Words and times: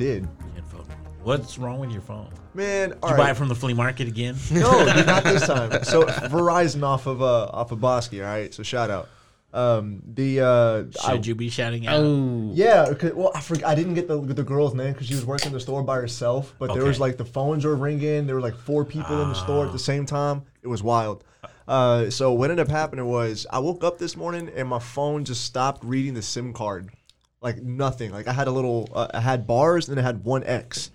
Did. 0.00 0.22
You 0.22 0.28
had 0.54 0.64
phone. 0.66 0.86
What's 1.22 1.58
wrong 1.58 1.78
with 1.78 1.90
your 1.92 2.00
phone? 2.00 2.30
Man, 2.54 2.88
Did 2.88 2.98
all 3.02 3.10
you 3.10 3.16
right. 3.16 3.24
buy 3.24 3.30
it 3.32 3.36
from 3.36 3.48
the 3.48 3.54
flea 3.54 3.74
market 3.74 4.08
again? 4.08 4.34
no, 4.50 4.82
not 5.04 5.24
this 5.24 5.46
time. 5.46 5.84
So 5.84 6.04
Verizon 6.04 6.82
off 6.82 7.06
of 7.06 7.20
uh 7.20 7.44
off 7.52 7.70
of 7.70 7.82
Bosque, 7.82 8.14
all 8.14 8.20
right. 8.22 8.52
So 8.54 8.62
shout 8.62 8.90
out. 8.90 9.08
Um, 9.52 10.00
the 10.06 10.40
uh, 10.40 10.84
I- 11.04 11.12
Should 11.12 11.26
you 11.26 11.34
be 11.34 11.50
shouting 11.50 11.86
out? 11.86 11.96
Oh, 12.00 12.50
yeah, 12.54 12.90
'cause- 12.94 13.12
well, 13.12 13.30
I 13.34 13.40
forgot. 13.42 13.64
I 13.68 13.74
didn't 13.74 13.92
get 13.92 14.08
the 14.08 14.18
the 14.18 14.42
girl's 14.42 14.74
name 14.74 14.92
because 14.94 15.06
she 15.08 15.14
was 15.14 15.26
working 15.26 15.52
the 15.52 15.60
store 15.60 15.82
by 15.82 15.96
herself. 15.96 16.54
But 16.58 16.72
there 16.72 16.84
was 16.86 16.98
like 16.98 17.18
the 17.18 17.26
phones 17.26 17.66
were 17.66 17.76
ringing. 17.76 18.26
There 18.26 18.36
were 18.36 18.40
like 18.40 18.56
four 18.56 18.86
people 18.86 19.20
in 19.20 19.28
the 19.28 19.34
store 19.34 19.66
at 19.66 19.72
the 19.72 19.78
same 19.78 20.06
time. 20.06 20.44
It 20.62 20.68
was 20.68 20.82
wild. 20.82 21.24
Uh, 21.68 22.08
so 22.10 22.32
what 22.32 22.50
ended 22.50 22.66
up 22.66 22.72
happening 22.72 23.04
was 23.04 23.46
I 23.50 23.58
woke 23.58 23.84
up 23.84 23.98
this 23.98 24.16
morning 24.16 24.50
and 24.56 24.66
my 24.66 24.78
phone 24.78 25.24
just 25.26 25.44
stopped 25.44 25.84
reading 25.84 26.14
the 26.14 26.22
SIM 26.22 26.52
card, 26.52 26.90
like 27.40 27.62
nothing. 27.62 28.10
Like 28.12 28.28
I 28.28 28.32
had 28.32 28.48
a 28.48 28.50
little, 28.50 28.88
uh, 28.94 29.08
I 29.14 29.20
had 29.20 29.46
bars 29.46 29.88
and 29.88 29.98
I 29.98 30.02
had 30.02 30.24
one 30.24 30.44
X. 30.44 30.90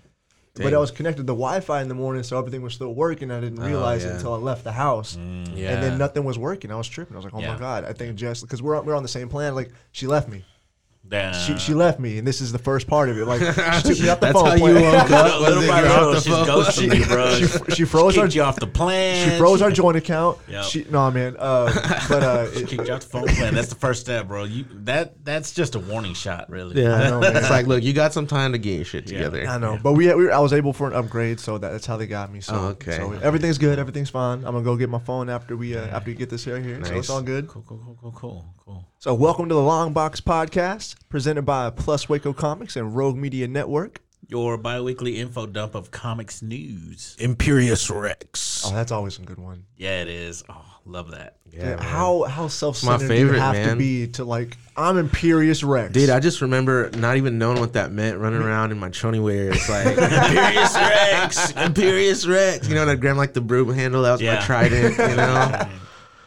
But 0.58 0.72
I 0.72 0.78
was 0.78 0.90
connected 0.90 1.24
to 1.26 1.34
Wi-Fi 1.34 1.82
in 1.82 1.88
the 1.88 1.94
morning, 1.94 2.22
so 2.22 2.38
everything 2.38 2.62
was 2.62 2.72
still 2.72 2.94
working. 2.94 3.30
I 3.30 3.40
didn't 3.40 3.60
realize 3.62 4.04
it 4.04 4.08
yeah. 4.08 4.14
until 4.14 4.32
I 4.32 4.38
left 4.38 4.64
the 4.64 4.72
house, 4.72 5.14
yeah. 5.54 5.72
and 5.74 5.82
then 5.82 5.98
nothing 5.98 6.24
was 6.24 6.38
working. 6.38 6.72
I 6.72 6.76
was 6.76 6.88
tripping. 6.88 7.14
I 7.14 7.18
was 7.18 7.24
like, 7.24 7.34
"Oh 7.34 7.40
Yeah. 7.40 7.52
my 7.52 7.58
god!" 7.58 7.84
I 7.84 7.92
think 7.92 8.16
Jess, 8.16 8.40
because 8.40 8.62
we're 8.62 8.74
on- 8.74 8.86
we're 8.86 8.94
on 8.94 9.02
the 9.02 9.08
same 9.08 9.28
plan. 9.28 9.54
Like 9.54 9.70
she 9.92 10.06
left 10.06 10.30
me. 10.30 10.46
Damn. 11.08 11.34
She, 11.34 11.56
she 11.58 11.72
left 11.72 12.00
me, 12.00 12.18
and 12.18 12.26
this 12.26 12.40
is 12.40 12.50
the 12.50 12.58
first 12.58 12.88
part 12.88 13.08
of 13.08 13.16
it. 13.16 13.26
Like 13.26 13.40
she 13.40 13.44
took 13.94 14.00
me 14.00 14.08
off 14.08 14.18
the 14.20 14.26
That's 14.26 14.32
phone. 14.32 14.46
how 14.46 14.54
you 14.54 14.60
plan. 14.74 14.92
woke 14.92 15.10
up. 15.12 15.40
Little 15.40 15.62
it 15.62 15.68
by 15.68 15.80
you're 15.80 15.88
little, 15.88 16.08
off 16.08 16.14
the 16.14 16.20
she's 16.20 16.32
phone? 16.34 16.46
ghosting 16.46 16.98
you, 16.98 17.06
bro. 17.06 17.34
she, 17.68 17.74
she 17.76 17.84
froze 17.84 18.18
our 18.18 18.24
kicked 18.24 18.34
you 18.34 18.42
off 18.42 18.56
the 18.56 18.66
plan. 18.66 19.30
she 19.30 19.38
froze 19.38 19.62
our 19.62 19.70
joint 19.70 19.96
account. 19.96 20.38
Yep. 20.48 20.64
She 20.64 20.84
no 20.90 21.08
man. 21.12 21.36
Uh, 21.38 21.72
but 22.08 22.22
uh, 22.24 22.52
She 22.52 22.60
it- 22.60 22.68
kicked 22.68 22.88
you 22.88 22.94
off 22.94 23.00
the 23.02 23.06
phone 23.06 23.28
plan. 23.28 23.54
That's 23.54 23.68
the 23.68 23.76
first 23.76 24.00
step, 24.00 24.26
bro. 24.26 24.44
You 24.44 24.64
that 24.84 25.24
that's 25.24 25.52
just 25.52 25.76
a 25.76 25.78
warning 25.78 26.14
shot, 26.14 26.50
really. 26.50 26.82
Yeah, 26.82 26.94
I 26.96 27.10
know, 27.10 27.20
man. 27.20 27.36
it's 27.36 27.50
like, 27.50 27.66
look, 27.68 27.84
you 27.84 27.92
got 27.92 28.12
some 28.12 28.26
time 28.26 28.50
to 28.52 28.58
get 28.58 28.74
your 28.76 28.84
shit 28.84 29.08
Yeah. 29.08 29.18
together. 29.18 29.46
I 29.46 29.58
know, 29.58 29.78
but 29.80 29.92
we, 29.92 30.12
we 30.12 30.30
I 30.32 30.40
was 30.40 30.52
able 30.52 30.72
for 30.72 30.88
an 30.88 30.94
upgrade, 30.94 31.38
so 31.38 31.56
that, 31.56 31.70
that's 31.70 31.86
how 31.86 31.96
they 31.96 32.08
got 32.08 32.32
me. 32.32 32.40
So, 32.40 32.54
Oh, 32.56 32.64
okay. 32.70 32.96
so 32.96 33.12
everything's 33.22 33.58
good, 33.58 33.78
everything's 33.78 34.10
fine. 34.10 34.38
I'm 34.38 34.52
gonna 34.54 34.62
go 34.62 34.74
get 34.76 34.88
my 34.90 34.98
phone 34.98 35.30
after 35.30 35.56
we 35.56 35.76
uh, 35.76 35.86
after 35.86 36.10
we 36.10 36.16
get 36.16 36.30
this 36.30 36.44
here 36.44 36.58
here. 36.60 36.82
So 36.84 36.90
Nice. 36.90 36.98
it's 36.98 37.10
all 37.10 37.22
good. 37.22 37.46
Cool, 37.46 37.62
cool, 37.68 37.78
cool, 37.84 37.96
cool, 38.00 38.12
cool, 38.12 38.54
cool. 38.64 38.84
So 38.98 39.14
welcome 39.14 39.48
to 39.48 39.54
the 39.54 39.62
Long 39.62 39.92
Box 39.92 40.20
Podcast, 40.20 40.95
presented 41.08 41.42
by 41.42 41.70
Plus 41.70 42.08
Waco 42.08 42.32
Comics 42.32 42.76
and 42.76 42.94
Rogue 42.96 43.16
Media 43.16 43.46
Network. 43.48 44.00
Your 44.28 44.58
bi-weekly 44.58 45.18
info 45.20 45.46
dump 45.46 45.76
of 45.76 45.92
comics 45.92 46.42
news. 46.42 47.16
Imperius 47.20 47.88
Rex. 47.94 48.64
Oh, 48.66 48.74
that's 48.74 48.90
always 48.90 49.18
a 49.20 49.22
good 49.22 49.38
one. 49.38 49.64
Yeah, 49.76 50.02
it 50.02 50.08
is. 50.08 50.42
Oh, 50.48 50.64
love 50.84 51.12
that. 51.12 51.36
yeah, 51.52 51.76
Dude, 51.76 51.80
how 51.80 52.24
how 52.24 52.48
self 52.48 52.76
centered 52.76 53.06
do 53.06 53.14
you 53.14 53.20
favorite, 53.20 53.38
have 53.38 53.54
to 53.54 53.66
man. 53.66 53.78
be 53.78 54.08
to 54.08 54.24
like 54.24 54.56
I'm 54.76 54.96
Imperius 54.96 55.62
Rex. 55.64 55.92
Dude, 55.92 56.10
I 56.10 56.18
just 56.18 56.40
remember 56.40 56.90
not 56.96 57.18
even 57.18 57.38
knowing 57.38 57.60
what 57.60 57.74
that 57.74 57.92
meant, 57.92 58.18
running 58.18 58.42
around 58.42 58.72
in 58.72 58.78
my 58.80 58.88
chonies 58.88 59.22
wear. 59.22 59.52
It's 59.52 59.68
like 59.68 59.94
Imperius 59.96 60.74
Rex, 60.74 61.52
Imperius 61.52 62.28
Rex. 62.28 62.68
You 62.68 62.74
know, 62.74 62.82
and 62.82 62.90
I'd 62.90 63.00
grab 63.00 63.16
like 63.16 63.32
the 63.32 63.40
broom 63.40 63.72
handle. 63.72 64.02
That 64.02 64.12
was 64.12 64.22
Yeah. 64.22 64.36
my 64.36 64.40
trident. 64.40 64.98
You 64.98 65.16
know. 65.16 65.68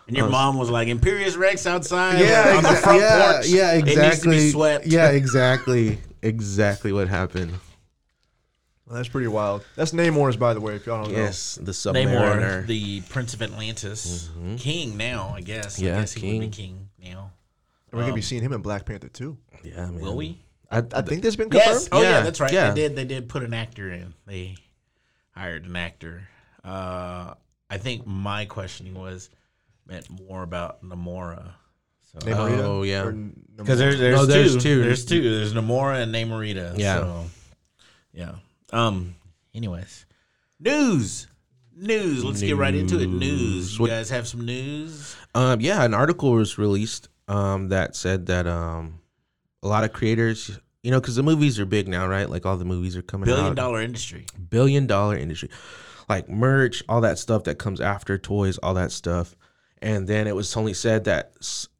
And 0.09 0.17
your 0.17 0.27
mom 0.29 0.57
was 0.57 0.69
like, 0.71 0.87
"Imperius 0.87 1.37
Rex 1.37 1.65
outside, 1.67 2.19
yeah, 2.19 2.55
on 2.57 2.63
the 2.63 2.69
front 2.69 2.99
yeah, 2.99 3.31
porch. 3.33 3.47
yeah, 3.47 3.71
exactly. 3.73 3.93
It 3.93 4.05
needs 4.05 4.19
to 4.21 4.29
be 4.29 4.49
swept." 4.51 4.85
Yeah, 4.87 5.09
exactly, 5.11 5.99
exactly 6.23 6.91
what 6.91 7.07
happened. 7.07 7.51
Well, 8.87 8.95
that's 8.95 9.07
pretty 9.07 9.27
wild. 9.27 9.63
That's 9.75 9.91
Namor's, 9.91 10.35
by 10.35 10.55
the 10.55 10.61
way, 10.61 10.75
if 10.75 10.87
y'all 10.87 11.03
don't 11.03 11.13
know. 11.13 11.19
Yes, 11.19 11.59
the 11.61 11.73
Namor, 11.73 12.63
Submariner. 12.63 12.65
the 12.65 13.01
Prince 13.01 13.35
of 13.35 13.43
Atlantis, 13.43 14.31
king 14.57 14.97
now, 14.97 15.31
I 15.35 15.41
guess. 15.41 15.79
I 15.79 15.85
Yeah, 15.85 15.99
guess 15.99 16.13
he 16.13 16.33
would 16.33 16.39
be 16.39 16.47
king. 16.47 16.89
king 16.99 17.11
now. 17.13 17.31
And 17.91 17.97
we're 17.99 18.05
gonna 18.05 18.15
be 18.15 18.21
seeing 18.23 18.41
him 18.41 18.51
in 18.53 18.61
Black 18.61 18.85
Panther 18.85 19.09
too. 19.09 19.37
yeah, 19.63 19.85
man. 19.91 19.99
Will 19.99 20.15
we? 20.17 20.43
I, 20.71 20.79
I 20.79 21.01
think 21.03 21.21
that's 21.21 21.35
been 21.35 21.49
confirmed. 21.51 21.71
Yes. 21.81 21.89
Oh 21.91 22.01
yeah, 22.01 22.09
Yeah, 22.09 22.21
that's 22.21 22.39
right. 22.39 22.51
yeah. 22.51 22.71
They 22.71 22.81
did. 22.81 22.95
They 22.95 23.05
did 23.05 23.29
put 23.29 23.43
an 23.43 23.53
actor 23.53 23.91
in. 23.91 24.13
They 24.25 24.55
hired 25.35 25.65
an 25.65 25.75
actor. 25.75 26.27
Uh, 26.63 27.35
I 27.69 27.77
think 27.77 28.07
my 28.07 28.45
questioning 28.45 28.95
was 28.95 29.29
meant 29.89 30.07
more 30.27 30.43
about 30.43 30.83
Namora. 30.83 31.51
So 32.11 32.19
Namorita? 32.19 32.59
Oh, 32.63 32.83
yeah. 32.83 33.03
Or 33.03 33.09
N- 33.09 33.39
because 33.55 33.79
there's 33.79 33.99
there's, 33.99 34.19
Oh, 34.19 34.25
there's 34.25 34.53
two. 34.55 34.59
two. 34.61 34.83
There's 34.83 35.05
two. 35.05 35.21
There's 35.37 35.53
Namora 35.53 36.01
and 36.03 36.13
Namorita. 36.13 36.77
Yeah. 36.77 36.99
So, 36.99 37.25
yeah. 38.13 38.31
Um. 38.71 39.15
Anyways, 39.53 40.05
news. 40.59 41.27
News. 41.75 42.23
Let's 42.25 42.41
get 42.41 42.57
right 42.57 42.75
into 42.75 42.99
it. 42.99 43.07
News. 43.07 43.19
News. 43.19 43.73
You 43.75 43.81
What- 43.83 43.89
guys 43.89 44.09
have 44.09 44.27
some 44.27 44.45
news? 44.45 45.15
Um, 45.33 45.61
yeah, 45.61 45.83
an 45.83 45.93
article 45.93 46.31
was 46.33 46.57
released 46.57 47.07
um, 47.27 47.69
that 47.69 47.95
said 47.95 48.25
that 48.27 48.47
um, 48.47 48.99
a 49.63 49.67
lot 49.67 49.83
of 49.83 49.93
creators, 49.93 50.59
you 50.83 50.91
know, 50.91 50.99
because 50.99 51.15
the 51.15 51.23
movies 51.23 51.59
are 51.59 51.65
big 51.65 51.87
now, 51.87 52.07
right? 52.07 52.29
Like 52.29 52.45
all 52.45 52.57
the 52.57 52.65
movies 52.65 52.97
are 52.97 53.01
coming 53.01 53.25
Billion 53.25 53.47
out. 53.47 53.55
dollar 53.55 53.81
industry. 53.81 54.25
billion 54.49 54.87
dollar 54.87 55.15
industry, 55.15 55.49
like 56.09 56.27
merch, 56.27 56.83
all 56.89 57.01
that 57.01 57.17
stuff 57.19 57.43
that 57.45 57.59
comes 57.59 57.79
after 57.79 58.17
toys, 58.17 58.57
all 58.57 58.73
that 58.73 58.91
stuff. 58.91 59.35
And 59.81 60.07
then 60.07 60.27
it 60.27 60.35
was 60.35 60.55
only 60.57 60.73
said 60.73 61.05
that 61.05 61.33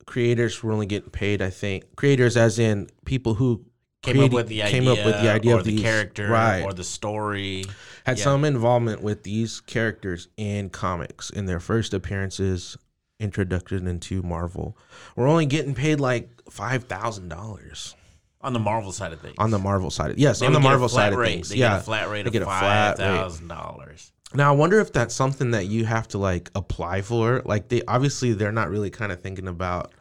creators 0.06 0.64
were 0.64 0.72
only 0.72 0.86
getting 0.86 1.10
paid. 1.10 1.42
I 1.42 1.50
think 1.50 1.96
creators, 1.96 2.38
as 2.38 2.60
in 2.60 2.90
people 3.06 3.36
who 3.36 3.66
Came 4.02 4.14
created- 4.16 4.32
up 4.32 4.36
with 4.36 4.48
the 4.48 4.64
idea. 4.64 4.72
came 4.80 4.88
up 4.88 5.06
with 5.06 5.22
the 5.22 5.30
idea 5.30 5.56
or 5.56 5.60
of 5.60 5.66
the 5.66 5.72
these, 5.72 5.82
character, 5.82 6.30
right? 6.30 6.62
or 6.64 6.72
the 6.74 6.86
story. 6.86 7.66
had 8.06 8.18
yeah. 8.18 8.24
some 8.24 8.46
involvement 8.46 9.02
with 9.02 9.24
these 9.24 9.60
characters 9.60 10.30
in 10.38 10.70
comics 10.70 11.30
in 11.30 11.46
their 11.48 11.60
first 11.60 11.94
appearances, 11.94 12.78
introduction 13.20 13.88
into 13.88 14.22
Marvel. 14.22 14.78
We're 15.18 15.28
only 15.28 15.46
getting 15.46 15.76
paid 15.76 16.00
like 16.00 16.30
five 16.50 16.86
thousand 16.86 17.28
dollars 17.28 17.94
On 18.40 18.54
the 18.54 18.60
Marvel 18.60 18.94
side 18.94 19.12
of 19.12 19.20
things. 19.20 19.36
on 19.38 19.52
the 19.52 19.60
Marvel 19.60 19.92
side. 19.92 20.12
of, 20.12 20.18
Yes, 20.18 20.40
They 20.40 20.46
on 20.46 20.54
the 20.54 20.60
would 20.60 20.64
get 20.64 20.68
a 20.68 20.70
Marvel 20.72 20.88
side 20.90 21.12
of 21.12 21.20
things. 21.22 21.50
They 21.50 21.58
yeah, 21.58 21.72
get 21.74 21.82
a 21.82 21.84
flat 21.84 22.10
rate 22.10 22.22
They 22.24 22.28
of 22.28 22.34
get 22.34 22.42
a 22.44 22.46
five 22.46 22.98
rate. 22.98 23.06
thousand 23.06 23.50
dollars. 23.50 24.14
Now 24.34 24.54
I 24.54 24.56
wonder 24.56 24.80
if 24.80 24.94
that's 24.94 25.16
something 25.16 25.52
that 25.52 25.66
you 25.68 25.86
have 25.86 26.08
to 26.10 26.18
like 26.18 26.52
apply 26.56 27.02
for. 27.02 27.42
Like 27.46 27.70
they 27.70 27.82
obviously 27.88 28.34
they're 28.34 28.52
not 28.52 28.70
really 28.70 28.90
kind 28.90 29.12
of 29.12 29.22
thinking 29.22 29.48
about 29.48 29.92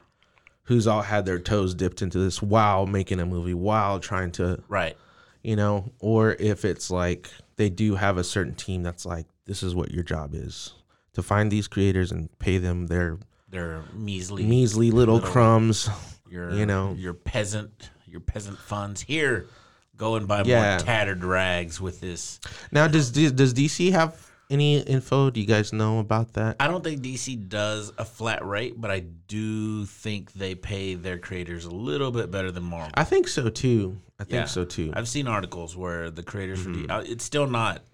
who's 0.64 0.86
all 0.86 1.02
had 1.02 1.24
their 1.24 1.38
toes 1.38 1.74
dipped 1.74 2.02
into 2.02 2.18
this 2.18 2.42
while 2.42 2.86
making 2.86 3.20
a 3.20 3.26
movie, 3.26 3.54
while 3.54 3.98
trying 4.00 4.30
to 4.32 4.62
Right. 4.68 4.96
you 5.42 5.56
know, 5.56 5.92
or 5.98 6.32
if 6.38 6.64
it's 6.66 6.90
like 6.90 7.30
they 7.56 7.70
do 7.70 7.94
have 7.94 8.18
a 8.18 8.24
certain 8.24 8.54
team 8.54 8.82
that's 8.82 9.06
like, 9.06 9.26
this 9.46 9.62
is 9.62 9.74
what 9.74 9.90
your 9.92 10.04
job 10.04 10.34
is 10.34 10.74
to 11.14 11.22
find 11.22 11.50
these 11.50 11.66
creators 11.66 12.12
and 12.12 12.28
pay 12.38 12.58
them 12.58 12.86
their 12.88 13.18
They're 13.48 13.82
measly, 13.94 14.44
measly 14.44 14.90
little 14.90 15.14
little- 15.16 15.30
crumbs. 15.30 15.88
your 16.30 16.50
you 16.52 16.66
know. 16.66 16.92
your 16.98 17.14
peasant 17.14 17.90
your 18.04 18.20
peasant 18.20 18.58
funds 18.58 19.00
here. 19.00 19.46
Go 19.98 20.14
and 20.14 20.26
buy 20.26 20.42
Yeah. 20.44 20.76
more 20.76 20.78
tattered 20.86 21.22
rags 21.24 21.80
with 21.80 22.00
this. 22.00 22.40
Now, 22.72 22.86
does 22.88 23.10
does 23.10 23.52
DC 23.52 23.90
have 23.92 24.16
any 24.50 24.78
info? 24.78 25.28
Do 25.28 25.40
you 25.40 25.46
guys 25.46 25.72
know 25.74 25.98
about 25.98 26.32
that? 26.34 26.56
I 26.58 26.68
don't 26.68 26.82
think 26.82 27.02
DC 27.02 27.36
does 27.48 27.92
a 27.98 28.04
flat 28.04 28.42
rate, 28.46 28.80
but 28.80 28.90
I 28.90 29.00
do 29.00 29.84
think 29.84 30.32
they 30.32 30.54
pay 30.54 30.94
their 30.94 31.18
creators 31.18 31.66
a 31.66 31.70
little 31.70 32.10
bit 32.12 32.30
better 32.30 32.50
than 32.50 32.62
Marvel. 32.62 32.92
I 32.94 33.04
think 33.04 33.28
so 33.28 33.50
too. 33.50 34.00
I 34.20 34.24
think 34.24 34.32
Yeah. 34.34 34.44
so 34.46 34.64
too. 34.64 34.90
I've 34.94 35.08
seen 35.08 35.26
articles 35.28 35.76
where 35.76 36.10
the 36.10 36.22
creators 36.22 36.62
for 36.62 36.70
Mm-hmm. 36.70 36.86
D- 36.86 36.88
uh, 36.88 37.00
it's 37.00 37.24
still 37.24 37.46
not 37.46 37.84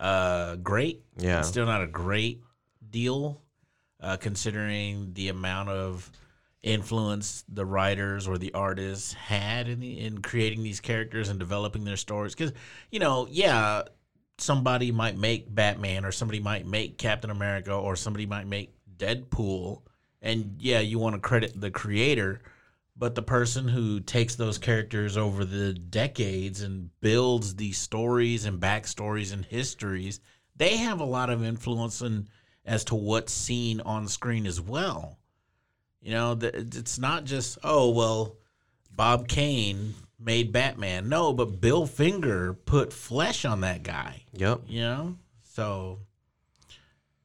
uh, 0.00 0.56
great. 0.56 1.02
Yeah. 1.16 1.38
it's 1.40 1.48
still 1.48 1.66
not 1.66 1.82
a 1.82 1.86
great 1.86 2.42
deal, 2.90 3.40
uh, 4.00 4.16
considering 4.16 5.12
the 5.14 5.28
amount 5.28 5.68
of 5.70 6.10
influence 6.62 7.44
the 7.48 7.64
writers 7.64 8.26
or 8.26 8.36
the 8.36 8.52
artists 8.54 9.12
had 9.12 9.68
in 9.68 9.80
the, 9.80 10.00
in 10.00 10.20
creating 10.20 10.62
these 10.62 10.80
characters 10.80 11.28
and 11.28 11.38
developing 11.38 11.84
their 11.84 11.96
stories. 11.96 12.34
Because 12.34 12.52
you 12.90 12.98
know, 12.98 13.26
yeah, 13.30 13.82
somebody 14.38 14.92
might 14.92 15.16
make 15.16 15.52
Batman 15.54 16.04
or 16.04 16.12
somebody 16.12 16.40
might 16.40 16.66
make 16.66 16.98
Captain 16.98 17.30
America 17.30 17.72
or 17.72 17.96
somebody 17.96 18.26
might 18.26 18.46
make 18.46 18.74
Deadpool, 18.96 19.82
and 20.20 20.56
yeah, 20.58 20.80
you 20.80 20.98
want 20.98 21.14
to 21.14 21.20
credit 21.20 21.60
the 21.60 21.70
creator 21.70 22.40
but 22.98 23.14
the 23.14 23.22
person 23.22 23.68
who 23.68 24.00
takes 24.00 24.34
those 24.34 24.58
characters 24.58 25.16
over 25.16 25.44
the 25.44 25.72
decades 25.72 26.62
and 26.62 26.90
builds 27.00 27.54
these 27.54 27.78
stories 27.78 28.44
and 28.44 28.60
backstories 28.60 29.32
and 29.32 29.44
histories, 29.44 30.18
they 30.56 30.76
have 30.78 30.98
a 30.98 31.04
lot 31.04 31.30
of 31.30 31.44
influence 31.44 32.02
in 32.02 32.28
as 32.64 32.84
to 32.84 32.96
what's 32.96 33.32
seen 33.32 33.80
on 33.82 34.08
screen 34.08 34.46
as 34.46 34.60
well. 34.60 35.16
You 36.08 36.14
know, 36.14 36.38
it's 36.40 36.98
not 36.98 37.24
just 37.24 37.58
oh 37.62 37.90
well, 37.90 38.38
Bob 38.90 39.28
Kane 39.28 39.92
made 40.18 40.52
Batman. 40.52 41.10
No, 41.10 41.34
but 41.34 41.60
Bill 41.60 41.84
Finger 41.86 42.54
put 42.54 42.94
flesh 42.94 43.44
on 43.44 43.60
that 43.60 43.82
guy. 43.82 44.22
Yep. 44.32 44.62
You 44.68 44.80
know, 44.80 45.16
so 45.42 45.98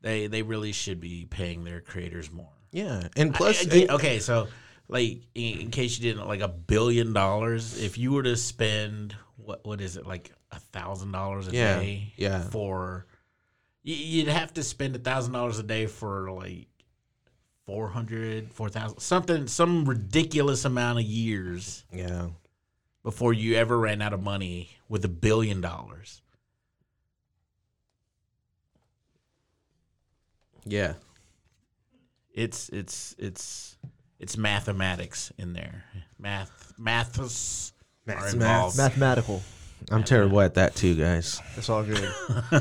they 0.01 0.27
they 0.27 0.41
really 0.41 0.73
should 0.73 0.99
be 0.99 1.23
paying 1.29 1.63
their 1.63 1.79
creators 1.79 2.29
more. 2.29 2.49
Yeah, 2.73 3.07
and 3.15 3.33
Plus, 3.33 3.65
plus, 3.65 3.89
okay, 3.91 4.19
so 4.19 4.49
like 4.89 5.21
in, 5.33 5.59
in 5.61 5.71
case 5.71 5.97
you 5.97 6.11
didn't 6.11 6.27
like 6.27 6.41
a 6.41 6.49
billion 6.49 7.13
dollars, 7.13 7.81
if 7.81 7.97
you 7.97 8.11
were 8.11 8.23
to 8.23 8.35
spend 8.35 9.15
what 9.37 9.65
what 9.65 9.79
is 9.79 9.95
it 9.95 10.05
like 10.05 10.33
a 10.51 10.59
thousand 10.59 11.13
dollars 11.13 11.47
a 11.47 11.51
Yeah, 11.53 11.79
day? 11.79 12.11
yeah. 12.17 12.41
For 12.41 13.05
you'd 13.81 14.27
have 14.27 14.53
to 14.55 14.61
spend 14.63 14.97
a 14.97 14.99
thousand 14.99 15.31
dollars 15.31 15.57
a 15.57 15.63
day 15.63 15.85
for 15.85 16.29
like 16.31 16.67
400 17.65 18.51
4000 18.51 18.99
something 18.99 19.47
some 19.47 19.85
ridiculous 19.85 20.65
amount 20.65 20.99
of 20.99 21.05
years 21.05 21.85
yeah, 21.93 22.27
before 23.03 23.33
you 23.33 23.55
ever 23.55 23.77
ran 23.77 24.01
out 24.01 24.13
of 24.13 24.21
money 24.21 24.69
with 24.89 25.05
a 25.05 25.09
billion 25.09 25.61
dollars 25.61 26.21
yeah, 30.65 30.93
it's 32.33 32.69
it's 32.69 33.15
it's 33.17 33.77
it's 34.19 34.37
mathematics 34.37 35.31
in 35.37 35.53
there 35.53 35.83
math 36.17 36.73
maths 36.77 37.73
are 38.07 38.13
Maths, 38.15 38.33
involved. 38.33 38.77
Mathematical. 38.77 39.41
I'm 39.91 40.03
terrible 40.03 40.39
at 40.41 40.53
that 40.55 40.75
too, 40.75 40.95
guys. 40.95 41.41
It's 41.57 41.69
all 41.69 41.83
good. 41.83 42.09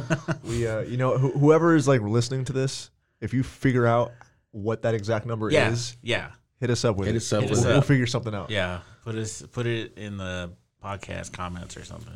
we, 0.44 0.66
uh, 0.66 0.80
you 0.80 0.96
know, 0.96 1.16
wh- 1.18 1.38
whoever 1.38 1.74
is 1.74 1.86
like 1.86 2.00
listening 2.00 2.44
to 2.46 2.52
this, 2.52 2.90
if 3.20 3.32
you 3.32 3.42
figure 3.42 3.86
out 3.86 4.12
what 4.52 4.82
that 4.82 4.94
exact 4.94 5.26
number 5.26 5.50
yeah 5.50 5.70
is, 5.70 5.96
yeah 6.02 6.30
hit 6.60 6.70
us 6.70 6.84
up 6.84 6.96
with 6.96 7.06
Hit 7.08 7.14
it. 7.16 7.18
us 7.18 7.32
up 7.32 7.42
Hit 7.42 7.50
we'll, 7.50 7.58
us 7.60 7.66
we'll 7.66 7.80
figure 7.82 8.06
something 8.06 8.34
out. 8.34 8.48
Yeah, 8.50 8.80
put 9.04 9.16
us 9.16 9.42
put 9.42 9.66
it 9.66 9.98
in 9.98 10.16
the 10.16 10.52
podcast 10.82 11.32
comments 11.32 11.76
or 11.76 11.84
something. 11.84 12.14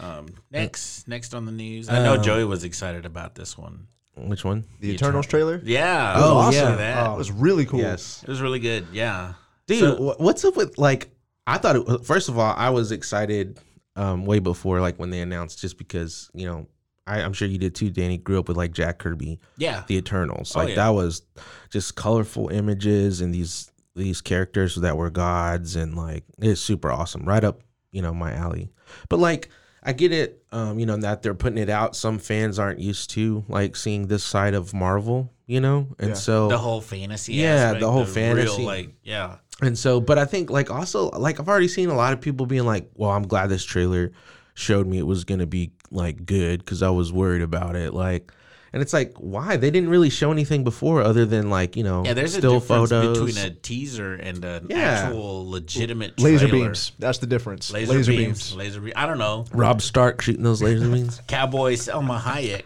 Um, 0.00 0.26
next, 0.50 1.06
next 1.06 1.34
on 1.34 1.44
the 1.46 1.52
news, 1.52 1.88
I 1.88 2.02
know 2.02 2.14
Um, 2.14 2.22
Joey 2.22 2.44
was 2.44 2.64
excited 2.64 3.04
about 3.06 3.34
this 3.34 3.56
one. 3.56 3.86
Which 4.16 4.44
one? 4.44 4.64
The, 4.80 4.88
The 4.88 4.94
Eternals 4.94 5.26
Eternal- 5.26 5.58
trailer. 5.58 5.60
Yeah, 5.64 6.14
Oh, 6.16 6.32
it 6.32 6.46
was 6.46 6.54
yeah. 6.54 6.74
that. 6.76 7.06
Oh, 7.06 7.14
it 7.14 7.18
was 7.18 7.30
really 7.30 7.64
cool. 7.66 7.80
Yes, 7.80 8.22
it 8.22 8.28
was 8.28 8.40
really 8.40 8.58
good. 8.58 8.86
Yeah, 8.92 9.34
dude. 9.66 9.80
So- 9.80 10.14
what's 10.18 10.44
up 10.44 10.56
with 10.56 10.76
like? 10.78 11.10
I 11.46 11.58
thought 11.58 11.76
it, 11.76 12.04
first 12.06 12.28
of 12.28 12.38
all, 12.38 12.54
I 12.56 12.70
was 12.70 12.92
excited 12.92 13.58
um, 13.96 14.24
way 14.26 14.38
before 14.38 14.80
like 14.80 14.98
when 14.98 15.10
they 15.10 15.20
announced, 15.20 15.60
just 15.60 15.76
because 15.78 16.30
you 16.34 16.46
know, 16.46 16.66
I, 17.06 17.20
I'm 17.22 17.32
sure 17.32 17.48
you 17.48 17.58
did 17.58 17.74
too, 17.74 17.90
Danny. 17.90 18.16
Grew 18.18 18.38
up 18.38 18.48
with 18.48 18.56
like 18.56 18.72
Jack 18.72 18.98
Kirby, 18.98 19.40
yeah, 19.56 19.84
the 19.88 19.96
Eternals. 19.96 20.52
Oh, 20.54 20.60
Like 20.60 20.70
yeah. 20.70 20.74
that 20.76 20.88
was 20.90 21.22
just 21.70 21.96
colorful 21.96 22.48
images 22.48 23.20
and 23.20 23.34
these 23.34 23.70
these 23.94 24.20
characters 24.20 24.76
that 24.76 24.96
were 24.96 25.10
gods 25.10 25.76
and 25.76 25.96
like 25.96 26.24
it's 26.38 26.60
super 26.60 26.90
awesome. 26.90 27.24
Right 27.24 27.44
up, 27.44 27.62
you 27.90 28.02
know, 28.02 28.14
my 28.14 28.32
alley. 28.32 28.70
But 29.08 29.18
like 29.18 29.48
I 29.84 29.92
get 29.92 30.12
it, 30.12 30.44
um, 30.52 30.78
you 30.78 30.86
know, 30.86 30.96
that 30.96 31.22
they're 31.22 31.34
putting 31.34 31.58
it 31.58 31.68
out. 31.68 31.96
Some 31.96 32.18
fans 32.20 32.58
aren't 32.60 32.78
used 32.78 33.10
to 33.10 33.44
like 33.48 33.74
seeing 33.74 34.06
this 34.06 34.22
side 34.22 34.54
of 34.54 34.72
Marvel, 34.72 35.32
you 35.46 35.60
know? 35.60 35.88
And 35.98 36.10
Yeah. 36.10 36.14
so 36.14 36.48
the 36.48 36.58
whole 36.58 36.80
fantasy. 36.80 37.34
Yeah, 37.34 37.54
aspect, 37.54 37.80
the 37.80 37.90
whole 37.90 38.04
real, 38.04 38.14
fantasy. 38.14 38.62
like 38.62 38.94
yeah, 39.02 39.38
and 39.60 39.76
so, 39.76 40.00
but 40.00 40.18
I 40.18 40.24
think 40.24 40.50
like 40.50 40.70
also 40.70 41.10
like 41.10 41.40
I've 41.40 41.48
already 41.48 41.66
seen 41.68 41.88
a 41.88 41.96
lot 41.96 42.12
of 42.12 42.20
people 42.20 42.46
being 42.46 42.64
like, 42.64 42.90
"Well, 42.94 43.10
I'm 43.10 43.26
glad 43.26 43.48
this 43.48 43.64
trailer 43.64 44.12
showed 44.54 44.86
me 44.86 44.98
it 44.98 45.06
was 45.06 45.24
gonna 45.24 45.46
be 45.46 45.72
like 45.92 46.24
good 46.26 46.60
because 46.64 46.82
I 46.82 46.90
was 46.90 47.12
worried 47.12 47.42
about 47.42 47.76
it." 47.76 47.94
Like, 47.94 48.32
and 48.72 48.80
it's 48.80 48.92
like, 48.92 49.14
why 49.18 49.56
they 49.56 49.70
didn't 49.70 49.90
really 49.90 50.08
show 50.10 50.32
anything 50.32 50.64
before 50.64 51.02
other 51.02 51.26
than 51.26 51.50
like 51.50 51.76
you 51.76 51.84
know, 51.84 52.04
yeah. 52.04 52.14
There's 52.14 52.34
still 52.34 52.56
a 52.56 52.60
difference 52.60 52.90
photos. 52.90 53.18
between 53.34 53.46
a 53.46 53.54
teaser 53.54 54.14
and 54.14 54.44
an 54.44 54.66
Yeah. 54.70 54.76
actual 54.78 55.48
legitimate 55.50 56.18
Laser 56.18 56.48
beams. 56.48 56.92
That's 56.98 57.18
the 57.18 57.26
difference. 57.26 57.70
Laser, 57.70 58.02
beams, 58.10 58.54
laser 58.54 58.80
beams. 58.80 58.94
I 58.96 59.06
don't 59.06 59.18
know. 59.18 59.44
Robb 59.52 59.82
Stark 59.82 60.20
shooting 60.22 60.42
those 60.42 60.62
laser 60.62 60.88
beams. 60.92 61.20
Cowboy 61.28 61.74
Salma 61.74 62.18
Hayek. 62.20 62.64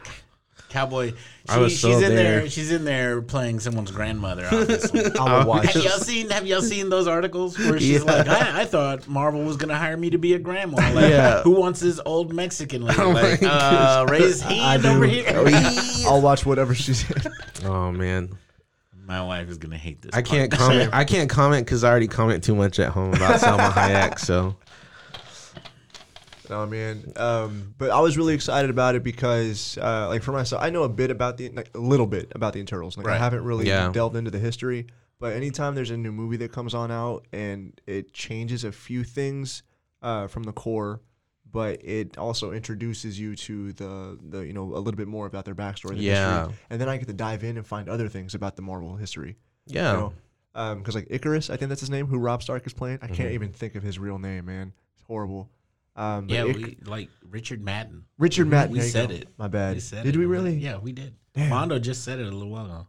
Cowboy. 0.77 1.13
She, 1.13 1.17
I 1.49 1.59
was 1.59 1.73
she's 1.73 1.81
so 1.81 1.91
in 1.93 2.01
there. 2.01 2.41
there. 2.41 2.51
She's 2.51 2.71
in 2.71 2.85
there 2.85 3.23
playing 3.23 3.61
someone's 3.61 3.91
grandmother. 3.91 4.47
Obviously. 4.53 5.01
I 5.21 5.39
would 5.39 5.47
watch. 5.47 5.73
have 5.73 5.83
y'all 5.85 5.99
seen? 5.99 6.29
Have 6.31 6.47
y'all 6.47 6.61
seen 6.61 6.91
those 6.91 7.07
articles 7.07 7.59
where 7.59 7.79
she's 7.81 8.05
Yeah. 8.05 8.13
like, 8.13 8.29
I, 8.29 8.63
I 8.63 8.65
thought 8.67 9.09
Marvel 9.09 9.43
was 9.43 9.57
gonna 9.57 9.77
hire 9.79 9.97
me 9.97 10.11
to 10.11 10.19
be 10.19 10.35
a 10.35 10.39
grandma. 10.39 10.77
Like, 10.93 11.11
Yeah. 11.11 11.43
who 11.43 11.53
wants 11.53 11.81
this 11.81 11.99
old 12.05 12.35
Mexican 12.35 12.83
lady? 12.85 13.01
Oh 13.03 13.11
like, 13.11 13.41
my 13.43 13.49
uh, 13.49 14.07
raise 14.11 14.43
I 14.43 14.53
hand 14.53 14.83
do. 14.83 14.89
over 14.91 15.07
here. 15.07 15.25
I'll 16.07 16.21
watch 16.21 16.45
whatever 16.45 16.75
she's 16.75 17.09
in. 17.11 17.23
oh 17.65 17.91
man, 17.93 18.31
My 19.07 19.23
wife 19.23 19.49
is 19.49 19.57
gonna 19.59 19.79
hate 19.79 20.03
this. 20.03 20.11
I 20.15 20.23
can't 20.23 20.51
comment. 20.53 20.91
I 20.93 21.05
can't 21.05 21.31
comment 21.31 21.65
because 21.65 21.85
I 21.85 21.91
already 21.91 22.09
comment 22.09 22.43
too 22.45 22.55
much 22.55 22.79
at 22.81 22.91
home 22.91 23.15
about 23.15 23.41
Salma 23.41 23.71
Hayek. 23.71 24.19
So 24.19 24.57
No, 26.51 26.67
man. 26.67 27.13
Um, 27.17 27.75
but 27.79 27.91
I 27.91 28.01
was 28.01 28.17
really 28.17 28.35
excited 28.35 28.71
about 28.71 28.95
it 28.95 29.03
because, 29.03 29.79
uh, 29.79 30.09
like, 30.09 30.23
for 30.23 30.33
myself, 30.33 30.63
I 30.63 30.71
know 30.71 30.83
a 30.85 30.89
bit 30.89 31.11
about 31.11 31.37
the, 31.37 31.49
like, 31.51 31.71
a 31.75 31.79
little 31.79 32.07
bit 32.07 32.33
about 32.35 32.53
the 32.53 32.61
Internals. 32.61 32.97
Like, 32.97 33.07
I 33.07 33.17
haven't 33.19 33.45
really 33.45 33.67
Yeah. 33.67 33.91
delved 33.93 34.17
into 34.17 34.31
the 34.31 34.39
history. 34.39 34.87
But 35.19 35.33
anytime 35.33 35.75
there's 35.75 35.91
a 35.91 35.97
new 35.97 36.13
movie 36.13 36.37
that 36.39 36.53
comes 36.53 36.75
on 36.75 36.91
out 36.91 37.27
and 37.33 37.81
it 37.87 38.13
changes 38.13 38.65
a 38.65 38.73
few 38.73 39.03
things 39.03 39.63
uh, 40.03 40.27
from 40.27 40.43
the 40.43 40.53
core, 40.53 41.01
but 41.51 41.83
it 41.83 42.19
also 42.19 42.53
introduces 42.53 43.19
you 43.19 43.35
to 43.37 43.73
the, 43.73 44.19
the, 44.23 44.41
you 44.41 44.53
know, 44.53 44.65
a 44.75 44.79
little 44.79 44.97
bit 44.97 45.09
more 45.09 45.27
about 45.27 45.47
their 45.47 45.55
backstory, 45.55 45.95
Yeah. 45.97 46.43
history, 46.43 46.57
and 46.71 46.81
then 46.81 46.89
I 46.89 46.99
get 46.99 47.07
to 47.09 47.15
dive 47.15 47.43
in 47.45 47.57
and 47.57 47.67
find 47.67 47.89
other 47.89 48.09
things 48.09 48.35
about 48.35 48.57
the 48.57 48.63
Marvel 48.63 48.97
history. 48.97 49.37
yeah, 49.67 49.93
You 49.93 49.99
know, 49.99 50.75
because 50.77 50.95
like 50.95 51.07
Icarus, 51.11 51.49
I 51.49 51.57
think 51.57 51.71
that's 51.71 51.81
his 51.81 51.91
name, 51.91 52.07
who 52.07 52.19
Robb 52.19 52.43
Stark 52.43 52.67
is 52.67 52.73
playing. 52.75 52.99
I 53.01 53.07
Mm-hmm. 53.07 53.15
can't 53.15 53.33
even 53.33 53.53
think 53.53 53.75
of 53.75 53.83
his 53.83 53.99
real 53.99 54.19
name, 54.19 54.45
man. 54.45 54.73
It's 54.95 55.03
horrible. 55.07 55.49
Um, 55.97 56.29
Yeah, 56.29 56.45
Ic- 56.45 56.57
we 56.57 56.79
like 56.85 57.09
Richard 57.31 57.63
Madden. 57.65 58.05
Richard 58.19 58.47
Madden. 58.49 58.73
We 58.73 58.79
there 58.79 58.87
you 58.87 58.93
said 58.93 59.09
go. 59.09 59.15
it. 59.17 59.29
My 59.39 59.49
bad. 59.49 59.75
We 59.75 59.81
said 59.81 60.05
Did 60.05 60.15
it. 60.15 60.19
we 60.19 60.27
really? 60.27 60.55
Yeah, 60.55 60.79
we 60.79 60.93
did. 60.93 61.15
Damn. 61.35 61.51
Mondo 61.51 61.79
just 61.79 62.05
said 62.05 62.19
it 62.19 62.27
a 62.27 62.31
little 62.31 62.49
while 62.51 62.65
ago. 62.67 62.87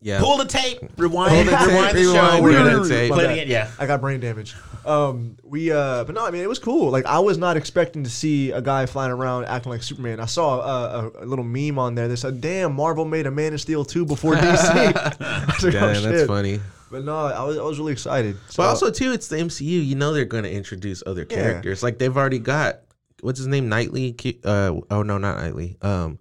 yeah. 0.00 0.20
Pull 0.20 0.36
the 0.38 0.44
tape. 0.44 0.78
Rewind. 0.98 1.30
Pull 1.30 1.44
the 1.44 1.50
tape, 1.56 1.66
rewind 1.68 1.96
the 1.96 2.02
show. 2.02 2.12
rewind, 2.12 2.42
We're 2.44 2.50
rewind 2.50 2.70
gonna 2.72 2.82
the 2.84 2.88
tape. 2.88 3.12
play 3.12 3.38
it 3.40 3.48
Yeah. 3.48 3.70
I 3.78 3.86
got 3.86 4.00
brain 4.00 4.20
damage. 4.20 4.54
Um, 4.84 5.36
we 5.42 5.72
uh, 5.72 6.04
but 6.04 6.14
no, 6.14 6.26
I 6.26 6.30
mean 6.30 6.42
it 6.42 6.48
was 6.48 6.58
cool. 6.58 6.90
Like 6.90 7.06
I 7.06 7.18
was 7.20 7.38
not 7.38 7.56
expecting 7.56 8.04
to 8.04 8.10
see 8.10 8.50
a 8.50 8.60
guy 8.60 8.84
flying 8.84 9.12
around 9.12 9.46
acting 9.46 9.70
like 9.72 9.82
Superman. 9.82 10.20
I 10.20 10.26
saw 10.26 10.60
a, 10.60 11.06
a, 11.20 11.24
a 11.24 11.26
little 11.26 11.44
meme 11.44 11.78
on 11.78 11.94
there 11.94 12.06
that 12.08 12.16
said, 12.18 12.42
"Damn, 12.42 12.74
Marvel 12.74 13.06
made 13.06 13.26
a 13.26 13.30
Man 13.30 13.54
of 13.54 13.60
Steel 13.62 13.84
two 13.86 14.04
before 14.04 14.34
DC." 14.34 14.42
I 15.20 15.44
was 15.46 15.64
like, 15.64 15.72
Yeah, 15.72 15.84
"Oh, 15.86 16.00
that's 16.00 16.26
funny. 16.26 16.60
But 16.94 17.04
no, 17.04 17.16
I 17.26 17.42
was 17.42 17.58
I 17.58 17.62
was 17.62 17.76
really 17.80 17.90
excited. 17.92 18.36
So, 18.50 18.62
But 18.62 18.68
also 18.68 18.88
too, 18.88 19.10
it's 19.10 19.26
the 19.26 19.34
MCU. 19.34 19.84
You 19.84 19.96
know 19.96 20.12
they're 20.12 20.24
going 20.24 20.44
to 20.44 20.52
introduce 20.52 21.02
other 21.04 21.26
Yeah. 21.28 21.36
characters. 21.36 21.82
Like 21.82 21.98
they've 21.98 22.16
already 22.16 22.38
got 22.38 22.82
what's 23.20 23.38
his 23.40 23.48
name, 23.48 23.68
Knightley. 23.68 24.14
Uh, 24.44 24.74
oh 24.92 25.02
no, 25.02 25.18
not 25.18 25.38
Knightley. 25.38 25.76
Um, 25.82 26.20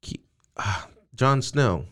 Ki- 0.00 0.20
ah, 0.56 0.86
Jon 1.16 1.42
Snow. 1.42 1.84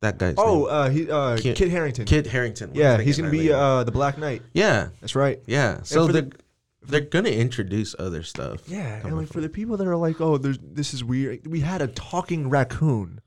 That 0.00 0.16
guy's 0.16 0.36
oh, 0.38 0.60
name. 0.60 0.68
uh, 0.70 0.88
he 0.88 1.10
uh, 1.10 1.36
Kit- 1.36 1.56
Kit, 1.56 1.68
Harington. 1.70 2.06
Kit 2.06 2.26
Harington. 2.26 2.70
yeah, 2.72 2.98
he's 2.98 3.18
gonna 3.18 3.28
be 3.28 3.52
uh, 3.52 3.84
the 3.84 3.92
Black 3.92 4.16
Knight. 4.16 4.40
yeah, 4.54 4.88
That's 5.02 5.14
right. 5.14 5.38
yeah. 5.46 5.82
So 5.82 6.06
for 6.06 6.14
the 6.14 6.22
the- 6.22 6.36
they're 6.86 7.00
gonna 7.02 7.28
introduce 7.28 7.94
other 7.98 8.22
stuff. 8.22 8.62
Yeah, 8.68 9.00
and 9.04 9.18
like 9.18 9.28
for 9.28 9.42
the 9.42 9.50
people 9.50 9.76
that 9.76 9.86
are 9.86 9.96
like, 9.96 10.18
"Oh, 10.18 10.38
there's 10.38 10.58
this 10.62 10.94
is 10.94 11.04
weird." 11.04 11.46
We 11.46 11.60
had 11.60 11.82
a 11.82 11.88
talking 11.88 12.48
raccoon. 12.48 13.20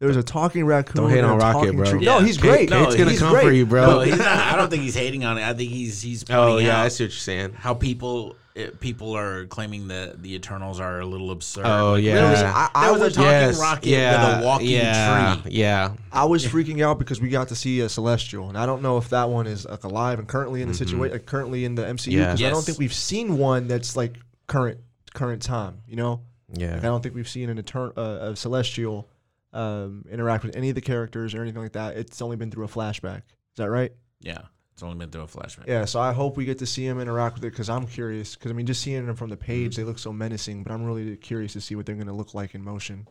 There 0.00 0.08
was 0.08 0.16
a 0.16 0.22
talking 0.22 0.64
raccoon. 0.66 0.96
Don't 1.02 1.10
hate 1.10 1.18
and 1.20 1.26
a 1.28 1.30
on 1.30 1.38
Rocket, 1.38 1.58
talking 1.58 1.76
bro. 1.76 1.90
tree. 1.90 2.04
No, 2.04 2.18
Yeah. 2.18 2.26
he's 2.26 2.36
Kate- 2.36 2.42
great. 2.50 2.68
Kate's 2.70 2.96
gonna 2.96 3.10
he's 3.10 3.20
come 3.20 3.32
great. 3.32 3.44
for 3.44 3.52
you, 3.52 3.64
bro. 3.64 3.86
No, 3.86 4.00
he's 4.00 4.18
not, 4.18 4.26
I 4.26 4.56
don't 4.56 4.68
think 4.68 4.82
he's 4.82 4.94
hating 4.96 5.24
on 5.24 5.38
it. 5.38 5.44
I 5.44 5.54
think 5.54 5.70
he's 5.70 6.02
he's 6.02 6.24
Oh 6.30 6.48
pointing 6.48 6.66
yeah, 6.66 6.80
I 6.82 6.86
out 6.86 6.92
see 6.92 7.04
what 7.04 7.12
you're 7.12 7.18
saying. 7.18 7.52
how 7.54 7.74
people 7.74 8.34
it, 8.56 8.78
people 8.80 9.16
are 9.16 9.46
claiming 9.46 9.88
that 9.88 10.22
the 10.22 10.34
Eternals 10.34 10.78
are 10.78 11.00
a 11.00 11.06
little 11.06 11.30
absurd. 11.30 11.64
Oh, 11.66 11.92
Like, 11.92 12.04
yeah. 12.04 12.14
really? 12.30 12.44
I- 12.44 12.70
I 12.74 12.84
there 12.84 12.92
was, 12.92 13.00
was- 13.02 13.12
a 13.12 13.16
talking 13.16 13.30
Yes, 13.30 13.60
rocket 13.60 13.86
yeah, 13.88 14.36
with 14.36 14.42
a 14.42 14.46
walking 14.46 14.68
yeah, 14.70 15.36
tree. 15.42 15.52
Yeah, 15.52 15.92
I 16.12 16.24
was 16.24 16.44
freaking 16.46 16.84
out 16.84 16.98
because 16.98 17.20
we 17.20 17.28
got 17.30 17.48
to 17.48 17.56
see 17.56 17.80
a 17.80 17.88
celestial, 17.88 18.48
and 18.48 18.58
I 18.58 18.66
don't 18.66 18.82
know 18.82 18.96
if 18.98 19.08
that 19.10 19.28
one 19.30 19.46
is 19.46 19.64
like 19.64 19.82
alive 19.84 20.18
and 20.18 20.28
currently 20.28 20.60
in 20.62 20.68
the 20.68 20.74
situation, 20.74 21.12
like, 21.12 21.26
currently 21.26 21.64
in 21.64 21.74
the 21.76 21.82
MCU. 21.84 22.12
Yeah. 22.12 22.26
Because 22.26 22.42
I 22.42 22.48
don't 22.50 22.56
Yes. 22.58 22.66
think 22.66 22.78
we've 22.78 22.92
seen 22.94 23.38
one 23.38 23.66
that's 23.68 23.96
like 23.96 24.18
current 24.48 24.78
current 25.14 25.42
time. 25.42 25.78
You 25.88 25.96
know, 25.96 26.20
yeah. 26.52 26.74
like, 26.74 26.78
I 26.84 26.86
don't 26.86 27.02
think 27.02 27.14
we've 27.16 27.28
seen 27.28 27.48
an 27.50 27.60
etern- 27.60 27.96
uh, 27.96 28.30
a 28.32 28.36
celestial 28.36 29.08
um, 29.54 30.04
interact 30.10 30.44
with 30.44 30.54
any 30.56 30.68
of 30.68 30.74
the 30.74 30.80
characters 30.82 31.34
or 31.34 31.40
anything 31.42 31.62
like 31.62 31.72
that. 31.72 31.96
It's 31.96 32.20
only 32.20 32.36
been 32.36 32.50
through 32.50 32.64
a 32.64 32.68
flashback. 32.68 33.18
Is 33.18 33.56
that 33.58 33.70
right? 33.70 33.92
Yeah, 34.20 34.42
it's 34.72 34.82
only 34.82 34.96
been 34.96 35.10
through 35.10 35.22
a 35.22 35.26
flashback. 35.26 35.66
Yeah, 35.68 35.84
so 35.86 36.00
I 36.00 36.12
hope 36.12 36.36
we 36.36 36.44
get 36.44 36.58
to 36.58 36.66
see 36.66 36.84
him 36.86 37.00
interact 37.00 37.36
with 37.36 37.44
it 37.44 37.50
because 37.50 37.70
I'm 37.70 37.86
curious. 37.86 38.34
Because 38.34 38.50
I 38.50 38.54
mean, 38.54 38.66
just 38.66 38.82
seeing 38.82 39.06
them 39.06 39.16
from 39.16 39.30
the 39.30 39.36
page, 39.36 39.76
they 39.76 39.84
look 39.84 39.98
so 39.98 40.12
menacing. 40.12 40.62
But 40.64 40.72
I'm 40.72 40.84
really 40.84 41.16
curious 41.16 41.52
to 41.54 41.60
see 41.60 41.74
what 41.76 41.86
they're 41.86 41.94
going 41.94 42.08
to 42.08 42.12
look 42.12 42.34
like 42.34 42.54
in 42.54 42.62
motion. 42.62 43.06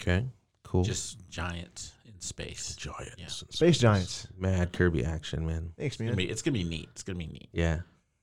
Okay, 0.00 0.26
cool. 0.64 0.82
Just 0.84 1.28
giants 1.28 1.92
in 2.06 2.18
space. 2.20 2.74
giants, 2.74 3.14
Yeah. 3.18 3.26
Space 3.28 3.78
giants. 3.78 4.26
mad 4.38 4.72
Kirby 4.72 5.04
action, 5.04 5.46
man. 5.46 5.72
Thanks, 5.76 5.94
It's 5.94 5.98
gonna, 5.98 6.10
man. 6.10 6.16
be, 6.16 6.30
it's 6.30 6.42
gonna 6.42 6.54
be 6.58 6.64
neat. 6.64 6.88
It's 6.92 7.02
gonna 7.02 7.18
be 7.18 7.26
neat. 7.26 7.48
Yeah. 7.52 7.80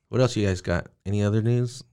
What 0.09 0.19
else 0.19 0.35
you 0.35 0.45
guys 0.47 0.61
got? 0.61 0.87
Any 1.05 1.21
other 1.23 1.41
news? 1.41 1.83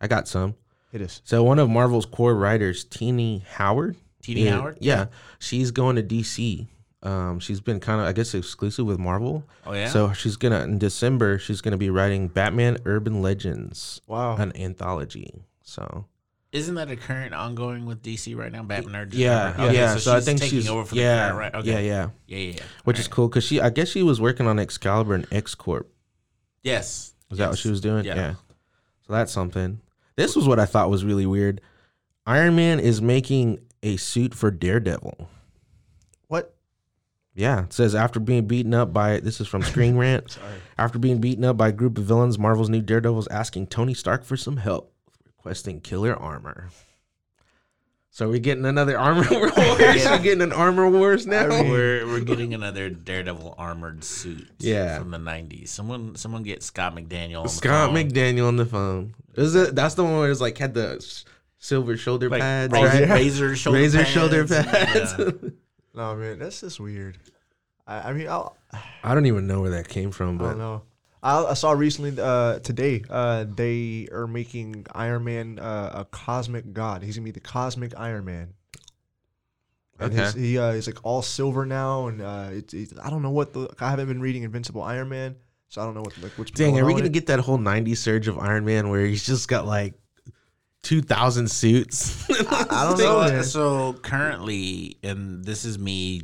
I 0.00 0.06
got 0.06 0.28
some. 0.28 0.54
It 0.92 1.00
is. 1.00 1.20
So 1.24 1.42
one 1.42 1.58
of 1.58 1.68
Marvel's 1.68 2.06
core 2.06 2.34
writers, 2.34 2.84
Tini 2.84 3.42
Howard. 3.54 3.96
T.D. 4.22 4.44
yeah, 4.44 4.50
Howard. 4.52 4.78
Yeah, 4.80 5.06
she's 5.38 5.70
going 5.70 5.96
to 5.96 6.02
DC. 6.02 6.66
Um, 7.02 7.40
she's 7.40 7.60
been 7.60 7.80
kind 7.80 8.00
of, 8.00 8.06
I 8.06 8.12
guess, 8.12 8.34
exclusive 8.34 8.84
with 8.84 8.98
Marvel. 8.98 9.44
Oh 9.64 9.72
yeah. 9.72 9.88
So 9.88 10.12
she's 10.12 10.36
gonna 10.36 10.60
in 10.64 10.78
December. 10.78 11.38
She's 11.38 11.62
gonna 11.62 11.78
be 11.78 11.88
writing 11.88 12.28
Batman 12.28 12.76
Urban 12.84 13.22
Legends, 13.22 14.02
Wow. 14.06 14.36
an 14.36 14.54
anthology. 14.54 15.44
So 15.62 16.04
Isn't 16.52 16.74
that 16.74 16.90
a 16.90 16.96
current 16.96 17.32
ongoing 17.32 17.86
with 17.86 18.02
DC 18.02 18.36
right 18.36 18.52
now? 18.52 18.62
Batman 18.64 19.06
Nerd. 19.08 19.14
yeah, 19.14 19.54
Okay, 19.58 19.74
yeah. 19.74 19.94
So, 19.94 19.98
So, 20.00 20.16
I 20.16 20.20
think 20.20 20.40
taking 20.40 20.58
she's 20.58 20.68
over 20.68 20.84
for 20.84 20.96
yeah, 20.96 21.28
current, 21.30 21.38
right? 21.38 21.54
Okay. 21.62 21.70
yeah, 21.70 21.78
yeah. 21.78 22.08
yeah, 22.26 22.38
yeah, 22.38 22.52
yeah. 22.56 22.62
Which 22.84 22.96
All 22.96 23.00
is 23.00 23.06
right. 23.06 23.12
cool 23.14 23.28
because 23.28 23.44
she, 23.44 23.60
I 23.62 23.70
guess, 23.70 23.88
she 23.88 24.02
was 24.02 24.20
working 24.20 24.46
on 24.46 24.58
Excalibur 24.58 25.14
and 25.14 25.26
X 25.32 25.54
Corp. 25.54 25.90
Yes. 26.62 27.14
Is 27.30 27.38
that 27.38 27.48
what 27.48 27.58
she 27.58 27.70
was 27.70 27.80
doing? 27.80 28.04
Yeah. 28.04 28.34
So 29.06 29.12
that's 29.14 29.32
something. 29.32 29.80
This 30.16 30.36
was 30.36 30.46
what 30.46 30.58
I 30.60 30.66
thought 30.66 30.90
was 30.90 31.04
really 31.04 31.24
weird. 31.24 31.60
Iron 32.26 32.56
Man 32.56 32.78
is 32.80 33.00
making 33.00 33.60
a 33.82 33.96
suit 33.96 34.34
for 34.34 34.50
Daredevil. 34.50 35.28
What? 36.28 36.54
Yeah, 37.34 37.64
it 37.64 37.72
says 37.72 37.94
after 37.94 38.20
being 38.20 38.46
beaten 38.46 38.74
up 38.74 38.92
by 38.92 39.20
this 39.20 39.40
is 39.40 39.46
from 39.48 39.62
Screen 39.62 39.96
Rant. 39.98 40.30
Sorry. 40.32 40.46
After 40.78 40.98
being 40.98 41.20
beaten 41.20 41.44
up 41.44 41.56
by 41.56 41.68
a 41.68 41.72
group 41.72 41.96
of 41.98 42.04
villains, 42.04 42.38
Marvel's 42.38 42.68
new 42.68 42.82
Daredevil 42.82 43.18
is 43.20 43.28
asking 43.28 43.68
Tony 43.68 43.94
Stark 43.94 44.24
for 44.24 44.36
some 44.36 44.56
help, 44.58 44.92
requesting 45.26 45.80
killer 45.80 46.14
armor. 46.14 46.68
So 48.12 48.28
we're 48.28 48.40
getting 48.40 48.66
another 48.66 48.98
armor 48.98 49.24
wars. 49.30 49.52
we're 49.56 50.18
getting 50.18 50.42
an 50.42 50.52
armor 50.52 50.90
wars 50.90 51.28
now. 51.28 51.44
I 51.46 51.62
mean- 51.62 51.70
We're 51.70 52.04
we're 52.06 52.20
getting 52.20 52.52
another 52.54 52.90
Daredevil 52.90 53.54
armored 53.56 54.02
suit. 54.02 54.48
Yeah. 54.58 54.98
From 54.98 55.12
the 55.12 55.18
'90s. 55.18 55.68
Someone 55.68 56.16
someone 56.16 56.42
get 56.42 56.64
Scott 56.64 56.94
McDaniel. 56.96 57.38
On 57.38 57.42
the 57.44 57.48
Scott 57.50 57.90
phone. 57.90 57.94
McDaniel 57.96 58.48
on 58.48 58.56
the 58.56 58.66
phone. 58.66 59.14
Is 59.36 59.54
it? 59.54 59.76
That's 59.76 59.94
the 59.94 60.02
one 60.02 60.18
where 60.18 60.30
it's 60.30 60.40
like 60.40 60.58
had 60.58 60.74
the 60.74 60.96
s- 60.96 61.24
silver 61.60 61.96
shoulder 61.96 62.28
Like 62.28 62.40
pads, 62.40 62.72
razor, 62.72 62.86
right? 63.06 63.08
razor 63.10 63.54
shoulder 63.62 63.78
Razor 63.78 63.98
pads. 63.98 64.10
shoulder 64.10 64.46
pads. 64.46 65.14
Yeah. 65.18 65.30
No, 65.92 66.14
man, 66.14 66.38
that's 66.38 66.60
just 66.60 66.78
weird. 66.78 67.18
I, 67.84 68.10
I 68.10 68.12
mean, 68.12 68.28
I'll, 68.28 68.56
I 69.04 69.12
don't 69.14 69.26
even 69.26 69.46
know 69.48 69.60
where 69.60 69.70
that 69.70 69.88
came 69.88 70.10
from, 70.12 70.38
but 70.38 70.50
don't 70.50 70.58
know. 70.58 70.82
I, 71.22 71.44
I 71.46 71.54
saw 71.54 71.72
recently 71.72 72.14
uh, 72.22 72.60
today 72.60 73.02
uh, 73.10 73.44
they 73.48 74.06
are 74.12 74.26
making 74.28 74.86
Iron 74.94 75.24
Man 75.24 75.58
uh, 75.58 75.90
a 75.92 76.04
cosmic 76.04 76.72
god. 76.72 77.02
He's 77.02 77.16
gonna 77.16 77.24
be 77.24 77.32
the 77.32 77.40
cosmic 77.40 77.92
Iron 77.98 78.24
Man. 78.24 78.54
And 79.98 80.12
his, 80.12 80.30
Okay. 80.30 80.40
he 80.40 80.58
uh, 80.58 80.72
he's 80.72 80.86
like 80.86 80.98
all 81.02 81.20
silver 81.22 81.66
now, 81.66 82.06
and 82.06 82.22
uh, 82.22 82.48
it's, 82.52 82.72
it's 82.72 82.94
I 83.02 83.10
don't 83.10 83.20
know 83.22 83.30
what 83.32 83.52
the 83.52 83.68
I 83.80 83.90
haven't 83.90 84.06
been 84.08 84.20
reading 84.20 84.44
Invincible 84.44 84.82
Iron 84.82 85.08
Man, 85.10 85.36
so 85.68 85.82
I 85.82 85.84
don't 85.84 85.94
know 85.94 86.00
what 86.02 86.16
like 86.22 86.32
what's 86.38 86.52
dang, 86.52 86.70
going 86.72 86.82
are 86.82 86.86
we 86.86 86.92
gonna 86.94 87.06
it. 87.06 87.12
get 87.12 87.26
that 87.26 87.40
whole 87.40 87.58
'90s 87.58 87.98
surge 87.98 88.28
of 88.28 88.38
Iron 88.38 88.64
Man 88.64 88.88
where 88.88 89.04
he's 89.04 89.26
just 89.26 89.46
got 89.48 89.66
like 89.66 89.94
two 90.82 91.02
thousand 91.02 91.50
suits? 91.50 92.28
I 92.30 92.84
don't 92.88 92.98
know, 92.98 93.20
man. 93.20 93.44
so 93.44 93.92
currently, 93.94 94.96
and 95.02 95.44
this 95.44 95.64
is 95.64 95.78
me 95.78 96.22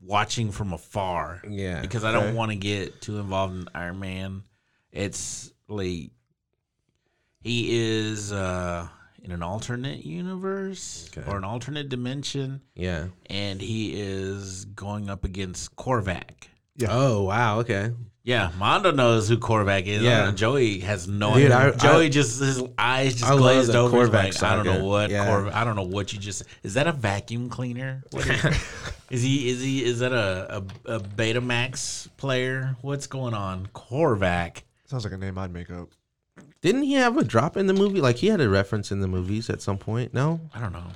watching 0.00 0.50
from 0.50 0.72
afar. 0.72 1.42
Yeah. 1.48 1.80
Because 1.80 2.04
I 2.04 2.12
don't 2.12 2.34
want 2.34 2.50
to 2.52 2.56
get 2.56 3.00
too 3.00 3.18
involved 3.18 3.54
in 3.54 3.68
Iron 3.74 4.00
Man. 4.00 4.42
It's 4.92 5.52
like 5.68 6.10
he 7.42 7.78
is 7.78 8.32
uh, 8.32 8.88
in 9.22 9.30
an 9.32 9.42
alternate 9.42 10.04
universe 10.04 11.08
Okay. 11.16 11.30
or 11.30 11.36
an 11.38 11.44
alternate 11.44 11.88
dimension, 11.88 12.60
yeah. 12.74 13.06
and 13.28 13.60
he 13.60 13.92
is 14.00 14.64
going 14.66 15.08
up 15.08 15.24
against 15.24 15.74
Korvac. 15.76 16.48
Yeah. 16.76 16.88
Oh 16.90 17.22
wow. 17.24 17.60
Okay. 17.60 17.92
Yeah, 18.22 18.50
Mondo 18.58 18.90
knows 18.90 19.28
who 19.30 19.38
Korvac 19.38 19.86
is. 19.86 20.02
Yeah. 20.02 20.26
Yeah, 20.26 20.30
Joey 20.32 20.80
has 20.80 21.08
no 21.08 21.34
Dude, 21.34 21.50
idea. 21.50 21.74
I- 21.74 21.76
Joey 21.78 22.06
I- 22.06 22.08
just 22.10 22.38
his 22.40 22.62
eyes 22.76 23.14
just 23.14 23.24
I 23.30 23.36
glazed 23.36 23.74
over. 23.74 23.98
He's 23.98 24.08
Korvac 24.08 24.12
like, 24.12 24.42
I 24.42 24.56
don't 24.56 24.66
know 24.66 24.84
what 24.84 25.10
Yeah. 25.10 25.26
Korvac. 25.26 25.52
I 25.54 25.64
don't 25.64 25.74
know 25.76 25.84
what 25.86 26.12
you 26.12 26.18
just. 26.18 26.42
Is 26.62 26.74
that 26.74 26.86
a 26.86 26.92
vacuum 26.92 27.48
cleaner? 27.48 28.02
What 28.10 28.26
is, 28.28 28.44
is 29.10 29.22
he? 29.22 29.48
Is 29.48 29.62
he? 29.62 29.82
Is 29.84 29.98
that 30.00 30.12
a, 30.12 30.62
a 30.86 30.96
a 30.96 31.00
Betamax 31.00 32.08
player? 32.18 32.76
What's 32.82 33.06
going 33.06 33.32
on? 33.34 33.68
Korvac. 33.74 34.62
Sounds 34.86 35.04
like 35.04 35.14
a 35.14 35.16
name 35.18 35.38
I'd 35.38 35.52
make 35.52 35.70
up. 35.70 35.88
Didn't 36.60 36.82
he 36.82 36.94
have 36.94 37.16
a 37.16 37.24
drop 37.24 37.56
in 37.56 37.66
the 37.68 37.72
movie? 37.74 38.02
Like 38.02 38.16
he 38.16 38.26
had 38.26 38.42
a 38.42 38.50
reference 38.50 38.92
in 38.92 39.00
the 39.00 39.08
movies 39.08 39.48
at 39.48 39.62
some 39.62 39.78
point. 39.78 40.12
No. 40.12 40.40
I 40.54 40.60
don't 40.60 40.72
know. 40.72 40.88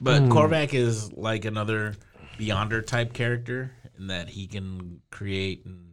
But. 0.00 0.20
Hmm. 0.22 0.32
Korvac 0.32 0.74
is 0.74 1.12
like 1.14 1.44
another 1.44 1.96
Beyonder 2.38 2.86
type 2.86 3.12
character 3.14 3.72
in 3.98 4.06
that 4.06 4.28
he 4.28 4.46
can 4.46 5.00
create 5.10 5.64
and 5.64 5.89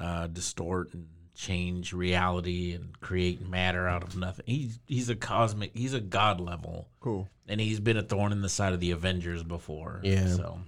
uh, 0.00 0.26
distort 0.26 0.92
and 0.94 1.06
change 1.34 1.92
reality 1.92 2.72
and 2.74 2.98
create 3.00 3.46
matter 3.48 3.86
out 3.86 4.02
of 4.02 4.16
nothing. 4.16 4.44
He's 4.48 4.80
he's 4.86 5.08
a 5.10 5.14
cosmic. 5.16 5.70
He's 5.76 5.94
a 5.94 6.00
god 6.00 6.40
level, 6.40 6.88
Cool. 7.00 7.28
and 7.46 7.60
he's 7.60 7.78
been 7.80 7.96
a 7.96 8.02
thorn 8.02 8.32
in 8.32 8.40
the 8.42 8.48
side 8.48 8.72
of 8.72 8.80
the 8.80 8.90
Avengers 8.90 9.42
before. 9.44 10.00
Yeah. 10.02 10.26
So. 10.28 10.60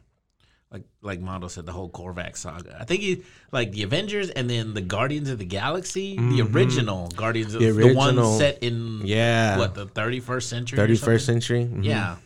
Like 0.71 0.85
like 1.03 1.21
Mondo 1.21 1.49
said, 1.49 1.67
the 1.67 1.73
whole 1.73 1.91
Korvac 1.91 2.35
saga. 2.35 2.79
I 2.81 2.85
think 2.85 3.03
he 3.03 3.25
like 3.53 3.73
the 3.73 3.83
Avengers 3.83 4.31
and 4.31 4.49
then 4.49 4.73
the 4.73 4.81
Guardians 4.81 5.29
of 5.29 5.39
the 5.39 5.45
Galaxy, 5.45 6.17
the 6.17 6.41
original 6.51 7.09
Guardians, 7.09 7.53
of 7.55 7.61
The 7.61 7.73
the, 7.73 7.93
one 7.93 8.15
original- 8.17 8.39
set 8.39 8.63
in 8.63 9.03
Yeah. 9.05 9.59
what 9.59 9.75
the 9.75 9.85
thirty 9.85 10.19
first 10.21 10.49
century, 10.49 10.79
thirty 10.79 10.95
first 10.95 11.05
Thirty 11.05 11.19
something? 11.19 11.41
first 11.41 11.47
century. 11.71 11.83
Mhm. 11.83 11.85
Yeah. 11.85 12.17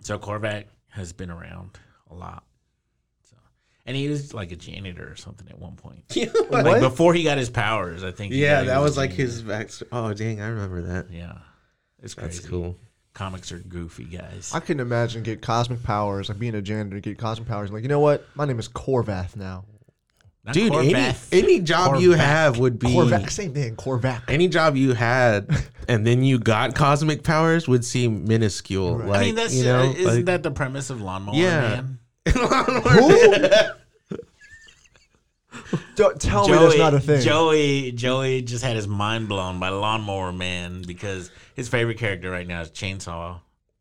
So 0.00 0.18
Korvac 0.18 0.64
has 0.88 1.12
been 1.12 1.28
around 1.30 1.78
a 2.10 2.14
lot. 2.14 2.44
So, 3.86 3.88
and 3.88 3.96
he 3.96 4.08
was 4.08 4.34
like 4.34 4.52
a 4.52 4.56
janitor 4.56 5.10
or 5.10 5.16
something 5.16 5.48
at 5.48 5.58
one 5.58 5.76
point. 5.76 6.04
What? 6.48 6.64
Like 6.64 6.80
before 6.80 7.14
he 7.14 7.22
got 7.22 7.38
his 7.38 7.50
powers, 7.50 8.04
I 8.04 8.12
think. 8.12 8.32
Yeah, 8.32 8.62
that 8.62 8.78
a 8.78 8.80
was 8.80 8.96
like 8.96 9.12
his 9.12 9.42
back. 9.42 9.70
Oh 9.92 10.12
dang, 10.12 10.40
I 10.40 10.48
remember 10.48 10.82
that. 10.82 11.10
Yeah, 11.10 11.38
it's 12.02 12.14
crazy. 12.14 12.38
That's 12.38 12.48
cool. 12.48 12.76
Comics 13.14 13.50
are 13.50 13.58
goofy, 13.58 14.04
guys. 14.04 14.52
I 14.54 14.60
couldn't 14.60 14.80
imagine 14.80 15.22
get 15.22 15.40
cosmic 15.40 15.82
powers, 15.82 16.28
like 16.28 16.38
being 16.38 16.54
a 16.54 16.62
janitor, 16.62 17.00
get 17.00 17.18
cosmic 17.18 17.48
powers. 17.48 17.72
Like, 17.72 17.82
you 17.82 17.88
know 17.88 18.00
what? 18.00 18.26
My 18.34 18.44
name 18.44 18.58
is 18.58 18.68
Corvath 18.68 19.36
now. 19.36 19.64
Not 20.44 20.54
Dude, 20.54 20.72
any, 20.72 21.16
any 21.32 21.60
job 21.60 22.00
you 22.00 22.12
have 22.12 22.58
would 22.58 22.78
be 22.78 22.88
Korvac, 22.88 23.30
same 23.30 23.52
thing. 23.52 23.74
Korvac. 23.74 24.22
any 24.28 24.46
job 24.46 24.76
you 24.76 24.92
had, 24.92 25.50
and 25.88 26.06
then 26.06 26.22
you 26.22 26.38
got 26.38 26.76
cosmic 26.76 27.24
powers 27.24 27.66
would 27.66 27.84
seem 27.84 28.28
minuscule. 28.28 28.96
Right. 28.96 29.08
Like 29.08 29.20
I 29.20 29.24
mean, 29.24 29.34
that's 29.34 29.54
you 29.54 29.64
know, 29.64 29.80
uh, 29.80 29.92
isn't 29.92 30.14
like, 30.14 30.24
that 30.26 30.42
the 30.44 30.52
premise 30.52 30.90
of 30.90 31.00
Lawnmower 31.00 31.34
Yeah. 31.34 31.60
Man? 31.60 31.98
Don't 35.96 36.20
tell 36.20 36.46
me 36.48 36.54
that's 36.54 36.76
not 36.76 36.94
a 36.94 37.00
thing. 37.00 37.22
Joey, 37.22 37.92
Joey 37.92 38.42
just 38.42 38.62
had 38.62 38.76
his 38.76 38.86
mind 38.86 39.28
blown 39.28 39.58
by 39.58 39.70
Lawnmower 39.70 40.32
Man 40.32 40.82
because 40.86 41.30
his 41.54 41.68
favorite 41.68 41.98
character 41.98 42.30
right 42.30 42.46
now 42.46 42.60
is 42.60 42.70
Chainsaw. 42.70 43.40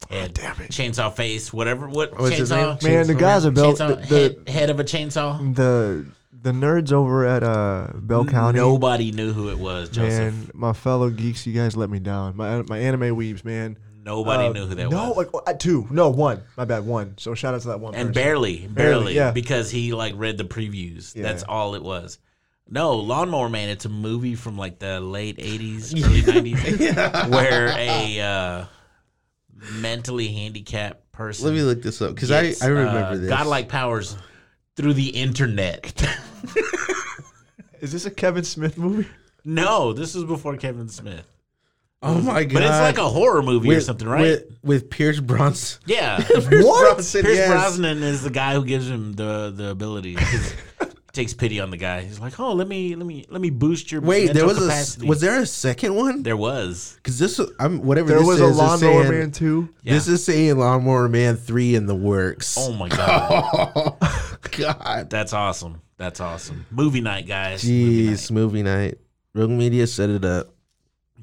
Head, 0.09 0.33
damn 0.33 0.59
it. 0.61 0.71
Chainsaw 0.71 1.13
face, 1.13 1.51
whatever. 1.51 1.87
What 1.87 2.19
What's 2.19 2.37
his 2.37 2.51
chainsaw? 2.51 2.81
name? 2.83 2.93
Man, 2.93 3.07
the 3.07 3.13
Chainsaw 3.13 3.19
guys 3.19 3.45
at 3.45 3.53
Bell, 3.53 3.73
chainsaw 3.73 4.07
the, 4.07 4.19
head, 4.19 4.49
head 4.49 4.69
of 4.69 4.79
a 4.79 4.83
chainsaw. 4.83 5.55
the 5.55 6.05
the 6.31 6.51
nerds 6.51 6.91
over 6.91 7.25
at 7.25 7.43
uh 7.43 7.87
Bell 7.95 8.23
County. 8.25 8.59
Nobody 8.59 9.11
knew 9.11 9.33
who 9.33 9.49
it 9.49 9.57
was, 9.57 9.89
Joseph. 9.89 10.33
Man, 10.33 10.51
my 10.53 10.73
fellow 10.73 11.09
geeks, 11.09 11.47
you 11.47 11.53
guys 11.53 11.75
let 11.75 11.89
me 11.89 11.99
down. 11.99 12.37
My 12.37 12.61
my 12.63 12.77
anime 12.77 13.15
weebs, 13.15 13.43
man. 13.43 13.77
Nobody 14.05 14.45
Uh, 14.45 14.53
knew 14.53 14.65
who 14.67 14.75
that 14.75 14.89
no, 14.89 15.09
was. 15.09 15.09
No, 15.33 15.38
like 15.39 15.47
uh, 15.47 15.53
two, 15.53 15.88
no 15.89 16.09
one. 16.09 16.43
My 16.55 16.63
bad, 16.65 16.85
one. 16.85 17.15
So 17.17 17.33
shout 17.33 17.55
out 17.55 17.62
to 17.62 17.69
that 17.69 17.79
one. 17.79 17.95
and 17.95 18.09
person. 18.09 18.13
barely, 18.13 18.57
Barely, 18.67 18.74
barely, 18.74 19.15
yeah. 19.15 19.31
because 19.31 19.71
he 19.71 19.93
like 19.93 20.13
read 20.15 20.38
the 20.38 20.43
previews. 20.45 21.15
Yeah. 21.15 21.24
That's 21.24 21.41
all 21.43 21.74
it 21.75 21.81
was. 21.83 22.19
No, 22.69 22.95
Lawnmower 22.97 23.50
Man. 23.50 23.69
It's 23.69 23.85
a 23.85 23.89
movie 23.89 24.35
from 24.35 24.57
like 24.57 24.77
the 24.79 25.00
late 25.01 25.38
'80s, 25.38 25.93
early 26.35 26.51
'90s, 26.53 27.29
where 27.31 27.69
a 27.77 28.19
uh, 28.21 28.65
mentally 29.74 30.27
handicapped 30.29 31.12
person. 31.12 31.45
Let 31.47 31.55
me 31.55 31.62
look 31.63 31.81
this 31.81 32.01
up 32.01 32.13
because 32.13 32.29
I, 32.31 32.53
I 32.62 32.67
remember 32.67 33.00
uh, 33.00 33.15
this. 33.17 33.29
godlike 33.29 33.69
powers 33.69 34.15
through 34.75 34.93
the 34.93 35.09
internet. 35.09 36.03
Is 37.81 37.91
this 37.91 38.05
a 38.05 38.12
Kevin 38.12 38.43
Smith 38.43 38.77
movie? 38.77 39.07
no, 39.43 39.93
this 39.93 40.15
is 40.15 40.24
before 40.24 40.57
Kevin 40.57 40.89
Smith, 40.89 41.25
Oh 42.01 42.21
my 42.21 42.43
god! 42.43 42.53
but 42.53 42.61
it's 42.63 42.71
like 42.71 42.97
a 42.99 43.09
horror 43.09 43.41
movie 43.41 43.73
or 43.73 43.81
something, 43.81 44.07
right? 44.07 44.21
With, 44.21 44.57
with 44.63 44.89
Pierce 44.89 45.19
Brosnan. 45.19 45.81
yeah, 45.87 46.21
what? 46.61 46.97
Pierce 46.97 47.13
yes. 47.13 47.49
Brosnan 47.49 48.03
is 48.03 48.21
the 48.23 48.29
guy 48.29 48.53
who 48.53 48.63
gives 48.65 48.87
him 48.87 49.13
the 49.13 49.51
the 49.55 49.69
ability. 49.69 50.15
'cause 50.15 50.53
he 50.81 50.85
takes 51.13 51.33
pity 51.33 51.59
on 51.61 51.71
the 51.71 51.77
guy. 51.77 52.01
He's 52.01 52.19
like, 52.19 52.39
"Oh, 52.39 52.53
let 52.53 52.67
me 52.67 52.95
let 52.95 53.07
me 53.07 53.25
let 53.29 53.41
me 53.41 53.49
boost 53.49 53.91
your 53.91 54.01
Wait, 54.01 54.33
there 54.33 54.45
was 54.45 54.59
capacity." 54.59 55.07
a 55.07 55.09
was 55.09 55.19
there 55.21 55.39
a 55.39 55.45
second 55.47 55.95
one? 55.95 56.21
There 56.21 56.37
was. 56.37 56.93
Because 56.97 57.17
this 57.17 57.39
I'm 57.59 57.81
whatever 57.81 58.09
There 58.09 58.17
this 58.19 58.27
was 58.27 58.41
is, 58.41 58.55
a 58.55 58.61
Lawnmower 58.61 58.77
saying- 59.03 59.09
Man 59.11 59.31
too. 59.31 59.69
This 59.83 60.07
is 60.07 60.23
saying 60.23 60.59
Lawnmower 60.59 61.09
Man 61.09 61.37
three 61.37 61.73
in 61.73 61.87
the 61.87 61.95
works. 61.95 62.55
Oh 62.59 62.73
my 62.73 62.89
god, 62.89 63.97
God, 64.51 65.09
that's 65.09 65.33
awesome. 65.33 65.81
That's 65.97 66.19
awesome. 66.19 66.65
Movie 66.69 67.01
night, 67.01 67.25
guys. 67.25 67.63
Movie 67.63 68.09
jeez, 68.09 68.29
movie 68.29 68.63
night. 68.63 68.99
Rogue 69.33 69.49
Media 69.49 69.87
set 69.87 70.09
it 70.09 70.23
up. 70.25 70.53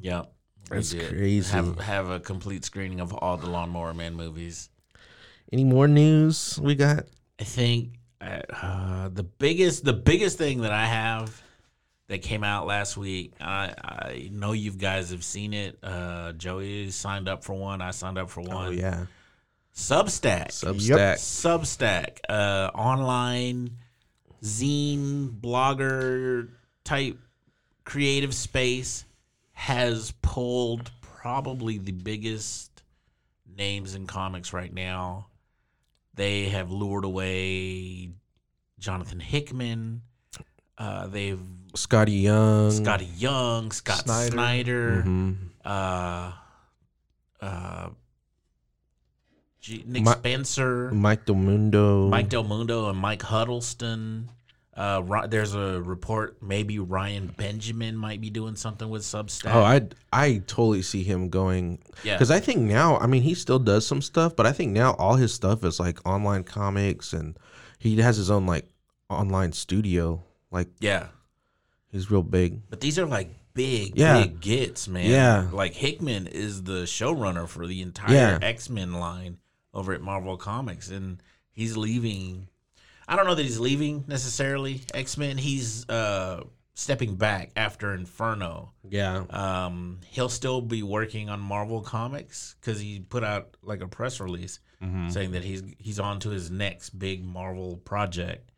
night. 0.03 0.32
Yep. 0.73 0.79
That's 0.79 0.91
did. 0.91 1.09
crazy. 1.09 1.53
Have 1.53 1.79
have 1.81 2.11
a 2.11 2.21
complete 2.21 2.65
screening 2.65 3.01
of 3.01 3.13
all 3.13 3.37
the 3.37 3.49
Lawnmower 3.49 3.95
Man 3.95 4.15
movies. 4.15 4.69
Any 5.53 5.65
more 5.65 5.87
news 5.87 6.59
we 6.61 6.75
got? 6.75 7.05
I 7.39 7.45
think 7.45 7.99
uh, 8.21 9.09
the 9.09 9.23
biggest 9.23 9.85
the 9.85 9.93
biggest 9.93 10.39
thing 10.39 10.63
that 10.63 10.73
I 10.73 10.87
have 10.87 11.43
that 12.09 12.23
came 12.23 12.45
out 12.45 12.67
last 12.67 12.97
week. 12.97 13.35
I 13.41 13.75
I 13.83 14.31
know 14.33 14.53
you 14.53 14.71
guys 14.73 15.11
have 15.11 15.25
seen 15.25 15.53
it. 15.53 15.79
Uh, 15.83 16.33
Joey 16.33 16.91
signed 16.91 17.29
up 17.29 17.45
for 17.45 17.55
one. 17.55 17.83
I 17.83 17.91
signed 17.91 18.19
up 18.19 18.31
for 18.31 18.41
one. 18.41 18.67
Oh 18.69 18.71
yeah, 18.71 19.07
Substack. 19.75 20.49
Substack. 20.49 21.17
Substack, 21.17 22.19
uh, 22.29 22.71
online 22.75 23.79
zine 24.43 25.31
blogger 25.41 26.49
type 26.85 27.19
creative 27.85 28.35
space 28.35 29.05
has 29.63 30.13
pulled 30.23 30.91
probably 31.03 31.79
the 31.79 31.93
biggest 31.93 32.83
names 33.57 33.95
in 33.95 34.09
comics 34.09 34.53
right 34.53 34.75
now. 34.75 35.29
They 36.15 36.49
have 36.49 36.73
lured 36.73 37.05
away 37.05 38.11
Jonathan 38.81 39.21
Hickman. 39.21 40.03
Uh, 40.77 41.07
they've 41.07 41.39
Skottie 41.75 42.23
Young. 42.23 42.71
Skottie 42.73 43.09
Young, 43.17 43.71
Scott 43.71 43.99
Snyder. 44.05 44.33
Snyder, 44.33 45.03
Mhm. 45.07 45.37
uh, 45.65 46.33
uh, 47.41 47.91
G- 49.61 49.85
Nick 49.87 50.03
Mi- 50.05 50.11
Spencer, 50.11 50.91
Mike 50.91 51.25
Del 51.25 51.37
Mundo. 51.37 52.09
Mike 52.09 52.29
Del 52.31 52.43
Mundo, 52.43 52.89
and 52.89 52.99
Mike 52.99 53.23
Huddleston. 53.23 54.29
Uh, 54.75 55.27
there's 55.27 55.55
a 55.55 55.83
report 55.83 56.43
maybe 56.43 56.79
Ryan 56.79 57.27
Benjamin 57.37 57.95
might 57.95 58.23
be 58.23 58.31
doing 58.31 58.57
something 58.57 58.89
with 58.89 59.03
Substack. 59.03 59.55
Oh, 59.55 59.63
I 59.63 59.83
I 60.13 60.39
totally 60.47 60.81
see 60.81 61.03
him 61.03 61.29
going. 61.29 61.79
Yeah. 62.05 62.15
Because 62.15 62.31
I 62.31 62.41
think 62.41 62.61
now, 62.61 62.97
I 62.97 63.07
mean, 63.07 63.23
he 63.23 63.35
still 63.35 63.59
does 63.59 63.87
some 63.87 64.01
stuff, 64.01 64.35
but 64.35 64.47
I 64.47 64.53
think 64.53 64.73
now 64.73 64.93
all 64.95 65.17
his 65.17 65.35
stuff 65.35 65.63
is 65.65 65.79
like 65.79 65.99
online 66.07 66.45
comics, 66.45 67.13
and 67.13 67.37
he 67.79 67.97
has 68.01 68.17
his 68.17 68.31
own 68.31 68.47
like 68.47 68.67
online 69.11 69.53
studio. 69.53 70.23
Like 70.51 70.69
yeah, 70.81 71.09
he's 71.91 72.11
real 72.11 72.23
big. 72.23 72.63
but 72.71 72.81
these 72.81 72.99
are 72.99 73.05
like 73.07 73.29
big, 73.53 73.99
Yeah. 73.99 74.23
big 74.23 74.41
gets, 74.41 74.89
man. 74.89 75.11
Yeah. 75.11 75.49
like 75.53 75.75
Hickman 75.75 76.27
is 76.29 76.63
the 76.63 76.85
showrunner 76.85 77.47
for 77.47 77.67
the 77.67 77.83
entire 77.83 78.15
Yeah. 78.15 78.39
X 78.41 78.71
Men 78.71 78.95
line 78.95 79.37
over 79.75 79.93
at 79.93 80.01
Marvel 80.01 80.39
Comics, 80.39 80.89
and 80.89 81.23
he's 81.51 81.77
leaving. 81.77 82.49
I 83.13 83.17
don't 83.17 83.27
know 83.27 83.35
that 83.35 83.43
he's 83.43 83.61
leaving 83.61 84.05
necessarily 84.09 84.81
X 84.95 85.19
Men. 85.19 85.37
He's 85.37 85.87
uh, 85.91 86.45
stepping 86.73 87.17
back 87.17 87.51
after 87.57 87.93
Inferno. 87.93 88.73
Yeah. 88.89 89.25
Um, 89.29 90.01
he'll 90.09 90.31
still 90.31 90.63
be 90.63 90.83
working 90.83 91.29
on 91.29 91.39
Marvel 91.39 91.83
Comics 91.83 92.57
because 92.59 92.81
he 92.81 93.01
put 93.01 93.23
out 93.23 93.57
like 93.63 93.83
a 93.83 93.89
press 93.89 94.19
release 94.21 94.61
Mm-hmm. 94.83 95.11
saying 95.11 95.31
that 95.31 95.45
he's 95.45 95.63
he's 95.79 96.01
on 96.01 96.19
to 96.21 96.31
his 96.31 96.51
next 96.51 96.91
big 96.99 97.25
Marvel 97.25 97.77
project. 97.85 98.51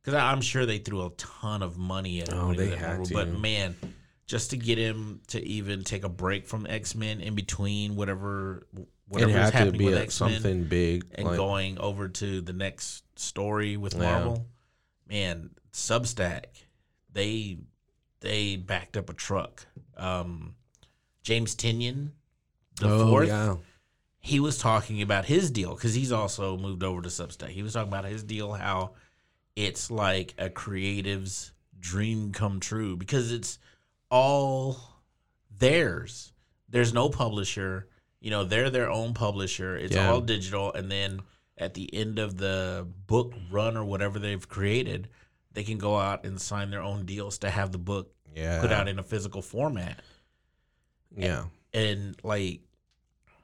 Because 0.00 0.14
I'm 0.14 0.40
sure 0.40 0.66
they 0.66 0.78
threw 0.78 1.04
a 1.04 1.10
ton 1.16 1.62
of 1.62 1.76
money 1.76 2.20
at 2.20 2.28
him. 2.28 2.38
Oh, 2.38 2.46
when 2.48 2.54
he 2.54 2.60
was 2.60 2.70
they 2.70 2.76
had 2.76 2.86
Marvel, 2.88 3.06
to. 3.06 3.14
But 3.14 3.40
man, 3.40 3.74
just 4.26 4.50
to 4.50 4.56
get 4.56 4.78
him 4.78 5.20
to 5.28 5.44
even 5.44 5.82
take 5.82 6.04
a 6.04 6.08
break 6.08 6.46
from 6.46 6.66
X 6.68 6.94
Men 6.94 7.20
in 7.20 7.34
between 7.34 7.96
whatever 7.96 8.68
whatever 9.08 9.30
is 9.30 9.36
had 9.36 9.50
to 9.50 9.56
happening 9.58 9.78
be 9.78 9.84
with 9.86 9.94
a, 9.94 10.02
X 10.02 10.20
Men 10.20 10.32
something 10.32 10.64
big. 10.64 11.04
and 11.14 11.26
like- 11.28 11.36
going 11.36 11.78
over 11.78 12.08
to 12.08 12.40
the 12.40 12.52
next 12.52 13.04
story 13.18 13.76
with 13.76 13.94
Yeah. 13.94 14.00
Marvel, 14.00 14.46
man, 15.08 15.50
Substack, 15.72 16.46
they 17.12 17.58
they 18.20 18.56
backed 18.56 18.96
up 18.96 19.10
a 19.10 19.12
truck. 19.12 19.66
Um, 19.96 20.54
James 21.22 21.54
Tynion, 21.54 22.10
the 22.80 22.88
oh, 22.88 23.08
fourth, 23.08 23.28
yeah. 23.28 23.56
he 24.18 24.40
was 24.40 24.58
talking 24.58 25.02
about 25.02 25.26
his 25.26 25.50
deal 25.50 25.74
because 25.74 25.94
he's 25.94 26.10
also 26.12 26.56
moved 26.56 26.82
over 26.82 27.02
to 27.02 27.08
Substack. 27.08 27.50
He 27.50 27.62
was 27.62 27.74
talking 27.74 27.88
about 27.92 28.06
his 28.06 28.22
deal, 28.22 28.52
how 28.52 28.92
it's 29.56 29.90
like 29.90 30.34
a 30.38 30.48
creative's 30.48 31.52
dream 31.78 32.32
come 32.32 32.60
true 32.60 32.96
because 32.96 33.30
it's 33.30 33.58
all 34.10 34.78
theirs. 35.58 36.32
There's 36.68 36.94
no 36.94 37.08
publisher. 37.08 37.88
You 38.24 38.30
know, 38.30 38.42
they're 38.42 38.70
their 38.70 38.90
own 38.90 39.12
publisher. 39.12 39.76
It's 39.76 39.94
Yeah. 39.94 40.08
all 40.10 40.22
digital. 40.22 40.72
And 40.72 40.90
then 40.90 41.20
at 41.58 41.74
the 41.74 41.92
end 41.94 42.18
of 42.18 42.38
the 42.38 42.88
book 43.06 43.34
run 43.50 43.76
or 43.76 43.84
whatever 43.84 44.18
they've 44.18 44.48
created, 44.48 45.10
they 45.52 45.62
can 45.62 45.76
go 45.76 45.98
out 45.98 46.24
and 46.24 46.40
sign 46.40 46.70
their 46.70 46.80
own 46.80 47.04
deals 47.04 47.36
to 47.40 47.50
have 47.50 47.70
the 47.70 47.76
book 47.78 48.14
Yeah. 48.34 48.62
put 48.62 48.72
out 48.72 48.88
in 48.88 48.98
a 48.98 49.02
physical 49.02 49.42
format 49.42 50.02
Yeah. 51.14 51.48
and 51.74 52.16
like 52.24 52.62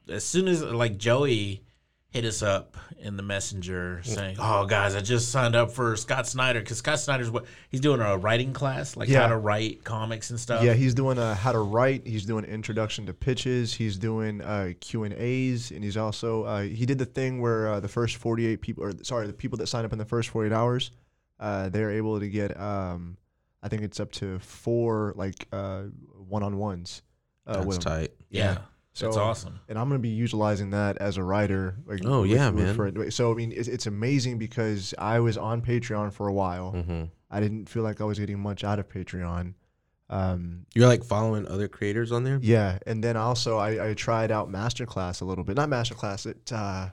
as 0.08 0.24
soon 0.24 0.48
as 0.48 0.62
like 0.62 0.96
Joey 0.96 1.62
hit 2.10 2.24
us 2.24 2.42
up 2.42 2.76
in 2.98 3.16
the 3.16 3.22
messenger 3.22 4.00
saying, 4.04 4.36
"Oh 4.40 4.66
guys, 4.66 4.94
I 4.96 5.00
just 5.00 5.30
signed 5.30 5.54
up 5.54 5.70
for 5.70 5.94
Scott 5.96 6.26
Snyder 6.26 6.60
because 6.60 6.78
Scott 6.78 6.98
Snyder's 7.00 7.30
what 7.30 7.44
he's 7.70 7.80
doing 7.80 8.00
a 8.00 8.16
writing 8.16 8.52
class, 8.52 8.96
like 8.96 9.08
Yeah. 9.08 9.22
how 9.22 9.28
to 9.28 9.36
write 9.36 9.84
comics 9.84 10.30
and 10.30 10.38
stuff." 10.38 10.62
Yeah, 10.64 10.72
he's 10.74 10.92
doing 10.94 11.18
uh, 11.18 11.34
how 11.34 11.52
to 11.52 11.60
write. 11.60 12.06
He's 12.06 12.24
doing 12.26 12.44
introduction 12.44 13.06
to 13.06 13.14
pitches. 13.14 13.72
He's 13.74 13.96
doing 13.96 14.40
uh, 14.42 14.72
Q 14.80 15.04
and 15.04 15.14
A's, 15.14 15.70
and 15.70 15.82
he's 15.84 15.96
also 15.96 16.42
uh, 16.44 16.62
he 16.62 16.84
did 16.84 16.98
the 16.98 17.06
thing 17.06 17.40
where 17.40 17.68
uh, 17.68 17.80
the 17.80 17.88
first 17.88 18.16
forty 18.16 18.46
eight 18.46 18.60
people, 18.60 18.82
or 18.84 18.92
sorry, 19.02 19.26
the 19.26 19.32
people 19.32 19.58
that 19.58 19.68
sign 19.68 19.84
up 19.84 19.92
in 19.92 19.98
the 19.98 20.04
first 20.04 20.28
forty 20.30 20.48
eight 20.48 20.52
hours, 20.54 20.90
uh, 21.38 21.68
they're 21.68 21.92
able 21.92 22.18
to 22.20 22.28
get, 22.28 22.58
um, 22.60 23.16
I 23.62 23.68
think 23.68 23.82
it's 23.82 24.00
up 24.00 24.10
to 24.12 24.38
four 24.40 25.12
like 25.16 25.46
one 25.52 26.42
on 26.42 26.56
ones. 26.58 27.02
Uh, 27.46 27.54
That's 27.54 27.66
with 27.66 27.76
him. 27.78 27.82
tight. 27.82 28.10
yeah, 28.28 28.58
So- 28.92 29.06
that's 29.06 29.16
awesome. 29.16 29.60
and 29.68 29.78
I'm 29.78 29.88
gonna 29.88 29.98
be 30.00 30.08
utilizing 30.08 30.70
that 30.70 30.98
as 30.98 31.16
a 31.16 31.22
writer. 31.22 31.76
Like, 31.86 32.00
Oh, 32.04 32.24
yeah, 32.24 32.50
man. 32.50 32.74
for- 32.74 33.10
so 33.10 33.32
I 33.32 33.34
mean, 33.34 33.52
it's, 33.52 33.68
it's 33.68 33.86
amazing 33.86 34.38
because 34.38 34.94
I 34.98 35.20
was 35.20 35.36
on 35.38 35.62
Patreon 35.62 36.12
for 36.12 36.26
a 36.28 36.32
while. 36.32 36.72
hmm 36.72 37.04
I 37.32 37.38
didn't 37.40 37.68
feel 37.68 37.84
like 37.84 38.00
I 38.00 38.04
was 38.04 38.18
getting 38.18 38.40
much 38.40 38.64
out 38.64 38.80
of 38.80 38.88
Patreon. 38.88 39.54
Um, 40.08 40.66
You're 40.74 40.88
like 40.88 41.04
following 41.04 41.46
other 41.46 41.68
creators 41.68 42.10
on 42.10 42.24
there. 42.24 42.40
yeah, 42.42 42.78
and 42.86 43.04
then 43.04 43.16
also 43.16 43.58
I, 43.58 43.90
I 43.90 43.94
tried 43.94 44.32
out 44.32 44.50
Masterclass 44.50 45.20
a 45.22 45.24
little 45.24 45.44
bit. 45.44 45.54
Not 45.56 45.68
Masterclass. 45.68 46.26
It 46.26 46.52
uh, 46.52 46.88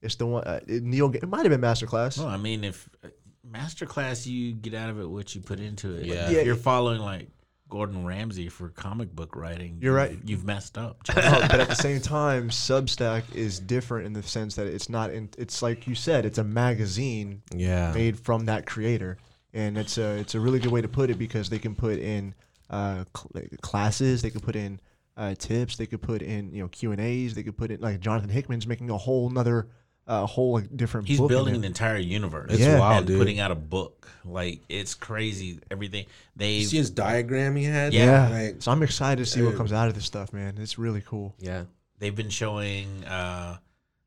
it's 0.00 0.14
the 0.14 0.24
one. 0.24 0.44
Uh, 0.44 0.60
it, 0.66 0.82
Neil. 0.82 1.14
It 1.14 1.28
might 1.28 1.42
have 1.44 1.50
been 1.50 1.60
Masterclass. 1.60 2.16
Well, 2.18 2.28
I 2.28 2.38
mean, 2.38 2.64
if 2.64 2.88
uh, 3.04 3.08
masterclass, 3.46 4.26
you 4.26 4.52
get 4.54 4.72
out 4.74 4.88
of 4.90 4.98
it 5.00 5.04
what 5.10 5.34
you 5.34 5.42
put 5.42 5.60
into 5.60 5.94
it. 5.94 6.06
Yeah. 6.06 6.26
If 6.28 6.32
Yeah. 6.36 6.40
you're 6.42 6.56
following 6.56 7.00
like 7.00 7.28
Gordon 7.68 8.04
Ramsay 8.06 8.48
for 8.50 8.68
comic 8.68 9.14
book 9.14 9.34
writing. 9.34 9.78
You're 9.80 9.94
right. 9.94 10.10
You've, 10.12 10.30
you've 10.30 10.44
messed 10.44 10.76
up. 10.78 10.98
No, 11.08 11.14
but 11.48 11.60
at 11.60 11.68
the 11.68 11.74
same 11.74 12.00
time, 12.02 12.50
Substack 12.50 13.34
is 13.34 13.58
different 13.58 14.06
in 14.06 14.12
the 14.12 14.22
sense 14.22 14.54
that 14.56 14.66
it's 14.66 14.88
not. 14.88 15.10
In, 15.10 15.28
it's 15.38 15.62
like 15.62 15.86
you 15.86 15.94
said, 15.94 16.24
it's 16.26 16.38
a 16.38 16.44
magazine 16.44 17.42
Yeah. 17.54 17.92
made 17.92 18.18
from 18.20 18.44
that 18.46 18.66
creator, 18.66 19.16
and 19.52 19.76
it's 19.78 19.98
a 19.98 20.16
it's 20.18 20.34
a 20.34 20.40
really 20.40 20.58
good 20.60 20.72
way 20.72 20.82
to 20.82 20.88
put 20.88 21.10
it 21.10 21.18
because 21.18 21.48
they 21.48 21.58
can 21.58 21.74
put 21.74 21.98
in 21.98 22.34
uh, 22.70 23.04
cl- 23.16 23.46
classes, 23.62 24.22
they 24.22 24.30
could 24.30 24.42
put 24.42 24.56
in 24.56 24.78
uh, 25.16 25.34
tips, 25.38 25.76
they 25.76 25.86
could 25.86 26.02
put 26.02 26.22
in 26.22 26.52
you 26.52 26.62
know 26.62 26.68
Q 26.68 26.92
and 26.92 27.00
A's, 27.00 27.34
they 27.34 27.42
could 27.42 27.56
put 27.56 27.70
in 27.70 27.80
like 27.80 27.98
Jonathan 28.00 28.28
Hickman's 28.30 28.66
making 28.66 28.90
a 28.90 28.96
whole 28.98 29.28
another 29.28 29.68
uh, 30.06 30.26
whole 30.26 30.52
like, 30.54 30.76
different. 30.76 31.08
He's 31.08 31.18
book 31.18 31.28
building 31.28 31.54
an 31.54 31.64
entire 31.64 31.98
universe. 31.98 32.50
It's 32.52 32.60
Yeah. 32.60 32.78
wild, 32.78 32.98
and 32.98 33.06
dude. 33.06 33.18
putting 33.18 33.40
out 33.40 33.50
a 33.50 33.54
book. 33.56 34.08
Like 34.24 34.60
it's 34.68 34.94
crazy. 34.94 35.60
Everything 35.70 36.06
they 36.34 36.54
you 36.56 36.64
see 36.66 36.78
his 36.78 36.90
diagram 36.90 37.56
he 37.56 37.64
had? 37.64 37.92
Yeah. 37.92 38.28
Like, 38.28 38.62
So 38.62 38.72
I'm 38.72 38.82
excited 38.82 39.22
to 39.24 39.30
see 39.30 39.42
what 39.42 39.56
comes 39.56 39.72
out 39.72 39.88
of 39.88 39.94
this 39.94 40.04
stuff, 40.06 40.32
man. 40.32 40.56
It's 40.58 40.78
really 40.78 41.02
cool. 41.02 41.34
yeah. 41.38 41.64
they've 41.98 42.14
been 42.16 42.30
showing 42.30 43.04
uh, 43.04 43.56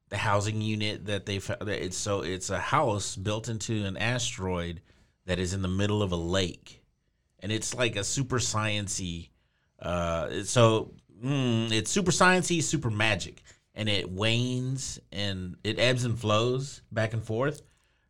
the 0.09 0.17
housing 0.17 0.61
unit 0.61 1.05
that 1.05 1.25
they 1.25 1.39
fa- 1.39 1.57
that 1.61 1.83
it's 1.83 1.97
so 1.97 2.21
it's 2.21 2.49
a 2.49 2.57
house 2.59 3.15
built 3.15 3.47
into 3.49 3.85
an 3.85 3.95
asteroid 3.97 4.81
that 5.25 5.37
is 5.39 5.53
in 5.53 5.61
the 5.61 5.67
middle 5.67 6.01
of 6.01 6.11
a 6.11 6.15
lake, 6.15 6.81
and 7.41 7.51
it's 7.51 7.73
like 7.75 7.95
a 7.95 8.03
super 8.03 8.39
sciency. 8.39 9.29
Uh, 9.79 10.43
so 10.43 10.93
mm, 11.23 11.71
it's 11.71 11.91
super 11.91 12.11
sciency, 12.11 12.63
super 12.63 12.89
magic, 12.89 13.43
and 13.77 13.87
it 13.87 14.11
wanes 14.11 14.99
and 15.11 15.55
it 15.63 15.79
ebbs 15.79 16.03
and 16.03 16.19
flows 16.19 16.81
back 16.91 17.13
and 17.13 17.23
forth 17.23 17.61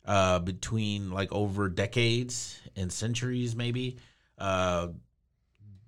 uh, 0.06 0.38
between 0.38 1.10
like 1.10 1.30
over 1.30 1.68
decades 1.68 2.58
and 2.74 2.90
centuries, 2.90 3.54
maybe. 3.54 3.98
Uh, 4.38 4.88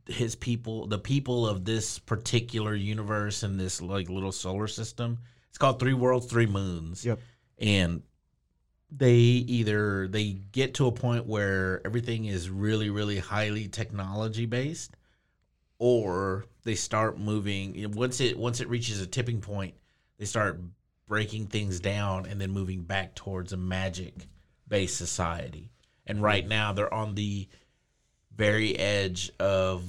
his 0.07 0.35
people, 0.35 0.87
the 0.87 0.99
people 0.99 1.47
of 1.47 1.65
this 1.65 1.99
particular 1.99 2.75
universe 2.75 3.43
and 3.43 3.59
this 3.59 3.81
like 3.81 4.11
little 4.11 4.33
solar 4.33 4.67
system. 4.67 5.19
It's 5.49 5.59
called 5.59 5.81
Three 5.81 5.95
Worlds, 5.95 6.27
Three 6.27 6.47
Moons. 6.47 7.05
Yep. 7.05 7.19
And 7.59 8.03
they 8.91 9.15
either 9.15 10.09
they 10.09 10.33
get 10.53 10.75
to 10.75 10.89
a 10.89 10.93
point 10.93 11.27
where 11.27 11.81
everything 11.87 12.27
is 12.27 12.51
really, 12.51 12.91
really 12.91 13.19
highly 13.19 13.69
technology 13.69 14.47
based, 14.47 14.97
or 15.81 16.45
they 16.63 16.77
start 16.77 17.19
moving. 17.19 17.91
Once 17.93 18.21
it 18.21 18.39
once 18.39 18.61
it 18.61 18.69
reaches 18.69 19.01
a 19.01 19.07
tipping 19.07 19.41
point, 19.41 19.75
they 20.19 20.27
start 20.27 20.61
breaking 21.09 21.47
things 21.47 21.81
down 21.81 22.27
and 22.27 22.41
then 22.41 22.53
moving 22.53 22.83
back 22.83 23.17
towards 23.17 23.53
a 23.53 23.57
magic 23.57 24.29
based 24.69 24.97
society. 24.97 25.73
And 26.07 26.23
right 26.23 26.47
now 26.47 26.73
they're 26.73 26.93
on 26.93 27.15
the 27.15 27.49
very 28.37 28.79
edge 28.79 29.33
of 29.41 29.83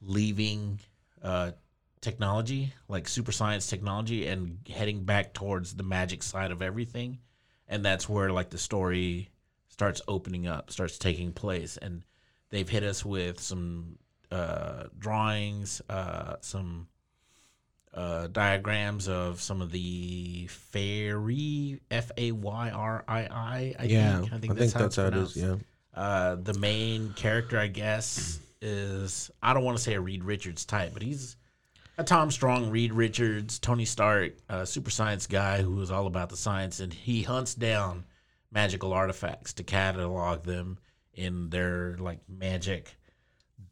leaving 0.00 0.78
uh, 1.22 1.52
technology, 2.00 2.72
like 2.88 3.08
super 3.08 3.32
science 3.32 3.66
technology, 3.66 4.26
and 4.28 4.58
heading 4.70 5.04
back 5.04 5.34
towards 5.34 5.74
the 5.74 5.82
magic 5.82 6.22
side 6.22 6.52
of 6.52 6.62
everything. 6.62 7.18
And 7.68 7.84
that's 7.84 8.08
where 8.08 8.30
like 8.30 8.50
the 8.50 8.58
story 8.58 9.30
starts 9.68 10.02
opening 10.06 10.46
up, 10.46 10.70
starts 10.70 10.98
taking 10.98 11.32
place, 11.32 11.78
and 11.78 12.04
they've 12.50 12.68
hit 12.68 12.84
us 12.84 13.04
with 13.04 13.40
some 13.40 13.98
uh, 14.32 14.84
drawings, 14.98 15.82
uh, 15.90 16.36
some 16.40 16.88
uh, 17.92 18.26
diagrams 18.28 19.08
of 19.08 19.40
some 19.40 19.60
of 19.60 19.70
the 19.70 20.46
fairy 20.48 21.80
F 21.90 22.10
A 22.16 22.32
Y 22.32 22.70
R 22.70 23.04
I 23.06 23.20
I. 23.20 23.74
I 23.78 23.84
yeah, 23.84 24.20
think. 24.20 24.32
I 24.32 24.38
think, 24.38 24.54
that's, 24.54 24.72
that's, 24.72 24.96
how, 24.96 25.02
how, 25.02 25.08
it's 25.08 25.36
it 25.36 25.42
is. 25.42 25.44
Yeah, 25.44 25.56
Uh, 25.94 26.36
the 26.36 26.54
main 26.54 27.12
character, 27.12 27.58
I 27.58 27.66
guess, 27.66 28.40
is 28.62 29.30
I 29.42 29.52
don't 29.52 29.64
want 29.64 29.76
to 29.76 29.82
say 29.82 29.94
a 29.94 30.00
Reed 30.00 30.24
Richards 30.24 30.64
type, 30.64 30.92
but 30.94 31.02
he's 31.02 31.36
a 31.98 32.04
Tom 32.04 32.30
Strong, 32.30 32.70
Reed 32.70 32.94
Richards, 32.94 33.58
Tony 33.58 33.84
Stark, 33.84 34.32
super 34.64 34.90
science 34.90 35.26
guy 35.26 35.60
who 35.60 35.78
is 35.82 35.90
all 35.90 36.06
about 36.06 36.30
the 36.30 36.38
science, 36.38 36.80
and 36.80 36.92
he 36.92 37.22
hunts 37.22 37.54
down 37.54 38.04
magical 38.50 38.94
artifacts 38.94 39.52
to 39.54 39.62
catalog 39.62 40.44
them 40.44 40.78
in 41.14 41.50
their 41.50 41.96
like 41.98 42.20
magic 42.28 42.96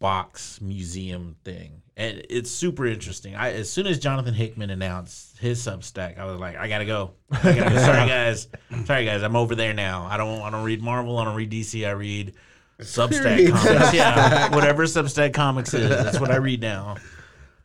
box 0.00 0.60
museum 0.60 1.36
thing, 1.44 1.82
and 1.96 2.24
it's 2.28 2.50
super 2.50 2.86
interesting. 2.86 3.36
I 3.36 3.52
as 3.52 3.70
soon 3.70 3.86
as 3.86 3.98
Jonathan 3.98 4.34
Hickman 4.34 4.70
announced 4.70 5.38
his 5.38 5.64
Substack, 5.64 6.18
I 6.18 6.24
was 6.24 6.40
like, 6.40 6.56
I 6.56 6.68
gotta 6.68 6.86
go. 6.86 7.12
I 7.30 7.54
gotta 7.54 7.70
go. 7.70 7.76
Sorry 7.84 8.08
guys, 8.08 8.48
sorry 8.84 9.04
guys, 9.04 9.22
I'm 9.22 9.36
over 9.36 9.54
there 9.54 9.74
now. 9.74 10.06
I 10.10 10.16
don't 10.16 10.40
I 10.42 10.50
don't 10.50 10.64
read 10.64 10.82
Marvel, 10.82 11.18
I 11.18 11.24
don't 11.24 11.36
read 11.36 11.50
DC, 11.50 11.86
I 11.86 11.92
read 11.92 12.34
Substack 12.80 13.50
comics. 13.52 13.94
Yeah, 13.94 14.52
whatever 14.54 14.84
Substack 14.84 15.34
comics 15.34 15.72
is, 15.74 15.88
that's 15.88 16.18
what 16.18 16.30
I 16.30 16.36
read 16.36 16.60
now 16.60 16.96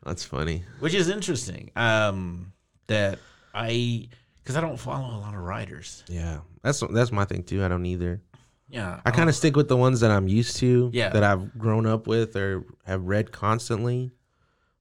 that's 0.06 0.24
funny. 0.24 0.62
which 0.78 0.94
is 0.94 1.08
interesting. 1.08 1.70
Um, 1.76 2.52
that 2.86 3.18
I 3.52 4.08
because 4.42 4.56
I 4.56 4.60
don't 4.60 4.76
follow 4.76 5.16
a 5.16 5.18
lot 5.18 5.34
of 5.34 5.40
writers. 5.40 6.04
Yeah, 6.08 6.38
that's 6.62 6.82
that's 6.92 7.10
my 7.10 7.24
thing 7.24 7.42
too. 7.42 7.64
I 7.64 7.68
don't 7.68 7.84
either. 7.84 8.22
Yeah, 8.68 9.00
I 9.04 9.10
kind 9.12 9.28
of 9.28 9.34
um, 9.34 9.38
stick 9.38 9.54
with 9.56 9.68
the 9.68 9.76
ones 9.76 10.00
that 10.00 10.10
I'm 10.10 10.26
used 10.28 10.56
to, 10.56 10.90
Yeah. 10.92 11.10
that 11.10 11.22
I've 11.22 11.56
grown 11.56 11.86
up 11.86 12.06
with 12.06 12.34
or 12.36 12.64
have 12.84 13.04
read 13.04 13.30
constantly. 13.32 14.10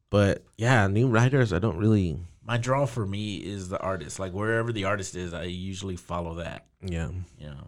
But 0.10 0.44
yeah, 0.58 0.88
new 0.88 1.08
writers, 1.08 1.54
I 1.54 1.60
don't 1.60 1.78
really. 1.78 2.18
my 2.44 2.58
draw 2.58 2.86
for 2.86 3.06
me 3.06 3.38
is 3.38 3.70
the 3.70 3.80
artist. 3.80 4.20
Like 4.20 4.34
wherever 4.34 4.72
the 4.72 4.86
artist 4.86 5.16
is, 5.16 5.34
I 5.34 5.44
usually 5.44 5.96
follow 5.98 6.36
that. 6.36 6.66
Yeah, 6.82 7.10
You 7.38 7.48
know, 7.48 7.68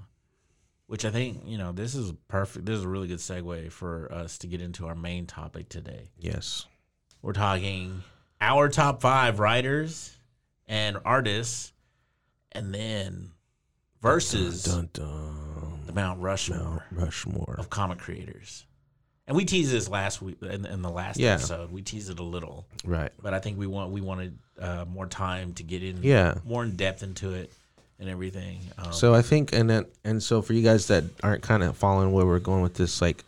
which 0.88 1.04
I 1.06 1.10
think 1.12 1.42
you 1.46 1.58
know 1.58 1.72
this 1.72 1.94
is 1.96 2.14
perfect. 2.28 2.66
This 2.66 2.78
is 2.80 2.84
a 2.84 2.88
really 2.88 3.08
good 3.08 3.18
segue 3.20 3.72
for 3.72 4.12
us 4.12 4.38
to 4.40 4.48
get 4.48 4.62
into 4.62 4.86
our 4.88 4.96
main 4.96 5.26
topic 5.28 5.70
today. 5.70 6.10
yes, 6.18 6.66
We're 7.22 7.34
talking 7.34 8.04
our 8.42 8.70
top 8.70 9.02
five 9.02 9.40
writers 9.40 10.16
and 10.68 10.98
artists, 11.06 11.74
and 12.52 12.74
then 12.74 13.32
versus 14.02 14.64
dun 14.64 14.90
dun. 14.94 15.47
The 15.88 15.94
Mount 15.94 16.20
Rushmore. 16.22 16.60
Mount 16.60 16.82
Rushmore. 16.92 17.56
of 17.58 17.70
comic 17.70 17.98
creators. 18.00 18.66
And 19.28 19.36
we 19.36 19.44
teased 19.44 19.72
this 19.72 19.90
last 19.90 20.22
week 20.22 20.38
in, 20.42 20.66
in 20.66 20.82
the 20.82 20.90
last 20.90 21.20
Yeah. 21.20 21.34
episode. 21.34 21.72
We 21.72 21.82
teased 21.82 22.10
it 22.10 22.20
a 22.20 22.24
little, 22.24 22.66
Right. 22.86 23.12
but 23.22 23.34
I 23.34 23.40
think 23.40 23.58
we 23.58 23.68
want 23.68 23.92
we 23.92 24.00
wanted 24.02 24.38
uh, 24.60 24.86
more 24.88 25.06
time 25.06 25.54
to 25.56 25.64
get 25.64 25.84
in, 25.84 26.02
Yeah. 26.02 26.36
more 26.46 26.64
in 26.64 26.76
depth 26.76 27.04
into 27.04 27.34
it 27.34 27.52
and 28.00 28.10
everything. 28.10 28.60
Um, 28.78 28.94
So 28.94 29.14
I 29.14 29.22
think, 29.22 29.54
and 29.54 29.70
then, 29.70 29.86
and 30.04 30.22
so 30.24 30.42
for 30.42 30.54
you 30.54 30.64
guys 30.64 30.88
that 30.88 31.04
aren't 31.24 31.44
kind 31.44 31.62
of 31.64 31.76
following 31.78 32.12
where 32.14 32.26
we're 32.26 32.40
going 32.40 32.62
with 32.64 32.76
this, 32.76 33.02
like 33.02 33.24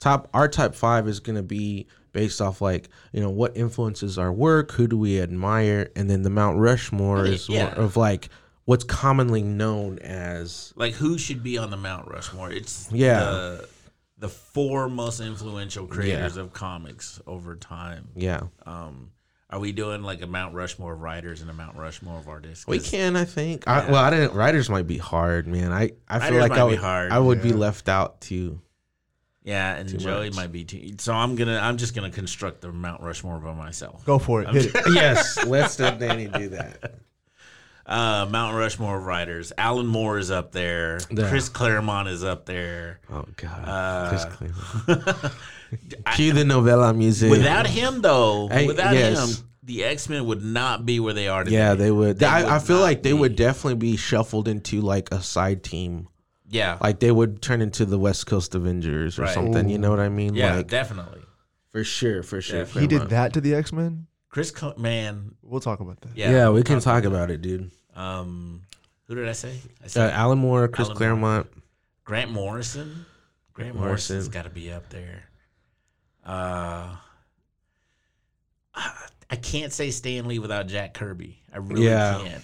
top, 0.00 0.28
our 0.32 0.48
top 0.48 0.74
five 0.74 1.06
is 1.08 1.20
going 1.20 1.36
to 1.36 1.42
be 1.42 1.86
based 2.12 2.40
off 2.40 2.60
like 2.60 2.88
you 3.12 3.20
know 3.20 3.28
what 3.30 3.56
influences 3.56 4.18
our 4.18 4.32
work, 4.32 4.72
who 4.72 4.86
do 4.86 4.96
we 4.96 5.20
admire, 5.20 5.90
and 5.94 6.08
then 6.08 6.22
the 6.22 6.30
Mount 6.30 6.58
Rushmore 6.58 7.26
is 7.26 7.48
yeah. 7.48 7.64
more 7.66 7.74
of 7.74 7.96
like 7.96 8.28
what's 8.64 8.84
commonly 8.84 9.42
known 9.42 9.98
as 10.00 10.72
like 10.76 10.94
who 10.94 11.18
should 11.18 11.42
be 11.42 11.58
on 11.58 11.70
the 11.70 11.76
Mount 11.76 12.08
Rushmore? 12.08 12.50
It's 12.50 12.88
Yeah. 12.92 13.20
the, 13.20 13.68
the 14.18 14.28
four 14.28 14.88
most 14.88 15.20
influential 15.20 15.86
creators 15.86 16.36
of 16.36 16.52
comics 16.52 17.20
over 17.26 17.56
time. 17.56 18.08
yeah. 18.14 18.42
Um, 18.64 19.10
are 19.50 19.60
we 19.60 19.70
doing 19.70 20.02
like 20.02 20.20
a 20.22 20.26
Mount 20.26 20.54
Rushmore 20.54 20.94
of 20.94 21.00
writers 21.00 21.40
and 21.40 21.48
a 21.48 21.52
Mount 21.52 21.76
Rushmore 21.76 22.18
of 22.18 22.26
artists? 22.26 22.66
We 22.66 22.80
can, 22.80 23.14
I 23.14 23.24
think. 23.24 23.68
I, 23.68 23.88
well, 23.88 24.02
I 24.02 24.10
didn't. 24.10 24.32
Writers 24.34 24.68
might 24.68 24.86
be 24.88 24.98
hard, 24.98 25.46
man. 25.46 25.70
I, 25.70 25.90
I 26.08 26.18
feel 26.18 26.38
Writers 26.38 26.40
like 26.40 26.50
might 26.50 26.58
I 26.58 26.64
be 26.64 26.70
would, 26.70 26.78
hard, 26.80 27.12
I 27.12 27.18
would 27.20 27.42
be 27.42 27.52
left 27.52 27.88
out 27.88 28.20
too. 28.20 28.60
Yeah, 29.44 29.74
and 29.76 29.98
Joey 30.00 30.30
much. 30.30 30.36
might 30.36 30.52
be 30.52 30.64
too. 30.64 30.94
So 30.98 31.12
I'm 31.12 31.36
gonna, 31.36 31.58
I'm 31.58 31.76
just 31.76 31.94
gonna 31.94 32.10
construct 32.10 32.62
the 32.62 32.72
Mount 32.72 33.02
Rushmore 33.02 33.38
by 33.38 33.52
myself. 33.54 34.04
Go 34.06 34.18
for 34.18 34.42
it. 34.42 34.48
Hit 34.48 34.66
it. 34.74 34.94
yes, 34.94 35.44
let's 35.44 35.78
let 35.78 36.00
Danny 36.00 36.26
do 36.26 36.48
that. 36.48 36.94
Uh, 37.86 38.26
Mount 38.30 38.56
Rushmore 38.56 38.96
of 38.98 39.04
writers. 39.04 39.52
Alan 39.58 39.86
Moore 39.86 40.18
is 40.18 40.30
up 40.30 40.52
there. 40.52 41.00
Yeah. 41.10 41.28
Chris 41.28 41.48
Claremont 41.50 42.08
is 42.08 42.24
up 42.24 42.46
there. 42.46 43.00
Oh 43.12 43.24
God, 43.36 43.68
Uh, 43.68 44.08
Chris 44.08 44.24
Claremont. 44.24 45.32
Cue 46.14 46.32
the 46.32 46.44
novella 46.44 46.94
music. 46.94 47.30
Without 47.30 47.66
him, 47.66 48.00
though, 48.00 48.48
Hey, 48.48 48.66
without 48.66 48.94
yes. 48.94 49.38
him, 49.40 49.48
the 49.64 49.84
X 49.84 50.08
Men 50.08 50.26
would 50.26 50.42
not 50.44 50.86
be 50.86 51.00
where 51.00 51.12
they 51.14 51.28
are 51.28 51.44
today. 51.44 51.56
yeah, 51.56 51.74
they 51.74 51.90
would. 51.90 52.18
They 52.18 52.26
I, 52.26 52.42
would 52.42 52.52
I 52.52 52.58
feel 52.58 52.76
not 52.76 52.82
like 52.82 53.02
they 53.02 53.12
would 53.12 53.34
definitely 53.36 53.76
be 53.76 53.96
shuffled 53.96 54.46
into 54.48 54.80
like 54.80 55.10
a 55.12 55.20
side 55.22 55.62
team. 55.62 56.08
Yeah, 56.48 56.78
Like 56.80 57.00
they 57.00 57.10
would 57.10 57.42
turn 57.42 57.60
into 57.62 57.84
the 57.84 57.98
West 57.98 58.26
Coast 58.26 58.54
Avengers 58.54 59.18
or 59.18 59.22
Right. 59.22 59.34
something. 59.34 59.68
You 59.68 59.78
know 59.78 59.90
what 59.90 59.98
I 59.98 60.08
mean? 60.10 60.34
yeah, 60.34 60.56
like 60.56 60.68
definitely. 60.68 61.22
for 61.72 61.82
sure, 61.82 62.22
for 62.22 62.40
sure. 62.40 62.60
Definitely. 62.60 62.80
He 62.82 62.86
did 62.86 63.08
that 63.10 63.32
to 63.32 63.40
the 63.40 63.54
X 63.54 63.72
Men. 63.72 64.06
Chris, 64.34 64.52
Cl- 64.54 64.74
man, 64.76 65.36
We'll 65.44 65.60
talk 65.60 65.78
about 65.78 66.00
that. 66.00 66.10
yeah, 66.16 66.28
Yeah, 66.32 66.50
we 66.50 66.64
can 66.64 66.80
talk 66.80 67.04
about 67.04 67.30
it, 67.30 67.40
dude. 67.40 67.70
Um, 67.94 68.62
who 69.06 69.14
did 69.14 69.28
I 69.28 69.32
say? 69.32 69.60
I 69.80 69.84
Uh, 69.84 69.88
said 69.88 70.12
Alan 70.12 70.38
Moore, 70.40 70.66
Chris 70.66 70.86
Alan 70.88 70.94
Moore. 70.94 70.98
Claremont. 70.98 71.46
Grant 72.04 72.30
Morrison. 72.32 73.06
Grant 73.52 73.76
Morrison. 73.76 74.16
Morrison's 74.16 74.34
got 74.34 74.42
to 74.42 74.50
be 74.50 74.72
up 74.72 74.90
there. 74.90 75.22
Uh, 76.26 76.96
I- 78.74 79.06
I 79.30 79.36
can't 79.36 79.72
say 79.72 79.92
Stan 79.92 80.26
Lee 80.26 80.40
without 80.40 80.66
Jack 80.66 80.94
Kirby. 80.94 81.40
I 81.52 81.58
really 81.58 81.84
Yeah. 81.86 82.20
can't. 82.20 82.42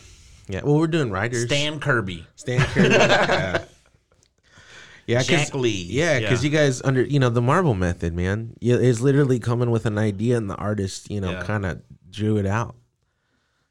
Yeah, 0.48 0.60
well, 0.62 0.76
we're 0.78 0.86
doing 0.86 1.10
writers. 1.10 1.44
Stan 1.46 1.80
Kirby. 1.80 2.24
Stan 2.36 2.60
Kirby. 2.66 2.88
yeah, 2.94 3.64
yeah, 5.10 5.22
Jack 5.22 5.54
Lee. 5.54 5.86
Yeah, 5.88 6.20
because 6.20 6.44
you 6.44 6.50
guys 6.50 6.80
under 6.82 7.02
you 7.02 7.18
know 7.18 7.30
the 7.30 7.42
Marvel 7.42 7.74
method, 7.74 8.14
man. 8.14 8.54
Yeah, 8.60 8.76
it's 8.76 9.00
literally 9.00 9.38
coming 9.38 9.70
with 9.70 9.86
an 9.86 9.98
idea, 9.98 10.36
and 10.36 10.48
the 10.48 10.56
artist, 10.56 11.10
you 11.10 11.20
know, 11.20 11.32
Yeah. 11.32 11.42
kind 11.42 11.66
of 11.66 11.82
drew 12.10 12.36
it 12.38 12.46
out. 12.46 12.76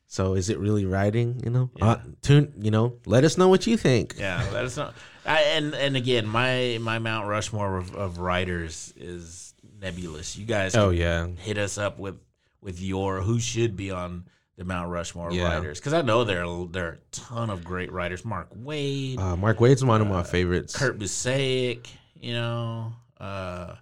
So 0.07 0.33
is 0.33 0.49
it 0.49 0.57
really 0.57 0.85
writing? 0.85 1.39
You 1.43 1.51
know, 1.51 1.69
uh, 1.81 1.97
tune. 2.21 2.53
You 2.59 2.71
know, 2.71 2.97
let 3.05 3.23
us 3.23 3.37
know 3.37 3.47
what 3.47 3.67
you 3.67 3.77
think. 3.77 4.15
Yeah, 4.17 4.43
let 4.51 4.65
us 4.65 4.75
know. 4.75 4.89
I, 5.25 5.41
and 5.55 5.75
and 5.75 5.95
again, 5.95 6.25
my 6.27 6.79
my 6.81 6.97
Mount 6.99 7.27
Rushmore 7.27 7.77
of, 7.77 7.95
of 7.95 8.17
writers 8.17 8.91
is 8.97 9.53
nebulous. 9.79 10.35
You 10.35 10.45
guys, 10.45 10.75
Oh 10.75 10.89
yeah, 10.89 11.27
hit 11.27 11.57
us 11.59 11.77
up 11.77 11.99
with 11.99 12.15
with 12.61 12.81
your 12.81 13.21
who 13.21 13.39
should 13.39 13.77
be 13.77 13.91
on 13.91 14.25
the 14.59 14.65
Mount 14.65 14.89
Rushmore 14.91 15.31
Yeah. 15.31 15.45
writers 15.55 15.79
because 15.79 15.93
I 15.93 16.01
know 16.01 16.25
there 16.25 16.45
are, 16.45 16.67
there 16.67 16.85
are 16.87 16.91
a 16.91 16.97
ton 17.11 17.49
of 17.49 17.63
great 17.63 17.91
writers. 17.93 18.25
Mark 18.25 18.53
Waid, 18.53 19.17
uh, 19.17 19.37
Mark 19.37 19.57
Waid's 19.59 19.83
one 19.85 20.01
of 20.01 20.07
my 20.07 20.21
favorites. 20.21 20.75
Kurt 20.75 20.99
Busiek, 20.99 21.87
you 22.19 22.33
know, 22.33 22.91
uh, 23.19 23.75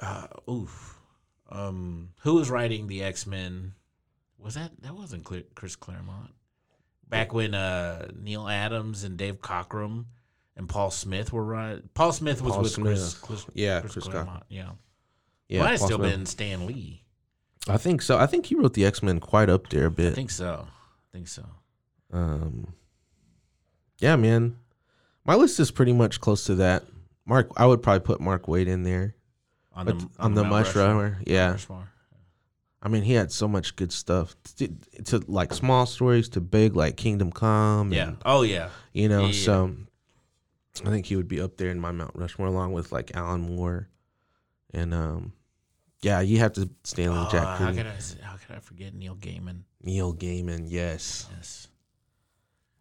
uh, 0.00 0.26
oof. 0.50 0.98
Um, 1.50 2.08
who 2.22 2.34
was 2.36 2.50
writing 2.50 2.86
the 2.86 3.02
X 3.02 3.26
Men? 3.26 3.74
Was 4.38 4.54
that 4.54 4.72
that 4.80 4.94
wasn't 4.96 5.24
Chris 5.54 5.76
Claremont? 5.76 6.30
Back 7.06 7.34
when 7.34 7.52
uh, 7.54 8.08
Neal 8.18 8.48
Adams 8.48 9.04
and 9.04 9.18
Dave 9.18 9.42
Cockrum 9.42 10.06
and 10.56 10.66
Paul 10.68 10.90
Smith 10.90 11.32
were 11.34 11.44
right. 11.44 11.82
Paul 11.92 12.12
Smith 12.12 12.40
was 12.40 12.54
Paul 12.54 12.62
with 12.62 12.74
Chris, 12.80 13.10
Smith. 13.12 13.22
Chris. 13.22 13.46
Yeah, 13.52 13.80
Chris, 13.80 13.92
Chris 13.92 14.04
Claremont. 14.06 14.44
Claremont. 14.48 14.78
Yeah. 15.50 15.56
Yeah, 15.58 15.64
Might 15.64 15.70
have 15.72 15.80
still 15.80 15.98
Smith. 15.98 16.10
been 16.12 16.24
Stan 16.24 16.66
Lee. 16.66 17.01
I 17.68 17.76
think 17.76 18.02
so. 18.02 18.18
I 18.18 18.26
think 18.26 18.46
he 18.46 18.54
wrote 18.54 18.74
the 18.74 18.84
X 18.84 19.02
Men 19.02 19.20
quite 19.20 19.48
up 19.48 19.68
there 19.68 19.86
a 19.86 19.90
bit. 19.90 20.12
I 20.12 20.14
think 20.14 20.30
so. 20.30 20.66
I 20.68 21.08
think 21.16 21.28
so. 21.28 21.44
Um, 22.12 22.74
yeah, 23.98 24.16
man, 24.16 24.56
my 25.24 25.34
list 25.34 25.60
is 25.60 25.70
pretty 25.70 25.92
much 25.92 26.20
close 26.20 26.44
to 26.46 26.56
that. 26.56 26.84
Mark, 27.24 27.50
I 27.56 27.66
would 27.66 27.82
probably 27.82 28.00
put 28.00 28.20
Mark 28.20 28.46
Waid 28.46 28.66
in 28.66 28.82
there 28.82 29.14
On 29.74 29.86
the 29.86 30.08
on 30.18 30.34
the 30.34 30.42
Mount 30.42 30.66
Rushmore. 30.66 30.84
Rushmore. 30.84 31.18
Yeah, 31.26 31.50
Rushmore. 31.52 31.88
I 32.82 32.88
mean, 32.88 33.04
he 33.04 33.12
had 33.12 33.30
so 33.30 33.46
much 33.46 33.76
good 33.76 33.92
stuff. 33.92 34.34
To, 34.56 34.68
to 35.04 35.22
like 35.28 35.54
small 35.54 35.86
stories 35.86 36.28
to 36.30 36.40
big, 36.40 36.74
like 36.74 36.96
Kingdom 36.96 37.30
Come. 37.30 37.92
Yeah. 37.92 38.08
and, 38.08 38.16
Oh 38.24 38.42
yeah. 38.42 38.70
you 38.92 39.08
know. 39.08 39.26
Yeah. 39.26 39.32
So 39.44 39.76
I 40.84 40.88
think 40.90 41.06
he 41.06 41.14
would 41.14 41.28
be 41.28 41.40
up 41.40 41.58
there 41.58 41.70
in 41.70 41.78
my 41.78 41.92
Mount 41.92 42.16
Rushmore, 42.16 42.48
along 42.48 42.72
with 42.72 42.90
like 42.90 43.14
Alan 43.14 43.42
Moore, 43.42 43.88
and 44.74 44.92
um, 44.92 45.32
yeah, 46.02 46.20
you 46.20 46.38
have 46.38 46.52
to 46.54 46.68
Stan 46.84 47.12
Lee 47.12 47.18
Oh, 47.18 47.28
Jack 47.30 47.58
how 47.58 47.66
Kirby, 47.66 47.76
could 47.78 47.86
I? 47.86 48.24
How 48.24 48.36
could 48.36 48.56
I 48.56 48.58
forget 48.58 48.94
Neil 48.94 49.14
Gaiman? 49.16 49.62
Neil 49.82 50.12
Gaiman. 50.14 50.66
Yes, 50.68 51.28
Yes. 51.36 51.68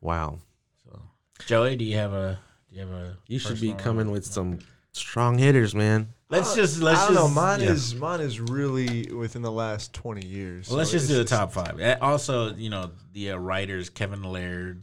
wow. 0.01 0.39
So, 0.85 0.99
Joey, 1.45 1.75
do 1.75 1.85
you 1.85 1.95
have 1.97 2.13
a? 2.13 2.39
Do 2.69 2.75
you 2.75 2.81
have 2.81 2.91
a? 2.91 3.17
You 3.27 3.39
should 3.39 3.59
be 3.61 3.73
coming 3.73 4.11
with 4.11 4.25
some 4.25 4.59
strong 4.91 5.37
hitters, 5.37 5.73
man. 5.75 6.09
Let's 6.29 6.55
just 6.55 6.81
let's 6.81 6.99
I 7.01 7.07
don't 7.07 7.15
just 7.15 7.27
know. 7.35 7.41
Mine 7.41 7.59
yeah. 7.61 7.71
is 7.71 7.95
mine 7.95 8.21
is 8.21 8.39
really 8.39 9.11
within 9.11 9.41
the 9.41 9.51
last 9.51 9.93
twenty 9.93 10.25
years. 10.25 10.69
Well, 10.69 10.77
let's 10.77 10.91
just 10.91 11.07
do 11.09 11.15
the 11.15 11.25
top 11.25 11.51
five. 11.51 11.79
Uh, 11.79 11.97
Also, 12.01 12.53
you 12.55 12.69
know, 12.69 12.91
the 13.11 13.31
uh, 13.31 13.37
writers 13.37 13.89
Kevin 13.89 14.23
Laird 14.23 14.81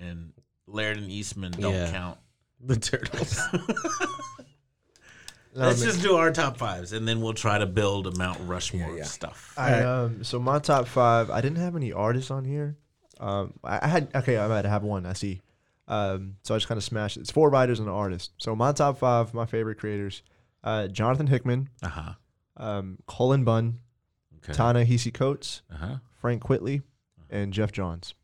and 0.00 0.32
Laird 0.66 0.96
and 0.96 1.10
Eastman 1.10 1.52
don't 1.52 1.74
Yeah. 1.74 1.90
count. 1.90 2.18
The 2.64 2.76
turtles. 2.76 3.38
No, 5.56 5.66
Let's 5.68 5.80
I 5.82 5.86
mean- 5.86 5.92
just 5.94 6.04
do 6.04 6.16
our 6.16 6.30
top 6.32 6.58
fives, 6.58 6.92
and 6.92 7.08
then 7.08 7.20
we'll 7.20 7.32
try 7.34 7.56
to 7.58 7.66
build 7.66 8.06
a 8.06 8.10
Mount 8.16 8.38
Rushmore 8.46 8.90
Yeah, 8.90 8.96
yeah. 8.98 9.04
stuff. 9.04 9.54
I, 9.56 9.80
um, 9.82 10.22
so 10.22 10.38
my 10.38 10.58
top 10.58 10.86
five, 10.86 11.30
I 11.30 11.40
didn't 11.40 11.58
have 11.58 11.74
any 11.76 11.92
artists 11.92 12.30
on 12.30 12.44
here. 12.44 12.76
Um, 13.18 13.54
I, 13.64 13.78
I 13.82 13.88
had 13.88 14.08
okay, 14.14 14.36
I 14.38 14.46
might 14.48 14.64
have 14.66 14.82
one. 14.82 15.06
I 15.06 15.14
see. 15.14 15.40
Um, 15.88 16.36
so 16.42 16.54
I 16.54 16.58
just 16.58 16.68
kind 16.68 16.76
of 16.76 16.84
smashed 16.84 17.16
it. 17.16 17.20
It's 17.20 17.30
four 17.30 17.48
writers 17.48 17.78
and 17.80 17.88
an 17.88 17.94
artist. 17.94 18.32
So 18.38 18.54
my 18.54 18.72
top 18.72 18.98
five, 18.98 19.32
my 19.32 19.46
favorite 19.46 19.78
creators: 19.78 20.22
uh, 20.62 20.88
Jonathan 20.88 21.26
Hickman, 21.28 21.70
Uh 21.82 21.88
huh. 21.88 22.12
um, 22.58 22.98
Cullen 23.08 23.44
Bunn, 23.44 23.78
Okay. 24.44 24.52
Ta-Nehisi 24.52 25.14
Coates, 25.14 25.62
Uh 25.72 25.76
huh. 25.76 25.96
Frank 26.20 26.42
Quitely, 26.42 26.82
and 27.30 27.52
Geoff 27.54 27.72
Johns. 27.72 28.14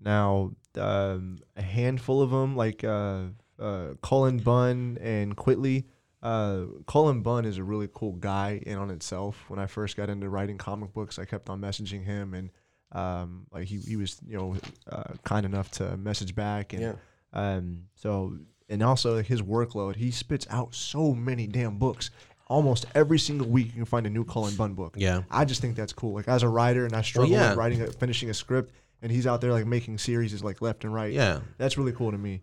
Now, 0.00 0.52
um, 0.76 1.38
a 1.56 1.62
handful 1.62 2.22
of 2.22 2.30
them, 2.30 2.56
like 2.56 2.82
uh, 2.84 3.24
uh, 3.58 3.94
Cullen 4.02 4.38
Bunn 4.38 4.98
and 5.00 5.36
Quitely. 5.36 5.84
Uh, 6.22 6.64
Cullen 6.86 7.22
Bunn 7.22 7.44
is 7.44 7.58
a 7.58 7.64
really 7.64 7.88
cool 7.92 8.12
guy 8.12 8.60
in 8.66 8.76
on 8.76 8.90
itself. 8.90 9.44
When 9.48 9.58
I 9.60 9.66
first 9.66 9.96
got 9.96 10.10
into 10.10 10.28
writing 10.28 10.58
comic 10.58 10.92
books, 10.92 11.18
I 11.18 11.24
kept 11.24 11.48
on 11.48 11.60
messaging 11.60 12.04
him, 12.04 12.34
and 12.34 12.50
um, 12.92 13.46
like 13.52 13.66
he, 13.68 13.78
he 13.78 13.96
was 13.96 14.20
you 14.26 14.36
know 14.36 14.56
uh, 14.90 15.14
kind 15.24 15.46
enough 15.46 15.70
to 15.72 15.96
message 15.96 16.34
back, 16.34 16.72
and 16.72 16.82
Yeah. 16.82 16.94
um, 17.32 17.84
so 17.94 18.36
and 18.68 18.82
also 18.82 19.22
his 19.22 19.42
workload. 19.42 19.96
He 19.96 20.10
spits 20.10 20.46
out 20.50 20.74
so 20.74 21.14
many 21.14 21.46
damn 21.46 21.78
books. 21.78 22.10
Almost 22.48 22.86
every 22.94 23.18
single 23.18 23.46
week, 23.46 23.66
you 23.66 23.72
can 23.74 23.84
find 23.84 24.06
a 24.06 24.10
new 24.10 24.24
Cullen 24.24 24.54
Bunn 24.56 24.72
book. 24.72 24.94
Yeah. 24.98 25.22
I 25.30 25.44
just 25.44 25.60
think 25.60 25.76
that's 25.76 25.92
cool. 25.92 26.14
Like 26.14 26.28
as 26.28 26.42
a 26.42 26.48
writer, 26.48 26.86
and 26.86 26.94
I 26.94 27.02
struggle 27.02 27.30
yeah. 27.30 27.50
with 27.50 27.58
writing, 27.58 27.82
a, 27.82 27.88
finishing 27.88 28.30
a 28.30 28.34
script, 28.34 28.72
and 29.02 29.12
he's 29.12 29.26
out 29.26 29.42
there 29.42 29.52
like 29.52 29.66
making 29.66 29.98
series 29.98 30.42
like 30.42 30.62
left 30.62 30.84
and 30.84 30.94
right. 30.94 31.12
Yeah. 31.12 31.40
that's 31.58 31.76
really 31.76 31.92
cool 31.92 32.10
to 32.10 32.16
me. 32.16 32.40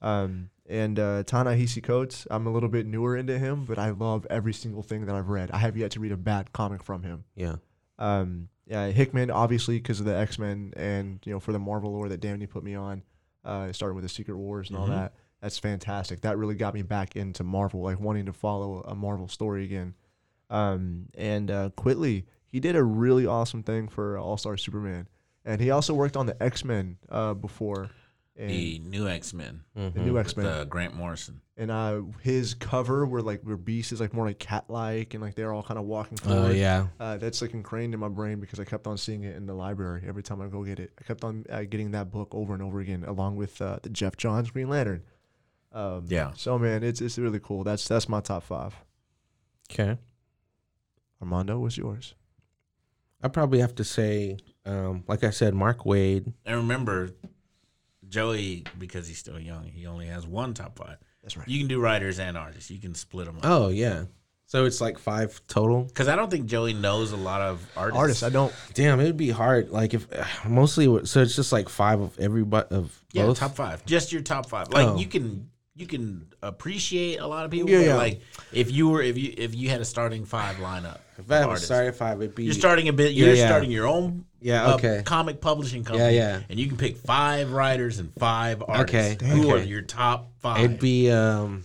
Um, 0.00 0.50
and 0.68 0.98
uh, 0.98 1.22
Ta-Nehisi 1.24 1.82
Coates, 1.82 2.26
I'm 2.30 2.46
a 2.46 2.50
little 2.50 2.68
bit 2.68 2.86
newer 2.86 3.16
into 3.16 3.38
him, 3.38 3.64
but 3.64 3.78
I 3.78 3.90
love 3.90 4.26
every 4.30 4.52
single 4.52 4.82
thing 4.82 5.06
that 5.06 5.14
I've 5.14 5.28
read. 5.30 5.50
I 5.50 5.58
have 5.58 5.76
yet 5.76 5.90
to 5.92 6.00
read 6.00 6.12
a 6.12 6.16
bad 6.16 6.52
comic 6.52 6.82
from 6.82 7.02
him. 7.02 7.24
Yeah. 7.34 7.56
Um, 7.98 8.48
yeah, 8.66 8.86
Hickman, 8.88 9.30
obviously 9.30 9.78
because 9.78 9.98
of 9.98 10.06
the 10.06 10.14
X 10.16 10.38
Men, 10.38 10.72
and 10.76 11.20
you 11.24 11.32
know 11.32 11.40
for 11.40 11.52
the 11.52 11.58
Marvel 11.58 11.92
lore 11.92 12.08
that 12.10 12.20
Danny 12.20 12.46
put 12.46 12.62
me 12.62 12.74
on, 12.74 13.02
uh, 13.44 13.72
starting 13.72 13.96
with 13.96 14.04
the 14.04 14.08
Secret 14.10 14.36
Wars 14.36 14.68
and 14.68 14.78
all 14.78 14.86
Mhm. 14.86 14.90
that. 14.90 15.14
That's 15.40 15.58
fantastic. 15.58 16.20
That 16.20 16.36
really 16.36 16.54
got 16.54 16.74
me 16.74 16.82
back 16.82 17.16
into 17.16 17.44
Marvel, 17.44 17.80
like 17.80 17.98
wanting 17.98 18.26
to 18.26 18.32
follow 18.32 18.82
a 18.82 18.94
Marvel 18.94 19.26
story 19.28 19.64
again. 19.64 19.94
Um, 20.50 21.06
and 21.16 21.50
uh, 21.50 21.70
Quitely, 21.76 22.24
he 22.46 22.60
did 22.60 22.76
a 22.76 22.82
really 22.82 23.26
awesome 23.26 23.62
thing 23.62 23.88
for 23.88 24.18
All 24.18 24.36
Star 24.36 24.56
Superman, 24.56 25.08
and 25.44 25.60
he 25.60 25.70
also 25.70 25.94
worked 25.94 26.16
on 26.16 26.26
the 26.26 26.40
X 26.42 26.64
Men 26.64 26.98
uh, 27.08 27.34
before. 27.34 27.90
And 28.38 28.50
The 28.50 28.78
new 28.78 29.08
X 29.08 29.34
Men 29.34 29.64
the 29.74 29.80
Mhm. 29.90 29.96
new 30.04 30.16
X 30.18 30.36
Men, 30.36 30.46
uh, 30.46 30.64
Grant 30.64 30.94
Morrison. 30.94 31.40
and 31.56 31.72
uh, 31.72 32.02
his 32.22 32.54
cover 32.54 33.04
where 33.04 33.20
like 33.20 33.42
where 33.42 33.56
Beast 33.56 33.90
is 33.90 34.00
like 34.00 34.14
more 34.14 34.24
like 34.26 34.38
cat 34.38 34.66
like, 34.68 35.12
and 35.14 35.20
like 35.22 35.34
they're 35.34 35.52
all 35.52 35.64
kind 35.64 35.76
of 35.76 35.86
walking 35.86 36.18
Oh 36.24 36.28
forward. 36.28 36.56
yeah. 36.56 36.86
Uh, 37.00 37.16
that's 37.16 37.42
like 37.42 37.52
ingrained 37.52 37.94
in 37.94 38.00
my 38.00 38.08
brain 38.08 38.38
because 38.38 38.60
I 38.60 38.64
kept 38.64 38.86
on 38.86 38.96
seeing 38.96 39.24
it 39.24 39.34
in 39.34 39.46
the 39.46 39.54
library 39.54 40.04
every 40.06 40.22
time 40.22 40.40
I 40.40 40.46
go 40.46 40.62
get 40.62 40.78
it. 40.78 40.92
I 41.00 41.02
kept 41.02 41.24
on 41.24 41.44
uh, 41.50 41.62
getting 41.64 41.90
that 41.90 42.12
book 42.12 42.28
over 42.32 42.54
and 42.54 42.62
over 42.62 42.78
again, 42.78 43.02
along 43.04 43.34
with 43.36 43.60
uh, 43.60 43.80
the 43.82 43.88
Geoff 43.88 44.16
Johns 44.16 44.50
Green 44.52 44.68
Lantern. 44.68 45.02
Um, 45.72 46.04
Yeah. 46.06 46.30
So 46.36 46.58
man, 46.60 46.84
it's 46.84 47.00
it's 47.00 47.18
really 47.18 47.40
cool. 47.40 47.64
That's 47.64 47.88
that's 47.88 48.08
my 48.08 48.20
top 48.20 48.44
five. 48.44 48.76
Okay. 49.70 49.98
Armando, 51.20 51.58
what's 51.58 51.76
yours? 51.76 52.14
I 53.20 53.26
probably 53.28 53.58
have 53.58 53.74
to 53.74 53.84
say, 53.84 54.38
um, 54.64 55.02
like 55.08 55.24
I 55.24 55.30
said, 55.30 55.54
Mark 55.54 55.80
Waid. 55.80 56.32
And 56.46 56.56
remember, 56.56 57.10
Joey, 58.08 58.64
because 58.78 59.06
he's 59.08 59.18
still 59.18 59.38
young, 59.38 59.64
he 59.64 59.86
only 59.86 60.06
has 60.06 60.26
one 60.26 60.54
top 60.54 60.78
five. 60.78 60.96
That's 61.22 61.36
right. 61.36 61.46
You 61.48 61.58
can 61.58 61.68
do 61.68 61.80
writers 61.80 62.18
and 62.18 62.36
artists. 62.36 62.70
You 62.70 62.78
can 62.78 62.94
split 62.94 63.26
them 63.26 63.36
up. 63.38 63.42
Oh 63.44 63.68
yeah. 63.68 64.04
So 64.46 64.64
it's 64.64 64.80
like 64.80 64.98
five 64.98 65.38
total. 65.46 65.82
Because 65.84 66.08
I 66.08 66.16
don't 66.16 66.30
think 66.30 66.46
Joey 66.46 66.72
knows 66.72 67.12
a 67.12 67.18
lot 67.18 67.42
of 67.42 67.66
artists. 67.76 67.98
Artists, 67.98 68.22
I 68.22 68.30
don't. 68.30 68.50
Damn, 68.72 68.98
it 68.98 69.04
would 69.04 69.18
be 69.18 69.28
hard. 69.28 69.70
Like 69.70 69.92
if 69.92 70.06
mostly, 70.48 70.86
so 71.04 71.20
it's 71.20 71.36
just 71.36 71.52
like 71.52 71.68
five 71.68 72.00
of 72.00 72.18
every 72.18 72.44
but 72.44 72.72
of 72.72 72.98
Yeah, 73.12 73.26
both. 73.26 73.38
top 73.38 73.54
five. 73.56 73.84
Just 73.84 74.10
your 74.10 74.22
top 74.22 74.48
five. 74.48 74.72
Like 74.72 74.88
Oh. 74.88 74.96
you 74.96 75.06
can 75.06 75.50
you 75.74 75.86
can 75.86 76.28
appreciate 76.42 77.18
a 77.20 77.26
lot 77.26 77.44
of 77.44 77.50
people. 77.50 77.68
Yeah, 77.70 77.80
yeah. 77.80 77.96
Like 77.96 78.20
if 78.52 78.70
you 78.70 78.88
were 78.88 79.02
if 79.02 79.18
you 79.18 79.34
if 79.36 79.54
you 79.54 79.68
had 79.68 79.82
a 79.82 79.84
starting 79.84 80.24
five 80.24 80.56
lineup, 80.56 80.98
If 81.18 81.30
I 81.30 81.36
have 81.36 81.44
a 81.44 81.48
artists, 81.48 81.66
starting 81.66 81.92
five, 81.92 82.20
it'd 82.22 82.34
be 82.34 82.44
you're 82.44 82.54
starting 82.54 82.88
a 82.88 82.92
bit. 82.94 83.12
You're 83.12 83.34
yeah. 83.34 83.46
starting 83.46 83.70
your 83.70 83.86
own. 83.86 84.24
Yeah, 84.40 84.74
okay. 84.74 85.02
comic 85.04 85.40
publishing 85.40 85.84
company. 85.84 86.14
yeah. 86.14 86.38
yeah. 86.38 86.40
And 86.48 86.58
you 86.58 86.68
can 86.68 86.76
pick 86.76 86.96
five 86.98 87.52
writers 87.52 87.98
and 87.98 88.12
five 88.18 88.62
artists. 88.66 89.22
Okay, 89.22 89.26
Who 89.26 89.50
are 89.50 89.58
your 89.58 89.82
top 89.82 90.30
five? 90.38 90.64
It'd 90.64 90.78
be 90.78 91.10
um, 91.10 91.64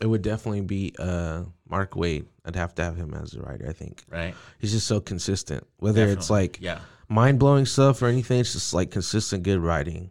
it 0.00 0.06
would 0.06 0.22
definitely 0.22 0.62
be 0.62 0.94
uh 0.98 1.42
Mark 1.68 1.92
Waid. 1.92 2.26
I'd 2.44 2.56
have 2.56 2.74
to 2.76 2.84
have 2.84 2.96
him 2.96 3.14
as 3.14 3.34
a 3.34 3.42
writer. 3.42 3.66
I 3.68 3.72
think 3.72 4.04
right. 4.10 4.34
he's 4.58 4.72
just 4.72 4.86
so 4.86 5.00
consistent. 5.00 5.66
Whether 5.78 6.06
it's 6.06 6.30
like 6.30 6.58
yeah. 6.60 6.80
mind 7.08 7.38
blowing 7.38 7.66
stuff 7.66 8.02
or 8.02 8.06
anything, 8.06 8.40
it's 8.40 8.52
just 8.52 8.72
like 8.72 8.90
consistent 8.90 9.42
good 9.42 9.58
writing. 9.58 10.10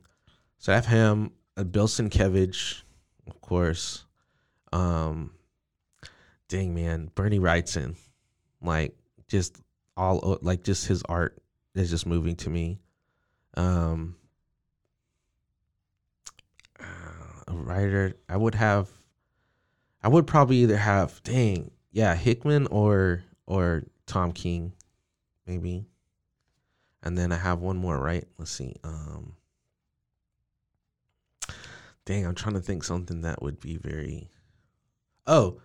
So 0.58 0.72
I 0.72 0.76
have 0.76 0.86
him, 0.86 1.32
uh, 1.56 1.64
Bill 1.64 1.88
Sienkiewicz, 1.88 2.82
of 3.28 3.40
course. 3.40 4.04
Um, 4.74 5.32
dang 6.50 6.74
man, 6.74 7.10
Bernie 7.16 7.40
Wrightson, 7.40 7.96
like 8.62 8.96
just 9.30 9.58
all 9.98 10.38
like 10.42 10.64
just 10.64 10.88
his 10.88 11.04
art 11.08 11.38
is 11.74 11.90
just 11.90 12.06
moving 12.06 12.36
to 12.38 12.50
me. 12.50 12.80
Um, 13.56 14.16
uh, 16.80 16.84
a 17.48 17.54
writer, 17.54 18.16
I 18.28 18.38
would 18.38 18.56
have, 18.56 18.90
I 20.04 20.08
would 20.10 20.28
probably 20.28 20.58
either 20.58 20.78
have, 20.78 21.22
dang, 21.24 21.72
yeah, 21.92 22.14
Hickman 22.16 22.68
or 22.68 23.24
or 23.48 23.84
Tom 24.06 24.32
King, 24.34 24.74
maybe. 25.48 25.86
And 27.02 27.18
then 27.18 27.32
I 27.32 27.38
have 27.38 27.60
one 27.62 27.78
more, 27.78 27.98
right? 27.98 28.26
Let's 28.38 28.52
see. 28.52 28.76
Um 28.84 29.34
Dang, 32.06 32.26
I'm 32.26 32.36
trying 32.36 32.56
to 32.56 32.62
think 32.62 32.84
something 32.84 33.22
that 33.22 33.42
would 33.42 33.60
be 33.60 33.78
very 33.78 34.30
Oh, 35.26 35.62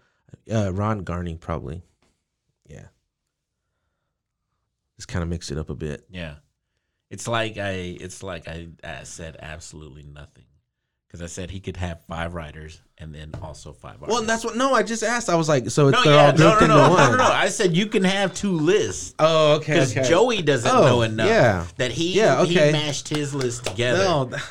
uh 0.53 0.73
Ron 0.73 1.01
Garney 1.01 1.37
probably. 1.37 1.83
Yeah. 2.67 2.87
Just 5.01 5.09
kind 5.09 5.23
of 5.23 5.31
mix 5.31 5.51
it 5.51 5.57
up 5.57 5.71
a 5.71 5.75
bit. 5.75 6.05
Yeah. 6.11 6.35
It's 7.09 7.27
like 7.27 7.57
I 7.57 7.71
it's 7.99 8.23
like 8.23 8.47
I, 8.47 8.69
I 8.85 9.05
said 9.05 9.39
absolutely 9.41 10.03
nothing. 10.03 10.45
Because 11.07 11.23
I 11.23 11.27
said 11.27 11.51
he 11.51 11.59
could 11.59 11.79
have 11.79 12.05
five 12.05 12.35
writers 12.35 12.83
and 12.99 13.15
then 13.15 13.33
also 13.43 13.73
five 13.73 13.95
artists. 13.95 14.13
Well, 14.13 14.23
that's 14.25 14.45
what 14.45 14.57
no, 14.57 14.75
I 14.75 14.83
just 14.83 15.03
asked. 15.03 15.31
I 15.31 15.37
was 15.37 15.49
like, 15.49 15.71
so 15.71 15.89
it's 15.89 15.97
no, 15.97 16.05
they're 16.05 16.13
yeah, 16.13 16.27
all 16.27 16.37
no, 16.37 16.61
no, 16.61 16.67
no, 16.67 16.97
no, 16.97 17.11
no, 17.13 17.17
no. 17.17 17.25
I 17.25 17.49
said 17.49 17.75
you 17.75 17.87
can 17.87 18.05
have 18.05 18.35
two 18.35 18.53
lists. 18.53 19.15
Oh, 19.19 19.55
okay. 19.55 19.73
Because 19.73 19.97
okay. 19.97 20.07
Joey 20.07 20.43
doesn't 20.43 20.71
Oh, 20.71 20.83
know 20.83 21.03
enough 21.03 21.27
yeah. 21.29 21.65
that 21.79 21.93
he 21.93 22.13
Yeah, 22.15 22.43
okay. 22.43 22.67
he 22.67 22.73
mashed 22.73 23.09
his 23.09 23.35
list 23.35 23.65
together. 23.65 24.05
No. 24.05 24.31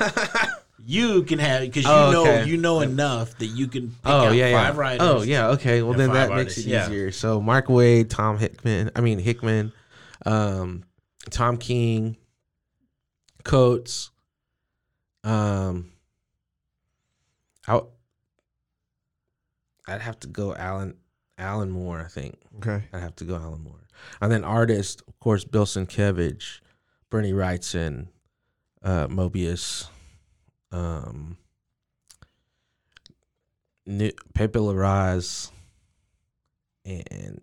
You 0.82 1.22
can 1.22 1.38
have 1.38 1.60
because 1.60 1.84
you 1.84 1.90
Oh, 1.90 2.10
know 2.10 2.22
okay. 2.22 2.46
you 2.48 2.56
know 2.56 2.80
enough 2.80 3.38
that 3.38 3.46
you 3.46 3.68
can 3.68 3.88
pick 3.90 3.98
Oh 4.06 4.26
out 4.28 4.34
yeah, 4.34 4.50
five 4.50 4.74
yeah. 4.74 4.80
writers. 4.80 5.08
Oh 5.08 5.22
yeah, 5.22 5.48
okay. 5.50 5.82
Well 5.82 5.92
then 5.92 6.12
that 6.14 6.30
makes 6.30 6.38
artists, 6.38 6.58
it 6.60 6.66
yeah. 6.66 6.86
easier. 6.86 7.12
So 7.12 7.40
Mark 7.40 7.66
Waid, 7.66 8.08
Tom 8.08 8.38
Hickman, 8.38 8.90
I 8.96 9.00
mean 9.00 9.20
Hickman, 9.20 9.72
um, 10.26 10.84
Tom 11.30 11.56
King, 11.56 12.16
Coates, 13.44 14.10
um, 15.24 15.90
I, 17.68 17.80
I'd 19.88 20.00
have 20.00 20.18
to 20.20 20.28
go 20.28 20.54
Alan 20.54 20.94
Alan 21.38 21.70
Moore. 21.70 22.00
I 22.00 22.08
think 22.08 22.38
Okay. 22.58 22.84
I'd 22.92 23.00
have 23.00 23.16
to 23.16 23.24
go 23.24 23.36
Alan 23.36 23.62
Moore, 23.62 23.80
and 24.20 24.30
then 24.32 24.44
artist, 24.44 25.02
of 25.08 25.18
course, 25.20 25.44
Bill 25.44 25.66
Sienkiewicz, 25.66 26.60
Bernie 27.10 27.32
Wrightson, 27.32 28.08
uh, 28.82 29.06
Moebius, 29.08 29.88
um, 30.72 31.36
New, 33.86 34.10
Pepe 34.34 34.58
Larraz, 34.58 35.50
and 36.84 37.40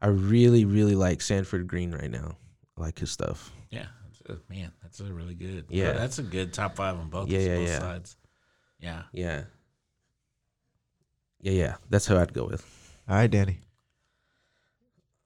I 0.00 0.08
really, 0.08 0.64
really 0.64 0.94
like 0.94 1.20
Sanford 1.20 1.66
Greene 1.66 1.92
right 1.92 2.10
now. 2.10 2.36
I 2.76 2.80
like 2.80 2.98
his 2.98 3.10
stuff. 3.10 3.52
Yeah, 3.70 3.86
that's 4.04 4.20
a, 4.40 4.52
man, 4.52 4.72
that's 4.82 5.00
a 5.00 5.04
really 5.04 5.34
good. 5.34 5.66
Yeah. 5.68 5.92
that's 5.92 6.18
a 6.18 6.22
good 6.22 6.52
top 6.52 6.76
five 6.76 6.96
on 6.96 7.10
both. 7.10 7.28
Yeah, 7.28 7.40
yeah, 7.40 7.56
both 7.56 7.68
yeah. 7.68 7.78
sides. 7.78 8.16
Yeah. 8.78 9.02
Yeah. 9.12 9.42
Yeah, 11.42 11.52
yeah. 11.52 11.74
That's 11.90 12.06
who 12.06 12.16
I'd 12.16 12.32
go 12.32 12.46
with. 12.46 12.64
All 13.08 13.16
right, 13.16 13.30
Danny. 13.30 13.60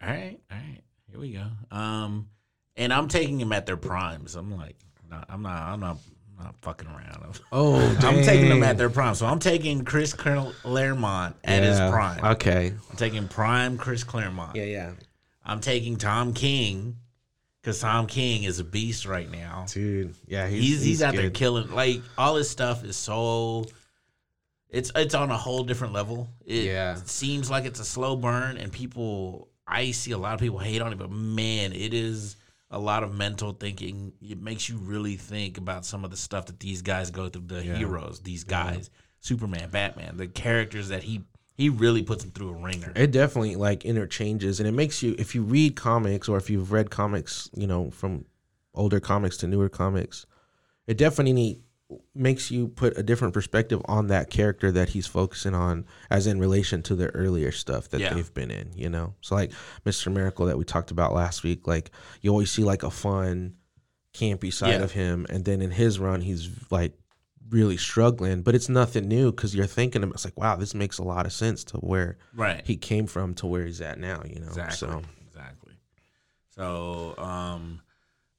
All 0.03 0.09
right, 0.09 0.41
all 0.51 0.59
right. 0.59 0.81
Here 1.11 1.21
we 1.21 1.33
go. 1.33 1.47
Um, 1.71 2.29
and 2.77 2.93
I'm 2.93 3.09
taking 3.09 3.39
them 3.39 3.53
at 3.53 3.67
their 3.67 3.77
primes. 3.77 4.35
I'm 4.35 4.57
like, 4.57 4.77
not, 5.09 5.27
I'm 5.29 5.43
not, 5.43 5.63
I'm 5.63 5.81
not, 5.81 5.99
I'm 6.39 6.45
not 6.45 6.55
fucking 6.63 6.89
around. 6.89 7.41
Oh, 7.53 7.77
I'm 8.01 8.23
taking 8.25 8.49
them 8.49 8.63
at 8.63 8.77
their 8.79 8.91
prime. 8.91 9.15
So 9.15 9.27
I'm 9.27 9.39
taking 9.39 9.85
Chris 9.85 10.13
Claremont 10.13 11.37
at 11.45 11.63
his 11.63 11.79
prime. 11.79 12.25
Okay. 12.25 12.73
I'm 12.91 12.97
taking 12.97 13.29
prime 13.29 13.79
Chris 13.79 14.05
Claremont. 14.05 14.57
Yeah, 14.57 14.65
yeah. 14.65 14.93
I'm 15.45 15.61
taking 15.61 15.97
Tom 15.97 16.33
King 16.33 16.97
because 17.61 17.81
Tom 17.81 18.07
King 18.07 18.45
is 18.45 18.59
a 18.61 18.65
beast 18.65 19.07
right 19.07 19.31
now. 19.31 19.67
Dude. 19.69 20.15
Yeah, 20.27 20.49
he's 20.49 20.61
He's 20.63 20.85
he's, 20.85 21.03
out 21.03 21.15
there 21.15 21.31
killing. 21.31 21.71
Like 21.71 22.01
all 22.19 22.37
his 22.37 22.49
stuff 22.51 22.85
is 22.85 22.97
so. 22.97 23.67
It's 24.71 24.91
it's 24.97 25.15
on 25.15 25.31
a 25.31 25.37
whole 25.37 25.63
different 25.63 25.93
level. 25.93 26.29
It 26.45 26.65
Yeah. 26.65 26.97
seems 27.05 27.49
like 27.51 27.65
it's 27.65 27.79
a 27.81 27.85
slow 27.85 28.17
burn, 28.17 28.57
and 28.57 28.73
people. 28.73 29.49
I 29.67 29.93
see 29.93 30.11
a 30.11 30.19
lot 30.19 30.35
of 30.35 30.41
people 30.41 30.59
hate 30.59 30.83
on 30.83 30.93
it, 30.93 30.99
but 30.99 31.11
man, 31.11 31.73
it 31.73 31.95
is 31.95 32.37
a 32.75 32.79
lot 32.79 33.03
of 33.03 33.15
mental 33.15 33.53
thinking. 33.53 34.13
It 34.21 34.41
makes 34.41 34.69
you 34.69 34.77
really 34.77 35.17
think 35.17 35.59
about 35.59 35.87
some 35.87 36.05
of 36.05 36.11
the 36.11 36.17
stuff 36.17 36.47
that 36.47 36.61
these 36.61 36.83
guys 36.83 37.11
go 37.11 37.29
through. 37.29 37.47
The 37.47 37.63
heroes, 37.63 38.21
these 38.21 38.45
guys, 38.45 38.91
Superman, 39.21 39.71
Batman, 39.71 40.17
the 40.17 40.27
characters 40.27 40.89
that 40.89 41.03
he 41.03 41.23
he 41.57 41.69
really 41.69 42.03
puts 42.03 42.25
them 42.25 42.33
through 42.33 42.51
a 42.51 42.55
ringer. 42.55 42.93
It 42.97 43.13
definitely 43.13 43.55
like 43.57 43.85
interchanges 43.85 44.59
and 44.59 44.69
it 44.69 44.73
makes 44.73 45.03
you 45.03 45.15
if 45.19 45.35
you 45.35 45.43
read 45.43 45.77
comics 45.77 46.29
or 46.29 46.37
if 46.37 46.51
you've 46.51 46.73
read 46.73 46.91
comics, 46.91 47.49
you 47.55 47.67
know, 47.67 47.91
from 47.91 48.25
older 48.75 48.99
comics 48.99 49.37
to 49.39 49.47
newer 49.47 49.69
comics, 49.69 50.27
it 50.87 50.99
definitely 50.99 51.61
makes 52.15 52.51
you 52.51 52.69
put 52.69 52.97
a 52.99 53.03
different 53.03 53.35
perspective 53.35 53.81
on 53.87 54.07
that 54.09 54.31
character 54.31 54.71
that 54.73 54.91
he's 54.91 55.07
focusing 55.07 55.55
on 55.55 55.85
as 56.11 56.27
in 56.27 56.39
relation 56.39 56.83
to 56.83 56.95
the 56.95 57.09
earlier 57.11 57.53
stuff 57.53 57.89
that 57.91 58.01
Yeah. 58.01 58.15
they've 58.15 58.33
been 58.35 58.51
in, 58.51 58.73
you 58.75 58.89
know. 58.89 59.15
So 59.21 59.35
like 59.35 59.53
Mr. 59.85 60.13
Miracle 60.13 60.47
that 60.47 60.59
we 60.59 60.65
talked 60.65 60.91
about 60.91 61.13
last 61.15 61.43
week, 61.43 61.67
like 61.67 61.91
you 62.21 62.31
always 62.31 62.51
see 62.51 62.65
like 62.65 62.83
a 62.83 62.91
fun 62.91 63.55
campy 64.15 64.53
side 64.53 64.79
Yeah. 64.79 64.83
of 64.85 64.93
him 64.93 65.27
and 65.29 65.45
then 65.45 65.61
in 65.61 65.71
his 65.73 65.99
run 65.99 66.21
he's 66.21 66.49
like 66.71 66.93
really 67.51 67.77
struggling, 67.77 68.43
but 68.43 68.55
it's 68.55 68.69
nothing 68.69 69.07
new 69.09 69.31
cuz 69.33 69.55
you're 69.55 69.67
thinking 69.67 70.03
of 70.03 70.11
it's 70.11 70.25
like 70.25 70.39
wow, 70.39 70.57
this 70.57 70.75
makes 70.75 70.99
a 70.99 71.03
lot 71.05 71.27
of 71.27 71.33
sense 71.33 71.65
to 71.65 71.77
where 71.79 72.17
right. 72.35 72.67
he 72.67 72.77
came 72.77 73.07
from 73.07 73.35
to 73.35 73.47
where 73.47 73.65
he's 73.67 73.81
at 73.81 73.99
now, 73.99 74.23
you 74.25 74.41
know. 74.41 74.47
Exactly. 74.47 74.77
So 74.77 75.03
Exactly. 75.27 75.75
So 76.51 77.15
um, 77.19 77.81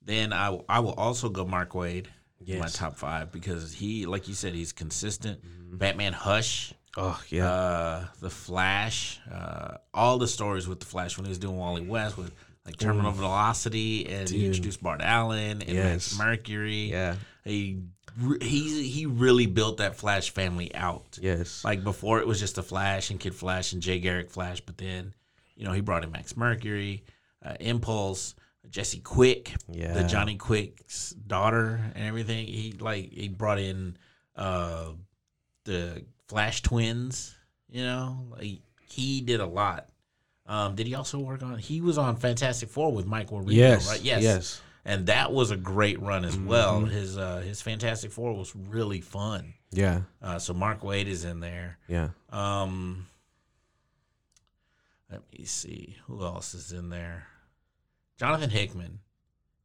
then 0.01 0.31
I 0.33 0.59
I 0.69 0.79
will 0.79 0.93
also 0.93 1.29
go 1.29 1.45
Mark 1.45 1.71
Waid 1.73 2.07
in 2.45 2.59
my 2.59 2.67
top 2.67 2.95
five 2.97 3.31
because 3.31 3.73
he, 3.73 4.05
like 4.05 4.27
you 4.27 4.33
said, 4.33 4.53
he's 4.53 4.71
consistent. 4.71 5.39
Batman 5.71 6.13
Hush, 6.13 6.73
oh 6.97 7.19
yeah. 7.29 7.51
uh, 7.51 8.05
The 8.21 8.29
Flash, 8.29 9.19
uh, 9.31 9.77
all 9.93 10.17
the 10.17 10.27
stories 10.27 10.67
with 10.67 10.79
the 10.79 10.85
Flash 10.85 11.17
when 11.17 11.25
he 11.25 11.29
was 11.29 11.39
doing 11.39 11.57
Wally 11.57 11.81
West 11.81 12.17
with 12.17 12.31
like 12.65 12.77
Terminal 12.77 13.11
Velocity 13.11 14.07
and 14.09 14.27
he 14.29 14.45
introduced 14.45 14.81
Bart 14.81 15.01
Allen 15.03 15.61
and 15.61 15.73
Max 15.73 16.11
Yes. 16.13 16.17
Mercury. 16.17 16.91
yeah. 16.91 17.15
He 17.43 17.81
he 18.41 18.87
he 18.89 19.05
really 19.05 19.45
built 19.45 19.77
that 19.77 19.95
Flash 19.97 20.29
family 20.31 20.73
out. 20.73 21.19
Yes. 21.21 21.63
Like 21.65 21.83
before, 21.83 22.19
it 22.19 22.27
was 22.27 22.39
just 22.39 22.55
the 22.55 22.63
Flash 22.63 23.11
and 23.11 23.19
Kid 23.19 23.35
Flash 23.35 23.73
and 23.73 23.81
Jay 23.81 23.99
Garrick 23.99 24.29
Flash, 24.31 24.61
but 24.61 24.77
then, 24.77 25.13
you 25.55 25.65
know, 25.65 25.73
he 25.73 25.81
brought 25.81 26.03
in 26.03 26.11
Max 26.11 26.35
Mercury, 26.37 27.03
uh, 27.45 27.53
Impulse, 27.59 28.33
Jesse 28.75 28.99
Quick, 28.99 29.53
the 29.69 30.03
Johnny 30.03 30.35
Quick's 30.35 31.11
daughter, 31.11 31.79
and 31.95 32.05
everything. 32.05 32.45
He 32.45 32.73
like 32.77 33.09
he 33.09 33.29
brought 33.29 33.57
in 33.57 33.95
uh, 34.35 34.87
the 35.63 36.03
Flash 36.27 36.61
twins. 36.61 37.33
You 37.69 37.83
know, 37.83 38.27
like 38.31 38.59
he 38.89 39.21
did 39.21 39.39
a 39.39 39.45
lot. 39.45 39.87
Um, 40.45 40.75
did 40.75 40.87
he 40.87 40.93
also 40.93 41.19
work 41.19 41.41
on? 41.41 41.57
He 41.57 41.79
was 41.79 41.97
on 41.97 42.17
Fantastic 42.17 42.67
Four 42.67 42.91
with 42.91 43.05
Mike 43.05 43.29
Wieringo, 43.29 43.53
yes. 43.53 43.87
right? 43.89 44.01
Yes, 44.01 44.23
Yes. 44.23 44.61
and 44.83 45.05
that 45.05 45.31
was 45.31 45.51
a 45.51 45.57
great 45.57 46.01
run 46.01 46.25
as 46.25 46.37
well. 46.37 46.81
Mm-hmm. 46.81 46.91
His 46.91 47.17
uh, 47.17 47.37
his 47.37 47.61
Fantastic 47.61 48.11
Four 48.11 48.33
was 48.33 48.53
really 48.53 48.99
fun. 48.99 49.53
Yeah. 49.71 50.01
Uh, 50.21 50.37
so 50.37 50.53
Mark 50.53 50.81
Waid 50.81 51.07
is 51.07 51.23
in 51.23 51.39
there. 51.39 51.77
Yeah. 51.87 52.09
Um, 52.29 53.07
let 55.09 55.21
me 55.31 55.45
see 55.45 55.95
who 56.07 56.21
else 56.25 56.53
is 56.53 56.73
in 56.73 56.89
there. 56.89 57.27
Jonathan 58.17 58.49
Hickman. 58.49 58.99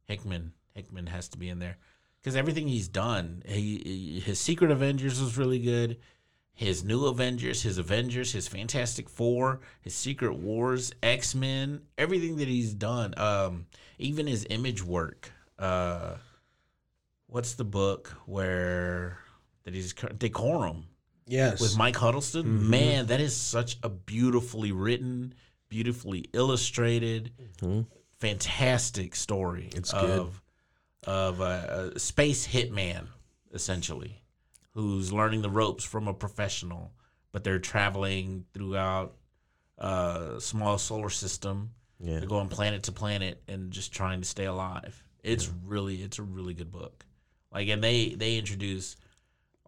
Hickman. 0.05 0.53
Hickman 0.73 1.07
has 1.07 1.27
to 1.29 1.37
be 1.37 1.49
in 1.49 1.59
there 1.59 1.77
because 2.21 2.35
everything 2.35 2.67
he's 2.67 2.87
done. 2.87 3.43
He, 3.45 4.21
his 4.25 4.39
Secret 4.39 4.71
Avengers 4.71 5.21
was 5.21 5.37
really 5.37 5.59
good. 5.59 5.97
His 6.53 6.83
New 6.83 7.05
Avengers, 7.07 7.63
his 7.63 7.77
Avengers, 7.77 8.33
his 8.33 8.47
Fantastic 8.47 9.09
Four, 9.09 9.61
his 9.81 9.95
Secret 9.95 10.35
Wars, 10.35 10.91
X 11.01 11.33
Men, 11.33 11.81
everything 11.97 12.37
that 12.37 12.47
he's 12.47 12.73
done. 12.73 13.13
Um, 13.17 13.65
even 13.97 14.27
his 14.27 14.45
image 14.49 14.83
work. 14.83 15.31
Uh, 15.57 16.15
what's 17.27 17.53
the 17.53 17.63
book 17.63 18.13
where 18.25 19.17
that 19.63 19.73
he's 19.73 19.93
Decorum? 19.93 20.85
Yes. 21.27 21.61
with 21.61 21.77
Mike 21.77 21.95
Huddleston. 21.95 22.69
Man, 22.69 23.05
that 23.07 23.21
is 23.21 23.35
such 23.35 23.77
a 23.83 23.89
beautifully 23.89 24.71
written, 24.73 25.33
beautifully 25.69 26.25
illustrated, 26.33 27.31
Mhm. 27.61 27.85
Fantastic 28.21 29.15
story. 29.15 29.69
It's 29.75 29.93
of 29.93 30.41
of 31.05 31.41
a, 31.41 31.91
a 31.95 31.99
space 31.99 32.47
hitman, 32.47 33.07
essentially, 33.51 34.21
who's 34.73 35.11
learning 35.11 35.41
the 35.41 35.49
ropes 35.49 35.83
from 35.83 36.07
a 36.07 36.13
professional, 36.13 36.91
but 37.31 37.43
they're 37.43 37.59
traveling 37.59 38.45
throughout 38.53 39.15
a 39.79 40.35
small 40.39 40.77
solar 40.77 41.09
system. 41.09 41.71
Yeah. 41.99 42.19
They're 42.19 42.29
going 42.29 42.49
planet 42.49 42.83
to 42.83 42.91
planet 42.91 43.41
and 43.47 43.71
just 43.71 43.91
trying 43.91 44.21
to 44.21 44.27
stay 44.27 44.45
alive. 44.45 45.03
It's 45.23 45.51
really, 45.65 46.01
it's 46.01 46.19
a 46.19 46.23
really 46.23 46.53
good 46.53 46.71
book. 46.71 47.05
Like, 47.51 47.67
and 47.67 47.83
they 47.83 48.09
they 48.15 48.37
introduce 48.37 48.95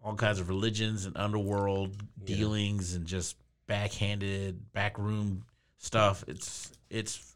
all 0.02 0.14
kinds 0.14 0.40
of 0.40 0.48
religions 0.48 1.04
and 1.06 1.16
underworld 1.16 1.96
dealings 2.24 2.94
and 2.94 3.06
just 3.06 3.36
backhanded 3.66 4.72
backroom 4.72 5.44
stuff. 5.78 6.24
It's 6.28 6.72
it's 6.90 7.33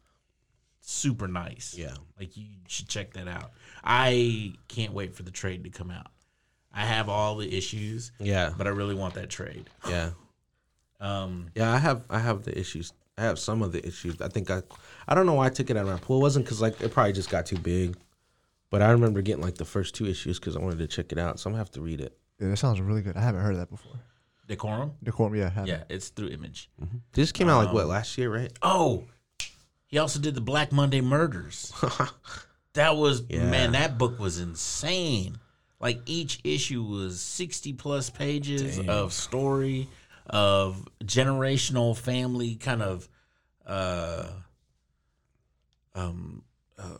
super 0.89 1.27
nice. 1.27 1.75
Yeah. 1.77 1.93
Like 2.19 2.35
you 2.35 2.45
should 2.67 2.87
check 2.89 3.13
that 3.13 3.27
out. 3.27 3.51
I 3.83 4.53
can't 4.67 4.93
wait 4.93 5.15
for 5.15 5.23
the 5.23 5.31
trade 5.31 5.63
to 5.65 5.69
come 5.69 5.91
out. 5.91 6.07
I 6.73 6.85
have 6.85 7.09
all 7.09 7.35
the 7.37 7.55
issues, 7.57 8.11
Yeah. 8.19 8.51
but 8.57 8.67
I 8.67 8.71
really 8.71 8.95
want 8.95 9.13
that 9.15 9.29
trade. 9.29 9.69
Yeah. 9.87 10.11
Um, 11.01 11.47
Yeah. 11.55 11.71
I 11.73 11.77
have. 11.77 12.03
I 12.09 12.19
have 12.19 12.43
the 12.43 12.57
issues. 12.59 12.91
I 13.17 13.21
have 13.23 13.39
some 13.39 13.61
of 13.61 13.71
the 13.71 13.85
issues. 13.87 14.19
I 14.21 14.27
think 14.27 14.51
I. 14.51 14.61
I 15.07 15.15
don't 15.15 15.25
know 15.25 15.33
why 15.35 15.45
I 15.45 15.49
took 15.49 15.69
it 15.69 15.77
out 15.77 15.87
of 15.87 15.93
my 15.93 15.97
pool. 15.97 16.17
It 16.17 16.23
wasn't 16.23 16.43
because 16.45 16.59
like 16.61 16.81
it 16.81 16.91
probably 16.91 17.13
just 17.13 17.29
got 17.29 17.45
too 17.45 17.57
big. 17.57 17.95
But 18.69 18.81
I 18.81 18.89
remember 18.91 19.21
getting 19.21 19.41
like 19.41 19.55
the 19.55 19.63
first 19.65 19.95
two 19.95 20.05
issues 20.07 20.39
because 20.39 20.57
I 20.57 20.59
wanted 20.59 20.79
to 20.79 20.87
check 20.87 21.13
it 21.13 21.17
out. 21.17 21.39
So 21.39 21.49
I'm 21.49 21.53
gonna 21.53 21.59
have 21.61 21.71
to 21.71 21.81
read 21.81 22.01
it. 22.01 22.17
Yeah, 22.39 22.49
that 22.49 22.57
sounds 22.57 22.81
really 22.81 23.01
good. 23.01 23.15
I 23.15 23.21
haven't 23.21 23.41
heard 23.41 23.53
of 23.53 23.59
that 23.59 23.69
before. 23.69 23.93
Decorum. 24.47 24.91
Decorum, 25.01 25.35
yeah, 25.35 25.63
Yeah, 25.65 25.83
it's 25.89 26.09
through 26.09 26.29
Image. 26.29 26.69
This 27.13 27.31
came 27.31 27.47
out 27.47 27.63
like 27.65 27.73
what 27.73 27.83
Um, 27.83 27.89
last 27.91 28.17
year, 28.17 28.33
right? 28.33 28.51
Oh, 28.61 29.05
he 29.89 29.97
also 29.97 30.19
did 30.19 30.35
the 30.35 30.41
Black 30.41 30.71
Monday 30.71 31.01
Murders. 31.01 31.73
that 32.73 32.95
was 32.95 33.23
Yeah. 33.27 33.49
man, 33.49 33.71
that 33.73 33.97
book 33.97 34.19
was 34.19 34.39
insane. 34.39 35.39
Like 35.79 35.99
each 36.05 36.39
issue 36.43 36.83
was 36.83 37.19
sixty 37.21 37.73
plus 37.73 38.09
pages 38.09 38.79
of 38.79 39.11
story 39.13 39.87
of 40.27 40.87
generational 41.03 41.97
family 41.97 42.55
kind 42.55 42.83
of 42.83 43.09
uh 43.65 44.27
um 45.95 46.43
uh, 46.77 46.97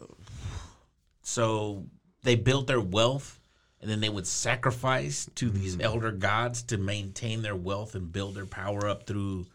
so 1.21 1.85
they 2.23 2.35
built 2.35 2.65
their 2.67 2.81
wealth 2.81 3.39
and 3.81 3.89
then 3.89 3.99
they 4.01 4.09
would 4.09 4.25
sacrifice 4.27 5.29
to 5.35 5.49
these 5.49 5.79
elder 5.79 6.11
gods 6.11 6.63
to 6.63 6.77
maintain 6.77 7.41
their 7.43 7.55
wealth 7.55 7.93
and 7.95 8.11
build 8.11 8.33
their 8.35 8.45
power 8.47 8.87
up 8.87 9.05
through 9.05 9.45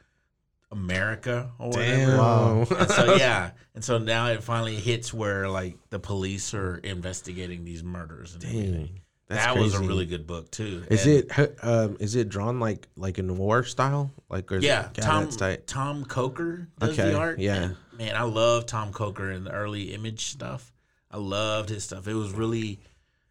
America 0.71 1.51
or 1.59 1.69
whatever. 1.71 2.17
Wow. 2.19 2.67
And 2.79 2.91
so 2.91 3.15
yeah, 3.17 3.51
and 3.75 3.85
so 3.85 3.99
now 3.99 4.27
it 4.29 4.43
finally 4.43 4.77
hits 4.77 5.13
where 5.15 5.49
like 5.49 5.77
the 5.91 5.99
police 5.99 6.55
are 6.55 6.77
investigating 6.79 7.65
these 7.65 7.83
murders 7.83 8.35
and 8.35 8.45
everything. 8.45 9.01
That's 9.29 9.47
that 9.47 9.57
was 9.59 9.75
a 9.75 9.81
really 9.81 10.05
good 10.07 10.27
book 10.27 10.51
too. 10.51 10.85
Is 10.91 11.07
And- 11.07 11.31
it 11.39 11.65
um 11.65 11.97
is 12.01 12.15
it 12.17 12.29
drawn 12.29 12.61
like 12.61 12.89
like 12.97 13.19
a 13.19 13.23
noir 13.23 13.63
style? 13.65 14.13
Like 14.29 14.51
or 14.53 14.59
Yeah, 14.59 14.89
it, 14.89 14.95
Tom 15.01 15.31
tight. 15.31 15.67
Tom 15.67 16.05
Coker 16.05 16.69
does 16.79 16.91
Okay, 16.99 17.11
the 17.11 17.19
art. 17.19 17.39
yeah. 17.39 17.55
And, 17.63 17.77
man, 17.97 18.17
I 18.17 18.25
love 18.25 18.67
Tom 18.67 18.93
Coker 18.93 19.31
and 19.31 19.47
the 19.47 19.53
early 19.53 19.95
image 19.95 20.27
stuff. 20.27 20.73
I 21.11 21.17
loved 21.19 21.69
his 21.71 21.85
stuff. 21.85 22.09
It 22.09 22.15
was 22.15 22.33
really, 22.33 22.81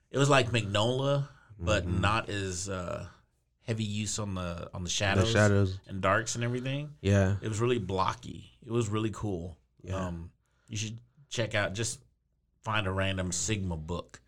it 0.10 0.18
was 0.18 0.30
like 0.30 0.52
Mignola, 0.52 1.28
but 1.60 1.86
Mm-hmm. 1.86 2.00
not 2.02 2.30
as 2.30 2.70
uh, 2.70 3.06
heavy 3.66 3.84
use 3.84 4.20
on 4.20 4.36
the 4.36 4.70
on 4.74 4.84
the 4.84 4.89
shadows, 4.89 5.32
shadows. 5.32 5.80
and 5.88 6.01
darks 6.01 6.36
and 6.36 6.43
everything. 6.43 6.91
Yeah. 7.01 7.36
It 7.41 7.47
was 7.47 7.59
really 7.59 7.80
blocky. 7.80 8.51
It 8.66 8.72
was 8.72 8.89
really 8.89 9.11
cool. 9.11 9.57
Yeah. 9.84 9.95
Um, 9.95 10.32
you 10.68 10.78
should 10.78 10.97
check 11.30 11.55
out. 11.55 11.74
Just 11.74 11.99
find 12.64 12.88
a 12.88 12.91
random 12.91 13.32
Sigma 13.32 13.78
book 13.78 14.22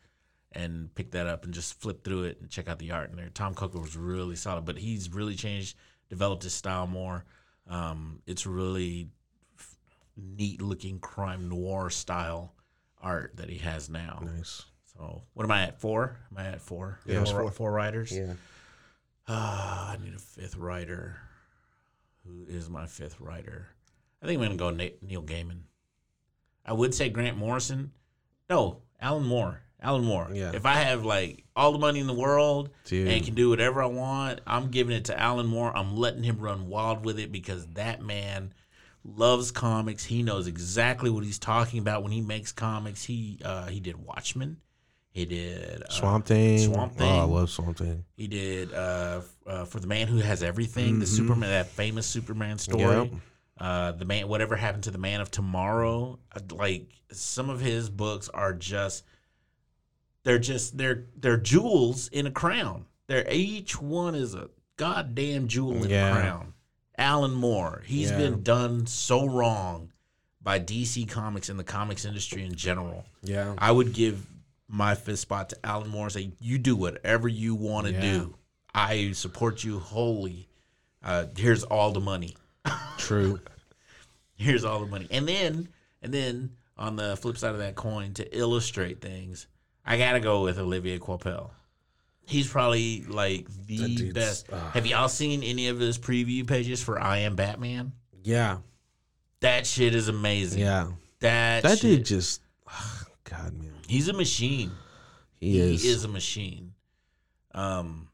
and 0.51 0.93
pick 0.95 1.11
that 1.11 1.27
up 1.27 1.43
and 1.43 1.53
just 1.53 1.79
flip 1.79 2.03
through 2.03 2.23
it 2.23 2.39
and 2.41 2.49
check 2.49 2.69
out 2.69 2.79
the 2.79 2.91
art 2.91 3.09
in 3.09 3.17
there. 3.17 3.29
Tom 3.29 3.53
Coker 3.53 3.79
was 3.79 3.95
really 3.95 4.35
solid, 4.35 4.65
but 4.65 4.77
he's 4.77 5.11
really 5.13 5.35
changed, 5.35 5.77
developed 6.09 6.43
his 6.43 6.53
style 6.53 6.87
more. 6.87 7.25
Um, 7.69 8.21
it's 8.25 8.45
really 8.45 9.09
f- 9.57 9.77
neat 10.15 10.61
looking 10.61 10.99
crime 10.99 11.49
noir 11.49 11.89
style 11.89 12.53
art 13.01 13.33
that 13.35 13.49
he 13.49 13.57
has 13.57 13.89
now. 13.89 14.21
Nice. 14.37 14.63
So 14.97 15.23
what 15.33 15.43
am 15.43 15.51
I 15.51 15.63
at? 15.63 15.81
Four? 15.81 16.17
Am 16.31 16.37
I 16.37 16.47
at 16.47 16.61
four? 16.61 16.99
Yeah, 17.05 17.21
it's 17.21 17.31
four, 17.31 17.41
four. 17.41 17.51
four 17.51 17.71
writers. 17.71 18.15
Yeah. 18.15 18.33
Ah, 19.27 19.91
I 19.91 19.97
need 19.97 20.13
a 20.13 20.19
fifth 20.19 20.55
writer. 20.55 21.17
Who 22.25 22.45
is 22.47 22.69
my 22.69 22.85
fifth 22.85 23.19
writer? 23.19 23.67
I 24.21 24.27
think 24.27 24.39
I'm 24.39 24.57
gonna 24.57 24.57
go 24.57 24.69
Na- 24.69 24.95
Neil 25.01 25.23
Gaiman. 25.23 25.61
I 26.65 26.73
would 26.73 26.93
say 26.93 27.09
Grant 27.09 27.37
Morrison. 27.37 27.91
No, 28.49 28.81
Alan 28.99 29.23
Moore. 29.23 29.61
Alan 29.81 30.03
Moore. 30.03 30.29
Yeah. 30.33 30.51
If 30.53 30.65
I 30.65 30.75
have 30.75 31.05
like 31.05 31.43
all 31.55 31.71
the 31.71 31.77
money 31.77 31.99
in 31.99 32.07
the 32.07 32.13
world 32.13 32.71
Dude. 32.85 33.07
and 33.07 33.23
can 33.23 33.35
do 33.35 33.49
whatever 33.49 33.83
I 33.83 33.87
want, 33.87 34.41
I'm 34.47 34.71
giving 34.71 34.95
it 34.95 35.05
to 35.05 35.19
Alan 35.19 35.45
Moore. 35.45 35.75
I'm 35.75 35.95
letting 35.95 36.23
him 36.23 36.39
run 36.39 36.67
wild 36.67 37.05
with 37.05 37.19
it 37.19 37.31
because 37.31 37.67
that 37.73 38.01
man 38.01 38.53
loves 39.03 39.51
comics. 39.51 40.05
He 40.05 40.23
knows 40.23 40.47
exactly 40.47 41.09
what 41.09 41.23
he's 41.23 41.37
talking 41.37 41.79
about 41.79 42.01
when 42.01 42.11
he 42.11 42.21
makes 42.21 42.51
comics. 42.51 43.03
He 43.03 43.39
uh, 43.45 43.67
he 43.67 43.79
did 43.79 44.03
Watchmen. 44.03 44.57
He 45.15 45.23
did 45.23 45.81
uh, 45.83 45.89
Swamp 45.89 46.25
Thing. 46.25 46.59
Swamp 46.59 46.97
Thing. 46.97 47.09
Oh, 47.09 47.19
I 47.19 47.23
love 47.23 47.49
Swamp 47.49 47.77
Thing. 47.77 48.03
He 48.17 48.27
did 48.27 48.73
uh, 48.73 49.21
uh, 49.47 49.63
for 49.63 49.79
the 49.79 49.87
man 49.87 50.09
who 50.09 50.17
has 50.17 50.43
everything, 50.43 50.99
the 50.99 51.05
Superman, 51.07 51.49
that 51.51 51.67
famous 51.67 52.05
Superman 52.05 52.57
story. 52.57 52.83
Yep. 52.83 53.11
Uh, 53.57 53.91
the 53.93 54.03
man, 54.03 54.27
whatever 54.27 54.57
happened 54.57 54.83
to 54.83 54.91
the 54.91 54.97
man 54.97 55.21
of 55.21 55.31
tomorrow? 55.31 56.19
Uh, 56.35 56.41
Like 56.53 56.89
some 57.13 57.49
of 57.49 57.61
his 57.61 57.89
books 57.89 58.27
are 58.27 58.53
just, 58.53 59.05
they're 60.23 60.37
just 60.37 60.77
they're 60.77 61.05
they're 61.15 61.37
jewels 61.37 62.09
in 62.09 62.27
a 62.27 62.31
crown. 62.31 62.85
They're 63.07 63.25
each 63.31 63.81
one 63.81 64.15
is 64.15 64.35
a 64.35 64.49
goddamn 64.75 65.47
jewel 65.47 65.81
in 65.85 65.89
Yeah. 65.91 66.09
a 66.09 66.13
crown. 66.21 66.53
Alan 66.97 67.31
Moore, 67.33 67.83
he's 67.85 68.11
Yeah. 68.11 68.17
been 68.17 68.43
done 68.43 68.85
so 68.85 69.25
wrong 69.25 69.93
by 70.41 70.59
DC 70.59 71.05
Comics 71.07 71.47
and 71.47 71.57
the 71.57 71.63
comics 71.63 72.03
industry 72.03 72.43
in 72.45 72.55
general. 72.55 73.05
Yeah. 73.23 73.53
I 73.57 73.71
would 73.71 73.93
give 73.93 74.25
my 74.67 74.95
fifth 74.95 75.19
spot 75.19 75.49
to 75.49 75.57
Alan 75.65 75.89
Moore 75.89 76.05
and 76.05 76.11
say, 76.11 76.31
You 76.39 76.57
do 76.57 76.75
whatever 76.75 77.27
you 77.27 77.55
want 77.55 77.87
to 77.87 77.93
Yeah. 77.93 78.01
do. 78.01 78.35
I 78.73 79.11
support 79.13 79.63
you 79.63 79.79
wholly. 79.79 80.47
Uh, 81.03 81.25
here's 81.37 81.63
all 81.63 81.91
the 81.91 81.99
money. 82.01 82.35
True. 82.97 83.39
Here's 84.37 84.65
all 84.65 84.81
the 84.81 84.87
money. 84.87 85.07
And 85.11 85.25
then 85.27 85.69
and 86.01 86.13
then 86.13 86.51
on 86.77 86.97
the 86.97 87.15
flip 87.15 87.37
side 87.37 87.51
of 87.51 87.59
that 87.59 87.75
coin, 87.75 88.13
to 88.15 88.37
illustrate 88.37 88.99
things, 89.01 89.47
I 89.85 89.97
gotta 89.97 90.19
go 90.19 90.43
with 90.43 90.57
Olivier 90.59 90.99
Coipel. 90.99 91.51
He's 92.27 92.49
probably 92.49 93.03
like 93.03 93.47
the 93.67 94.11
best. 94.11 94.47
ah. 94.51 94.71
Have 94.73 94.85
y'all 94.87 95.07
seen 95.07 95.41
any 95.43 95.67
of 95.69 95.79
his 95.79 95.97
preview 95.97 96.45
pages 96.45 96.83
for 96.83 96.99
I 96.99 97.19
Am 97.19 97.35
Batman? 97.37 97.93
Yeah. 98.23 98.57
That 99.39 99.65
shit 99.67 99.95
is 99.95 100.09
amazing. 100.09 100.59
Yeah. 100.61 100.87
That 101.21 101.63
That 101.63 101.77
shit, 101.79 101.97
dude 101.99 102.05
just 102.05 102.41
God 103.23 103.53
man. 103.53 103.71
He's 103.87 104.07
a 104.07 104.13
machine. 104.13 104.71
He, 105.39 105.59
is. 105.59 106.03
a 106.03 106.07
machine. 106.07 106.73
Um. 107.53 108.09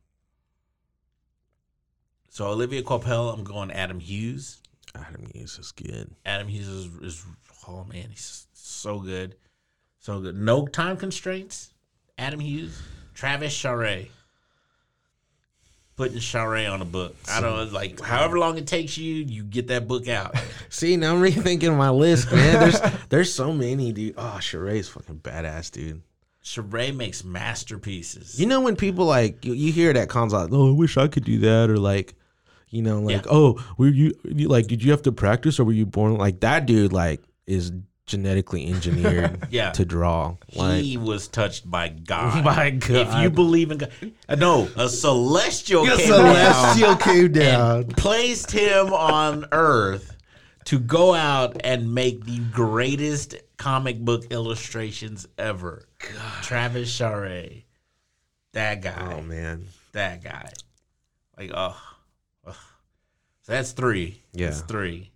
So 2.30 2.47
Olivier 2.47 2.82
Coipel, 2.82 3.34
I'm 3.34 3.43
going 3.43 3.72
Adam 3.72 3.99
Hughes. 3.99 4.61
Adam 4.95 5.28
Hughes 5.34 5.57
is 5.59 5.72
good. 5.72 6.15
Adam 6.26 6.47
Hughes 6.47 6.67
is, 6.67 6.86
is 7.01 7.26
oh 7.67 7.84
man, 7.86 8.07
he's 8.09 8.47
so 8.53 8.99
good, 8.99 9.36
so 9.99 10.19
good. 10.19 10.36
No 10.36 10.65
time 10.65 10.97
constraints. 10.97 11.74
Adam 12.17 12.39
Hughes, 12.39 12.82
Travis 13.13 13.53
Charest. 13.53 14.09
Putting 16.02 16.18
Charest 16.18 16.74
on 16.74 16.82
a 16.82 16.86
book. 16.86 17.16
I 17.30 17.41
don't 17.41 17.56
know, 17.56 17.72
like 17.72 18.02
however 18.02 18.39
long 18.39 18.58
it 18.58 18.66
takes 18.66 18.97
you, 18.97 19.14
you 19.18 19.43
get 19.43 19.68
that 19.68 19.88
book 19.88 20.08
out. 20.08 20.36
See, 20.70 20.97
now 20.97 21.14
I'm 21.14 21.22
rethinking 21.22 21.78
my 21.78 21.91
list, 21.91 22.32
man. 22.32 22.60
There's 22.60 22.82
there's 23.10 23.32
so 23.32 23.54
many, 23.54 23.91
dude. 23.91 24.16
Oh, 24.18 24.38
Charest's 24.39 24.89
fucking 24.89 25.20
badass, 25.20 25.70
dude. 25.70 26.02
Charest 26.43 26.95
makes 26.95 27.24
masterpieces. 27.24 28.39
You 28.39 28.47
know 28.47 28.62
when 28.62 28.76
people 28.76 29.06
like 29.06 29.45
you, 29.45 29.54
you 29.54 29.72
hear 29.72 29.93
that 29.93 30.10
cons 30.10 30.34
like, 30.34 30.49
oh, 30.52 30.70
I 30.70 30.76
wish 30.76 30.97
I 30.97 31.08
could 31.08 31.24
do 31.24 31.38
that, 31.41 31.70
or 31.70 31.78
like, 31.78 32.16
you 32.70 32.82
know, 32.82 32.99
like, 32.99 33.18
Yeah. 33.18 33.32
oh, 33.32 33.64
were 33.78 33.88
you, 33.89 34.16
you 34.24 34.47
like, 34.47 34.66
did 34.66 34.84
you 34.84 34.89
have 34.89 35.04
to 35.04 35.12
practice, 35.12 35.60
or 35.60 35.66
were 35.66 35.72
you 35.72 35.86
born 35.86 36.16
like 36.18 36.39
that? 36.39 36.66
Dude, 36.66 36.93
like, 36.93 37.22
is 37.45 37.72
genetically 38.12 38.68
engineered, 38.68 39.47
Yeah. 39.49 39.72
to 39.72 39.84
draw. 39.86 40.36
Like, 40.53 40.84
he 40.84 40.97
was 40.97 41.28
touched 41.28 41.70
by 41.70 41.89
God. 41.89 42.43
My 42.45 42.68
If 42.68 43.16
you 43.24 43.30
believe 43.30 43.72
in 43.72 43.80
God, 43.80 43.91
no, 44.38 44.70
a 44.76 44.88
celestial 44.88 45.84
a 45.91 45.97
came 45.97 46.05
celestial 46.07 46.95
came 46.97 47.32
down 47.32 47.43
down. 47.43 47.78
and 47.84 47.97
placed 47.97 48.51
him 48.51 48.93
on 48.93 49.45
Earth 49.51 50.16
to 50.66 50.78
go 50.80 51.14
out 51.16 51.57
and 51.64 51.93
make 51.95 52.26
the 52.26 52.38
greatest 52.51 53.36
comic 53.57 53.99
book 53.99 54.26
illustrations 54.32 55.28
ever. 55.38 55.88
Travis 56.43 56.89
Charest, 56.99 57.64
that 58.53 58.82
guy, 58.82 59.14
Oh 59.18 59.22
man, 59.22 59.66
that 59.93 60.24
guy, 60.24 60.49
like 61.38 61.51
oh, 61.53 61.76
ugh. 62.45 62.55
so 63.43 63.51
that's 63.53 63.72
three. 63.72 64.22
Yeah. 64.34 64.47
that's 64.47 64.62
three. 64.62 65.12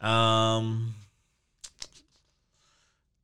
Um, 0.00 0.94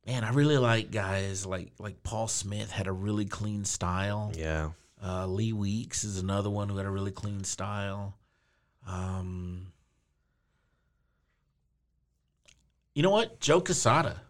man, 0.05 0.23
I 0.23 0.31
really 0.31 0.57
like 0.57 0.91
guys 0.91 1.45
like 1.45 1.71
like 1.79 2.03
Paul 2.03 2.27
Smith 2.27 2.71
had 2.71 2.87
a 2.87 2.91
really 2.91 3.25
clean 3.25 3.65
style. 3.65 4.31
yeah, 4.35 4.71
Uh, 5.03 5.25
Lee 5.27 5.53
Weeks 5.53 6.03
is 6.03 6.17
another 6.17 6.49
one 6.49 6.69
who 6.69 6.77
had 6.77 6.85
a 6.85 6.89
really 6.91 7.11
clean 7.11 7.43
style. 7.43 8.15
Um, 8.87 9.67
you 12.93 13.01
know 13.03 13.09
what? 13.11 13.39
Joe 13.39 13.61
Quesada. 13.61 14.21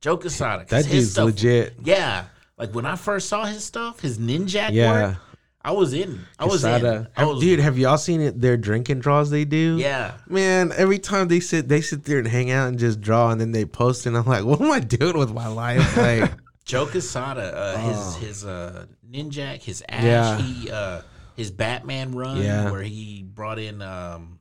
Joe 0.00 0.16
Quesada. 0.16 0.64
that 0.68 0.84
dude's 0.86 1.12
stuff- 1.12 1.26
legit. 1.26 1.74
Yeah. 1.84 2.26
Like 2.58 2.74
when 2.74 2.86
I 2.86 2.96
first 2.96 3.28
saw 3.28 3.44
his 3.44 3.64
stuff, 3.64 4.00
his 4.00 4.18
ninja 4.18 4.70
Yeah. 4.70 4.92
work, 5.10 5.18
I 5.64 5.70
was 5.72 5.94
in. 5.94 6.20
I 6.38 6.44
was 6.44 6.62
in. 6.62 6.70
Quesada. 6.80 7.10
I 7.16 7.24
was, 7.24 7.40
dude, 7.40 7.58
have 7.58 7.78
y'all 7.78 7.96
seen 7.96 8.20
it? 8.20 8.38
Their 8.40 8.56
drinking 8.58 9.00
draws 9.00 9.30
they 9.30 9.44
do. 9.46 9.78
Yeah. 9.78 10.12
Man, 10.28 10.72
every 10.76 10.98
time 10.98 11.28
they 11.28 11.40
sit, 11.40 11.68
they 11.68 11.80
sit 11.80 12.04
there 12.04 12.18
and 12.18 12.28
hang 12.28 12.50
out 12.50 12.68
and 12.68 12.78
just 12.78 13.00
draw, 13.00 13.30
and 13.30 13.40
then 13.40 13.52
they 13.52 13.64
post, 13.64 14.04
and 14.06 14.16
I'm 14.16 14.26
like, 14.26 14.44
what 14.44 14.60
am 14.60 14.70
I 14.70 14.80
doing 14.80 15.16
with 15.16 15.32
my 15.32 15.46
life? 15.48 15.96
Like, 15.96 16.30
Joe 16.66 16.86
Quesada, 16.86 17.56
uh, 17.56 17.74
Oh. 17.78 17.88
his 17.88 18.16
his 18.28 18.44
uh, 18.44 18.86
Ninjak, 19.10 19.62
his 19.62 19.82
Ash, 19.88 20.02
Yeah. 20.04 20.38
he 20.38 20.70
uh, 20.70 21.00
his 21.36 21.50
Batman 21.50 22.12
run, 22.14 22.42
Yeah. 22.42 22.70
where 22.70 22.82
he 22.82 23.22
brought 23.22 23.58
in 23.58 23.80
um, 23.82 24.38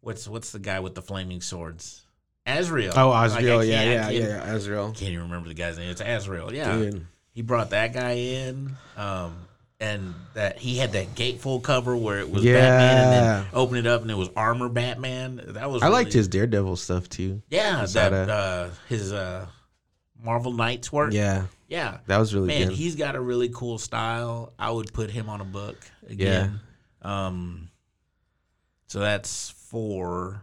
what's 0.00 0.26
what's 0.26 0.52
the 0.52 0.58
guy 0.58 0.80
with 0.80 0.94
the 0.94 1.02
flaming 1.02 1.40
swords? 1.40 2.06
Azrael. 2.46 2.92
oh, 2.96 3.10
Like, 3.10 3.16
I 3.32 3.38
Azrael, 3.38 3.64
yeah, 3.64 3.82
yeah, 3.82 4.08
yeah, 4.10 4.52
Azrael. 4.54 4.86
Can't 4.92 5.12
even 5.12 5.24
remember 5.24 5.48
the 5.48 5.54
guy's 5.54 5.76
name. 5.78 5.90
It's 5.90 6.00
Azrael. 6.00 6.52
Yeah, 6.52 6.74
Dude, 6.76 7.06
he 7.32 7.42
brought 7.42 7.70
that 7.70 7.92
guy 7.92 8.12
in, 8.12 8.76
um, 8.96 9.36
and 9.80 10.14
that 10.34 10.58
he 10.58 10.76
had 10.76 10.92
that 10.92 11.14
gatefold 11.14 11.62
cover 11.62 11.96
where 11.96 12.18
it 12.18 12.30
was 12.30 12.44
Yeah. 12.44 12.54
Batman, 12.60 13.02
and 13.04 13.12
then 13.12 13.46
open 13.54 13.76
it 13.78 13.86
up 13.86 14.02
and 14.02 14.10
it 14.10 14.16
was 14.16 14.28
armor 14.36 14.68
Batman. 14.68 15.40
That 15.48 15.70
was 15.70 15.82
I 15.82 15.88
liked 15.88 16.12
his 16.12 16.28
Daredevil 16.28 16.76
stuff 16.76 17.08
too. 17.08 17.42
yeah 17.48 17.76
that 17.86 18.10
Quesada. 18.10 18.32
uh, 18.32 18.70
his 18.88 19.12
uh, 19.12 19.46
Marvel 20.22 20.52
Knights 20.52 20.92
work. 20.92 21.12
Yeah, 21.14 21.46
yeah. 21.68 21.98
that 22.06 22.18
was 22.18 22.34
really 22.34 22.48
Man, 22.48 22.68
good. 22.68 22.76
he's 22.76 22.94
got 22.94 23.16
a 23.16 23.20
really 23.20 23.48
cool 23.48 23.78
style. 23.78 24.52
I 24.58 24.70
would 24.70 24.92
put 24.92 25.10
him 25.10 25.28
on 25.30 25.40
a 25.40 25.44
book 25.46 25.78
again. 26.08 26.60
Um, 27.02 27.70
so 28.86 28.98
that's 28.98 29.48
four. 29.50 30.42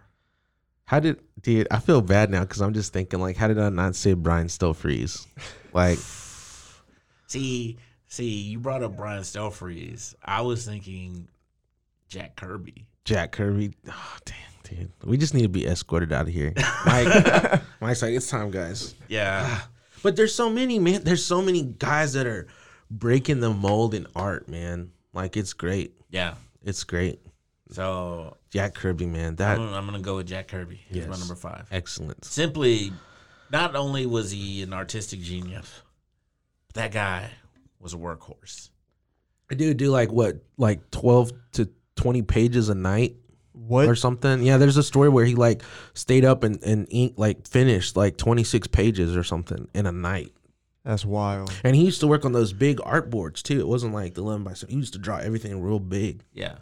How 0.86 1.00
did, 1.02 1.20
dude? 1.42 1.68
I 1.70 1.80
feel 1.80 2.02
bad 2.02 2.32
now 2.32 2.42
because 2.42 2.62
I'm 2.62 2.74
just 2.74 2.94
thinking, 2.94 3.20
like, 3.20 3.36
how 3.38 3.48
did 3.50 3.60
I 3.60 3.68
not 3.70 3.94
say 3.96 4.14
Brian 4.14 4.48
Stelfreeze? 4.48 5.28
Like, 5.74 6.00
See, 7.28 7.78
see, 8.08 8.30
you 8.30 8.60
brought 8.60 8.84
up 8.84 8.96
Brian 8.96 9.24
Stelfreeze. 9.24 10.16
I 10.24 10.42
was 10.42 10.66
thinking 10.66 11.28
Jack 12.10 12.36
Kirby. 12.36 12.88
Jack 13.06 13.32
Kirby. 13.32 13.74
Oh, 13.90 14.18
damn, 14.26 14.36
dude. 14.78 14.92
We 15.04 15.18
just 15.18 15.34
need 15.34 15.44
to 15.44 15.50
be 15.50 15.66
escorted 15.66 16.12
out 16.12 16.28
of 16.28 16.34
here. 16.34 16.54
Mike, 16.86 17.62
Mike's 17.80 18.02
like, 18.02 18.14
it's 18.14 18.30
time, 18.30 18.52
guys. 18.52 18.96
Yeah, 19.08 19.44
ah, 19.46 19.70
But 20.04 20.16
there's 20.16 20.34
so 20.34 20.50
many, 20.50 20.80
man. 20.80 21.04
There's 21.04 21.26
so 21.26 21.42
many 21.42 21.64
guys 21.64 22.14
that 22.14 22.28
are 22.28 22.48
breaking 22.92 23.40
the 23.40 23.50
mold 23.52 23.94
in 23.94 24.08
art, 24.16 24.48
man. 24.50 24.92
Like 25.14 25.38
it's 25.38 25.54
great. 25.54 25.94
Yeah. 26.10 26.36
It's 26.64 26.84
great. 26.84 27.20
So 27.72 28.38
Jack 28.50 28.76
Kirby, 28.76 29.08
man. 29.08 29.36
That 29.38 29.58
I'm, 29.58 29.74
I'm 29.74 29.86
gonna 29.86 30.00
go 30.00 30.18
with 30.18 30.28
Jack 30.28 30.48
Kirby. 30.48 30.80
He's 30.90 31.08
my 31.08 31.18
number 31.18 31.36
five. 31.36 31.68
excellent. 31.72 32.24
Simply, 32.24 32.94
not 33.52 33.76
only 33.76 34.06
was 34.06 34.32
he 34.32 34.64
an 34.64 34.74
artistic 34.74 35.22
genius, 35.22 35.82
that 36.74 36.92
guy 36.92 37.32
was 37.88 37.94
a 37.94 37.98
workhorse. 37.98 38.70
I 39.50 39.56
do 39.56 39.74
do 39.74 39.90
like 39.90 40.12
what, 40.12 40.44
like 40.58 40.90
twelve 40.92 41.32
to 41.54 41.70
twenty 41.96 42.22
pages 42.22 42.68
a 42.70 42.76
night 42.76 43.16
What? 43.54 43.88
or 43.88 43.96
something. 43.96 44.44
Yeah, 44.44 44.58
there's 44.58 44.76
a 44.78 44.84
story 44.84 45.08
where 45.10 45.24
he 45.26 45.36
like 45.36 45.62
stayed 45.94 46.26
up 46.26 46.44
and, 46.44 46.62
and 46.64 46.86
ink 46.92 47.14
like 47.18 47.48
finished 47.48 47.96
like 47.96 48.18
twenty 48.18 48.44
six 48.44 48.68
pages 48.68 49.16
or 49.16 49.24
something 49.24 49.68
in 49.74 49.86
a 49.86 49.92
night. 49.92 50.34
That's 50.84 51.06
wild. 51.06 51.52
And 51.64 51.76
he 51.76 51.84
used 51.86 52.00
to 52.02 52.08
work 52.08 52.24
on 52.26 52.32
those 52.34 52.54
big 52.54 52.80
art 52.84 53.10
boards 53.10 53.42
too. 53.42 53.60
It 53.60 53.68
wasn't 53.68 53.94
like 53.94 54.16
the 54.16 54.22
eleven 54.22 54.44
by 54.44 54.54
seven. 54.54 54.74
He 54.74 54.80
used 54.80 54.94
to 54.94 55.00
draw 55.00 55.18
everything 55.18 55.62
real 55.62 55.80
big, 55.80 56.24
Yeah. 56.34 56.56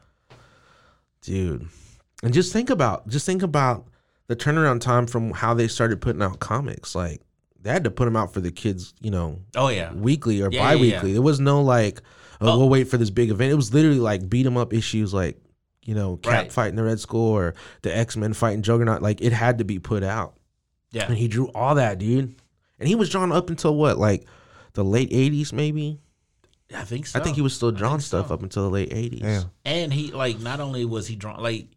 dude. 1.22 1.68
And 2.24 2.34
just 2.34 2.54
think 2.54 2.70
about 2.70 3.08
just 3.08 3.26
think 3.26 3.42
about 3.44 3.88
the 4.28 4.36
turnaround 4.36 4.82
time 4.82 5.08
from 5.08 5.32
how 5.32 5.54
they 5.54 5.68
started 5.68 6.02
putting 6.02 6.22
out 6.22 6.40
comics. 6.40 6.96
Like 6.96 7.22
they 7.66 7.72
had 7.72 7.84
to 7.84 7.92
put 7.92 8.06
them 8.06 8.16
out 8.16 8.32
for 8.34 8.40
the 8.40 8.52
kids, 8.52 8.94
you 9.02 9.12
know, 9.12 9.40
Oh 9.56 9.68
yeah. 9.70 9.92
weekly 9.94 10.42
or 10.42 10.50
Yeah, 10.52 10.62
yeah, 10.62 10.68
bi-weekly. 10.76 11.10
yeah. 11.10 11.14
There 11.14 11.22
was 11.22 11.40
no 11.40 11.62
like, 11.62 12.02
oh, 12.40 12.52
Oh. 12.54 12.58
we'll 12.60 12.70
wait 12.70 12.88
for 12.88 12.98
this 12.98 13.10
big 13.10 13.32
event. 13.32 13.52
It 13.52 13.56
was 13.56 13.74
literally 13.74 14.00
like 14.00 14.30
beat 14.30 14.46
'em 14.46 14.56
up 14.56 14.72
issues, 14.74 15.14
like 15.14 15.38
you 15.84 15.94
know, 15.94 16.18
Cap 16.18 16.32
Right. 16.34 16.52
fighting 16.52 16.76
the 16.78 16.84
Red 16.84 17.00
Skull 17.00 17.20
or 17.20 17.54
the 17.84 17.96
X 17.96 18.16
Men 18.18 18.34
fighting 18.34 18.62
Juggernaut. 18.64 19.02
Like 19.02 19.20
it 19.22 19.34
had 19.34 19.58
to 19.60 19.66
be 19.66 19.78
put 19.80 20.04
out, 20.04 20.36
Yeah. 20.92 21.06
and 21.08 21.18
he 21.18 21.28
drew 21.28 21.48
all 21.54 21.76
that, 21.76 22.00
dude. 22.00 22.36
And 22.80 22.88
he 22.90 22.96
was 22.96 23.10
drawn 23.10 23.32
up 23.32 23.50
until 23.50 23.76
what, 23.76 23.98
like 24.00 24.26
the 24.74 24.84
late 24.84 25.10
'80s, 25.12 25.52
maybe. 25.54 26.00
I 26.76 26.84
think 26.84 27.06
so. 27.08 27.20
I 27.20 27.24
think 27.24 27.36
he 27.36 27.42
was 27.44 27.54
still 27.54 27.72
drawing 27.72 28.00
stuff 28.00 28.30
so. 28.30 28.34
up 28.34 28.42
until 28.44 28.64
the 28.64 28.70
late 28.72 28.90
'80s. 28.92 29.22
Damn. 29.22 29.52
And 29.64 29.94
he 29.94 30.12
like 30.12 30.40
not 30.40 30.60
only 30.60 30.86
was 30.86 31.08
he 31.08 31.16
drawing 31.16 31.42
like 31.42 31.68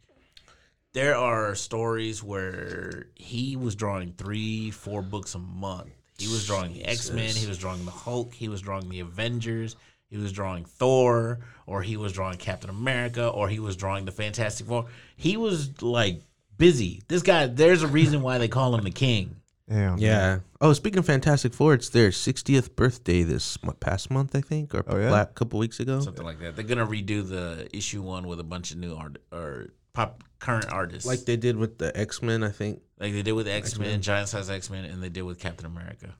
there 0.95 1.17
are 1.17 1.55
stories 1.55 2.23
where 2.23 3.07
he 3.15 3.57
was 3.57 3.75
drawing 3.75 4.13
three, 4.13 4.71
four 4.71 5.03
books 5.03 5.35
a 5.35 5.39
month. 5.39 5.91
He 6.19 6.27
was 6.27 6.47
drawing 6.47 6.73
the 6.75 6.85
X 6.85 7.11
Men, 7.11 7.35
he 7.35 7.47
was 7.47 7.59
drawing 7.59 7.85
the 7.85 7.91
Hulk, 7.93 8.35
he 8.35 8.49
was 8.49 8.61
drawing 8.61 8.89
the 8.89 9.01
Avengers, 9.01 9.77
he 10.11 10.17
was 10.17 10.33
drawing 10.33 10.65
Thor, 10.65 11.39
or 11.67 11.83
he 11.83 11.97
was 11.97 12.13
drawing 12.13 12.39
Captain 12.39 12.71
America, 12.71 13.29
or 13.29 13.49
he 13.49 13.61
was 13.61 13.77
drawing 13.77 14.05
the 14.05 14.11
Fantastic 14.13 14.67
Four. 14.67 14.87
He 15.17 15.37
was 15.37 15.81
like 15.83 16.23
busy. 16.57 17.03
This 17.07 17.23
guy, 17.23 17.47
there's 17.47 17.83
a 17.85 17.89
reason 17.89 18.23
why 18.23 18.39
they 18.39 18.49
call 18.49 18.75
him 18.75 18.83
the 18.83 18.91
King. 18.91 19.37
Damn. 19.69 19.99
Yeah. 19.99 20.39
Oh, 20.63 20.73
speaking 20.73 20.99
of 20.99 21.05
Fantastic 21.07 21.53
Four, 21.53 21.75
it's 21.75 21.91
their 21.91 22.09
60th 22.09 22.75
birthday 22.75 23.23
this 23.23 23.63
mo- 23.63 23.75
past 23.79 24.11
month, 24.11 24.35
I 24.35 24.41
think, 24.41 24.75
or 24.75 24.83
Oh, 24.89 24.99
yeah? 24.99 25.21
a 25.21 25.27
couple 25.27 25.59
weeks 25.61 25.79
ago. 25.79 26.01
Something 26.01 26.25
like 26.25 26.41
that. 26.41 26.57
They're 26.57 26.65
gonna 26.65 26.87
redo 26.87 27.29
the 27.29 27.69
issue 27.77 28.01
one 28.03 28.27
with 28.27 28.41
a 28.41 28.45
bunch 28.45 28.71
of 28.73 28.79
new 28.79 28.95
art 28.97 29.19
or 29.31 29.69
pop 29.93 30.25
current 30.39 30.67
artists. 30.71 31.07
Like 31.07 31.21
they 31.25 31.37
did 31.37 31.57
with 31.57 31.79
the 31.79 31.97
X 31.99 32.23
Men, 32.23 32.43
I 32.43 32.51
think. 32.51 32.81
Like 32.99 33.13
they 33.13 33.23
did 33.23 33.33
with 33.33 33.49
X 33.49 33.79
Men, 33.79 34.01
Giant 34.03 34.29
Size 34.29 34.51
X 34.51 34.71
Men, 34.71 34.85
and 34.85 35.03
they 35.03 35.09
did 35.09 35.23
with 35.23 35.39
Captain 35.39 35.67
America. 35.67 36.15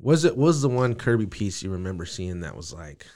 Was 0.00 0.24
it 0.24 0.36
was 0.36 0.62
the 0.62 0.68
one 0.68 0.94
Kirby 0.94 1.26
piece 1.26 1.62
you 1.62 1.70
remember 1.70 2.06
seeing 2.06 2.40
that 2.40 2.54
was 2.56 2.72
like 2.72 3.06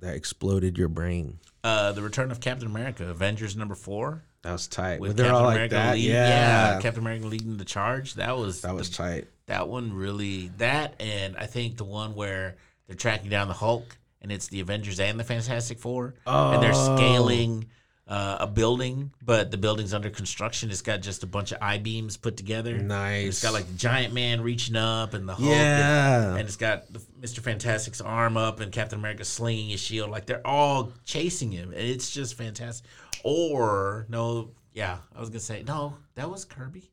that 0.00 0.14
exploded 0.16 0.78
your 0.78 0.88
brain? 0.88 1.38
Uh, 1.62 1.92
the 1.92 2.02
Return 2.02 2.30
of 2.30 2.40
Captain 2.40 2.66
America, 2.66 3.08
Avengers 3.08 3.54
number 3.56 3.74
four, 3.74 4.24
That 4.42 4.52
was 4.52 4.66
tight. 4.66 4.98
with 5.00 5.16
Captain 5.18 5.34
all 5.34 5.42
like 5.44 5.54
America 5.56 5.74
that, 5.74 5.94
leading, 5.94 6.10
yeah. 6.12 6.80
Captain 6.80 7.02
America 7.02 7.26
leading 7.26 7.56
the 7.58 7.64
charge. 7.66 8.14
That 8.14 8.36
was 8.36 8.62
that 8.62 8.74
was 8.74 8.88
the- 8.90 8.96
tight. 8.96 9.28
that 9.46 9.68
one 9.68 9.92
really 9.92 10.48
that, 10.56 10.94
and 11.00 11.36
I 11.36 11.46
think 11.46 11.76
the 11.76 11.84
one 11.84 12.14
where 12.14 12.56
they're 12.86 12.96
tracking 12.96 13.28
down 13.30 13.48
the 13.48 13.54
Hulk, 13.54 13.96
and 14.22 14.30
it's 14.32 14.48
the 14.48 14.60
Avengers 14.60 15.00
and 15.00 15.18
the 15.18 15.24
Fantastic 15.24 15.78
Four, 15.78 16.14
and 16.26 16.62
they're 16.62 16.72
Oh. 16.74 16.96
scaling. 16.96 17.66
Uh, 18.08 18.38
a 18.40 18.46
building, 18.48 19.12
but 19.22 19.52
the 19.52 19.56
building's 19.56 19.94
under 19.94 20.10
construction. 20.10 20.68
It's 20.68 20.82
got 20.82 21.00
just 21.00 21.22
a 21.22 21.28
bunch 21.28 21.52
of 21.52 21.58
I 21.62 21.78
beams 21.78 22.16
put 22.16 22.36
together. 22.36 22.76
Nice. 22.76 23.28
It's 23.28 23.42
got 23.42 23.52
like 23.52 23.68
the 23.68 23.74
giant 23.78 24.12
man 24.12 24.40
reaching 24.40 24.74
up 24.74 25.14
and 25.14 25.28
the 25.28 25.34
Hulk. 25.36 25.48
Yeah. 25.48 26.30
And, 26.30 26.38
and 26.38 26.48
it's 26.48 26.56
got 26.56 26.92
the, 26.92 26.98
Mr. 27.20 27.38
Fantastic's 27.38 28.00
arm 28.00 28.36
up 28.36 28.58
and 28.58 28.72
Captain 28.72 28.98
America 28.98 29.24
slinging 29.24 29.68
his 29.68 29.78
shield. 29.78 30.10
Like 30.10 30.26
they're 30.26 30.44
all 30.44 30.92
chasing 31.04 31.52
him. 31.52 31.68
And 31.70 31.82
it's 31.82 32.10
just 32.10 32.34
fantastic. 32.34 32.84
Or, 33.22 34.06
no, 34.08 34.50
yeah, 34.72 34.96
I 35.14 35.20
was 35.20 35.28
going 35.28 35.38
to 35.38 35.44
say, 35.46 35.62
no, 35.62 35.96
that 36.16 36.28
was 36.28 36.44
Kirby. 36.44 36.90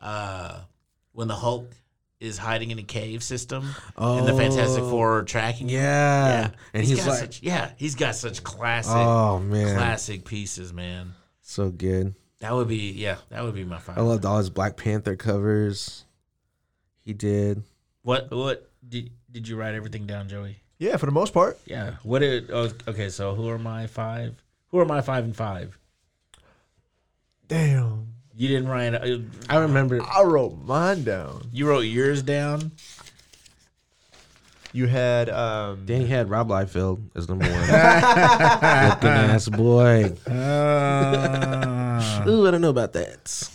Uh, 0.00 0.60
when 1.10 1.26
the 1.26 1.34
Hulk 1.34 1.72
is 2.20 2.38
hiding 2.38 2.70
in 2.70 2.78
a 2.78 2.82
cave 2.82 3.22
system 3.22 3.68
oh, 3.96 4.18
and 4.18 4.26
the 4.26 4.34
Fantastic 4.34 4.82
Oh. 4.82 4.90
Four 4.90 5.18
are 5.18 5.22
tracking 5.22 5.68
him. 5.68 5.80
Yeah. 5.80 6.50
And 6.72 6.84
he's, 6.84 6.98
got 6.98 7.08
like, 7.08 7.18
such, 7.18 7.42
yeah, 7.42 7.70
he's 7.76 7.94
got 7.94 8.14
such 8.14 8.42
classic, 8.42 8.94
oh 8.94 9.38
man, 9.38 9.76
classic 9.76 10.24
pieces, 10.24 10.72
man. 10.72 11.12
so 11.42 11.70
good. 11.70 12.14
That 12.40 12.54
would 12.54 12.68
be, 12.68 12.92
yeah, 12.92 13.16
that 13.30 13.44
would 13.44 13.54
be 13.54 13.64
my 13.64 13.78
five. 13.78 13.98
I 13.98 14.02
loved 14.02 14.24
all 14.24 14.38
his 14.38 14.50
Black 14.50 14.76
Panther 14.76 15.16
covers. 15.16 16.04
He 17.04 17.12
did. 17.12 17.62
What, 18.02 18.30
what, 18.30 18.70
did, 18.86 19.10
did 19.30 19.48
you 19.48 19.56
write 19.56 19.74
everything 19.74 20.06
down, 20.06 20.28
Joey? 20.28 20.56
Yeah, 20.78 20.96
for 20.98 21.06
the 21.06 21.12
most 21.12 21.32
part. 21.32 21.58
Yeah. 21.64 21.94
What 22.02 22.18
did? 22.18 22.50
Oh, 22.50 22.70
okay. 22.86 23.08
So 23.08 23.34
who 23.34 23.48
are 23.48 23.58
my 23.58 23.86
five? 23.86 24.34
Who 24.68 24.78
are 24.78 24.84
my 24.84 25.00
five 25.00 25.24
and 25.24 25.34
five? 25.34 25.78
Damn. 27.48 27.85
You 28.36 28.48
didn't 28.48 28.68
write. 28.68 28.94
Uh, 28.94 29.18
I 29.48 29.58
remember. 29.58 30.00
I 30.02 30.22
wrote 30.22 30.58
mine 30.64 31.04
down. 31.04 31.48
you 31.52 31.66
wrote 31.66 31.80
yours 31.80 32.22
down. 32.22 32.72
You 34.72 34.86
had 34.86 35.30
um 35.30 35.86
Danny 35.86 36.06
had 36.06 36.28
Rob 36.28 36.48
Liefeld 36.48 37.00
as 37.14 37.30
number 37.30 37.46
one. 37.46 37.60
Looking 37.60 39.08
ass 39.08 39.48
boy. 39.48 40.12
Ooh, 42.28 42.46
I 42.46 42.50
don't 42.50 42.60
know 42.60 42.68
about 42.68 42.92
that. 42.92 43.48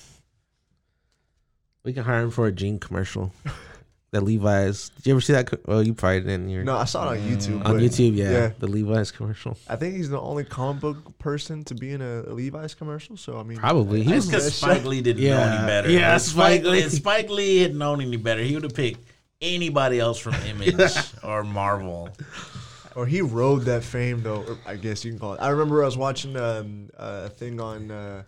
We 1.83 1.93
can 1.93 2.03
hire 2.03 2.21
him 2.21 2.31
for 2.31 2.47
a 2.47 2.51
Gene 2.51 2.79
commercial. 2.79 3.33
That 4.11 4.23
Levi's. 4.23 4.89
Did 4.89 5.05
you 5.07 5.13
ever 5.13 5.21
see 5.21 5.31
that? 5.33 5.47
co- 5.47 5.57
Oh, 5.69 5.79
you 5.79 5.93
probably 5.93 6.19
didn't. 6.19 6.49
Your, 6.49 6.65
No, 6.65 6.75
I 6.75 6.83
saw 6.83 7.09
it 7.13 7.17
on 7.21 7.25
YouTube. 7.29 7.65
on 7.65 7.77
YouTube, 7.79 8.13
yeah, 8.15 8.31
yeah. 8.31 8.51
the 8.59 8.67
Levi's 8.67 9.09
commercial. 9.09 9.57
I 9.69 9.77
think 9.77 9.95
he's 9.95 10.09
the 10.09 10.19
only 10.19 10.43
comic 10.43 10.81
book 10.81 11.17
person 11.17 11.63
to 11.65 11.75
be 11.75 11.91
in 11.91 12.01
a 12.01 12.23
Levi's 12.23 12.73
commercial. 12.73 13.15
So 13.15 13.39
I 13.39 13.43
mean, 13.43 13.57
Probably. 13.57 14.03
He 14.03 14.11
was. 14.13 14.25
because 14.25 14.53
Spike 14.53 14.83
Lee 14.83 15.01
didn't 15.01 15.23
know 15.23 15.37
any 15.39 15.65
better. 15.65 15.89
Yeah, 15.89 16.15
if 16.17 16.23
Spike, 16.23 16.61
Spike 16.61 16.63
Lee. 16.71 16.79
if 16.79 16.91
Spike 16.91 17.29
Lee 17.29 17.57
had 17.59 17.73
known 17.73 18.01
any 18.01 18.17
better, 18.17 18.41
he 18.41 18.53
would 18.53 18.63
have 18.63 18.75
picked 18.75 18.99
anybody 19.41 19.99
else 19.99 20.19
from 20.19 20.33
Image 20.45 20.75
or 21.23 21.45
Marvel. 21.45 22.09
or 22.97 23.05
he 23.05 23.21
rode 23.21 23.61
that 23.63 23.81
fame 23.81 24.21
though. 24.23 24.43
or 24.43 24.57
I 24.65 24.75
guess 24.75 25.05
you 25.05 25.11
can 25.11 25.19
call 25.21 25.35
it. 25.35 25.37
I 25.41 25.47
remember 25.51 25.83
I 25.83 25.85
was 25.85 25.95
watching 25.97 26.35
um, 26.35 26.89
a 26.97 27.29
thing 27.29 27.61
on 27.61 27.89
uh, 27.89 28.23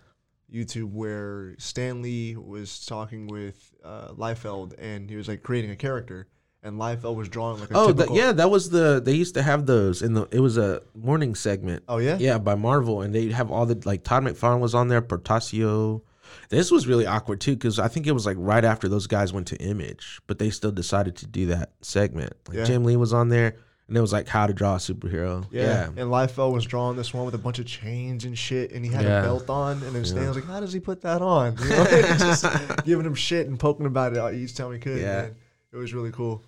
YouTube 0.53 0.91
where 0.91 1.55
Stan 1.57 2.01
Lee 2.01 2.35
was 2.35 2.85
talking 2.85 3.27
with 3.27 3.73
uh, 3.83 4.09
Liefeld, 4.09 4.73
and 4.77 5.09
he 5.09 5.15
was 5.15 5.27
like 5.27 5.41
creating 5.43 5.71
a 5.71 5.75
character, 5.75 6.27
and 6.61 6.77
Liefeld 6.79 7.15
was 7.15 7.27
drawing 7.29 7.59
like 7.59 7.71
a 7.71 7.77
Oh, 7.77 7.87
typical. 7.87 8.15
yeah, 8.17 8.31
that 8.33 8.49
was 8.51 8.69
the. 8.69 9.01
They 9.03 9.13
used 9.15 9.33
to 9.33 9.41
have 9.43 9.65
those 9.65 10.01
in 10.01 10.13
the. 10.13 10.27
It 10.31 10.39
was 10.39 10.57
a 10.57 10.81
morning 10.95 11.35
segment. 11.35 11.83
Oh 11.87 11.97
yeah. 11.97 12.17
Yeah, 12.19 12.37
by 12.37 12.55
Marvel, 12.55 13.01
and 13.01 13.13
they'd 13.15 13.31
have 13.31 13.49
all 13.51 13.65
the 13.65 13.81
like 13.85 14.03
Todd 14.03 14.23
McFarlane 14.23 14.59
was 14.59 14.75
on 14.75 14.87
there, 14.89 15.01
Portacio. 15.01 16.01
This 16.49 16.71
was 16.71 16.87
really 16.87 17.05
awkward 17.05 17.41
too, 17.41 17.55
because 17.55 17.79
I 17.79 17.87
think 17.87 18.07
it 18.07 18.11
was 18.11 18.25
like 18.25 18.37
right 18.39 18.63
after 18.65 18.87
those 18.87 19.07
guys 19.07 19.33
went 19.33 19.47
to 19.47 19.57
Image, 19.57 20.19
but 20.27 20.39
they 20.39 20.49
still 20.49 20.71
decided 20.71 21.15
to 21.17 21.27
do 21.27 21.47
that 21.47 21.71
segment. 21.81 22.33
Like 22.47 22.57
Yeah. 22.57 22.63
Jim 22.63 22.83
Lee 22.83 22.95
was 22.95 23.13
on 23.13 23.29
there, 23.29 23.57
and 23.93 23.97
it 23.99 24.01
was 24.01 24.11
like 24.11 24.27
how 24.27 24.47
to 24.47 24.53
draw 24.53 24.73
a 24.73 24.77
superhero. 24.79 25.45
Yeah. 25.51 25.61
Yeah, 25.61 25.85
and 25.85 26.09
Liefeld 26.09 26.51
was 26.51 26.65
drawing 26.65 26.97
this 26.97 27.13
one 27.13 27.25
with 27.25 27.35
a 27.35 27.37
bunch 27.37 27.59
of 27.59 27.67
chains 27.67 28.25
and 28.25 28.35
shit, 28.35 28.71
and 28.71 28.83
he 28.83 28.91
had 28.91 29.05
Yeah. 29.05 29.19
a 29.19 29.21
belt 29.21 29.47
on, 29.51 29.83
and 29.83 29.93
then 29.95 30.03
Stan 30.03 30.27
was 30.27 30.35
like, 30.35 30.45
"How 30.45 30.59
does 30.59 30.73
he 30.73 30.79
put 30.79 31.01
that 31.01 31.21
on?" 31.21 31.55
You 31.59 31.69
know, 31.69 31.85
just 32.17 32.43
giving 32.85 33.05
him 33.05 33.13
shit 33.13 33.45
and 33.47 33.59
poking 33.59 33.85
about 33.85 34.17
it 34.17 34.33
each 34.35 34.55
time 34.55 34.73
he 34.73 34.79
could. 34.79 34.97
Yeah. 34.99 35.21
man. 35.21 35.35
it 35.71 35.77
was 35.77 35.93
really 35.93 36.11
cool. 36.11 36.41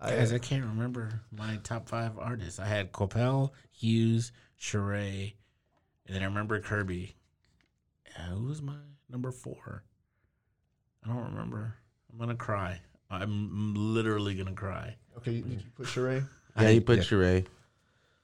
I, 0.00 0.12
Guys, 0.12 0.32
I 0.32 0.38
can't 0.38 0.64
remember 0.64 1.20
my 1.30 1.58
top 1.62 1.90
five 1.90 2.18
artists. 2.18 2.58
I 2.58 2.64
had 2.66 2.90
Coipel, 2.90 3.50
Hughes, 3.70 4.32
Charest, 4.58 5.34
and 6.06 6.16
then 6.16 6.22
I 6.22 6.24
remember 6.24 6.58
Kirby. 6.60 7.14
Uh, 8.18 8.34
who 8.34 8.46
was 8.48 8.62
my 8.62 8.76
number 9.10 9.30
four? 9.30 9.84
I 11.04 11.08
don't 11.08 11.24
remember. 11.32 11.74
I'm 12.10 12.18
gonna 12.18 12.34
cry. 12.34 12.80
I'm 13.10 13.74
literally 13.76 14.34
gonna 14.34 14.54
cry. 14.54 14.96
okay, 15.18 15.42
did 15.42 15.52
you 15.52 15.70
put 15.76 15.86
Charest? 15.86 16.26
Yeah. 16.58 16.68
You 16.70 16.80
put 16.80 17.00
Charest. 17.00 17.46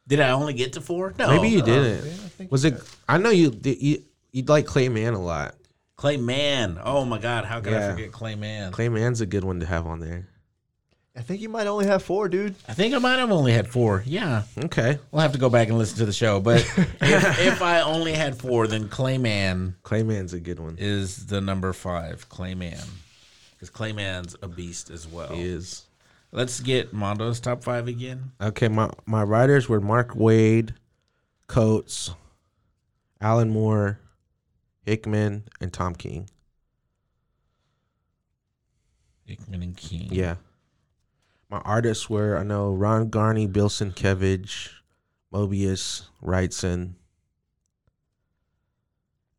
Did 0.07 0.21
I 0.21 0.31
only 0.31 0.55
get 0.55 0.73
to 0.75 0.81
four? 0.81 1.15
No. 1.19 1.29
Maybe 1.29 1.49
you 1.51 1.61
uh, 1.61 1.65
didn't. 1.65 2.05
yeah, 2.07 2.13
I 2.13 2.29
think 2.29 2.51
was 2.53 2.65
it? 2.65 2.81
I 3.09 3.19
know 3.19 3.31
you. 3.31 3.51
did- 3.51 3.81
You 3.83 4.03
you 4.33 4.43
like 4.45 4.67
Clay 4.67 4.89
Mann 4.89 5.15
a 5.15 5.21
lot. 5.23 5.55
Clay 5.97 6.17
Mann. 6.17 6.79
Oh 6.83 7.05
my 7.05 7.19
God, 7.19 7.45
how 7.45 7.61
could 7.61 7.73
I 7.73 7.81
Yeah. 7.81 7.91
forget 7.93 8.13
Clay 8.13 8.35
Mann? 8.35 8.73
Clay 8.73 8.89
Mann's 8.89 9.21
a 9.21 9.27
good 9.27 9.45
one 9.45 9.61
to 9.61 9.67
have 9.67 9.87
on 9.87 10.01
there. 10.01 10.29
I 11.17 11.21
think 11.23 11.41
you 11.41 11.49
might 11.49 11.67
only 11.67 11.87
have 11.87 12.05
four, 12.05 12.29
dude. 12.29 12.55
I 12.69 12.75
think 12.75 12.95
I 12.95 12.99
might 12.99 13.19
have 13.19 13.33
only 13.33 13.51
had 13.53 13.67
four. 13.67 14.05
Yeah. 14.07 14.45
Okay, 14.67 14.99
We'll 15.11 15.23
have 15.23 15.33
to 15.33 15.39
go 15.39 15.51
back 15.51 15.67
and 15.69 15.77
listen 15.77 15.99
to 15.99 16.07
the 16.07 16.13
show. 16.13 16.39
But 16.41 16.59
if, 17.01 17.39
if 17.41 17.61
I 17.63 17.81
only 17.81 18.13
had 18.13 18.37
four, 18.39 18.69
then 18.69 18.89
Clay 18.89 19.19
Mann 19.19 19.75
Clay 19.83 20.05
Mann's 20.05 20.33
a 20.35 20.39
good 20.41 20.61
one. 20.61 20.77
is 20.79 21.27
the 21.27 21.41
number 21.41 21.73
five, 21.73 22.29
Clay 22.29 22.55
Mann. 22.55 22.79
Because 23.51 23.71
Clay 23.71 23.93
Mann's 23.93 24.37
a 24.43 24.47
beast 24.47 24.91
as 24.91 25.09
well. 25.09 25.35
He 25.35 25.43
is. 25.43 25.83
Let's 26.31 26.61
get 26.61 26.93
Mondo's 26.93 27.41
top 27.41 27.65
five 27.65 27.89
again. 27.89 28.33
Okay, 28.41 28.69
my 28.69 28.91
my 29.07 29.23
writers 29.23 29.69
were 29.69 29.81
Mark 29.81 30.15
Waid, 30.15 30.75
Coates, 31.47 32.11
Alan 33.21 33.49
Moore, 33.51 33.99
Hickman, 34.85 35.45
and 35.61 35.73
Tom 35.73 35.95
King. 35.95 36.29
Hickman 39.25 39.63
and 39.63 39.77
King. 39.77 40.09
Yeah. 40.11 40.37
My 41.51 41.59
artists 41.59 42.11
were 42.11 42.37
I 42.37 42.43
know 42.43 42.73
Ron 42.75 43.09
Garney, 43.11 43.47
Bill 43.51 43.69
Sienkiewicz, 43.69 44.69
Moebius, 45.33 46.09
Wrightson. 46.23 46.95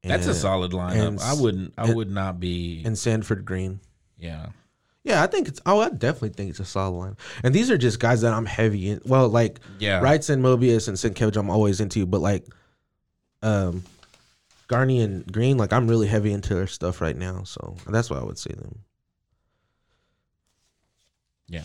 That's 0.01 0.27
a 0.27 0.33
solid 0.33 0.71
lineup. 0.71 1.07
and 1.07 1.19
I 1.19 1.33
wouldn't. 1.33 1.73
I 1.77 1.85
and- 1.87 1.95
would 1.95 2.09
not 2.09 2.39
be. 2.39 2.81
And 2.85 2.97
Sanford 2.97 3.45
Greene. 3.45 3.79
yeah. 4.17 4.47
Yeah, 5.03 5.23
I 5.23 5.27
think 5.27 5.47
it's. 5.47 5.61
Oh, 5.65 5.79
I 5.79 5.89
definitely 5.89 6.29
think 6.29 6.49
it's 6.49 6.59
a 6.59 6.65
solid 6.65 6.97
line. 6.97 7.17
And 7.43 7.53
these 7.55 7.71
are 7.71 7.77
just 7.77 7.99
guys 7.99 8.21
that 8.21 8.33
I'm 8.33 8.45
heavy 8.45 8.89
in. 8.89 9.01
Well, 9.05 9.29
like 9.29 9.59
Yeah. 9.79 10.01
Wrightson, 10.01 10.41
Moebius, 10.41 10.87
and 10.87 10.97
Sienkiewicz, 10.97 11.37
I'm 11.37 11.49
always 11.49 11.79
into. 11.79 12.05
But 12.05 12.21
like, 12.21 12.45
um, 13.41 13.83
Garney 14.67 15.01
and 15.01 15.25
Greene, 15.31 15.57
like 15.57 15.73
I'm 15.73 15.87
really 15.87 16.07
heavy 16.07 16.31
into 16.31 16.53
their 16.53 16.67
stuff 16.67 17.01
right 17.01 17.15
now. 17.15 17.43
So 17.43 17.75
that's 17.87 18.09
why 18.09 18.17
I 18.17 18.23
would 18.23 18.37
say 18.37 18.51
them. 18.53 18.79
Yeah. 21.47 21.63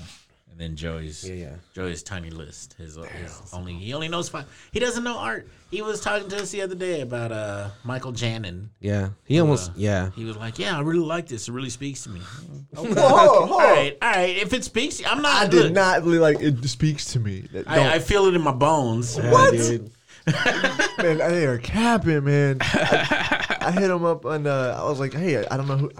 And 0.54 0.60
then 0.60 0.76
Joey's. 0.76 1.28
yeah. 1.28 1.34
yeah. 1.34 1.54
Joey's 1.74 2.04
tiny 2.04 2.30
list. 2.30 2.74
His, 2.74 2.94
his 2.94 3.52
only 3.52 3.74
he 3.74 3.92
only 3.92 4.06
knows 4.06 4.28
five. 4.28 4.44
He 4.70 4.78
doesn't 4.78 5.02
know 5.02 5.18
art. 5.18 5.48
He 5.68 5.82
was 5.82 6.00
talking 6.00 6.28
to 6.28 6.36
us 6.36 6.52
the 6.52 6.62
other 6.62 6.76
day 6.76 7.00
about 7.00 7.32
uh 7.32 7.70
Michael 7.82 8.12
Janin. 8.12 8.70
Yeah. 8.78 9.08
He 9.24 9.40
almost. 9.40 9.70
Uh, 9.70 9.74
yeah. 9.76 10.10
He 10.14 10.24
was 10.24 10.36
like, 10.36 10.60
"Yeah, 10.60 10.78
I 10.78 10.82
really 10.82 11.04
like 11.04 11.26
this. 11.26 11.48
It 11.48 11.52
really 11.52 11.70
speaks 11.70 12.04
to 12.04 12.10
me." 12.10 12.20
Okay. 12.76 12.92
Whoa, 12.92 13.46
whoa. 13.46 13.52
All 13.52 13.58
right, 13.58 13.96
all 14.02 14.10
right. 14.10 14.36
If 14.36 14.52
it 14.52 14.64
speaks, 14.64 15.00
I'm 15.06 15.22
not. 15.22 15.44
I 15.44 15.46
did 15.46 15.62
look, 15.62 15.72
not 15.72 16.02
really 16.02 16.18
like 16.18 16.40
it. 16.40 16.64
Speaks 16.68 17.12
to 17.12 17.20
me. 17.20 17.48
I, 17.66 17.94
I 17.94 17.98
feel 18.00 18.26
it 18.26 18.34
in 18.34 18.42
my 18.42 18.50
bones. 18.52 19.16
What? 19.16 19.52
dude. 19.52 19.92
man, 20.26 21.18
they 21.18 21.46
are 21.46 21.58
capping, 21.58 22.24
man. 22.24 22.58
I, 22.60 23.56
I 23.60 23.70
hit 23.72 23.90
him 23.90 24.04
up 24.04 24.24
and 24.24 24.46
uh, 24.48 24.76
I 24.80 24.88
was 24.88 24.98
like, 24.98 25.14
hey, 25.14 25.46
I 25.46 25.56
don't 25.56 25.68
know 25.68 25.76
who. 25.76 25.90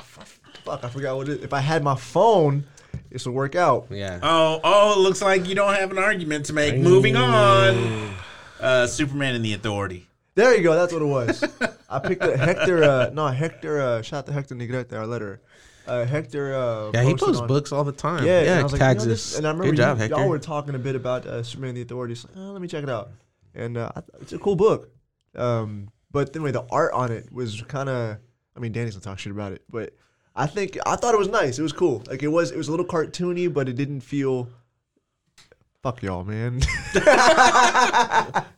Fuck, 0.64 0.82
I 0.82 0.88
forgot 0.88 1.16
what 1.16 1.28
it. 1.28 1.44
If 1.44 1.52
I 1.52 1.60
had 1.60 1.84
my 1.84 1.94
phone, 1.94 2.64
this 3.10 3.24
would 3.26 3.34
work 3.34 3.54
out. 3.54 3.86
Yeah. 3.90 4.18
Oh, 4.22 4.60
oh, 4.64 4.92
it 4.92 4.98
looks 5.02 5.20
like 5.22 5.46
you 5.48 5.54
don't 5.54 5.74
have 5.74 5.90
an 5.90 5.98
argument 5.98 6.46
to 6.46 6.52
make. 6.52 6.76
Moving 6.76 7.16
on. 7.16 8.14
Uh, 8.60 8.86
Superman 8.86 9.34
and 9.34 9.44
the 9.44 9.52
Authority. 9.54 10.06
There 10.34 10.56
you 10.56 10.62
go. 10.62 10.74
That's 10.74 10.92
what 10.92 11.02
it 11.02 11.06
was. 11.06 11.44
I 11.88 11.98
picked 12.00 12.24
a 12.24 12.36
Hector. 12.36 12.82
Uh, 12.82 13.10
no, 13.12 13.26
Hector. 13.28 13.80
Uh, 13.80 14.02
shout 14.02 14.20
out 14.20 14.26
to 14.26 14.32
Hector 14.32 14.54
Negrete, 14.54 14.92
our 14.92 15.06
letter. 15.06 15.40
Uh, 15.86 16.04
Hector. 16.06 16.54
Uh, 16.54 16.90
Yeah, 16.94 17.02
he 17.04 17.14
posts 17.14 17.40
on- 17.42 17.46
books 17.48 17.70
all 17.72 17.84
the 17.84 17.92
time. 17.92 18.24
Yeah, 18.24 18.38
and 18.38 18.46
yeah. 18.46 18.58
I 18.60 18.62
was 18.62 18.72
like, 18.72 18.80
tags 18.80 19.04
you 19.04 19.08
know, 19.08 19.14
this- 19.14 19.36
and 19.36 19.46
I 19.46 19.50
remember 19.50 19.70
Good 19.72 19.76
job, 19.76 19.96
you, 19.98 20.02
Hector. 20.02 20.16
y'all 20.16 20.28
were 20.28 20.38
talking 20.38 20.74
a 20.74 20.78
bit 20.78 20.96
about 20.96 21.26
uh, 21.26 21.42
Superman 21.42 21.70
and 21.70 21.76
the 21.78 21.82
Authority. 21.82 22.14
So, 22.14 22.28
oh, 22.36 22.40
let 22.52 22.62
me 22.62 22.68
check 22.68 22.82
it 22.82 22.88
out, 22.90 23.10
and 23.54 23.76
uh, 23.76 23.90
I 23.94 24.00
th- 24.00 24.22
it's 24.22 24.32
a 24.32 24.38
cool 24.38 24.56
book. 24.56 24.90
Um, 25.36 25.90
but 26.10 26.34
anyway, 26.34 26.52
the 26.52 26.64
art 26.70 26.92
on 26.94 27.12
it 27.12 27.30
was 27.32 27.60
kind 27.68 27.88
of. 27.88 28.16
I 28.56 28.60
mean, 28.60 28.72
Danny's 28.72 28.94
gonna 28.94 29.04
talk 29.04 29.18
shit 29.18 29.32
about 29.32 29.52
it, 29.52 29.62
but 29.68 29.92
I 30.36 30.46
think 30.46 30.76
I 30.84 30.96
thought 30.96 31.14
it 31.14 31.18
was 31.18 31.28
nice. 31.28 31.58
It 31.58 31.62
was 31.62 31.72
cool. 31.72 32.02
Like 32.08 32.22
it 32.22 32.28
was. 32.28 32.50
It 32.50 32.56
was 32.58 32.68
a 32.68 32.70
little 32.70 32.86
cartoony, 32.86 33.52
but 33.52 33.68
it 33.68 33.74
didn't 33.76 34.00
feel. 34.00 34.48
Fuck 35.82 36.02
y'all, 36.02 36.24
man. 36.24 36.60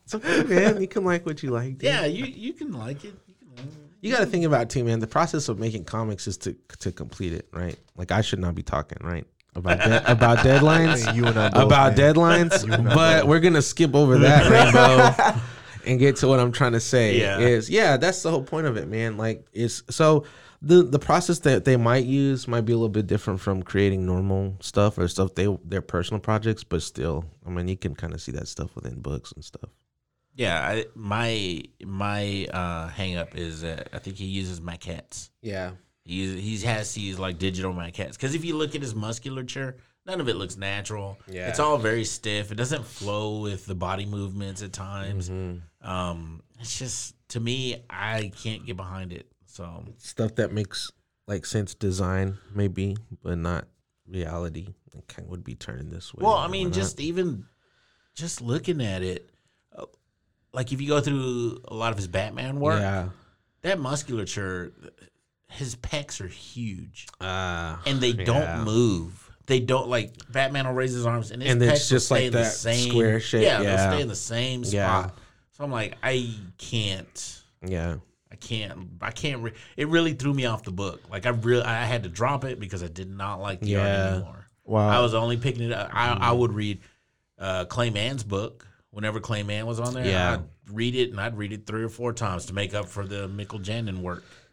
It's 0.05 0.14
okay, 0.14 0.45
man. 0.45 0.81
You 0.81 0.87
can 0.87 1.05
like 1.05 1.27
what 1.27 1.43
you 1.43 1.51
like. 1.51 1.79
dude. 1.79 1.83
Yeah, 1.83 2.05
you 2.07 2.27
you 2.27 2.53
can 2.53 2.72
like 2.72 3.05
it. 3.05 3.14
You 3.27 3.35
can 3.35 3.57
like 3.57 3.66
it. 3.66 3.72
You 4.01 4.12
got 4.12 4.20
to 4.20 4.27
think 4.27 4.45
about 4.45 4.62
it 4.62 4.70
too, 4.70 4.85
man. 4.85 5.01
The 5.01 5.07
process 5.09 5.49
of 5.49 5.59
making 5.59 5.85
comics 5.85 6.29
is 6.29 6.37
to 6.39 6.55
to 6.79 6.93
complete 6.93 7.33
it, 7.33 7.49
right? 7.53 7.77
Like 7.97 8.12
I 8.12 8.20
should 8.20 8.39
not 8.39 8.55
be 8.55 8.62
talking, 8.62 8.99
right, 9.01 9.27
about 9.57 9.79
de- 9.81 10.11
about 10.12 10.39
deadlines, 10.39 11.12
you 11.16 11.27
and 11.27 11.37
I 11.37 11.49
both, 11.51 11.62
about 11.64 11.97
man. 11.97 12.14
deadlines. 12.14 12.62
and 12.62 12.89
I 12.89 12.95
But 12.95 13.20
both. 13.22 13.29
we're 13.31 13.41
gonna 13.41 13.62
skip 13.62 13.97
over 13.97 14.16
that, 14.18 14.49
Rainbow, 15.35 15.41
and 15.85 15.99
get 15.99 16.14
to 16.16 16.29
what 16.29 16.39
I'm 16.39 16.53
trying 16.53 16.72
to 16.72 16.81
say. 16.81 17.18
Yeah. 17.18 17.39
Is 17.41 17.68
yeah, 17.68 17.97
that's 17.97 18.22
the 18.22 18.31
whole 18.31 18.45
point 18.45 18.68
of 18.68 18.77
it, 18.77 18.87
man. 18.87 19.16
Like 19.16 19.45
it's 19.53 19.83
so 19.91 20.24
the 20.63 20.83
the 20.83 20.99
process 20.99 21.41
that 21.41 21.65
they 21.65 21.77
might 21.77 22.05
use 22.05 22.49
might 22.49 22.63
be 22.63 22.73
a 22.73 22.77
little 22.77 22.89
bit 22.89 23.07
different 23.07 23.41
from 23.41 23.63
creating 23.63 24.07
normal 24.07 24.57
stuff 24.61 24.99
or 24.99 25.09
stuff 25.09 25.35
they 25.35 25.47
their 25.65 25.83
personal 25.83 26.21
projects, 26.21 26.65
but 26.65 26.83
still, 26.83 27.25
I 27.47 27.51
mean, 27.51 27.69
you 27.69 27.77
can 27.77 27.95
kind 27.95 28.15
of 28.15 28.21
see 28.21 28.33
that 28.33 28.49
stuff 28.49 28.75
within 28.75 29.01
books 29.01 29.33
and 29.33 29.45
stuff. 29.45 29.71
Yeah, 30.35 30.61
I, 30.61 30.85
my 30.95 31.63
my 31.85 32.47
uh, 32.53 32.89
hang 32.89 33.17
up 33.17 33.37
is 33.37 33.63
that 33.63 33.89
I 33.93 33.99
think 33.99 34.17
he 34.17 34.27
uses 34.27 34.61
maquettes. 34.61 35.31
Yeah, 35.41 35.73
He 36.05 36.39
he 36.41 36.59
has 36.67 36.93
to 36.95 37.01
use 37.01 37.19
like 37.19 37.39
digital 37.39 37.73
maquettes 37.73 38.13
because 38.13 38.35
if 38.35 38.45
you 38.45 38.57
look 38.57 38.75
at 38.75 38.83
his 38.83 38.95
musculature, 38.95 39.77
none 40.05 40.21
of 40.21 40.29
it 40.29 40.37
looks 40.37 40.57
natural. 40.57 41.19
Yeah. 41.27 41.49
it's 41.49 41.59
all 41.59 41.79
very 41.79 42.05
stiff. 42.05 42.53
It 42.53 42.57
doesn't 42.57 42.85
flow 42.85 43.41
with 43.41 43.67
the 43.67 43.75
body 43.75 44.05
movements 44.05 44.63
at 44.63 44.73
times. 44.73 45.31
Mm-hmm. 45.31 45.89
Um, 45.89 46.43
it's 46.61 46.79
just 46.79 47.15
to 47.31 47.41
me, 47.41 47.85
I 47.89 48.31
can't 48.43 48.65
get 48.67 48.77
behind 48.77 49.13
it. 49.13 49.27
So 49.57 49.85
stuff 49.99 50.35
that 50.37 50.53
makes 50.53 50.91
like 51.27 51.47
sense 51.47 51.75
design 51.75 52.37
maybe 52.55 52.97
but 53.23 53.39
not 53.39 53.67
reality 54.07 54.75
it 54.95 55.09
kind 55.09 55.25
of 55.25 55.31
would 55.31 55.43
be 55.45 55.55
turning 55.55 55.89
this 55.91 56.13
way 56.15 56.23
Well, 56.25 56.37
I 56.37 56.47
mean, 56.49 56.73
just 56.73 57.01
even 57.01 57.47
just 58.15 58.41
looking 58.41 58.81
at 58.81 59.03
it, 59.03 59.31
uh, 59.77 59.87
like 60.53 60.73
if 60.73 60.81
you 60.81 60.89
go 60.89 61.01
through 61.01 61.61
a 61.67 61.75
lot 61.75 61.91
of 61.93 61.97
his 61.99 62.07
Batman 62.07 62.61
work, 62.61 62.81
yeah 62.81 63.09
that 63.63 63.81
musculature, 63.81 64.73
his 65.49 65.75
pecs 65.77 66.21
are 66.21 66.29
huge, 66.29 67.09
uh, 67.21 67.77
and 67.87 68.01
they 68.01 68.11
Yeah. 68.13 68.25
don't 68.25 68.65
move. 68.65 69.33
They 69.47 69.61
don't 69.61 69.89
like 69.89 70.13
Batman 70.31 70.67
will 70.67 70.75
raise 70.75 70.93
his 70.93 71.07
arms, 71.07 71.31
and 71.31 71.43
his 71.43 71.51
And 71.53 71.61
pecs 71.63 71.69
it's 71.77 71.89
just 71.89 72.07
stay 72.07 72.15
like 72.15 72.25
in 72.27 72.33
the 72.33 72.39
that 72.41 72.53
same 72.53 72.91
square 72.91 73.21
shape, 73.21 73.43
Yeah, 73.45 73.61
yeah. 73.63 73.77
they'll 73.77 73.93
stay 73.93 74.03
in 74.03 74.09
the 74.09 74.15
same 74.15 74.65
spot. 74.65 75.19
So 75.53 75.65
I'm 75.65 75.71
like, 75.73 75.97
I 76.03 76.31
can't. 76.59 77.43
yeah 77.67 77.97
I 78.37 78.47
can't. 78.47 78.89
I 79.01 79.11
can't. 79.11 79.43
Re- 79.43 79.53
it 79.76 79.89
really 79.89 80.12
threw 80.12 80.34
me 80.34 80.45
off 80.45 80.62
the 80.62 80.72
book. 80.72 81.01
Like 81.11 81.24
I 81.24 81.30
really, 81.30 81.62
I 81.62 81.84
had 81.84 82.03
to 82.03 82.09
drop 82.09 82.45
it 82.45 82.61
because 82.61 82.82
I 82.82 82.89
did 82.89 83.11
not 83.11 83.41
like 83.41 83.61
the 83.61 83.76
art 83.76 83.89
anymore. 83.89 84.49
Wow. 84.64 84.89
I 84.89 85.01
was 85.01 85.14
only 85.14 85.37
picking 85.37 85.64
it 85.64 85.72
up. 85.72 85.91
I, 85.93 86.12
I 86.12 86.32
would 86.32 86.53
read 86.53 86.80
uh, 87.39 87.64
Clay 87.64 87.91
Mann's 87.91 88.24
book 88.24 88.66
whenever 88.91 89.20
Clay 89.20 89.43
Mann 89.43 89.66
was 89.66 89.80
on 89.80 89.95
there. 89.95 90.05
Yeah. 90.05 90.34
I'd 90.34 90.45
read 90.74 90.95
it 90.95 91.11
and 91.11 91.20
I'd 91.20 91.39
read 91.39 91.53
it 91.53 91.66
three 91.66 91.82
or 91.82 91.89
four 91.89 92.12
times 92.12 92.47
to 92.47 92.53
make 92.53 92.74
up 92.74 92.87
for 92.87 93.07
the 93.07 93.28
Michael 93.28 93.61
Janin 93.61 94.03
work. 94.03 94.24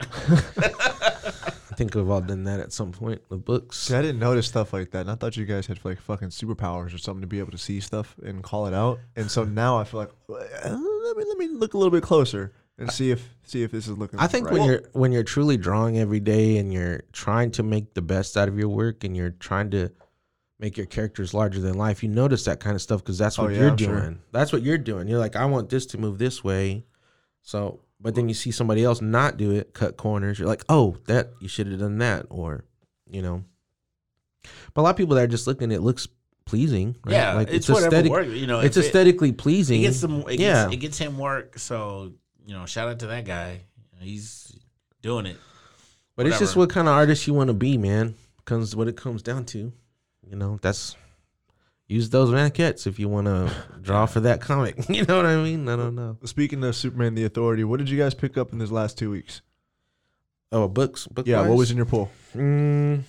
i 1.74 1.76
think 1.76 1.92
we've 1.96 2.08
all 2.08 2.20
done 2.20 2.44
that 2.44 2.60
at 2.60 2.72
some 2.72 2.92
point 2.92 3.20
with 3.30 3.44
books 3.44 3.78
See, 3.78 3.96
I 3.96 4.02
didn't 4.02 4.20
notice 4.20 4.46
stuff 4.46 4.72
like 4.72 4.92
that. 4.92 5.00
And 5.00 5.10
I 5.10 5.16
thought 5.16 5.36
you 5.36 5.44
guys 5.44 5.66
had 5.66 5.84
like 5.84 6.00
fucking 6.00 6.28
superpowers 6.28 6.94
or 6.94 6.98
something 6.98 7.22
to 7.22 7.26
be 7.26 7.40
able 7.40 7.50
to 7.50 7.58
see 7.58 7.80
stuff 7.80 8.14
and 8.24 8.44
call 8.44 8.68
it 8.68 8.74
out. 8.74 9.00
And 9.16 9.28
so 9.28 9.44
now 9.62 9.78
I 9.78 9.84
feel 9.84 10.00
like 10.00 10.10
uh, 10.28 10.68
let 10.68 11.16
me 11.16 11.24
let 11.26 11.38
me 11.38 11.48
look 11.48 11.74
a 11.74 11.78
little 11.78 11.90
bit 11.90 12.04
closer 12.04 12.52
and 12.78 12.90
see 12.90 13.10
if 13.10 13.28
see 13.44 13.62
if 13.62 13.70
this 13.70 13.86
is 13.88 13.96
looking. 13.96 14.18
Good. 14.18 14.24
I 14.24 14.26
think 14.28 14.46
right. 14.46 14.54
when 14.54 14.64
you're 14.68 14.82
when 14.92 15.12
you're 15.12 15.22
truly 15.24 15.56
drawing 15.56 15.98
every 15.98 16.20
day 16.20 16.58
and 16.58 16.72
you're 16.72 17.02
trying 17.12 17.50
to 17.52 17.62
make 17.62 17.94
the 17.94 18.02
best 18.02 18.36
out 18.36 18.48
of 18.48 18.58
your 18.58 18.68
work 18.68 19.04
and 19.04 19.16
you're 19.16 19.30
trying 19.30 19.70
to 19.70 19.90
make 20.58 20.76
your 20.76 20.86
characters 20.86 21.34
larger 21.34 21.60
than 21.60 21.74
life, 21.74 22.02
you 22.02 22.08
notice 22.08 22.44
that 22.44 22.60
kind 22.60 22.74
of 22.74 22.82
stuff 22.82 23.00
because 23.02 23.18
that's 23.18 23.38
Oh, 23.38 23.44
what 23.44 23.52
yeah, 23.52 23.60
you're 23.60 23.70
I'm 23.70 23.76
doing. 23.76 23.90
sure. 23.98 24.16
That's 24.32 24.52
what 24.52 24.62
you're 24.62 24.78
doing. 24.78 25.08
You're 25.08 25.18
like, 25.18 25.36
I 25.36 25.44
want 25.46 25.68
this 25.68 25.86
to 25.86 25.98
move 25.98 26.18
this 26.18 26.42
way, 26.44 26.84
so. 27.42 27.80
But 28.00 28.14
then 28.16 28.28
you 28.28 28.34
see 28.34 28.50
somebody 28.50 28.84
else 28.84 29.00
not 29.00 29.38
do 29.38 29.52
it, 29.52 29.72
cut 29.72 29.96
corners. 29.96 30.38
You're 30.38 30.48
like, 30.48 30.62
oh, 30.68 30.96
that 31.06 31.30
you 31.40 31.48
should 31.48 31.68
have 31.68 31.78
done 31.80 31.98
that, 31.98 32.26
or 32.28 32.64
you 33.08 33.22
know. 33.22 33.44
But 34.74 34.80
a 34.80 34.84
lot 34.84 34.90
of 34.90 34.96
people 34.96 35.14
that 35.16 35.22
are 35.24 35.28
just 35.28 35.46
looking, 35.46 35.70
it 35.72 35.80
looks 35.80 36.06
pleasing. 36.44 36.96
Right? 37.06 37.12
Yeah, 37.14 37.32
like 37.34 37.48
it's, 37.50 37.66
whatever 37.68 38.06
work. 38.10 38.26
You 38.28 38.46
know, 38.46 38.60
It's 38.60 38.76
if 38.76 38.84
it- 38.84 38.86
aesthetically 38.88 39.30
It 39.30 39.38
pleasing. 39.38 39.80
gets 39.80 39.98
some. 40.00 40.24
It 40.28 40.38
yeah, 40.38 40.64
gets, 40.64 40.74
it 40.74 40.76
gets 40.78 40.98
him 40.98 41.16
work. 41.18 41.58
So 41.58 42.12
you 42.44 42.54
know, 42.54 42.66
shout 42.66 42.88
out 42.88 42.98
to 43.00 43.06
that 43.08 43.24
guy. 43.24 43.62
He's 44.00 44.54
doing 45.02 45.26
it. 45.26 45.36
But 46.16 46.26
it's 46.26 46.38
just 46.38 46.56
what 46.56 46.70
kind 46.70 46.88
of 46.88 46.94
artist 46.94 47.26
you 47.26 47.34
want 47.34 47.48
to 47.48 47.54
be, 47.54 47.76
man. 47.76 48.14
Comes 48.44 48.76
what 48.76 48.88
it 48.88 48.96
comes 48.96 49.22
down 49.22 49.44
to. 49.46 49.72
You 50.28 50.36
know, 50.36 50.58
that's 50.62 50.96
use 51.86 52.10
those 52.10 52.30
maquettes 52.30 52.86
if 52.86 52.98
you 52.98 53.08
want 53.08 53.26
to 53.26 53.52
draw 53.82 54.06
for 54.06 54.20
that 54.20 54.40
comic. 54.40 54.76
You 54.88 55.04
know 55.04 55.16
what 55.16 55.26
I 55.26 55.36
mean? 55.42 55.68
I 55.68 55.76
don't 55.76 55.94
know. 55.94 56.18
Speaking 56.24 56.62
of 56.64 56.76
Superman: 56.76 57.14
The 57.14 57.24
Authority, 57.24 57.64
what 57.64 57.78
did 57.78 57.88
you 57.88 57.98
guys 57.98 58.14
pick 58.14 58.36
up 58.38 58.52
in 58.52 58.58
this 58.58 58.70
last 58.70 58.96
two 58.98 59.10
weeks? 59.10 59.42
Oh, 60.52 60.68
books. 60.68 61.06
Book 61.08 61.26
Yeah, 61.26 61.48
what 61.48 61.56
was 61.58 61.70
in 61.70 61.76
your 61.76 61.86
pool? 61.86 62.10
Mm, 62.34 63.02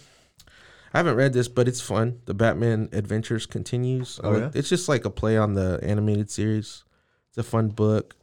I 0.93 0.97
haven't 0.97 1.15
read 1.15 1.33
this, 1.33 1.47
but 1.47 1.67
it's 1.67 1.81
fun. 1.81 2.21
The 2.25 2.33
Batman 2.33 2.89
Adventures 2.91 3.45
continues. 3.45 4.19
Oh, 4.23 4.31
like- 4.31 4.41
yeah? 4.41 4.51
It's 4.55 4.69
just 4.69 4.89
like 4.89 5.05
a 5.05 5.09
play 5.11 5.37
on 5.37 5.53
the 5.53 5.79
animated 5.83 6.31
series. 6.31 6.83
It's 7.29 7.37
a 7.37 7.43
fun 7.43 7.67
book. 7.69 8.15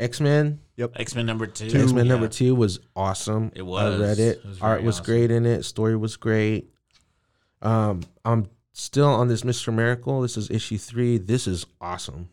X 0.00 0.20
Men. 0.20 0.60
Yep. 0.76 0.92
X 0.96 1.14
Men 1.14 1.26
number 1.26 1.46
two. 1.46 1.66
X 1.66 1.92
Men 1.92 2.06
Yeah. 2.06 2.12
number 2.12 2.28
two 2.28 2.54
was 2.54 2.80
awesome. 2.96 3.52
It 3.54 3.62
was. 3.62 4.00
I 4.00 4.02
read 4.02 4.18
it. 4.18 4.38
It 4.38 4.44
was 4.46 4.60
Art 4.60 4.82
was 4.82 4.96
awesome. 4.96 5.04
great 5.04 5.30
in 5.30 5.46
it. 5.46 5.64
Story 5.64 5.96
was 5.96 6.16
great. 6.16 6.70
Um, 7.62 8.00
I'm 8.24 8.48
still 8.72 9.08
on 9.08 9.28
this 9.28 9.44
Mister 9.44 9.70
Miracle. 9.70 10.22
This 10.22 10.36
is 10.36 10.50
issue 10.50 10.78
three. 10.78 11.18
This 11.18 11.46
is 11.46 11.66
awesome. 11.80 12.28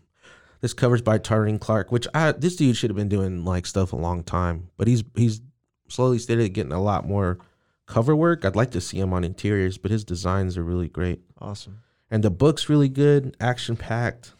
This 0.61 0.73
covers 0.73 1.01
by 1.01 1.17
Tyrone 1.19 1.59
Clark, 1.59 1.91
which 1.91 2.07
I 2.13 2.31
this 2.31 2.55
dude 2.55 2.77
should 2.77 2.89
have 2.89 2.97
been 2.97 3.09
doing 3.09 3.45
like 3.45 3.65
stuff 3.65 3.93
a 3.93 3.97
long 3.97 4.23
time, 4.23 4.69
but 4.77 4.87
he's 4.87 5.03
he's 5.15 5.41
slowly 5.89 6.17
started 6.19 6.49
getting 6.53 6.71
a 6.71 6.81
lot 6.81 7.05
more 7.07 7.37
cover 7.85 8.15
work. 8.15 8.43
I'd 8.43 8.55
like 8.55 8.71
to 8.71 8.81
see 8.81 8.99
him 8.99 9.13
on 9.13 9.23
interiors, 9.23 9.77
but 9.77 9.91
his 9.91 10.03
designs 10.03 10.57
are 10.57 10.63
really 10.63 10.87
great. 10.89 11.21
Awesome. 11.39 11.79
and 12.09 12.23
the 12.23 12.31
book's 12.31 12.69
really 12.69 12.89
good, 12.89 13.35
action 13.39 13.75
packed. 13.77 14.33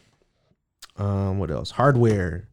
Um, 0.95 1.38
what 1.38 1.51
else? 1.51 1.71
Hardware. 1.71 2.47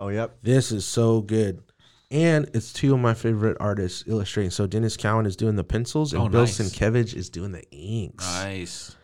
Oh, 0.00 0.08
yep. 0.08 0.38
This 0.42 0.72
is 0.72 0.84
so 0.84 1.20
good. 1.20 1.62
And 2.10 2.50
it's 2.54 2.72
two 2.72 2.92
of 2.94 2.98
my 3.00 3.14
favorite 3.14 3.56
artists 3.60 4.02
illustrating. 4.08 4.50
So 4.50 4.66
Denys 4.66 4.98
Cowan 4.98 5.26
is 5.26 5.36
doing 5.36 5.54
the 5.54 5.62
pencils 5.62 6.12
and 6.12 6.22
Oh, 6.22 6.28
Bill 6.28 6.40
nice. 6.40 6.58
Sienkiewicz 6.58 7.14
is 7.14 7.28
doing 7.30 7.52
the 7.52 7.62
inks. 7.70 8.24
Nice. 8.26 8.96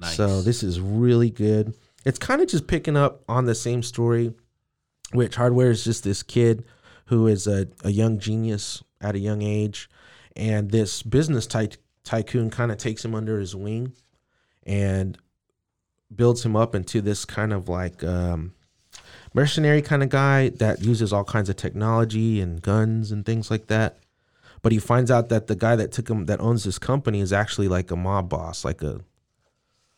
Nice. 0.00 0.16
So 0.16 0.40
this 0.40 0.62
is 0.62 0.80
really 0.80 1.28
good. 1.28 1.74
It's 2.06 2.18
kind 2.18 2.40
of 2.40 2.48
just 2.48 2.66
picking 2.66 2.96
up 2.96 3.22
on 3.28 3.44
the 3.44 3.54
same 3.54 3.82
story, 3.82 4.32
which 5.12 5.34
Hardware 5.36 5.70
is 5.70 5.84
just 5.84 6.04
this 6.04 6.22
kid 6.22 6.64
who 7.06 7.26
is 7.26 7.46
a, 7.46 7.68
a 7.82 7.90
young 7.90 8.18
genius 8.18 8.82
at 9.00 9.14
a 9.14 9.18
young 9.18 9.42
age, 9.42 9.90
and 10.36 10.70
this 10.70 11.02
business 11.02 11.46
ty- 11.46 11.68
tycoon 12.02 12.48
kind 12.48 12.72
of 12.72 12.78
takes 12.78 13.04
him 13.04 13.14
under 13.14 13.38
his 13.38 13.54
wing 13.54 13.92
and 14.62 15.18
builds 16.14 16.44
him 16.44 16.56
up 16.56 16.74
into 16.74 17.02
this 17.02 17.24
kind 17.26 17.52
of 17.52 17.68
like 17.68 18.02
um, 18.02 18.54
mercenary 19.34 19.82
kind 19.82 20.02
of 20.02 20.08
guy 20.08 20.48
that 20.48 20.82
uses 20.82 21.12
all 21.12 21.24
kinds 21.24 21.50
of 21.50 21.56
technology 21.56 22.40
and 22.40 22.62
guns 22.62 23.12
and 23.12 23.26
things 23.26 23.50
like 23.50 23.66
that. 23.66 23.98
But 24.62 24.72
he 24.72 24.78
finds 24.78 25.10
out 25.10 25.28
that 25.28 25.48
the 25.48 25.56
guy 25.56 25.76
that 25.76 25.92
took 25.92 26.08
him 26.08 26.24
that 26.24 26.40
owns 26.40 26.64
this 26.64 26.78
company 26.78 27.20
is 27.20 27.32
actually 27.32 27.68
like 27.68 27.90
a 27.90 27.96
mob 27.96 28.30
boss, 28.30 28.64
like 28.64 28.80
a 28.82 29.00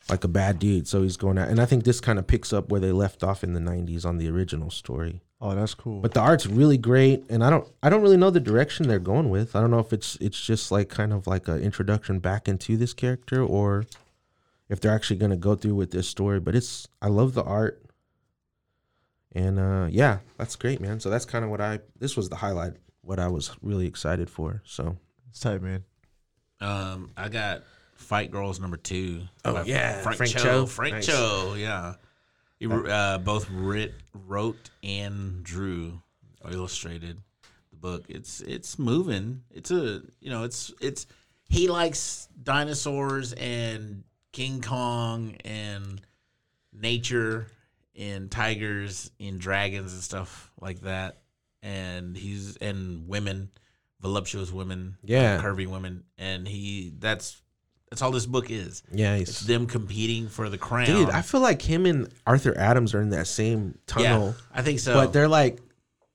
like 0.09 0.25
a 0.25 0.29
bad 0.29 0.59
dude. 0.59 0.89
So 0.89 1.03
he's 1.03 1.17
going 1.17 1.39
out, 1.39 1.49
and 1.49 1.61
I 1.61 1.67
think 1.67 1.85
this 1.85 2.01
kind 2.01 2.19
of 2.19 2.27
picks 2.27 2.53
up 2.53 2.69
where 2.69 2.81
they 2.81 2.91
left 2.91 3.23
off 3.23 3.45
in 3.45 3.53
the 3.53 3.61
'90s 3.61 4.05
on 4.05 4.19
the 4.19 4.29
original 4.29 4.71
story. 4.71 5.21
Oh, 5.41 5.55
that's 5.55 5.75
cool. 5.75 6.01
But 6.01 6.15
the 6.15 6.21
art's 6.21 6.47
really 6.47 6.79
great, 6.79 7.25
and 7.29 7.45
I 7.45 7.51
don't 7.51 7.69
I 7.83 7.91
don't 7.91 8.03
really 8.03 8.17
know 8.17 8.31
the 8.31 8.41
direction 8.41 8.89
they're 8.89 8.99
going 8.99 9.29
with. 9.29 9.55
I 9.55 9.61
don't 9.61 9.71
know 9.71 9.79
if 9.79 9.93
it's 9.93 10.17
it's 10.21 10.41
just 10.41 10.73
like 10.73 10.89
kind 10.89 11.13
of 11.13 11.27
like 11.27 11.47
an 11.47 11.61
introduction 11.61 12.19
back 12.19 12.49
into 12.49 12.77
this 12.77 12.95
character, 12.95 13.43
or 13.43 13.85
if 14.69 14.81
they're 14.81 14.95
actually 14.95 15.17
going 15.17 15.31
to 15.31 15.37
go 15.37 15.55
through 15.55 15.75
with 15.75 15.91
this 15.91 16.09
story. 16.09 16.41
But 16.41 16.57
it's 16.57 16.89
I 17.03 17.09
love 17.09 17.35
the 17.35 17.45
art, 17.45 17.83
and 19.37 19.59
uh, 19.59 19.87
yeah, 19.91 20.21
that's 20.39 20.57
great, 20.57 20.81
man. 20.81 20.99
So 20.99 21.11
that's 21.11 21.27
kind 21.27 21.45
of 21.45 21.51
what 21.51 21.61
I 21.61 21.81
this 21.99 22.17
was 22.17 22.31
the 22.31 22.37
highlight, 22.37 22.73
what 23.03 23.21
I 23.21 23.29
was 23.29 23.51
really 23.61 23.87
excited 23.87 24.31
for. 24.31 24.63
So 24.65 24.97
it's 25.29 25.41
tight, 25.41 25.61
man. 25.61 25.85
Um, 26.59 27.11
I 27.19 27.29
got 27.29 27.63
Fight 27.97 28.31
Girls 28.31 28.59
number 28.59 28.79
two. 28.79 29.25
Oh, 29.45 29.63
yeah, 29.63 30.01
Frank, 30.01 30.17
Frank 30.17 30.33
Cho. 30.33 30.39
Cho. 30.39 30.67
Frank 30.67 30.95
Nice. 30.95 31.07
Cho, 31.07 31.55
yeah. 31.59 31.95
He 32.59 32.67
uh, 32.67 33.19
both 33.19 33.51
writ, 33.51 33.93
wrote 34.15 34.71
and 34.83 35.45
drew, 35.45 36.01
or 36.43 36.51
illustrated 36.51 37.19
the 37.71 37.77
book. 37.77 38.07
It's 38.09 38.41
it's 38.41 38.79
moving. 38.79 39.43
It's 39.51 39.71
a 39.71 40.01
you 40.19 40.31
know 40.31 40.45
it's 40.45 40.73
it's 40.81 41.07
he 41.51 41.69
likes 41.69 42.27
dinosaurs 42.43 43.35
and 43.35 44.05
King 44.33 44.63
Kong 44.63 45.37
and 45.45 46.01
nature 46.73 47.49
and 47.99 48.31
tigers 48.31 49.11
and 49.21 49.39
dragons 49.41 49.93
and 49.93 50.03
stuff 50.03 50.51
like 50.61 50.81
that. 50.83 51.19
And 51.63 52.17
he's 52.17 52.57
and 52.57 53.09
women, 53.09 53.51
voluptuous 54.01 54.53
women, 54.53 54.97
Yeah. 55.03 55.41
curvy 55.43 55.67
women, 55.67 56.05
and 56.19 56.47
he 56.47 56.93
that's 56.99 57.43
that's 57.91 58.03
all 58.03 58.11
this 58.11 58.27
book 58.27 58.51
is. 58.51 58.83
yeah, 58.93 59.15
It's 59.15 59.41
them 59.41 59.67
competing 59.67 60.29
for 60.29 60.49
the 60.49 60.59
crown. 60.59 60.87
dude. 60.87 61.11
I 61.11 61.23
feel 61.23 61.41
like 61.41 61.63
him 61.63 61.87
and 61.87 62.09
Arthur 62.27 62.57
Adams 62.59 62.95
are 62.95 63.01
in 63.01 63.11
that 63.11 63.27
same 63.29 63.79
yeah, 63.89 64.11
tunnel. 64.11 64.35
I 64.53 64.63
think 64.63 64.81
so. 64.81 64.95
but 64.95 65.13
they're 65.13 65.29
like 65.29 65.61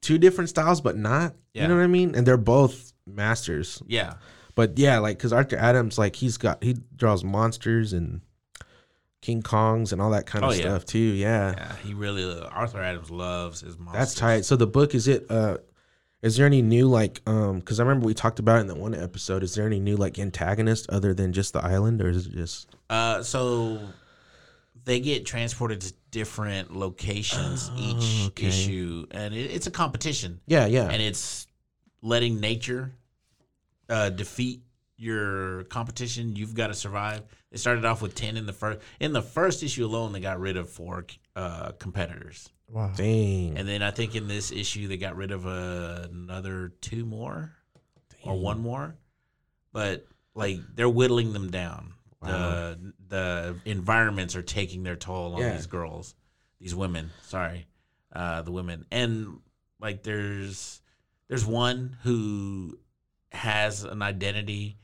two 0.02 0.18
different 0.18 0.50
styles, 0.50 0.82
but 0.82 0.98
not. 0.98 1.34
Yeah. 1.54 1.64
You 1.64 1.68
know 1.70 1.76
what 1.78 1.84
I 1.84 1.88
mean? 1.88 2.14
And 2.16 2.26
they're 2.26 2.38
both 2.38 2.92
masters. 3.08 3.82
yeah, 3.88 4.16
But 4.56 4.78
yeah, 4.78 5.00
like 5.00 5.18
because 5.18 5.32
Arthur 5.34 5.58
Adams, 5.58 5.98
like 5.98 6.16
he's 6.18 6.38
got 6.38 6.64
he 6.64 6.76
draws 6.96 7.24
monsters 7.24 7.94
and 7.94 8.22
King 9.22 9.42
Kongs 9.42 9.92
and 9.94 10.02
all 10.02 10.10
that 10.12 10.26
kind 10.26 10.44
of 10.44 10.52
Oh, 10.52 10.54
yeah. 10.54 10.62
stuff 10.62 10.86
too. 10.86 10.98
Yeah. 11.00 11.54
yeah, 11.56 11.76
he 11.84 11.94
really 11.94 12.42
Arthur 12.52 12.82
Adams 12.82 13.12
loves 13.12 13.62
his 13.62 13.78
monsters. 13.78 14.00
that's 14.00 14.16
tight. 14.16 14.46
So 14.46 14.56
the 14.56 14.68
book 14.68 14.96
is 14.96 15.08
it? 15.08 15.26
uh 15.30 15.58
Is 16.24 16.38
there 16.38 16.46
any 16.46 16.62
new 16.62 16.88
like 16.88 17.22
um? 17.28 17.60
Because 17.60 17.80
I 17.80 17.84
remember 17.84 18.06
we 18.08 18.14
talked 18.14 18.40
about 18.40 18.58
it 18.58 18.62
in 18.62 18.68
the 18.68 18.76
one 18.76 18.94
episode. 18.96 19.44
Is 19.44 19.54
there 19.56 19.66
any 19.66 19.80
new 19.80 19.96
like 19.96 20.18
antagonist 20.20 20.90
other 20.90 21.14
than 21.14 21.34
just 21.34 21.54
the 21.54 21.64
island, 21.64 22.02
or 22.02 22.10
is 22.10 22.26
it 22.28 22.34
just 22.34 22.68
Uh, 22.90 23.22
so 23.24 23.80
they 24.86 25.00
get 25.00 25.26
transported 25.28 25.82
to 25.82 25.94
different 26.10 26.76
locations 26.76 27.70
each 27.78 28.24
Oh, 28.24 28.28
okay. 28.28 28.48
issue, 28.48 29.06
and 29.12 29.34
it, 29.36 29.52
it's 29.52 29.68
a 29.68 29.72
competition. 29.72 30.42
yeah, 30.48 30.66
yeah, 30.66 30.90
and 30.90 31.02
it's 31.02 31.46
letting 32.02 32.40
nature 32.40 32.92
uh, 33.90 34.10
defeat 34.10 34.62
your 35.02 35.64
competition. 35.66 36.36
You've 36.36 36.54
got 36.54 36.68
to 36.68 36.74
survive. 36.74 37.24
They 37.52 37.58
started 37.58 37.84
off 37.86 38.02
with 38.02 38.14
ten 38.16 38.38
in 38.38 38.46
the 38.46 38.54
first. 38.54 38.80
In 39.00 39.14
the 39.14 39.22
first 39.22 39.64
issue 39.64 39.86
alone, 39.86 40.14
they 40.14 40.20
got 40.20 40.40
rid 40.40 40.58
of 40.58 40.70
four 40.70 41.06
uh, 41.36 41.72
competitors, 41.74 42.50
Wow. 42.70 42.92
dang, 42.96 43.58
and 43.58 43.68
then 43.68 43.82
I 43.82 43.92
think 43.92 44.16
in 44.16 44.28
this 44.28 44.52
issue 44.52 44.88
they 44.88 44.98
got 44.98 45.16
rid 45.16 45.32
of 45.32 45.46
uh, 45.48 46.08
another 46.12 46.72
two 46.82 47.06
more 47.06 47.52
or 48.24 48.38
one 48.40 48.60
more. 48.60 48.96
But 49.74 50.06
like 50.36 50.60
they're 50.76 50.90
whittling 50.90 51.34
them 51.34 51.50
down. 51.52 51.94
The 52.22 52.94
the 53.08 53.56
environments 53.66 54.36
are 54.36 54.44
taking 54.44 54.84
their 54.84 54.96
toll 54.96 55.34
on 55.36 55.42
Yeah. 55.42 55.56
these 55.56 55.66
girls, 55.66 56.14
these 56.60 56.76
women. 56.76 57.10
Sorry, 57.24 57.66
uh, 58.14 58.44
the 58.44 58.52
women, 58.52 58.86
and 58.92 59.40
like 59.80 60.04
there's 60.04 60.82
there's 61.28 61.46
one 61.46 61.98
who 62.04 62.78
has 63.32 63.84
an 63.86 64.02
identity 64.04 64.78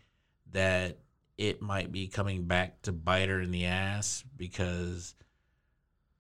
that 0.52 0.98
it 1.38 1.62
might 1.62 1.92
be 1.92 2.08
coming 2.08 2.44
back 2.44 2.82
to 2.84 2.92
bite 2.92 3.30
her 3.30 3.42
in 3.42 3.52
the 3.52 3.66
ass 3.66 4.24
because 4.36 5.16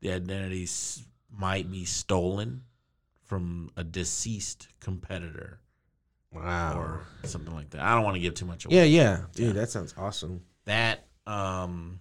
the 0.01 0.11
identity 0.11 0.67
might 1.32 1.69
be 1.71 1.86
stolen 1.86 2.63
from 3.23 3.71
a 3.75 3.84
deceased 3.84 4.67
competitor 4.80 5.59
wow. 6.32 6.80
or 6.80 7.01
something 7.23 7.53
like 7.53 7.71
that. 7.71 7.82
I 7.82 7.95
don't 7.95 8.03
want 8.03 8.15
to 8.15 8.21
give 8.21 8.36
too 8.36 8.45
much 8.45 8.65
away. 8.65 8.75
Yeah, 8.75 8.84
yeah, 8.84 9.21
dude, 9.34 9.55
that 9.55 9.69
sounds 9.69 9.93
awesome. 9.97 10.43
That 10.65 11.05
um 11.25 11.99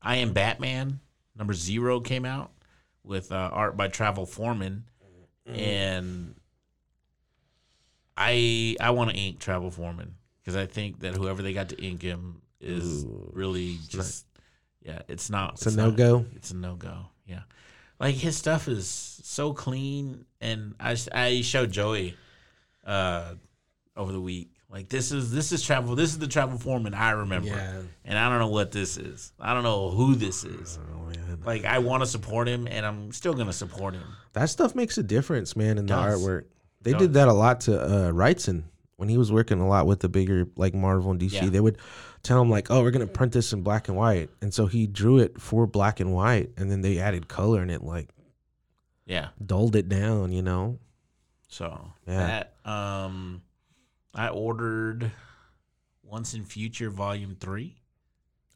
I 0.00 0.16
am 0.16 0.32
Batman 0.32 1.00
number 1.36 1.52
0 1.52 2.00
came 2.00 2.24
out 2.24 2.52
with 3.02 3.32
uh, 3.32 3.50
art 3.52 3.76
by 3.76 3.88
Travel 3.88 4.26
Foreman 4.26 4.84
and 5.46 6.34
I 8.16 8.76
I 8.80 8.90
want 8.90 9.10
to 9.10 9.16
ink 9.16 9.40
Travel 9.40 9.70
Foreman 9.70 10.14
because 10.44 10.56
I 10.56 10.66
think 10.66 11.00
that 11.00 11.14
whoever 11.14 11.42
they 11.42 11.52
got 11.54 11.70
to 11.70 11.82
ink 11.82 12.02
him 12.02 12.42
is 12.60 13.04
Ooh. 13.04 13.30
really 13.32 13.78
just 13.88 14.26
yeah, 14.82 15.02
it's 15.08 15.30
not 15.30 15.54
It's 15.54 15.66
a 15.66 15.76
no 15.76 15.90
go. 15.90 16.26
It's 16.36 16.50
a 16.50 16.56
no 16.56 16.74
go. 16.76 17.06
Yeah, 17.26 17.40
like 17.98 18.14
his 18.16 18.36
stuff 18.36 18.68
is 18.68 18.86
so 19.24 19.52
clean, 19.54 20.26
and 20.40 20.74
I 20.78 20.96
I 21.12 21.40
showed 21.40 21.72
Joey 21.72 22.16
uh 22.86 23.34
over 23.96 24.12
the 24.12 24.20
week 24.20 24.50
like 24.70 24.88
this 24.88 25.12
is 25.12 25.30
this 25.30 25.52
is 25.52 25.62
travel 25.62 25.94
this 25.94 26.10
is 26.10 26.18
the 26.18 26.26
travel 26.26 26.58
foreman 26.58 26.92
I 26.94 27.12
remember, 27.12 27.48
Yeah. 27.48 27.80
and 28.04 28.18
I 28.18 28.28
don't 28.28 28.40
know 28.40 28.48
what 28.48 28.72
this 28.72 28.96
is. 28.96 29.32
I 29.38 29.54
don't 29.54 29.62
know 29.62 29.88
who 29.90 30.14
this 30.16 30.42
is. 30.44 30.78
Oh 30.94 31.12
Like 31.44 31.64
I 31.64 31.78
want 31.78 32.02
to 32.02 32.06
support 32.08 32.48
him, 32.48 32.66
and 32.68 32.84
I'm 32.84 33.12
still 33.12 33.34
gonna 33.34 33.52
support 33.52 33.94
him. 33.94 34.02
that 34.32 34.50
stuff 34.50 34.74
makes 34.74 34.98
a 34.98 35.02
difference, 35.02 35.54
man, 35.56 35.78
in 35.78 35.86
the 35.86 35.94
Does. 35.94 36.20
artwork. 36.20 36.44
They 36.82 36.92
Does. 36.92 37.00
did 37.02 37.12
that 37.14 37.28
a 37.28 37.32
lot 37.32 37.60
to 37.62 37.80
uh, 37.80 38.10
Wrightson 38.12 38.64
when 38.96 39.08
he 39.08 39.16
was 39.18 39.32
working 39.32 39.60
a 39.60 39.66
lot 39.68 39.86
with 39.86 40.00
the 40.00 40.08
bigger 40.08 40.46
like 40.56 40.74
Marvel 40.74 41.10
and 41.10 41.20
DC. 41.20 41.32
Yeah. 41.32 41.48
They 41.48 41.60
would 41.60 41.78
tell 42.22 42.40
him 42.40 42.48
like, 42.50 42.70
"Oh, 42.70 42.82
we're 42.82 42.90
gonna 42.90 43.06
print 43.06 43.32
this 43.32 43.52
in 43.52 43.62
black 43.62 43.88
and 43.88 43.96
white," 43.96 44.30
and 44.40 44.52
so 44.54 44.66
he 44.66 44.86
drew 44.86 45.18
it 45.18 45.40
for 45.40 45.66
black 45.66 46.00
and 46.00 46.12
white, 46.14 46.50
and 46.56 46.70
then 46.70 46.80
they 46.80 46.98
added 46.98 47.28
color 47.28 47.60
and 47.62 47.70
it 47.70 47.82
like 47.82 48.08
Yeah. 49.06 49.28
dulled 49.44 49.76
it 49.76 49.88
down, 49.88 50.32
you 50.32 50.42
know. 50.42 50.78
So 51.48 51.92
Yeah. 52.06 52.48
that 52.64 52.68
um, 52.70 53.42
I 54.14 54.28
ordered 54.28 55.10
Once 56.02 56.34
in 56.34 56.44
Future 56.44 56.90
Volume 56.90 57.34
Three 57.38 57.76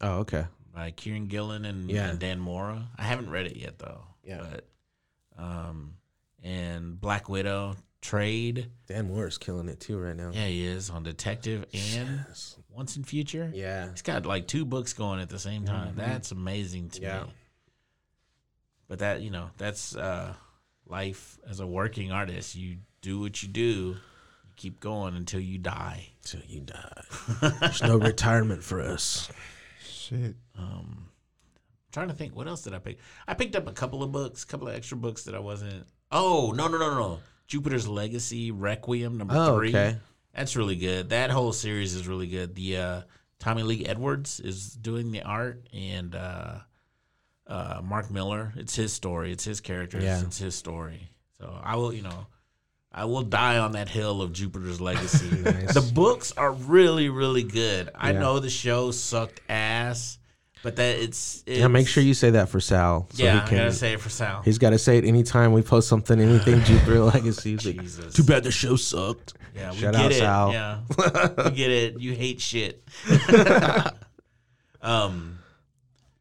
Oh, 0.01 0.19
okay. 0.19 0.45
by 0.73 0.91
Kieron 0.91 1.27
Gillen 1.27 1.65
and, 1.65 1.89
Yeah. 1.89 2.09
and 2.09 2.19
Dan 2.19 2.39
Mora. 2.39 2.87
I 2.97 3.03
haven't 3.03 3.29
read 3.29 3.45
it 3.47 3.57
yet 3.57 3.79
though. 3.79 4.03
Yeah. 4.23 4.45
But 4.49 4.65
um, 5.37 5.95
and 6.43 6.99
Black 6.99 7.27
Widow 7.29 7.75
trade. 8.01 8.69
Dan 8.87 9.07
Mora's 9.07 9.37
killing 9.37 9.67
it 9.69 9.79
too 9.79 9.97
right 9.99 10.15
now. 10.15 10.31
Yeah, 10.33 10.47
he 10.47 10.65
is 10.65 10.89
on 10.89 11.03
Detective 11.03 11.63
and 11.73 12.23
Yes. 12.27 12.55
Once 12.69 12.95
in 12.97 13.03
Future. 13.03 13.51
Yeah. 13.53 13.89
He's 13.91 14.01
got 14.01 14.25
like 14.25 14.47
two 14.47 14.63
books 14.65 14.93
going 14.93 15.19
at 15.19 15.29
the 15.29 15.39
same 15.39 15.65
time. 15.65 15.95
That's 15.95 16.31
amazing 16.31 16.89
to 16.91 17.01
Yeah. 17.01 17.23
me. 17.23 17.29
But 18.87 18.99
that, 18.99 19.21
you 19.21 19.29
know, 19.29 19.49
that's 19.57 19.95
uh 19.95 20.33
life 20.87 21.37
as 21.47 21.59
a 21.59 21.67
working 21.67 22.11
artist. 22.11 22.55
You 22.55 22.77
do 23.01 23.19
what 23.19 23.41
you 23.43 23.49
do. 23.49 23.61
You 23.61 23.95
keep 24.55 24.79
going 24.79 25.15
until 25.15 25.39
you 25.41 25.57
die. 25.57 26.07
Till 26.23 26.41
you 26.47 26.61
die. 26.61 27.03
There's 27.59 27.83
no 27.83 27.97
retirement 27.97 28.63
for 28.63 28.81
us. 28.81 29.29
Shit. 29.83 30.35
Um 30.57 31.05
trying 31.91 32.07
to 32.07 32.13
think 32.13 32.35
what 32.35 32.47
else 32.47 32.61
did 32.61 32.73
I 32.73 32.79
pick? 32.79 32.99
I 33.27 33.33
picked 33.33 33.55
up 33.55 33.67
a 33.67 33.73
couple 33.73 34.03
of 34.03 34.11
books, 34.11 34.43
a 34.43 34.47
couple 34.47 34.67
of 34.69 34.75
extra 34.75 34.95
books 34.97 35.23
that 35.23 35.35
I 35.35 35.39
wasn't 35.39 35.85
Oh, 36.11 36.51
no, 36.55 36.67
no, 36.67 36.77
no, 36.79 36.95
no. 36.97 37.19
Jupiter's 37.49 37.87
Legacy 37.87 38.51
Requiem 38.51 39.17
number 39.17 39.33
Oh, 39.35 39.57
3. 39.57 39.69
okay. 39.69 39.97
That's 40.33 40.55
really 40.55 40.75
good. 40.77 41.09
That 41.09 41.31
whole 41.31 41.51
series 41.51 41.95
is 41.95 42.07
really 42.07 42.27
good. 42.27 42.55
The 42.55 42.77
uh 42.77 43.01
Tommy 43.39 43.63
Lee 43.63 43.85
Edwards 43.85 44.39
is 44.39 44.73
doing 44.73 45.11
the 45.11 45.21
art, 45.23 45.65
and 45.73 46.13
uh, 46.13 46.55
uh, 47.47 47.81
Mark 47.83 48.11
Millar. 48.11 48.53
It's 48.57 48.75
his 48.75 48.91
story. 48.93 49.31
It's 49.31 49.45
his 49.45 49.61
characters. 49.61 50.03
Yeah. 50.03 50.21
It's 50.21 50.37
his 50.37 50.55
story. 50.55 51.09
So 51.39 51.57
I 51.63 51.77
will, 51.77 51.93
you 51.93 52.01
know, 52.01 52.27
I 52.91 53.05
will 53.05 53.21
die 53.23 53.57
on 53.57 53.71
that 53.71 53.87
hill 53.87 54.21
of 54.21 54.33
Jupiter's 54.33 54.81
Legacy. 54.81 55.37
Nice. 55.41 55.73
The 55.73 55.89
books 55.93 56.33
are 56.33 56.51
really, 56.51 57.07
really 57.09 57.43
good. 57.43 57.89
I 57.95 58.11
know 58.11 58.39
the 58.39 58.49
show 58.49 58.91
sucked 58.91 59.39
ass, 59.47 60.19
but 60.63 60.75
that 60.75 60.99
it's, 60.99 61.43
it's 61.45 61.59
Yeah, 61.59 61.67
make 61.67 61.87
sure 61.87 62.03
you 62.03 62.13
say 62.13 62.31
that 62.31 62.49
for 62.49 62.59
Sal. 62.59 63.07
So 63.11 63.23
yeah, 63.23 63.33
he 63.33 63.39
I 63.39 63.47
can, 63.47 63.57
gotta 63.59 63.71
say 63.73 63.93
it 63.93 64.01
for 64.01 64.09
Sal. 64.09 64.41
He's 64.43 64.57
got 64.57 64.71
to 64.71 64.77
say 64.79 64.97
it 64.97 65.05
anytime 65.05 65.53
we 65.53 65.61
post 65.61 65.87
something, 65.87 66.19
anything 66.19 66.61
Jupiter 66.63 66.99
Legacy. 67.03 67.51
He's 67.51 67.65
like, 67.65 67.79
Jesus. 67.81 68.13
Too 68.13 68.23
bad 68.23 68.43
the 68.43 68.51
show 68.51 68.75
sucked. 68.75 69.33
Yeah, 69.55 69.71
we 69.71 69.77
Shout 69.77 69.93
get 69.93 70.05
out, 70.05 70.11
it. 70.11 70.15
Sal. 70.15 70.51
Yeah, 70.53 70.79
we 71.45 71.51
get 71.51 71.71
it. 71.71 71.99
You 71.99 72.13
hate 72.13 72.39
shit. 72.41 72.83
um, 74.81 75.39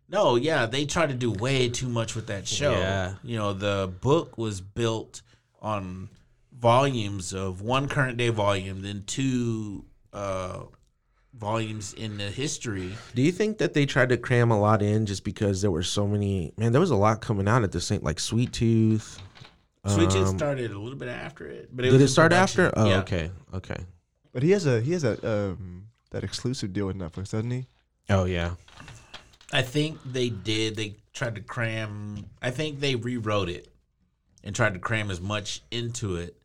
no, 0.09 0.36
yeah, 0.36 0.66
they 0.66 0.84
try 0.86 1.07
to 1.07 1.14
do 1.14 1.30
way 1.30 1.68
too 1.68 1.89
much 1.89 2.14
with 2.14 2.28
that 2.28 2.49
show. 2.49 2.72
Yeah. 2.72 3.14
You 3.22 3.36
know, 3.36 3.53
the 3.53 3.93
book 4.01 4.39
was 4.39 4.61
built 4.61 5.22
on 5.61 6.09
volumes 6.59 7.32
of 7.32 7.61
one 7.61 7.89
current 7.89 8.16
day 8.16 8.30
volume, 8.30 8.82
then 8.82 9.05
two 9.07 9.84
uh, 10.12 10.62
volumes 11.39 11.95
in 11.95 12.18
the 12.18 12.24
history. 12.30 12.95
Do 13.14 13.22
you 13.22 13.32
think 13.32 13.59
that 13.59 13.74
they 13.74 13.86
tried 13.86 14.09
to 14.11 14.16
cram 14.16 14.51
a 14.51 14.59
lot 14.59 14.82
in 14.82 15.07
just 15.07 15.24
because 15.24 15.62
there 15.62 15.70
were 15.70 15.82
so 15.82 16.07
many? 16.07 16.53
Man, 16.57 16.72
there 16.72 16.80
was 16.80 16.91
a 16.91 16.97
lot 16.97 17.20
coming 17.20 17.49
out 17.49 17.62
at 17.62 17.72
the 17.72 17.80
same, 17.80 18.03
like 18.03 18.20
Sweet 18.20 18.53
Tooth. 18.53 19.20
Sweet 19.86 20.11
Tooth 20.11 20.28
Um, 20.28 20.36
started 20.39 20.70
a 20.72 20.78
little 20.78 20.99
bit 20.99 21.09
after 21.09 21.47
it, 21.47 21.70
but 21.74 21.84
it 21.84 21.91
Did 21.91 22.01
was 22.01 22.11
it 22.11 22.12
start 22.12 22.32
production. 22.32 22.64
after? 22.66 22.78
Oh, 22.78 22.89
Yeah. 22.89 22.99
okay, 23.01 23.30
okay. 23.55 23.76
But 24.32 24.43
he 24.43 24.51
has 24.51 24.66
a 24.66 24.80
he 24.80 24.93
has 24.93 25.05
a 25.05 25.12
um, 25.26 25.86
that 26.11 26.24
exclusive 26.24 26.72
deal 26.72 26.86
with 26.86 26.97
Netflix, 26.97 27.30
doesn't 27.30 27.51
he? 27.51 27.66
Oh 28.11 28.24
yeah, 28.24 28.53
I 29.53 29.62
think 29.62 29.99
they 30.05 30.28
did. 30.28 30.76
They 30.76 30.97
tried 31.12 31.36
to 31.36 31.41
cram. 31.41 32.26
I 32.43 32.51
think 32.51 32.80
they 32.80 32.95
rewrote 32.97 33.49
it 33.49 33.68
and 34.45 34.55
tried 34.55 34.74
to 34.74 34.78
cram 34.80 35.11
as 35.11 35.20
much 35.20 35.62
into 35.70 36.16
it 36.16 36.36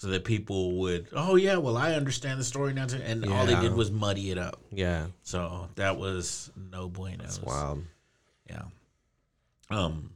so 0.00 0.08
that 0.08 0.24
people 0.24 0.78
would. 0.78 1.08
Oh 1.12 1.36
yeah, 1.36 1.58
well 1.58 1.76
I 1.76 1.92
understand 1.92 2.40
the 2.40 2.44
story 2.44 2.72
now 2.72 2.86
too. 2.86 3.02
And 3.04 3.22
all 3.26 3.44
they 3.44 3.60
did 3.60 3.74
was 3.74 3.90
muddy 3.90 4.30
it 4.30 4.38
up. 4.38 4.58
yeah. 4.72 5.08
So 5.22 5.68
that 5.74 5.98
was 5.98 6.50
no 6.56 6.88
bueno. 6.88 7.18
That's 7.22 7.42
wild. 7.42 7.84
Yeah. 8.48 8.62
Um, 9.70 10.10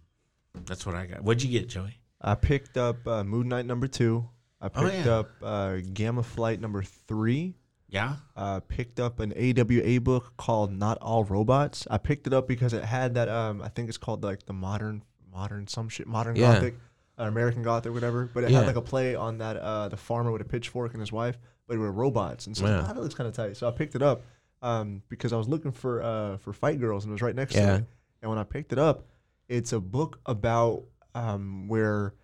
that's 0.67 0.87
what 0.87 0.95
I 0.95 1.05
got. 1.07 1.23
What'd 1.23 1.43
you 1.43 1.51
get, 1.51 1.69
Joey? 1.69 1.99
I 2.21 2.35
picked 2.35 2.79
up 2.79 3.07
uh, 3.07 3.25
Moon 3.25 3.49
Knight 3.49 3.67
number 3.67 3.87
two. 3.87 4.27
I 4.61 4.71
Oh, 4.75 4.83
picked 4.89 5.05
yeah. 5.07 5.13
up 5.19 5.31
uh, 5.43 5.77
Gamma 5.93 6.23
Flight 6.23 6.61
number 6.61 6.83
three. 6.83 7.55
Yeah. 7.89 8.17
Uh, 8.35 8.61
picked 8.61 8.99
up 8.99 9.21
an 9.21 9.33
AWA 9.37 10.01
book 10.01 10.33
called 10.39 10.73
Not 10.73 10.97
All 11.03 11.25
Robots. 11.25 11.87
I 11.91 11.99
picked 11.99 12.27
it 12.27 12.33
up 12.33 12.49
because 12.49 12.73
it 12.73 12.83
had 12.85 13.15
that. 13.17 13.29
Um, 13.29 13.61
I 13.61 13.69
think 13.69 13.89
it's 13.91 13.99
called 13.99 14.25
like 14.25 14.47
the 14.47 14.55
modern, 14.55 15.03
modern 15.31 15.67
some 15.69 15.91
shit, 15.91 16.07
modern 16.07 16.35
Yeah. 16.37 16.55
Gothic, 16.55 16.75
uh, 17.19 17.25
American 17.25 17.67
or 17.67 17.93
whatever. 17.93 18.29
But 18.33 18.45
it 18.45 18.51
Yeah. 18.51 18.59
had 18.59 18.67
like 18.67 18.77
a 18.77 18.83
play 18.83 19.15
on 19.15 19.39
that. 19.39 19.57
Uh, 19.57 19.89
the 19.89 19.97
farmer 19.97 20.31
with 20.33 20.41
a 20.43 20.45
pitchfork 20.45 20.93
and 20.93 21.01
his 21.01 21.13
wife, 21.13 21.39
but 21.67 21.75
it 21.75 21.79
were 21.79 21.93
robots, 21.93 22.47
and 22.47 22.57
so 22.57 22.67
Yeah. 22.67 22.85
"Ah, 22.89 22.93
that 22.93 23.01
looks 23.03 23.15
kind 23.15 23.29
of 23.29 23.35
tight. 23.35 23.57
So 23.57 23.69
I 23.69 23.71
picked 23.71 23.95
it 23.95 24.03
up 24.03 24.23
um, 24.63 25.03
because 25.09 25.33
I 25.33 25.37
was 25.37 25.49
looking 25.49 25.73
for 25.73 26.03
uh, 26.03 26.37
for 26.39 26.53
Fight 26.53 26.81
Girls, 26.81 27.05
and 27.05 27.11
it 27.11 27.15
was 27.15 27.23
right 27.23 27.35
next 27.37 27.55
Yeah. 27.55 27.67
to 27.67 27.75
it. 27.77 27.85
And 28.23 28.31
when 28.31 28.39
I 28.39 28.45
picked 28.45 28.73
it 28.73 28.79
up, 28.79 29.07
it's 29.49 29.73
a 29.73 29.81
book 29.81 30.21
about 30.27 30.85
um, 31.15 31.69
where 31.69 32.15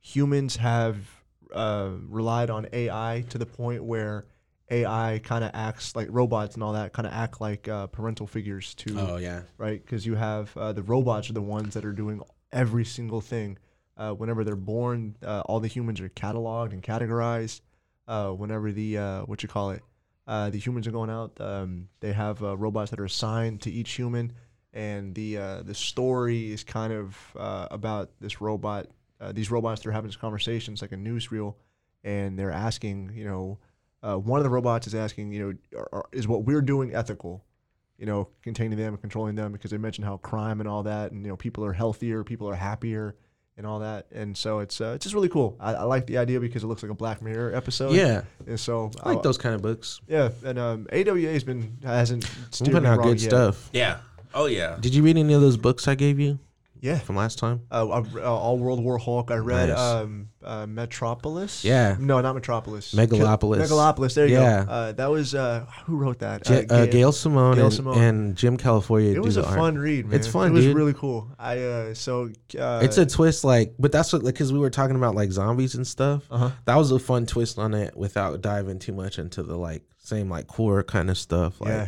humans 0.00 0.56
have 0.56 0.96
uh, 1.54 1.90
relied 2.08 2.48
on 2.50 2.66
AI 2.72 3.24
to 3.28 3.38
the 3.38 3.46
point 3.46 3.84
where 3.84 4.26
AI 4.70 5.20
kind 5.24 5.42
of 5.44 5.50
acts 5.52 5.96
like 5.96 6.06
robots 6.10 6.54
and 6.54 6.62
all 6.62 6.72
that 6.74 6.92
kind 6.92 7.06
of 7.06 7.12
act 7.12 7.40
like 7.40 7.66
uh, 7.68 7.88
parental 7.88 8.26
figures 8.26 8.72
too. 8.74 8.96
Oh 8.98 9.16
yeah, 9.16 9.42
right 9.58 9.84
because 9.84 10.06
you 10.06 10.14
have 10.14 10.56
uh, 10.56 10.72
the 10.72 10.82
robots 10.82 11.28
are 11.28 11.32
the 11.34 11.42
ones 11.42 11.74
that 11.74 11.84
are 11.84 11.92
doing 11.92 12.22
every 12.52 12.84
single 12.84 13.20
thing. 13.20 13.58
Uh, 14.00 14.14
whenever 14.14 14.44
they're 14.44 14.56
born, 14.56 15.14
uh, 15.22 15.42
all 15.44 15.60
the 15.60 15.68
humans 15.68 16.00
are 16.00 16.08
cataloged 16.08 16.72
and 16.72 16.82
categorized. 16.82 17.60
Uh, 18.08 18.30
whenever 18.30 18.72
the 18.72 18.96
uh, 18.96 19.20
what 19.24 19.42
you 19.42 19.48
call 19.48 19.72
it, 19.72 19.82
uh, 20.26 20.48
the 20.48 20.58
humans 20.58 20.86
are 20.86 20.90
going 20.90 21.10
out, 21.10 21.38
um, 21.38 21.86
they 22.00 22.10
have 22.14 22.42
uh, 22.42 22.56
robots 22.56 22.90
that 22.90 22.98
are 22.98 23.04
assigned 23.04 23.60
to 23.60 23.70
each 23.70 23.92
human, 23.92 24.32
and 24.72 25.14
the 25.14 25.34
the 25.64 25.74
story 25.74 26.50
is 26.50 26.64
kind 26.64 26.94
of 26.94 27.14
about 27.70 28.10
this 28.20 28.40
robot. 28.40 28.86
These 29.32 29.50
robots 29.50 29.82
they're 29.82 29.92
having 29.92 30.08
this 30.08 30.16
conversation. 30.16 30.72
It's 30.72 30.80
like 30.80 30.92
a 30.92 30.96
newsreel, 30.96 31.56
and 32.02 32.38
they're 32.38 32.50
asking, 32.50 33.12
you 33.14 33.26
know, 33.26 33.58
one 34.00 34.40
of 34.40 34.44
the 34.44 34.50
robots 34.50 34.86
is 34.86 34.94
asking, 34.94 35.30
you 35.32 35.58
know, 35.72 35.78
are, 35.78 35.88
are, 35.92 36.08
is 36.10 36.26
what 36.26 36.44
we're 36.44 36.62
doing 36.62 36.94
ethical? 36.94 37.44
you 37.98 38.06
know, 38.06 38.28
containing 38.40 38.78
them 38.78 38.94
and 38.94 39.00
controlling 39.02 39.34
them 39.34 39.52
because 39.52 39.70
they 39.70 39.76
mentioned 39.76 40.06
how 40.06 40.16
crime 40.16 40.60
and 40.60 40.66
all 40.66 40.82
that, 40.84 41.12
and 41.12 41.22
you 41.22 41.28
know, 41.28 41.36
people 41.36 41.62
are 41.62 41.74
healthier, 41.74 42.24
people 42.24 42.48
are 42.48 42.54
happier, 42.54 43.14
and 43.60 43.66
all 43.66 43.80
that. 43.80 44.06
And 44.10 44.34
so 44.34 44.60
it's 44.60 44.80
uh, 44.80 44.92
it's 44.94 45.04
just 45.04 45.14
really 45.14 45.28
cool. 45.28 45.54
I, 45.60 45.74
I 45.74 45.82
like 45.82 46.06
the 46.06 46.16
idea 46.16 46.40
because 46.40 46.64
it 46.64 46.66
looks 46.66 46.82
like 46.82 46.90
a 46.90 46.94
Black 46.94 47.20
Mirror 47.20 47.54
episode. 47.54 47.92
yeah. 47.92 48.22
And 48.46 48.58
so 48.58 48.90
I 49.02 49.12
like 49.12 49.22
those 49.22 49.36
kind 49.36 49.54
of 49.54 49.60
books. 49.60 50.00
Yeah, 50.08 50.30
and 50.42 50.58
um, 50.58 50.86
AWA 50.90 51.20
has 51.32 51.44
been 51.44 51.76
hasn't 51.84 52.24
I'm 52.60 52.66
putting 52.72 52.86
out 52.86 53.02
good 53.02 53.20
yet. 53.20 53.30
stuff. 53.30 53.68
Yeah. 53.74 53.98
Oh 54.32 54.46
yeah. 54.46 54.78
Did 54.80 54.94
you 54.94 55.02
read 55.02 55.18
any 55.18 55.34
of 55.34 55.42
those 55.42 55.58
books 55.58 55.86
I 55.86 55.94
gave 55.94 56.18
you 56.18 56.38
Yeah. 56.80 56.98
from 56.98 57.16
last 57.16 57.38
time? 57.38 57.60
Uh, 57.70 57.88
uh, 58.16 58.20
all 58.22 58.58
World 58.58 58.82
War 58.82 58.98
Hulk. 58.98 59.30
I 59.30 59.36
read 59.36 59.68
Nice. 59.68 59.78
um, 59.78 60.28
uh, 60.44 60.66
Metropolis. 60.66 61.64
Yeah. 61.64 61.96
No, 61.98 62.20
not 62.20 62.34
Metropolis. 62.34 62.94
Megalopolis. 62.94 63.58
Megalopolis. 63.66 64.14
There 64.14 64.26
you 64.26 64.34
Yeah. 64.34 64.64
go. 64.64 64.70
Uh, 64.70 64.92
that 64.92 65.10
was 65.10 65.34
uh, 65.34 65.66
who 65.86 65.96
wrote 65.96 66.18
that? 66.20 66.44
J- 66.44 66.66
uh, 66.68 66.86
Gail 66.86 67.12
Simone, 67.12 67.56
Gail 67.56 67.66
and, 67.66 67.74
Simone. 67.74 67.98
and 68.02 68.36
Jim 68.36 68.56
Calafiore. 68.56 69.10
It 69.10 69.14
do 69.14 69.22
was 69.22 69.34
the 69.36 69.42
a 69.42 69.46
art. 69.46 69.56
fun 69.58 69.78
read, 69.78 70.06
man. 70.06 70.18
It's 70.18 70.26
fun, 70.26 70.48
It 70.50 70.54
was 70.54 70.64
dude. 70.64 70.76
really 70.76 70.94
cool. 70.94 71.28
I 71.38 71.58
uh, 71.58 71.94
so 71.94 72.30
uh, 72.58 72.80
It's 72.82 72.98
a 72.98 73.06
twist, 73.06 73.44
like, 73.44 73.74
but 73.78 73.92
that's 73.92 74.12
what, 74.12 74.24
because 74.24 74.52
we 74.52 74.58
were 74.58 74.70
talking 74.70 74.96
about 74.96 75.14
like 75.14 75.30
zombies 75.32 75.74
and 75.74 75.86
stuff. 75.86 76.24
Uh-huh. 76.30 76.50
That 76.64 76.76
was 76.76 76.90
a 76.92 76.98
fun 76.98 77.26
twist 77.26 77.58
on 77.58 77.74
it 77.74 77.96
without 77.96 78.40
diving 78.40 78.78
too 78.78 78.92
much 78.92 79.18
into 79.18 79.42
the 79.42 79.56
like 79.56 79.82
same 79.98 80.28
like 80.30 80.46
core 80.46 80.82
kind 80.82 81.10
of 81.10 81.18
stuff. 81.18 81.60
Like, 81.60 81.70
yeah. 81.70 81.86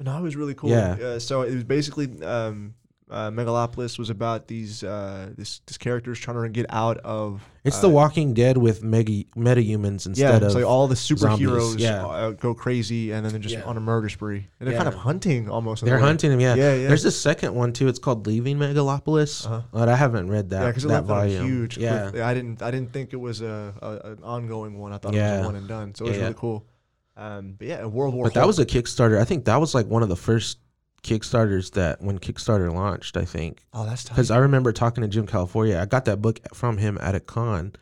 No, 0.00 0.18
it 0.18 0.22
was 0.22 0.34
really 0.34 0.54
cool. 0.54 0.70
Yeah. 0.70 0.96
Uh, 1.00 1.18
so 1.20 1.42
it 1.42 1.54
was 1.54 1.62
basically 1.64 2.20
um, 2.24 2.74
uh, 3.12 3.30
Megalopolis 3.30 3.98
was 3.98 4.10
about 4.10 4.48
these 4.48 4.82
uh, 4.82 5.30
this 5.36 5.60
this 5.66 5.76
characters 5.78 6.18
trying 6.18 6.42
to 6.42 6.48
get 6.48 6.66
out 6.70 6.96
of. 7.04 7.42
it's 7.62 7.76
uh, 7.78 7.82
The 7.82 7.88
Walking 7.90 8.32
Dead 8.34 8.56
with 8.56 8.82
mega 8.82 9.24
metahumans 9.36 10.06
Yeah, 10.06 10.10
instead 10.10 10.42
it's 10.42 10.54
of 10.54 10.60
like 10.60 10.64
all 10.64 10.88
the 10.88 10.94
superheroes 10.96 11.78
yeah. 11.78 12.04
uh, 12.06 12.30
go 12.30 12.54
crazy 12.54 13.12
and 13.12 13.24
then 13.24 13.32
they're 13.32 13.40
just 13.40 13.54
Yeah. 13.54 13.64
on 13.64 13.76
a 13.76 13.80
murder 13.80 14.08
spree 14.08 14.48
and 14.58 14.68
they're 14.68 14.76
kind 14.76 14.88
of 14.88 14.94
hunting 14.94 15.48
almost. 15.50 15.84
they're 15.84 15.96
way. 15.96 16.00
hunting 16.02 16.30
them. 16.30 16.40
Yeah. 16.40 16.54
Yeah, 16.54 16.74
yeah. 16.74 16.88
There's 16.88 17.04
a 17.04 17.10
second 17.10 17.54
one 17.54 17.72
too. 17.72 17.86
It's 17.88 17.98
called 17.98 18.26
Leaving 18.26 18.56
Megalopolis, 18.58 19.44
Uh-huh. 19.46 19.60
but 19.72 19.88
I 19.88 19.96
haven't 19.96 20.28
read 20.30 20.50
that. 20.50 20.62
Yeah, 20.62 20.66
because 20.68 20.84
it 20.84 20.88
that 20.88 21.06
left 21.06 21.10
on 21.10 21.16
a 21.18 21.20
volume. 21.20 21.46
huge. 21.46 21.78
Yeah, 21.78 22.10
cliff- 22.10 22.22
I 22.24 22.34
didn't. 22.34 22.62
I 22.62 22.70
didn't 22.70 22.92
think 22.92 23.12
it 23.12 23.20
was 23.20 23.40
a, 23.42 23.74
a 23.82 24.08
an 24.12 24.18
ongoing 24.24 24.78
one. 24.78 24.92
I 24.92 24.98
thought 24.98 25.14
it 25.14 25.20
was 25.20 25.40
a 25.40 25.44
one 25.44 25.56
and 25.56 25.68
done. 25.68 25.94
So 25.94 26.06
it 26.06 26.08
was 26.08 26.16
Yeah, 26.16 26.22
really 26.24 26.34
yeah. 26.34 26.40
cool. 26.40 26.66
Um, 27.14 27.54
but 27.58 27.66
yeah, 27.68 27.84
World 27.84 28.14
War. 28.14 28.24
but 28.24 28.34
that 28.34 28.46
was 28.46 28.58
a 28.58 28.64
Kickstarter. 28.64 29.20
I 29.20 29.24
think 29.24 29.44
that 29.44 29.60
was 29.60 29.74
like 29.74 29.86
one 29.86 30.02
of 30.02 30.08
the 30.08 30.16
first 30.16 30.58
Kickstarters 31.02 31.72
that 31.72 32.00
when 32.00 32.18
Kickstarter 32.18 32.72
launched. 32.72 33.16
I 33.16 33.24
think 33.24 33.64
Oh, 33.72 33.84
that's 33.84 34.08
because 34.08 34.30
I 34.30 34.38
remember 34.38 34.72
talking 34.72 35.02
to 35.02 35.08
Jim 35.08 35.26
Calafiore. 35.26 35.76
I 35.80 35.84
got 35.86 36.04
that 36.04 36.22
book 36.22 36.40
from 36.54 36.78
him 36.78 36.96
at 37.00 37.14
a 37.14 37.20
con, 37.20 37.72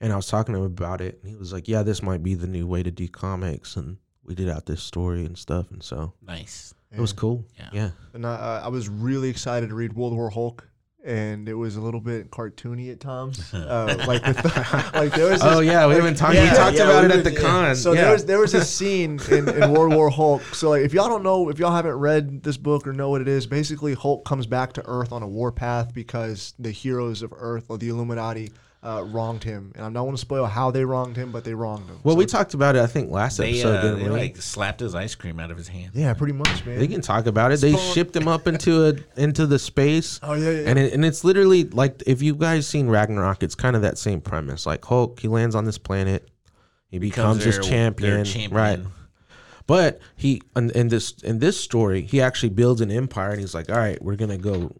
and 0.00 0.12
I 0.12 0.16
was 0.16 0.26
talking 0.28 0.54
to 0.54 0.60
him 0.60 0.66
about 0.66 1.00
it, 1.00 1.18
and 1.22 1.30
he 1.30 1.36
was 1.36 1.52
like, 1.52 1.66
"Yeah, 1.68 1.82
this 1.82 2.02
might 2.02 2.22
be 2.22 2.34
the 2.34 2.46
new 2.46 2.66
way 2.66 2.82
to 2.82 2.90
do 2.90 3.08
comics," 3.08 3.76
and 3.76 3.96
we 4.24 4.34
did 4.34 4.48
out 4.48 4.66
this 4.66 4.82
story 4.82 5.24
and 5.24 5.36
stuff, 5.36 5.70
and 5.72 5.82
so 5.82 6.12
Nice. 6.22 6.72
it 6.92 7.00
was 7.00 7.12
cool. 7.12 7.44
Yeah. 7.58 7.68
Yeah, 7.72 7.90
And 8.14 8.24
I, 8.24 8.34
uh, 8.34 8.62
I 8.66 8.68
was 8.68 8.88
really 8.88 9.28
excited 9.28 9.68
to 9.70 9.74
read 9.74 9.94
World 9.94 10.14
War 10.14 10.30
Hulk, 10.30 10.68
and 11.04 11.48
it 11.48 11.54
was 11.54 11.76
a 11.76 11.80
little 11.80 12.00
bit 12.00 12.30
cartoony 12.30 12.90
at 12.92 13.00
times. 13.00 13.52
Uh, 13.62 13.94
like, 14.06 14.26
with 14.26 14.36
the, 14.36 14.90
like 14.94 15.12
there 15.14 15.30
was. 15.30 15.40
This, 15.40 15.42
Oh 15.44 15.60
yeah, 15.60 15.86
we 15.86 15.94
like- 15.94 16.02
haven't 16.02 16.16
talked. 16.16 16.34
yeah, 16.34 16.50
we 16.50 16.56
talked 16.56 16.76
yeah, 16.76 16.84
about 16.84 17.04
we 17.04 17.10
it 17.10 17.18
at 17.18 17.24
the 17.24 17.32
yeah. 17.32 17.40
con. 17.40 17.76
So 17.76 17.92
yeah. 17.92 18.02
there 18.02 18.12
was 18.12 18.24
there 18.26 18.38
was 18.40 18.54
a 18.54 18.64
scene 18.64 19.18
in, 19.30 19.48
in 19.48 19.72
World 19.72 19.94
War 19.94 20.10
Hulk. 20.10 20.42
So 20.54 20.70
like, 20.70 20.82
if 20.82 20.92
y'all 20.92 21.08
don't 21.08 21.22
know, 21.22 21.48
if 21.48 21.58
y'all 21.58 21.74
haven't 21.74 21.94
read 21.94 22.42
this 22.42 22.56
book 22.56 22.86
or 22.86 22.92
know 22.92 23.08
what 23.10 23.20
it 23.20 23.28
is, 23.28 23.46
basically 23.46 23.94
Hulk 23.94 24.24
comes 24.24 24.46
back 24.46 24.72
to 24.74 24.82
Earth 24.84 25.12
on 25.12 25.22
a 25.22 25.28
warpath 25.28 25.94
because 25.94 26.54
the 26.58 26.70
heroes 26.70 27.22
of 27.22 27.32
Earth 27.36 27.66
or 27.68 27.78
the 27.78 27.88
Illuminati 27.88 28.50
uh, 28.82 29.04
wronged 29.06 29.44
him. 29.44 29.72
And 29.76 29.84
I 29.84 29.90
don't 29.90 30.04
want 30.06 30.16
to 30.16 30.20
spoil 30.20 30.44
how 30.46 30.70
they 30.72 30.84
wronged 30.84 31.16
him, 31.16 31.30
but 31.30 31.44
they 31.44 31.54
wronged 31.54 31.88
him. 31.88 32.00
well, 32.02 32.14
So 32.14 32.18
we 32.18 32.26
talked 32.26 32.54
about 32.54 32.74
it. 32.76 32.82
I 32.82 32.86
think 32.88 33.10
last 33.10 33.36
They, 33.36 33.50
episode, 33.50 33.76
uh, 33.76 33.82
didn't 33.82 33.98
they 34.00 34.04
we? 34.10 34.10
like 34.10 34.36
slapped 34.38 34.80
his 34.80 34.94
ice 34.94 35.14
cream 35.14 35.38
out 35.38 35.50
of 35.52 35.56
his 35.56 35.68
hand. 35.68 35.92
Yeah, 35.94 36.12
pretty 36.14 36.32
much, 36.32 36.66
man. 36.66 36.78
They 36.78 36.88
can 36.88 37.00
talk 37.00 37.26
about 37.26 37.52
it. 37.52 37.60
They 37.60 37.72
Spawn- 37.74 37.94
shipped 37.94 38.16
him 38.16 38.26
up 38.26 38.46
into 38.48 38.84
a 38.88 38.94
into 39.20 39.46
the 39.46 39.58
space. 39.58 40.18
Oh 40.22 40.34
yeah, 40.34 40.50
yeah. 40.50 40.68
And 40.68 40.78
it, 40.78 40.92
and 40.92 41.04
it's 41.04 41.22
literally 41.22 41.64
like 41.64 42.02
if 42.06 42.22
you 42.22 42.34
guys 42.34 42.66
seen 42.66 42.88
Ragnarok, 42.88 43.42
it's 43.44 43.54
kind 43.54 43.76
of 43.76 43.82
that 43.82 43.98
same 43.98 44.20
premise. 44.20 44.66
Like 44.66 44.84
Hulk, 44.84 45.20
he 45.20 45.28
lands 45.28 45.54
on 45.54 45.64
this 45.64 45.78
planet, 45.78 46.28
he 46.88 46.98
becomes 46.98 47.44
this 47.44 47.56
their- 47.58 47.62
champion, 47.64 48.10
their 48.14 48.24
champion. 48.24 48.50
right? 48.52 48.80
But 49.68 50.00
he 50.16 50.42
in, 50.56 50.70
in 50.70 50.88
this 50.88 51.12
in 51.22 51.38
this 51.38 51.58
story, 51.58 52.02
he 52.02 52.20
actually 52.20 52.48
builds 52.50 52.80
an 52.80 52.90
empire, 52.90 53.30
and 53.30 53.38
he's 53.40 53.54
like, 53.54 53.70
"All 53.70 53.78
right, 53.78 54.02
we're 54.02 54.16
gonna 54.16 54.38
go. 54.38 54.74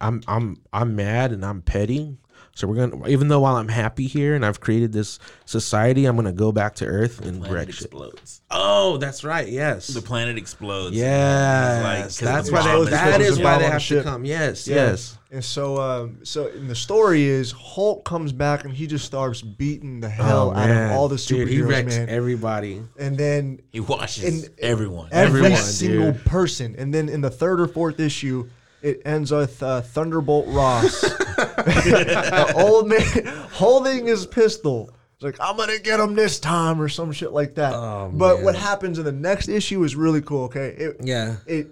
I'm 0.00 0.22
I'm 0.28 0.56
I'm 0.72 0.94
mad 0.96 1.32
and 1.32 1.44
I'm 1.44 1.60
petty, 1.62 2.16
So 2.54 2.66
we're 2.66 2.86
gonna, 2.88 3.08
even 3.08 3.28
though 3.28 3.40
while 3.40 3.56
I'm 3.56 3.68
happy 3.68 4.06
here 4.06 4.34
and 4.34 4.44
I've 4.44 4.60
created 4.60 4.92
this 4.92 5.18
society, 5.46 6.04
I'm 6.04 6.16
gonna 6.16 6.32
go 6.32 6.52
back 6.52 6.74
to 6.76 6.84
Earth 6.86 7.20
and 7.24 7.38
planet 7.40 7.52
wreck 7.54 7.66
shit. 7.72 7.84
explodes. 7.86 8.42
Oh, 8.50 8.96
that's 8.98 9.24
right. 9.24 9.48
Yes. 9.48 9.86
The 9.86 10.02
planet 10.02 10.36
explodes. 10.36 10.94
Yes, 10.96 12.06
It's 12.06 12.18
that's 12.20 12.48
the 12.48 12.54
why 12.54 12.62
they, 12.62 12.80
is 12.80 12.90
that 12.90 13.12
supposed 13.12 13.30
is 13.30 13.38
to 13.38 13.44
why 13.44 13.50
they 13.58 13.64
on 13.64 13.70
the 13.70 13.72
have 13.72 13.86
to 13.88 14.02
come. 14.02 14.24
Yes, 14.24 14.66
Yeah. 14.68 14.74
yes. 14.76 15.16
And 15.32 15.44
so, 15.44 15.80
um, 15.80 16.18
so 16.24 16.48
in 16.48 16.66
the 16.66 16.74
story 16.74 17.22
is 17.24 17.52
Hulk 17.52 18.04
comes 18.04 18.32
back 18.32 18.64
and 18.64 18.74
he 18.74 18.88
just 18.88 19.04
starts 19.04 19.42
beating 19.42 20.00
the 20.00 20.08
hell 20.08 20.50
out 20.50 20.68
of 20.68 20.90
all 20.90 21.08
the 21.08 21.16
superheroes, 21.16 21.32
Oh, 21.34 21.44
Dude, 21.44 21.48
he 21.48 21.62
wrecks 21.62 21.96
man. 21.96 22.08
everybody. 22.08 22.82
and 22.98 23.16
then 23.16 23.60
He 23.70 23.78
washes 23.80 24.24
And- 24.46 24.50
everyone. 24.58 25.08
every 25.12 25.40
Everyone, 25.40 25.62
single 25.62 26.12
dude. 26.12 26.24
person. 26.24 26.74
And 26.76 26.92
then 26.92 27.08
in 27.08 27.20
the 27.20 27.30
third 27.30 27.60
or 27.60 27.68
fourth 27.68 28.00
issue, 28.00 28.48
it 28.82 29.02
ends 29.04 29.30
with 29.30 29.62
uh, 29.62 29.80
Thunderbolt 29.82 30.46
Ross, 30.48 31.00
the 31.00 32.52
old 32.56 32.88
man 32.88 33.26
holding 33.52 34.06
his 34.06 34.26
pistol. 34.26 34.90
It's 35.14 35.24
like 35.24 35.36
I'm 35.40 35.56
gonna 35.56 35.78
get 35.78 36.00
him 36.00 36.14
this 36.14 36.40
time 36.40 36.80
or 36.80 36.88
some 36.88 37.12
shit 37.12 37.32
like 37.32 37.56
that. 37.56 37.74
Oh, 37.74 38.10
but 38.12 38.36
man. 38.36 38.44
what 38.44 38.54
happens 38.56 38.98
in 38.98 39.04
the 39.04 39.12
next 39.12 39.48
issue 39.48 39.82
is 39.84 39.94
really 39.94 40.22
cool. 40.22 40.44
Okay, 40.44 40.68
it, 40.68 40.96
Yeah. 41.02 41.36
it 41.46 41.68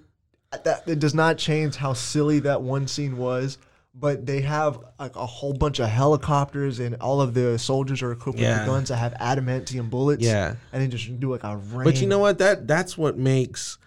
that 0.64 0.82
it 0.86 0.98
does 0.98 1.14
not 1.14 1.38
change 1.38 1.76
how 1.76 1.92
silly 1.94 2.40
that 2.40 2.62
one 2.62 2.86
scene 2.86 3.16
was. 3.16 3.59
But 3.94 4.26
they 4.26 4.42
have 4.42 4.78
like 5.00 5.16
a 5.16 5.26
whole 5.26 5.54
bunch 5.54 5.80
of 5.80 5.88
helicopters, 5.88 6.78
and 6.78 6.94
all 6.96 7.20
of 7.20 7.34
the 7.34 7.59
soldiers 7.59 8.00
are 8.02 8.12
equipped 8.12 8.38
Yeah. 8.38 8.59
with 8.61 8.66
guns 8.68 8.88
that 8.90 8.96
have 8.96 9.14
adamantium 9.14 9.90
bullets. 9.90 10.22
Yeah. 10.22 10.54
and 10.72 10.82
they 10.82 10.86
just 10.86 11.18
do 11.18 11.32
like 11.32 11.42
a 11.42 11.56
rain. 11.56 11.84
But 11.84 12.00
you 12.00 12.06
know 12.06 12.18
what? 12.20 12.38
That 12.38 12.68
that's 12.68 12.96
what 12.96 13.18
makes 13.18 13.78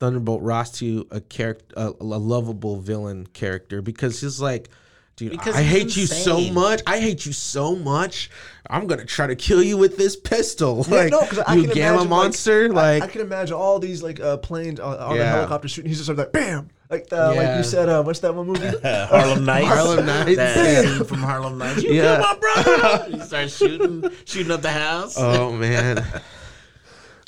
Thunderbolt 0.00 0.42
Ross 0.42 0.70
to 0.78 1.06
a 1.10 1.20
character, 1.20 1.74
a, 1.76 1.88
a 2.00 2.04
lovable 2.18 2.76
villain 2.76 3.26
character, 3.32 3.82
because 3.82 4.20
he's 4.20 4.40
like, 4.40 4.68
dude, 5.16 5.32
Because 5.32 5.56
I 5.56 5.62
he's 5.62 5.72
hate 5.72 5.96
you 5.96 6.06
so 6.06 6.40
much. 6.52 6.80
I 6.86 7.00
hate 7.00 7.26
you 7.26 7.32
so 7.32 7.74
much. 7.74 8.30
I'm 8.70 8.86
gonna 8.86 9.04
try 9.04 9.26
to 9.26 9.34
kill 9.34 9.62
you 9.62 9.76
with 9.76 9.96
this 9.96 10.14
pistol. 10.14 10.84
Yeah, 10.88 10.94
like, 10.94 11.10
no, 11.10 11.20
'cause 11.26 11.38
I 11.40 11.54
you 11.56 11.64
can 11.64 11.72
gamma 11.74 11.94
imagine, 12.02 12.10
monster. 12.10 12.64
I- 12.66 12.68
Like, 12.68 13.02
I, 13.02 13.06
can 13.08 13.20
imagine 13.22 13.54
all 13.54 13.78
these 13.80 14.02
like 14.02 14.20
uh, 14.20 14.36
planes, 14.36 14.78
on 14.78 14.96
all 14.98 15.14
the 15.14 15.18
Yeah. 15.20 15.32
helicopters 15.32 15.72
shooting. 15.72 15.88
He's 15.88 15.98
just 15.98 16.06
sort 16.06 16.18
of 16.20 16.26
like 16.26 16.32
bam, 16.32 16.68
like 16.90 17.08
uh, 17.10 17.34
like 17.34 17.56
you 17.56 17.64
said. 17.64 17.88
Uh, 17.88 18.02
what's 18.04 18.20
that 18.20 18.34
one 18.34 18.46
movie? 18.46 18.68
Harlem 18.84 19.44
Nights. 19.46 19.66
Harlem 19.68 20.06
Nights. 20.06 20.36
That 20.36 20.84
scene 20.84 21.04
from 21.04 21.18
Harlem 21.18 21.58
Nights. 21.58 21.82
You 21.82 21.94
Yeah. 21.94 22.18
killed 22.22 22.40
my 22.42 22.62
brother. 22.62 23.10
He 23.16 23.20
starts 23.22 23.56
shooting, 23.56 24.10
shooting 24.26 24.52
up 24.52 24.62
the 24.62 24.70
house. 24.70 25.16
oh 25.18 25.50
man. 25.50 26.04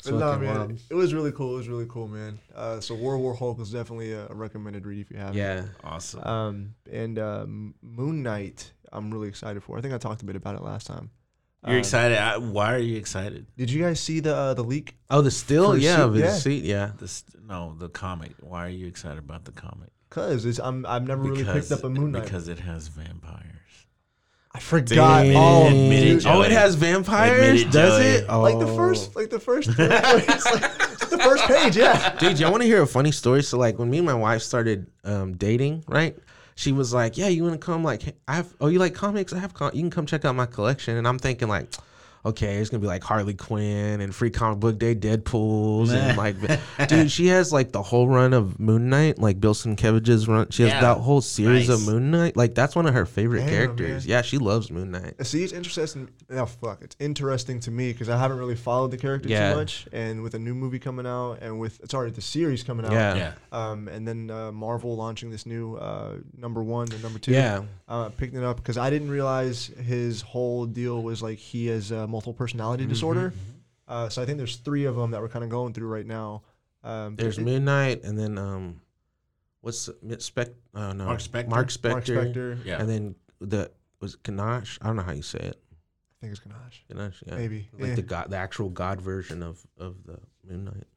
It's 0.01 0.09
But 0.09 0.17
no, 0.19 0.39
man, 0.39 0.55
wild. 0.57 0.79
it 0.89 0.95
was 0.95 1.13
really 1.13 1.31
cool. 1.31 1.53
It 1.53 1.57
was 1.57 1.67
really 1.69 1.85
cool, 1.87 2.07
man. 2.07 2.39
Uh, 2.55 2.79
so 2.79 2.95
World 2.95 3.21
War 3.21 3.35
Hulk 3.35 3.59
is 3.59 3.71
definitely 3.71 4.13
a, 4.13 4.27
a 4.27 4.33
recommended 4.33 4.85
read 4.85 4.99
if 4.99 5.11
you 5.11 5.17
have. 5.17 5.35
Yeah. 5.35 5.65
Awesome. 5.83 6.23
Um, 6.23 6.75
and 6.91 7.19
um, 7.19 7.75
Moon 7.83 8.23
Knight, 8.23 8.71
I'm 8.91 9.11
really 9.11 9.27
excited 9.27 9.63
for. 9.63 9.77
I 9.77 9.81
think 9.81 9.93
I 9.93 9.97
talked 9.99 10.21
a 10.21 10.25
bit 10.25 10.35
about 10.35 10.55
it 10.55 10.61
last 10.63 10.87
time. 10.87 11.11
You're 11.63 11.75
Um, 11.75 11.79
excited. 11.79 12.17
I, 12.17 12.37
why 12.39 12.73
are 12.73 12.79
you 12.79 12.97
excited? 12.97 13.45
Did 13.55 13.69
you 13.69 13.83
guys 13.83 13.99
see 13.99 14.19
the 14.19 14.35
uh, 14.35 14.53
the 14.55 14.63
leak? 14.63 14.97
Oh, 15.11 15.21
the 15.21 15.29
still, 15.29 15.71
For 15.71 15.75
the 15.77 15.81
yeah, 15.83 15.97
suit, 15.97 16.03
of 16.05 16.13
his 16.15 16.23
yeah. 16.23 16.33
seat, 16.37 16.63
yeah. 16.63 16.91
No, 17.47 17.75
the 17.77 17.87
comic. 17.89 18.31
Why 18.39 18.65
are 18.65 18.69
you 18.69 18.87
excited 18.87 19.19
about 19.19 19.45
the 19.45 19.51
comic? 19.51 19.89
Cause 20.09 20.43
it's 20.45 20.59
I'm 20.59 20.85
I've 20.87 21.05
never 21.07 21.21
really 21.21 21.43
picked 21.45 21.71
up 21.71 21.83
a 21.83 21.89
Moon 21.89 22.11
Knight. 22.13 22.23
because 22.23 22.47
it 22.47 22.59
has 22.59 22.87
vampires. 22.87 23.45
I 24.53 24.59
forgot 24.59 25.23
Dang. 25.23 25.35
all. 25.35 25.67
Admit 25.67 26.03
it, 26.03 26.25
Oh, 26.25 26.41
it 26.41 26.51
has 26.51 26.75
vampires. 26.75 27.61
Admit 27.61 27.67
it, 27.67 27.71
Does 27.71 27.99
it? 28.03 28.25
Oh. 28.27 28.41
Like 28.41 28.59
the 28.59 28.67
first, 28.67 29.15
like 29.15 29.29
the 29.29 29.39
first, 29.39 29.67
like, 29.77 29.77
the 29.77 31.19
first 31.23 31.43
page, 31.45 31.77
yeah. 31.77 32.15
Dude, 32.17 32.37
y'all 32.39 32.51
want 32.51 32.61
to 32.61 32.67
hear 32.67 32.81
a 32.81 32.87
funny 32.87 33.11
story? 33.11 33.43
So, 33.43 33.57
like, 33.57 33.79
when 33.79 33.89
me 33.89 33.97
and 33.99 34.05
my 34.05 34.13
wife 34.13 34.41
started 34.41 34.87
um, 35.05 35.33
dating, 35.37 35.83
right? 35.87 36.17
She 36.55 36.73
was 36.73 36.93
like, 36.93 37.17
"Yeah, 37.17 37.27
you 37.29 37.43
want 37.43 37.59
to 37.59 37.65
come? 37.65 37.83
Like, 37.83 38.15
I 38.27 38.35
have. 38.35 38.53
Oh, 38.59 38.67
you 38.67 38.77
like 38.77 38.93
comics? 38.93 39.31
I 39.33 39.39
have. 39.39 39.53
Com- 39.53 39.71
you 39.73 39.81
can 39.81 39.89
come 39.89 40.05
check 40.05 40.25
out 40.25 40.35
my 40.35 40.45
collection." 40.45 40.97
And 40.97 41.07
I'm 41.07 41.17
thinking, 41.17 41.47
like, 41.47 41.73
okay, 42.25 42.57
it's 42.57 42.69
gonna 42.69 42.81
be 42.81 42.87
like 42.87 43.03
Harley 43.03 43.33
Quinn 43.33 44.01
and 44.01 44.13
Free 44.13 44.29
Comic 44.29 44.59
Book 44.59 44.77
Day, 44.79 44.93
Deadpool's, 44.95 45.91
and 45.91 46.17
like, 46.17 46.35
dude, 46.87 47.11
she 47.11 47.27
has 47.27 47.51
like 47.51 47.71
the 47.71 47.81
whole 47.81 48.07
run 48.07 48.33
of 48.33 48.59
Moon 48.59 48.89
Knight, 48.89 49.17
like 49.19 49.39
Bill 49.39 49.53
Sienkiewicz's 49.53 50.27
run. 50.27 50.49
She 50.49 50.63
has 50.63 50.71
Yeah. 50.71 50.81
that 50.81 50.97
whole 50.99 51.21
series 51.21 51.69
of 51.69 51.85
Moon 51.85 52.11
Knight. 52.11 52.35
Like, 52.37 52.55
that's 52.55 52.75
one 52.75 52.85
of 52.85 52.93
her 52.93 53.05
favorite 53.05 53.39
Damn, 53.41 53.49
characters. 53.49 54.03
man. 54.05 54.09
Yeah, 54.09 54.21
she 54.21 54.37
loves 54.37 54.71
Moon 54.71 54.91
Knight. 54.91 55.15
See, 55.25 55.43
it's 55.43 55.53
interesting. 55.53 56.09
Oh 56.29 56.45
fuck, 56.45 56.81
it's 56.81 56.95
interesting 56.99 57.59
to 57.61 57.71
me 57.71 57.91
because 57.91 58.09
I 58.09 58.17
haven't 58.17 58.37
really 58.37 58.55
followed 58.55 58.91
the 58.91 58.97
character 58.97 59.29
Yeah. 59.29 59.51
too 59.51 59.57
much, 59.57 59.87
and 59.91 60.21
with 60.21 60.33
a 60.35 60.39
new 60.39 60.53
movie 60.55 60.79
coming 60.79 61.05
out, 61.05 61.39
and 61.41 61.59
with 61.59 61.81
sorry, 61.89 62.11
the 62.11 62.21
series 62.21 62.63
coming 62.63 62.85
out, 62.85 62.91
Yeah. 62.93 63.15
Yeah. 63.15 63.31
um, 63.51 63.87
and 63.87 64.07
then 64.07 64.29
uh, 64.29 64.51
Marvel 64.51 64.95
launching 64.95 65.31
this 65.31 65.45
new 65.45 65.75
uh, 65.75 66.17
number 66.37 66.61
one 66.63 66.91
and 66.91 67.01
number 67.03 67.19
two, 67.19 67.31
Yeah. 67.31 67.63
uh, 67.87 68.09
picking 68.09 68.37
it 68.37 68.43
up 68.43 68.57
because 68.57 68.77
I 68.77 68.89
didn't 68.89 69.09
realize 69.09 69.67
his 69.83 70.21
whole 70.21 70.65
deal 70.65 71.01
was 71.03 71.21
like 71.21 71.37
he 71.37 71.67
has 71.67 71.91
uh, 71.91 72.07
multiple 72.11 72.33
personality 72.33 72.83
Mm-hmm, 72.83 72.91
disorder. 72.93 73.33
Uh, 73.87 74.07
so 74.09 74.21
I 74.21 74.25
think 74.25 74.37
there's 74.37 74.57
three 74.57 74.85
of 74.85 74.95
them 74.95 75.11
that 75.11 75.21
we're 75.21 75.29
kind 75.29 75.43
of 75.43 75.49
going 75.49 75.73
through 75.73 75.87
right 75.87 76.05
now. 76.05 76.43
Um, 76.83 77.15
There's 77.15 77.37
it- 77.37 77.43
Moon 77.43 77.65
Knight, 77.65 78.03
and 78.03 78.17
then 78.17 78.37
um, 78.37 78.81
what's 79.61 79.89
Spec? 80.19 80.49
Oh 80.73 80.91
no, 80.93 81.05
Marc 81.05 81.19
Spector? 81.19 81.47
Marc 81.47 81.67
Spector. 81.69 81.91
Marc 81.91 82.05
Spector. 82.05 82.65
Yeah. 82.65 82.79
And 82.79 82.89
then 82.89 83.15
the 83.39 83.71
was 83.99 84.13
it 84.15 84.23
Ganache? 84.23 84.77
I 84.81 84.87
don't 84.87 84.95
know 84.95 85.03
how 85.03 85.11
you 85.11 85.21
say 85.21 85.39
it. 85.39 85.61
I 85.61 86.17
think 86.21 86.31
it's 86.31 86.39
Ganache. 86.39 86.83
Ganache, 86.87 87.23
yeah. 87.27 87.35
Maybe. 87.35 87.69
Like 87.73 87.89
yeah. 87.89 87.95
the 87.95 88.01
god, 88.01 88.29
the 88.31 88.37
actual 88.37 88.69
god 88.69 89.01
version 89.01 89.43
of 89.43 89.59
of 89.77 89.95
the 90.05 90.19
Moon 90.47 90.65
Knight. 90.65 90.87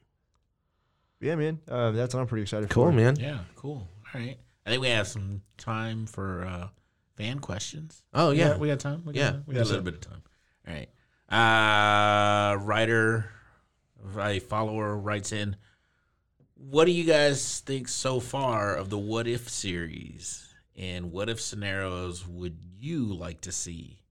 yeah, 1.20 1.34
man. 1.36 1.58
Uh, 1.68 1.90
that's 1.92 2.14
what 2.14 2.20
I'm 2.20 2.26
pretty 2.26 2.42
excited 2.42 2.70
Cool, 2.70 2.86
for. 2.86 2.92
man. 2.92 3.16
Yeah. 3.16 3.38
Cool. 3.56 3.86
All 4.14 4.20
right. 4.20 4.38
I 4.66 4.70
think 4.70 4.82
we 4.82 4.88
have 4.88 5.08
some 5.08 5.42
time 5.58 6.06
for 6.06 6.44
uh, 6.44 6.68
fan 7.16 7.38
questions. 7.40 8.02
Oh 8.14 8.30
We 8.30 8.38
yeah, 8.38 8.56
we 8.56 8.68
got 8.68 8.80
time. 8.80 9.02
We 9.04 9.12
got 9.14 9.18
Yeah. 9.20 9.30
time? 9.32 9.44
we 9.46 9.54
got 9.54 9.60
Yes, 9.60 9.66
a 9.66 9.70
little 9.70 9.84
bit 9.84 9.94
of 9.94 10.00
time. 10.00 10.22
All 10.68 10.74
right. 10.74 10.88
Uh, 11.30 12.56
writer, 12.60 13.30
a 14.18 14.38
follower 14.38 14.96
writes 14.96 15.32
in. 15.32 15.56
What 16.54 16.84
do 16.84 16.92
you 16.92 17.04
guys 17.04 17.60
think 17.60 17.88
so 17.88 18.20
far 18.20 18.74
of 18.74 18.90
the 18.90 18.98
What 18.98 19.26
If 19.26 19.48
series, 19.48 20.54
and 20.76 21.12
what 21.12 21.28
if 21.28 21.40
scenarios 21.40 22.26
would 22.26 22.58
you 22.78 23.12
like 23.12 23.40
to 23.42 23.52
see? 23.52 24.03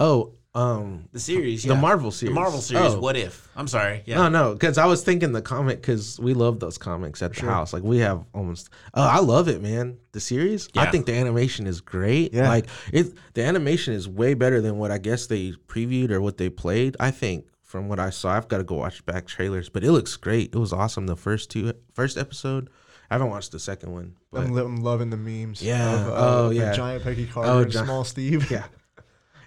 Oh, 0.00 0.32
um, 0.56 1.08
The 1.12 1.18
series, 1.18 1.64
the 1.64 1.74
yeah. 1.74 1.80
Marvel 1.80 2.10
the 2.10 2.16
series. 2.16 2.34
Marvel 2.34 2.60
series. 2.60 2.92
Oh. 2.94 3.00
What 3.00 3.16
if? 3.16 3.48
I'm 3.56 3.66
sorry. 3.66 4.02
Yeah. 4.06 4.16
No, 4.16 4.28
no, 4.28 4.52
because 4.52 4.78
I 4.78 4.86
was 4.86 5.02
thinking 5.02 5.32
the 5.32 5.42
comic 5.42 5.80
because 5.80 6.18
we 6.20 6.32
love 6.32 6.60
those 6.60 6.78
comics 6.78 7.22
at 7.22 7.32
the 7.32 7.40
Sure. 7.40 7.50
house. 7.50 7.72
Like 7.72 7.82
we 7.82 7.98
have 7.98 8.24
almost. 8.32 8.70
Oh, 8.94 9.02
I 9.02 9.18
love 9.18 9.48
it, 9.48 9.60
man. 9.62 9.98
The 10.12 10.20
series. 10.20 10.68
I 10.76 10.90
think 10.90 11.06
the 11.06 11.14
animation 11.14 11.66
is 11.66 11.80
great. 11.80 12.32
Yeah. 12.32 12.48
Like 12.48 12.66
it, 12.92 13.14
the 13.34 13.42
animation 13.44 13.94
is 13.94 14.08
way 14.08 14.34
better 14.34 14.60
than 14.60 14.78
what 14.78 14.92
I 14.92 14.98
guess 14.98 15.26
they 15.26 15.52
previewed 15.66 16.10
or 16.10 16.20
what 16.20 16.36
they 16.38 16.48
played. 16.50 16.96
I 17.00 17.10
think 17.10 17.46
from 17.62 17.88
what 17.88 17.98
I 17.98 18.10
saw, 18.10 18.30
I've 18.36 18.46
got 18.46 18.58
to 18.58 18.64
go 18.64 18.76
watch 18.76 19.04
back 19.04 19.26
trailers, 19.26 19.68
but 19.68 19.82
it 19.82 19.90
looks 19.90 20.16
great. 20.16 20.54
It 20.54 20.58
was 20.58 20.72
awesome. 20.72 21.06
The 21.08 21.16
first 21.16 21.50
two, 21.50 21.72
first 21.94 22.16
episode. 22.16 22.70
I 23.10 23.14
haven't 23.14 23.30
watched 23.30 23.50
the 23.52 23.58
second 23.58 23.92
one, 23.92 24.14
but 24.32 24.44
I'm, 24.44 24.56
I'm 24.56 24.76
loving 24.82 25.10
the 25.10 25.16
memes. 25.16 25.60
Yeah. 25.62 25.94
Of, 26.00 26.06
uh, 26.08 26.14
Oh, 26.16 26.48
the 26.50 26.54
yeah. 26.54 26.72
Giant 26.72 27.02
Peggy 27.02 27.26
Carter 27.26 27.50
Oh, 27.50 27.58
and 27.62 27.70
Gi- 27.72 27.78
Small 27.78 28.04
Steve. 28.04 28.50
yeah. 28.50 28.64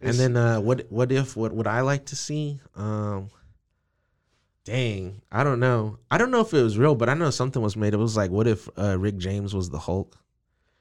And 0.01 0.15
then 0.15 0.37
uh, 0.37 0.59
what 0.59 0.85
what 0.89 1.11
if 1.11 1.35
what 1.35 1.53
would 1.53 1.67
I 1.67 1.81
like 1.81 2.05
to 2.07 2.15
see? 2.15 2.59
Um 2.75 3.29
Dang, 4.67 5.21
I 5.31 5.45
don't 5.45 5.61
know. 5.61 5.97
I 6.11 6.17
don't 6.17 6.29
know 6.29 6.41
if 6.41 6.53
it 6.53 6.61
was 6.61 6.77
real, 6.77 6.93
but 6.93 7.07
I 7.07 7.13
know 7.13 7.29
something 7.29 7.61
was 7.61 7.77
made. 7.77 7.93
It 7.93 7.97
was 7.97 8.17
like, 8.17 8.31
what 8.31 8.47
if 8.47 8.67
uh, 8.77 8.99
Rick 8.99 9.15
James 9.15 9.55
was 9.55 9.69
the 9.69 9.79
Hulk? 9.79 10.17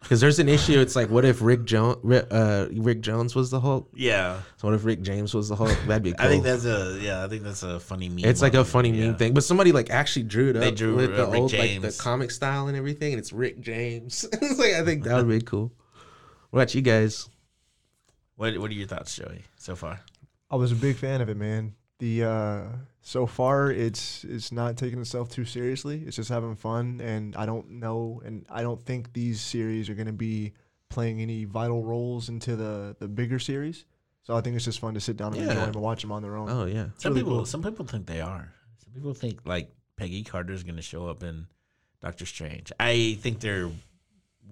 Because 0.00 0.20
there's 0.20 0.40
an 0.40 0.48
issue. 0.48 0.80
It's 0.80 0.96
like, 0.96 1.08
what 1.08 1.24
if 1.24 1.40
Rick 1.40 1.64
Jones, 1.64 1.98
uh, 2.04 2.66
Rick 2.72 3.00
Jones 3.00 3.36
was 3.36 3.50
the 3.50 3.60
Hulk? 3.60 3.88
Yeah. 3.94 4.40
So 4.56 4.66
what 4.66 4.74
if 4.74 4.84
Rick 4.84 5.02
James 5.02 5.34
was 5.34 5.48
the 5.48 5.54
Hulk? 5.54 5.76
That'd 5.86 6.02
be 6.02 6.12
cool. 6.12 6.16
I 6.26 6.28
think 6.28 6.42
that's 6.42 6.64
a 6.64 6.98
yeah. 7.00 7.24
I 7.24 7.28
think 7.28 7.44
that's 7.44 7.62
a 7.62 7.78
funny 7.78 8.08
meme. 8.08 8.24
it's 8.24 8.42
like 8.42 8.54
a 8.54 8.64
funny 8.64 8.90
yeah. 8.90 9.06
meme 9.06 9.16
thing, 9.18 9.34
but 9.34 9.44
somebody 9.44 9.70
like 9.70 9.90
actually 9.90 10.24
drew 10.24 10.50
it 10.50 10.56
up 10.56 10.62
They 10.62 10.72
drew, 10.72 10.96
with 10.96 11.12
uh, 11.12 11.16
the 11.16 11.26
Rick 11.26 11.40
old 11.40 11.52
like 11.52 11.60
James. 11.62 11.96
the 11.96 12.02
comic 12.02 12.32
style 12.32 12.66
and 12.66 12.76
everything, 12.76 13.12
and 13.12 13.20
it's 13.20 13.32
Rick 13.32 13.60
James. 13.60 14.24
it's 14.32 14.58
like 14.58 14.74
I 14.74 14.84
think 14.84 15.04
that 15.04 15.16
would 15.16 15.28
be 15.28 15.40
cool. 15.40 15.72
What 16.50 16.62
about 16.62 16.74
you 16.74 16.82
guys? 16.82 17.28
What 18.36 18.56
What 18.58 18.70
are 18.70 18.74
your 18.74 18.86
thoughts, 18.86 19.16
Joey, 19.16 19.42
so 19.56 19.74
far? 19.76 20.00
I 20.50 20.56
was 20.56 20.72
a 20.72 20.76
big 20.76 20.96
fan 20.96 21.20
of 21.20 21.28
it, 21.28 21.36
man. 21.36 21.74
The 21.98 22.24
uh, 22.24 22.62
so 23.00 23.26
far 23.26 23.70
it's 23.70 24.24
it's 24.24 24.52
not 24.52 24.76
taking 24.76 25.00
itself 25.00 25.30
too 25.30 25.44
seriously. 25.44 26.02
It's 26.06 26.16
just 26.16 26.28
having 26.28 26.54
fun, 26.54 27.00
and 27.00 27.34
I 27.36 27.46
don't 27.46 27.70
know, 27.72 28.20
and 28.24 28.44
I 28.50 28.62
don't 28.62 28.80
think 28.80 29.12
these 29.12 29.40
series 29.40 29.88
are 29.88 29.94
going 29.94 30.06
to 30.06 30.12
be 30.12 30.52
playing 30.88 31.20
any 31.20 31.44
vital 31.44 31.82
roles 31.82 32.28
into 32.28 32.54
the 32.54 32.94
the 33.00 33.08
bigger 33.08 33.38
series. 33.38 33.86
So 34.24 34.36
I 34.36 34.40
think 34.40 34.56
it's 34.56 34.64
just 34.64 34.80
fun 34.80 34.94
to 34.94 35.00
sit 35.00 35.16
down 35.16 35.32
and 35.34 35.42
enjoy 35.42 35.54
them 35.54 35.68
and 35.70 35.76
watch 35.76 36.02
them 36.02 36.12
on 36.12 36.20
their 36.22 36.36
own. 36.36 36.50
Oh 36.50 36.66
yeah, 36.66 36.88
Some 36.98 37.12
really 37.12 37.22
people, 37.22 37.36
cool. 37.38 37.46
some 37.46 37.62
people 37.62 37.86
think 37.86 38.06
they 38.06 38.20
are. 38.20 38.52
Some 38.84 38.92
people 38.92 39.14
think 39.14 39.40
like 39.46 39.70
Peggy 39.96 40.22
Carter 40.22 40.52
is 40.52 40.62
going 40.64 40.76
to 40.76 40.82
show 40.82 41.08
up 41.08 41.22
in 41.22 41.46
Doctor 42.02 42.26
Strange. 42.26 42.72
I 42.78 43.16
think 43.22 43.40
they're 43.40 43.70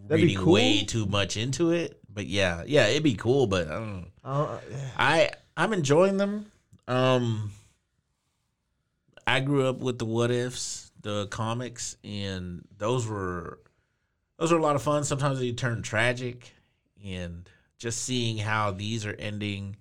That'd 0.09 0.22
reading 0.24 0.39
cool. 0.39 0.53
way 0.55 0.85
too 0.85 1.07
much 1.07 1.37
into 1.37 1.72
it. 1.72 2.01
But 2.15 2.27
yeah, 2.27 2.62
yeah, 2.67 2.87
it'd 2.87 3.03
be 3.03 3.17
cool. 3.17 3.47
But 3.47 3.69
I 3.69 3.73
don't 3.73 4.01
know. 4.01 4.07
Uh, 4.25 4.59
I 4.97 5.31
I'm 5.57 5.73
enjoying 5.73 6.17
them. 6.17 6.51
Um, 6.87 7.51
I 9.27 9.41
grew 9.41 9.67
up 9.67 9.79
with 9.79 9.99
the 9.99 10.05
What 10.05 10.31
Ifs, 10.31 10.93
the 11.01 11.27
comics, 11.27 11.97
and 12.05 12.65
those 12.79 13.07
were 13.07 13.59
those 14.39 14.53
were 14.53 14.59
a 14.59 14.62
lot 14.62 14.77
of 14.77 14.83
fun. 14.83 15.05
Sometimes 15.05 15.41
they 15.41 15.53
turn 15.53 15.83
tragic, 15.83 16.53
and 17.05 17.49
just 17.79 18.03
seeing 18.03 18.39
how 18.39 18.71
these 18.71 19.05
are 19.05 19.15
ending 19.15 19.77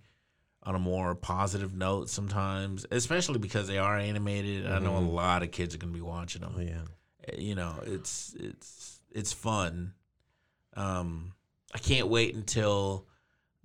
on 0.64 0.76
a 0.76 0.80
more 0.80 1.14
positive 1.14 1.76
note 1.76 2.10
sometimes, 2.10 2.86
especially 2.90 3.38
because 3.38 3.68
they 3.68 3.78
are 3.78 3.98
animated. 3.98 4.66
I 4.66 4.80
know 4.80 4.98
a 4.98 5.00
lot 5.00 5.44
of 5.44 5.52
kids 5.52 5.76
are 5.76 5.78
going 5.78 5.94
to 5.94 5.98
be 5.98 6.04
watching 6.04 6.42
them. 6.42 6.56
Oh 6.58 6.62
yeah. 6.62 7.38
You 7.38 7.56
know, 7.56 7.76
it's 7.86 8.36
it's 8.40 9.00
it's 9.12 9.34
fun. 9.34 9.94
Um, 10.76 11.34
I 11.74 11.78
can't 11.80 12.08
wait 12.08 12.36
until 12.36 13.08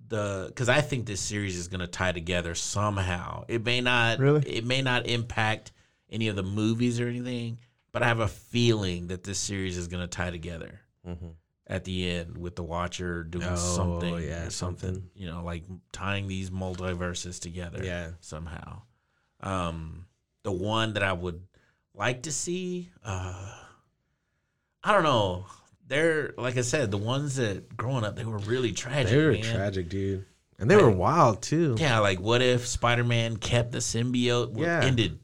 the 0.07 0.45
because 0.47 0.69
I 0.69 0.81
think 0.81 1.05
this 1.05 1.21
series 1.21 1.55
is 1.55 1.67
going 1.67 1.81
to 1.81 1.87
tie 1.87 2.11
together 2.11 2.55
somehow. 2.55 3.45
It 3.47 3.63
may 3.63 3.81
not 3.81 4.19
Really? 4.19 4.41
It 4.49 4.65
may 4.65 4.81
not 4.81 5.05
impact 5.07 5.71
any 6.09 6.27
of 6.27 6.35
the 6.35 6.43
movies 6.43 6.99
or 6.99 7.07
anything, 7.07 7.59
but 7.91 8.01
I 8.01 8.07
have 8.07 8.19
a 8.19 8.27
feeling 8.27 9.07
that 9.07 9.23
this 9.23 9.37
series 9.37 9.77
is 9.77 9.87
going 9.87 10.01
to 10.01 10.07
tie 10.07 10.31
together 10.31 10.79
Mhm. 11.07 11.35
at 11.67 11.83
the 11.83 12.09
end 12.09 12.37
with 12.37 12.55
the 12.55 12.63
Watcher 12.63 13.23
doing 13.23 13.45
Oh, 13.47 13.55
something. 13.55 14.15
yeah, 14.23 14.49
something. 14.49 14.93
something. 14.95 15.09
You 15.13 15.27
know, 15.27 15.43
like 15.43 15.65
tying 15.91 16.27
these 16.27 16.49
multiverses 16.49 17.39
together. 17.39 17.83
Yeah. 17.83 18.11
somehow. 18.21 18.81
Um, 19.41 20.07
the 20.43 20.51
one 20.51 20.93
that 20.93 21.03
I 21.03 21.13
would 21.13 21.45
like 21.93 22.23
to 22.23 22.31
see, 22.31 22.89
uh, 23.03 23.53
I 24.83 24.93
don't 24.93 25.03
know. 25.03 25.45
They're 25.89 26.33
like 26.37 26.57
I 26.57 26.61
said, 26.61 26.91
the 26.91 26.97
ones 26.97 27.35
that 27.35 27.75
growing 27.75 28.03
up 28.05 28.15
they 28.15 28.23
were 28.25 28.37
really 28.37 28.71
tragic. 28.71 29.11
They 29.11 29.17
were 29.25 29.31
man. 29.33 29.43
tragic, 29.43 29.89
dude, 29.89 30.25
and 30.57 30.69
they 30.71 30.77
were 30.77 30.89
wild 30.89 31.41
too. 31.41 31.75
Yeah, 31.77 31.99
like 31.99 32.19
what 32.21 32.41
if 32.41 32.65
Spider 32.67 33.03
Man 33.03 33.35
kept 33.37 33.71
the 33.73 33.79
symbiote? 33.79 34.57
Yeah. 34.57 34.83
ended 34.83 35.19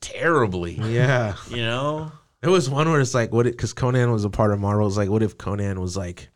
terribly. 0.00 0.74
Yeah. 0.74 1.34
You 1.50 1.62
know, 1.62 2.12
There 2.42 2.50
was 2.50 2.70
one 2.70 2.90
where 2.90 3.00
it's 3.00 3.14
like, 3.14 3.32
what? 3.32 3.46
It 3.46 3.52
Because 3.52 3.72
Conan 3.72 4.12
was 4.12 4.24
a 4.24 4.30
part 4.30 4.52
of 4.52 4.60
Marvel. 4.60 4.86
It's 4.86 4.96
like, 4.96 5.08
what 5.10 5.22
if 5.22 5.36
Conan 5.38 5.80
was 5.80 5.96
like 5.96 6.28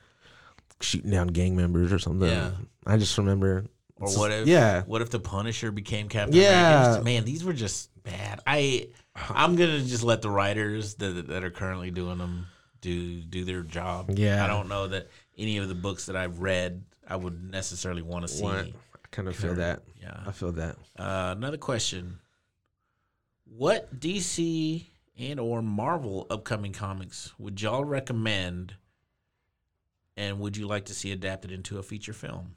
shooting 0.81 1.11
down 1.11 1.29
gang 1.29 1.57
members 1.57 1.93
or 1.93 1.99
something? 1.99 2.29
Yeah. 2.29 2.51
I 2.87 2.97
just 2.97 3.17
remember. 3.19 3.67
or 3.97 4.09
what 4.19 4.31
if? 4.33 4.47
Yeah. 4.47 4.83
What 4.83 5.03
if 5.03 5.11
the 5.11 5.21
Punisher 5.21 5.71
became 5.71 6.09
Captain 6.09 6.35
Yeah. 6.37 6.83
America? 6.87 7.05
Man, 7.05 7.25
these 7.25 7.45
were 7.45 7.53
just 7.53 7.91
bad. 8.03 8.41
I 8.47 8.89
I'm 9.31 9.57
gonna 9.57 9.81
just 9.81 10.03
let 10.03 10.21
the 10.23 10.31
writers 10.31 10.95
that 10.97 11.29
that 11.29 11.45
are 11.45 11.51
currently 11.51 11.91
doing 11.91 12.19
them 12.19 12.47
do 12.85 13.21
do 13.23 13.45
their 13.45 13.63
job. 13.63 14.11
Yeah. 14.17 14.45
I 14.45 14.47
don't 14.47 14.69
know 14.69 14.87
that 14.89 15.09
any 15.37 15.57
of 15.57 15.69
the 15.69 15.75
books 15.75 16.07
that 16.07 16.17
I've 16.17 16.41
read 16.41 16.85
I 17.09 17.17
would 17.17 17.51
necessarily 17.51 18.03
want 18.03 18.27
to 18.27 18.33
see. 18.33 18.43
What? 18.43 18.67
I 18.67 19.09
kind 19.11 19.29
of 19.29 19.37
feel 19.37 19.55
that. 19.55 19.83
Yeah. 20.01 20.21
I 20.27 20.33
feel 20.33 20.53
that. 20.53 20.77
Uh, 20.99 21.35
another 21.37 21.57
question: 21.57 22.19
What 23.45 23.99
DC 23.99 24.87
and 25.19 25.41
or 25.41 25.63
Marvel 25.63 26.27
upcoming 26.31 26.73
comics 26.73 27.33
would 27.39 27.61
y'all 27.61 27.85
recommend, 27.85 28.75
and 30.17 30.41
would 30.41 30.57
you 30.57 30.67
like 30.67 30.87
to 30.87 30.95
see 30.95 31.13
adapted 31.13 31.51
into 31.51 31.79
a 31.79 31.83
feature 31.83 32.13
film? 32.13 32.57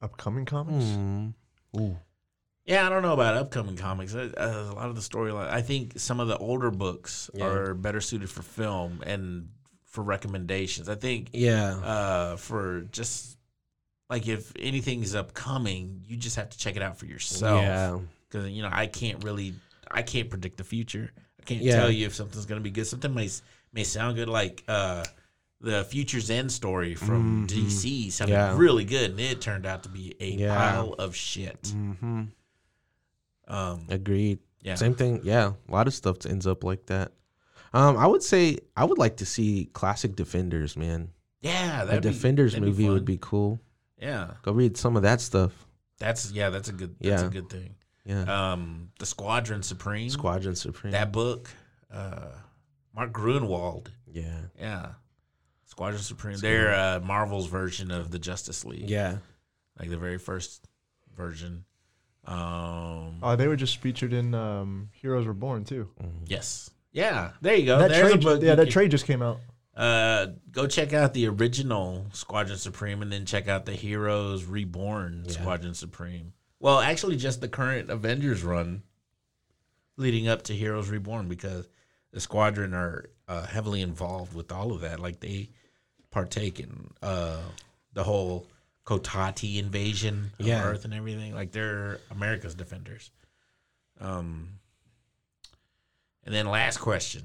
Upcoming 0.00 0.44
comics. 0.44 0.84
Mm. 0.84 1.34
Ooh. 1.76 1.96
Yeah, 2.68 2.86
I 2.86 2.90
don't 2.90 3.00
know 3.02 3.14
about 3.14 3.34
upcoming 3.34 3.76
comics. 3.76 4.14
Uh, 4.14 4.30
a 4.36 4.74
lot 4.74 4.90
of 4.90 4.94
the 4.94 5.00
storyline, 5.00 5.48
I 5.50 5.62
think 5.62 5.98
some 5.98 6.20
of 6.20 6.28
the 6.28 6.36
older 6.36 6.70
books 6.70 7.30
Yeah. 7.34 7.46
are 7.46 7.74
better 7.74 8.00
suited 8.02 8.28
for 8.28 8.42
film 8.42 9.02
and 9.06 9.48
for 9.86 10.04
recommendations. 10.04 10.88
I 10.88 10.94
think 10.94 11.30
Yeah. 11.32 11.76
uh, 11.78 12.36
for 12.36 12.82
just 12.92 13.38
like 14.10 14.28
if 14.28 14.52
anything 14.58 15.02
is 15.02 15.14
upcoming, 15.14 16.02
you 16.06 16.16
just 16.18 16.36
have 16.36 16.50
to 16.50 16.58
check 16.58 16.76
it 16.76 16.82
out 16.82 16.98
for 16.98 17.06
yourself. 17.06 17.62
Yeah. 17.62 17.98
because 18.30 18.50
you 18.50 18.60
know 18.60 18.68
I 18.70 18.86
can't 18.86 19.24
really, 19.24 19.54
I 19.90 20.02
can't 20.02 20.28
predict 20.28 20.58
the 20.58 20.64
future. 20.64 21.10
I 21.40 21.44
can't 21.44 21.62
Yeah. 21.62 21.76
tell 21.76 21.90
you 21.90 22.04
if 22.04 22.14
something's 22.14 22.44
gonna 22.44 22.60
be 22.60 22.70
good. 22.70 22.86
Something 22.86 23.14
may 23.14 23.30
may 23.72 23.84
sound 23.84 24.16
good, 24.16 24.28
like 24.28 24.62
uh, 24.68 25.04
the 25.62 25.84
Future's 25.84 26.28
End 26.30 26.52
story 26.52 26.94
from 26.94 27.46
Mhm. 27.46 27.50
DC 27.50 28.10
sounded 28.10 28.34
Yeah. 28.34 28.56
really 28.58 28.84
good, 28.84 29.10
and 29.12 29.20
it 29.20 29.40
turned 29.40 29.64
out 29.64 29.82
to 29.84 29.88
be 29.88 30.14
a 30.20 30.30
Yeah. 30.32 30.54
pile 30.54 30.92
of 30.98 31.16
shit. 31.16 31.62
Mm-hmm. 31.62 32.24
Um, 33.48 33.86
Agreed. 33.88 34.38
yeah, 34.62 34.74
Same 34.76 34.94
thing. 34.94 35.20
Yeah. 35.24 35.52
A 35.68 35.72
lot 35.72 35.86
of 35.86 35.94
stuff 35.94 36.24
ends 36.26 36.46
up 36.46 36.62
like 36.64 36.86
that. 36.86 37.12
Um, 37.72 37.96
I 37.96 38.06
would 38.06 38.22
say 38.22 38.58
I 38.76 38.84
would 38.84 38.98
like 38.98 39.16
to 39.18 39.26
see 39.26 39.68
classic 39.72 40.14
Defenders, 40.16 40.76
man. 40.76 41.10
yeah. 41.40 41.82
A 41.82 41.86
That 41.86 42.02
Defenders 42.02 42.58
movie 42.58 42.88
would 42.88 43.04
be 43.04 43.18
cool. 43.20 43.58
Yeah, 44.00 44.34
Go 44.42 44.52
read 44.52 44.76
some 44.76 44.94
of 44.96 45.02
that 45.02 45.20
stuff. 45.20 45.66
that's 45.98 46.30
yeah, 46.30 46.50
that's 46.50 46.68
a 46.68 46.72
good. 46.72 46.94
That's 47.00 47.22
a 47.22 47.24
Yeah. 47.24 47.30
good 47.30 47.50
thing. 47.50 47.74
Yeah. 48.04 48.52
Um, 48.52 48.90
the 49.00 49.06
Squadron 49.06 49.62
Supreme. 49.62 50.08
Squadron 50.08 50.54
Supreme. 50.54 50.92
That 50.92 51.10
book, 51.12 51.50
uh, 51.92 52.28
Mark 52.94 53.12
Gruenwald. 53.12 53.88
yeah. 54.06 54.42
Yeah. 54.58 54.92
Squadron 55.64 56.00
Supreme. 56.02 56.38
They're 56.38 56.72
uh, 56.74 57.00
Marvel's 57.00 57.48
version 57.48 57.90
of 57.90 58.10
the 58.10 58.18
Justice 58.18 58.64
League. 58.64 58.88
Yeah. 58.88 59.18
Like 59.78 59.90
the 59.90 59.98
very 59.98 60.18
first 60.18 60.66
version. 61.14 61.64
Um, 62.28 63.18
Oh, 63.22 63.34
they 63.36 63.48
were 63.48 63.56
just 63.56 63.78
featured 63.78 64.12
in 64.12 64.34
um, 64.34 64.90
Heroes 64.92 65.26
Reborn 65.26 65.64
too. 65.64 65.88
yes. 66.26 66.70
Yeah. 66.92 67.32
There 67.40 67.54
you 67.54 67.66
go. 67.66 67.78
that 67.78 67.90
There's 67.90 68.06
a 68.06 68.10
trade, 68.12 68.22
book 68.24 68.42
yeah, 68.42 68.54
that 68.54 68.64
can- 68.64 68.72
trade 68.72 68.90
just 68.90 69.06
came 69.06 69.22
out. 69.22 69.40
Uh, 69.76 70.28
go 70.50 70.66
check 70.66 70.92
out 70.92 71.14
the 71.14 71.28
original 71.28 72.06
Squadron 72.12 72.58
Supreme 72.58 73.00
and 73.02 73.12
then 73.12 73.24
check 73.26 73.46
out 73.48 73.64
the 73.64 73.72
Heroes 73.72 74.44
Reborn 74.44 75.24
Yeah. 75.26 75.32
Squadron 75.32 75.74
Supreme. 75.74 76.32
Well, 76.60 76.80
actually, 76.80 77.16
just 77.16 77.40
the 77.40 77.48
current 77.48 77.88
Avengers 77.88 78.42
run 78.42 78.82
leading 79.96 80.26
up 80.28 80.42
to 80.44 80.52
Heroes 80.52 80.88
Reborn 80.88 81.28
because 81.28 81.68
the 82.12 82.20
Squadron 82.20 82.74
are 82.74 83.06
uh, 83.28 83.46
heavily 83.46 83.80
involved 83.82 84.34
with 84.34 84.50
all 84.50 84.72
of 84.72 84.80
that. 84.80 84.98
Like 84.98 85.20
they 85.20 85.50
partake 86.10 86.58
in 86.58 86.90
uh, 87.02 87.36
the 87.92 88.02
whole 88.02 88.48
Kotati 88.88 89.58
invasion 89.58 90.30
of 90.38 90.46
Yeah. 90.46 90.64
Earth 90.64 90.86
and 90.86 90.94
everything. 90.94 91.34
Like 91.34 91.52
they're 91.52 91.98
America's 92.10 92.54
defenders. 92.54 93.10
Um, 94.00 94.48
and 96.24 96.34
then 96.34 96.46
last 96.46 96.78
question: 96.78 97.22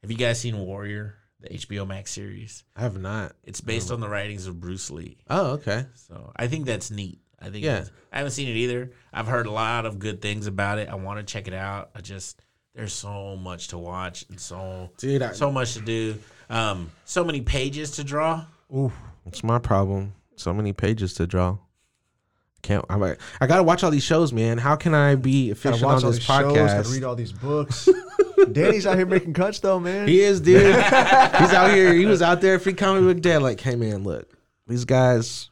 Have 0.00 0.10
you 0.10 0.16
guys 0.16 0.40
seen 0.40 0.58
Warrior, 0.58 1.16
the 1.40 1.50
HBO 1.50 1.86
Max 1.86 2.10
series? 2.12 2.64
I 2.74 2.80
have 2.80 2.98
not. 2.98 3.32
It's 3.44 3.60
based 3.60 3.90
on 3.90 4.00
the 4.00 4.08
writings 4.08 4.46
of 4.46 4.58
Bruce 4.58 4.90
Lee. 4.90 5.18
Oh, 5.28 5.50
okay. 5.52 5.84
So 5.94 6.32
I 6.34 6.46
think 6.46 6.64
that's 6.64 6.90
neat. 6.90 7.20
I 7.38 7.50
think 7.50 7.62
Yeah. 7.64 7.84
I 8.10 8.16
haven't 8.18 8.32
seen 8.32 8.48
it 8.48 8.56
either. 8.56 8.90
I've 9.12 9.26
heard 9.26 9.46
a 9.46 9.50
lot 9.52 9.84
of 9.84 9.98
good 9.98 10.22
things 10.22 10.46
about 10.46 10.78
it. 10.78 10.88
I 10.88 10.94
want 10.94 11.18
to 11.20 11.30
check 11.30 11.46
it 11.46 11.54
out. 11.54 11.90
I 11.94 12.00
just 12.00 12.40
there's 12.74 12.94
so 12.94 13.36
much 13.36 13.68
to 13.68 13.78
watch 13.78 14.24
and 14.30 14.40
so 14.40 14.90
Dude, 14.96 15.20
I, 15.20 15.32
so 15.32 15.52
much 15.52 15.74
to 15.74 15.80
do. 15.80 16.18
Um, 16.48 16.90
so 17.04 17.22
many 17.22 17.42
pages 17.42 17.90
to 17.92 18.04
draw. 18.04 18.46
Oof, 18.74 18.94
it's 19.26 19.44
my 19.44 19.58
problem. 19.58 20.14
So 20.38 20.54
many 20.54 20.72
pages 20.72 21.14
to 21.14 21.26
draw. 21.26 21.58
Can't. 22.62 22.84
I'm 22.90 23.00
like, 23.00 23.20
I 23.40 23.46
gotta 23.46 23.62
watch 23.62 23.84
all 23.84 23.90
these 23.90 24.02
shows, 24.02 24.32
man. 24.32 24.58
How 24.58 24.74
can 24.76 24.94
I 24.94 25.14
be 25.14 25.50
efficient 25.50 25.82
watch 25.82 25.98
on 25.98 26.04
all 26.04 26.10
this 26.10 26.18
these 26.18 26.24
shows. 26.26 26.54
Gotta 26.56 26.82
podcast? 26.82 26.92
read 26.92 27.04
all 27.04 27.14
these 27.14 27.32
books. 27.32 27.88
Danny's 28.52 28.86
out 28.86 28.96
here 28.96 29.06
making 29.06 29.34
cuts 29.34 29.60
though, 29.60 29.78
man. 29.78 30.08
he 30.08 30.20
is, 30.20 30.40
dude. 30.40 30.62
He's 30.74 30.84
out 31.52 31.72
here. 31.72 31.92
He 31.92 32.06
was 32.06 32.22
out 32.22 32.40
there 32.40 32.58
free 32.58 32.72
comic 32.74 33.02
book 33.02 33.22
day. 33.22 33.38
Like, 33.38 33.60
hey, 33.60 33.76
man, 33.76 34.02
look, 34.02 34.28
these 34.66 34.84
guys 34.84 35.50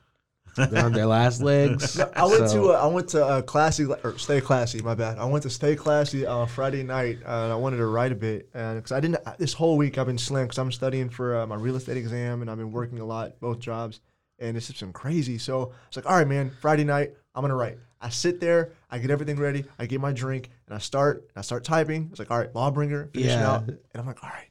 they're 0.56 0.84
on 0.84 0.92
their 0.92 1.06
last 1.06 1.42
legs. 1.42 1.98
I 2.00 2.24
went 2.24 2.48
so- 2.48 2.62
to 2.62 2.72
uh, 2.72 2.80
I 2.82 2.86
went 2.86 3.08
to 3.10 3.24
uh, 3.24 3.42
classy 3.42 3.84
or 3.84 4.18
stay 4.18 4.40
classy. 4.40 4.80
My 4.82 4.94
bad. 4.94 5.18
I 5.18 5.24
went 5.26 5.42
to 5.42 5.50
stay 5.50 5.76
classy 5.76 6.26
on 6.26 6.48
Friday 6.48 6.82
night, 6.82 7.18
uh, 7.24 7.44
and 7.44 7.52
I 7.52 7.56
wanted 7.56 7.78
to 7.78 7.86
write 7.86 8.12
a 8.12 8.16
bit. 8.16 8.48
And 8.54 8.78
because 8.78 8.92
I 8.92 9.00
didn't 9.00 9.18
this 9.38 9.52
whole 9.52 9.76
week, 9.76 9.98
I've 9.98 10.06
been 10.06 10.18
slammed 10.18 10.48
because 10.48 10.58
I'm 10.58 10.72
studying 10.72 11.10
for 11.10 11.36
uh, 11.36 11.46
my 11.46 11.56
real 11.56 11.76
estate 11.76 11.96
exam, 11.96 12.40
and 12.42 12.50
I've 12.50 12.58
been 12.58 12.72
working 12.72 12.98
a 12.98 13.04
lot, 13.04 13.38
both 13.40 13.58
jobs, 13.58 14.00
and 14.38 14.56
it's 14.56 14.66
just 14.68 14.80
been 14.80 14.92
crazy. 14.92 15.38
So 15.38 15.72
it's 15.88 15.96
like, 15.96 16.06
all 16.06 16.16
right, 16.16 16.26
man, 16.28 16.50
Friday 16.60 16.84
night, 16.84 17.12
I'm 17.34 17.42
gonna 17.42 17.54
write. 17.56 17.78
I 18.00 18.10
sit 18.10 18.40
there, 18.40 18.72
I 18.90 18.98
get 18.98 19.10
everything 19.10 19.36
ready, 19.38 19.64
I 19.78 19.86
get 19.86 20.00
my 20.00 20.12
drink, 20.12 20.50
and 20.66 20.74
I 20.74 20.78
start. 20.78 21.18
And 21.34 21.38
I 21.38 21.40
start 21.40 21.64
typing. 21.64 22.08
It's 22.10 22.18
like, 22.18 22.30
all 22.30 22.38
right, 22.38 22.52
Lawbringer, 22.52 23.12
finishing 23.12 23.40
Yeah. 23.40 23.52
out, 23.52 23.68
and 23.68 23.78
I'm 23.94 24.06
like, 24.06 24.22
all 24.22 24.30
right, 24.30 24.50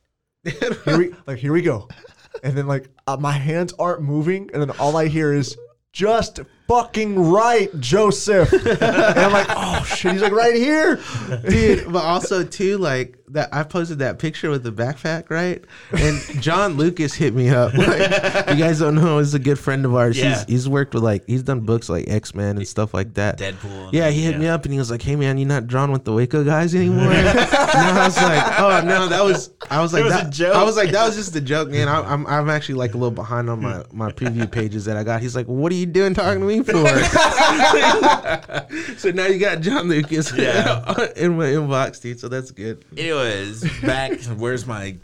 here 0.86 0.98
we 0.98 1.14
like 1.28 1.38
here 1.38 1.54
we 1.54 1.62
go, 1.62 1.88
and 2.44 2.58
then 2.58 2.68
like 2.68 2.90
uh, 3.08 3.18
my 3.18 3.32
hands 3.32 3.74
aren't 3.80 4.02
moving, 4.02 4.50
and 4.54 4.62
then 4.62 4.72
all 4.80 4.98
I 4.98 5.08
hear 5.08 5.34
is 5.34 5.58
just 5.94 6.40
fucking 6.68 7.20
right, 7.20 7.70
Joseph. 7.80 8.52
and 8.82 8.84
I'm 8.84 9.32
like, 9.32 9.48
oh 9.50 9.84
shit, 9.84 10.14
he's 10.14 10.22
like 10.22 10.34
right 10.34 10.56
here. 10.56 11.00
dude. 11.48 11.92
But 11.92 12.04
also 12.04 12.44
too, 12.44 12.78
like 12.78 13.18
that. 13.30 13.50
I 13.54 13.64
posted 13.64 14.00
that 14.00 14.20
picture 14.20 14.50
with 14.50 14.64
the 14.64 14.72
backpack, 14.72 15.30
right? 15.30 15.64
And 15.92 16.20
John 16.42 16.74
Lucas 16.74 17.14
hit 17.14 17.34
me 17.34 17.50
up. 17.50 17.74
Like, 17.86 18.50
you 18.50 18.56
guys 18.56 18.80
don't 18.80 18.96
know, 18.96 19.20
he's 19.20 19.36
a 19.36 19.40
good 19.40 19.60
friend 19.60 19.86
of 19.86 19.94
ours. 19.94 20.18
Yeah. 20.18 20.30
He's 20.30 20.46
he's 20.46 20.70
worked 20.70 20.96
with 20.96 21.04
like 21.04 21.24
he's 21.28 21.44
done 21.44 21.60
books 21.62 21.88
like 21.88 22.10
X 22.10 22.34
Men 22.34 22.58
and 22.58 22.68
stuff 22.68 22.94
like 22.94 23.14
that. 23.14 23.38
Deadpool. 23.38 23.94
Yeah, 23.94 24.10
he 24.10 24.24
hit 24.24 24.40
me 24.40 24.48
up 24.48 24.66
and 24.66 24.74
he 24.74 24.80
was 24.80 24.90
like, 24.90 25.02
"Hey 25.02 25.16
man, 25.16 25.38
you're 25.38 25.48
not 25.48 25.68
drawn 25.68 25.92
with 25.92 26.04
the 26.04 26.12
Waco 26.12 26.44
guys 26.44 26.74
anymore?" 26.74 27.12
and 27.12 27.28
I 27.28 28.06
was 28.06 28.18
like, 28.18 28.60
"Oh 28.60 28.82
no, 28.86 29.08
that 29.08 29.24
was." 29.24 29.52
I 29.70 29.82
was 29.82 29.94
like, 29.94 30.04
was 30.04 30.14
a 30.14 30.18
that, 30.18 30.32
joke. 30.32 30.56
I 30.56 30.64
was 30.64 30.76
like, 30.76 30.92
"That 30.92 31.06
was 31.06 31.16
just 31.16 31.36
a 31.36 31.42
joke, 31.42 31.70
man." 31.70 31.88
I, 31.88 32.02
I'm 32.02 32.26
I'm 32.26 32.50
actually 32.50 32.76
like 32.76 32.96
a 32.96 32.98
little 32.98 33.12
behind 33.12 33.50
on 33.50 33.62
my 33.62 33.84
my 33.92 34.12
preview 34.12 34.50
pages 34.50 34.86
that 34.86 34.98
I 34.98 35.04
got. 35.04 35.22
He's 35.22 35.36
like, 35.36 35.48
"What 35.48 35.72
are 35.72 35.76
you 35.76 35.86
doing 35.86 36.16
talking 36.16 36.40
to 36.40 36.46
me 36.46 36.55
for?" 36.64 36.74
so 38.98 39.12
now 39.12 39.28
you 39.28 39.40
got 39.40 39.62
John 39.62 39.88
Lucas 39.88 40.34
Yeah. 40.36 41.08
in 41.16 41.38
my 41.38 41.46
inbox, 41.48 42.02
dude. 42.02 42.20
So 42.20 42.28
that's 42.30 42.52
good. 42.52 42.86
Anyways, 42.98 43.64
back. 43.82 44.20
Where's 44.38 44.66
my 44.66 44.98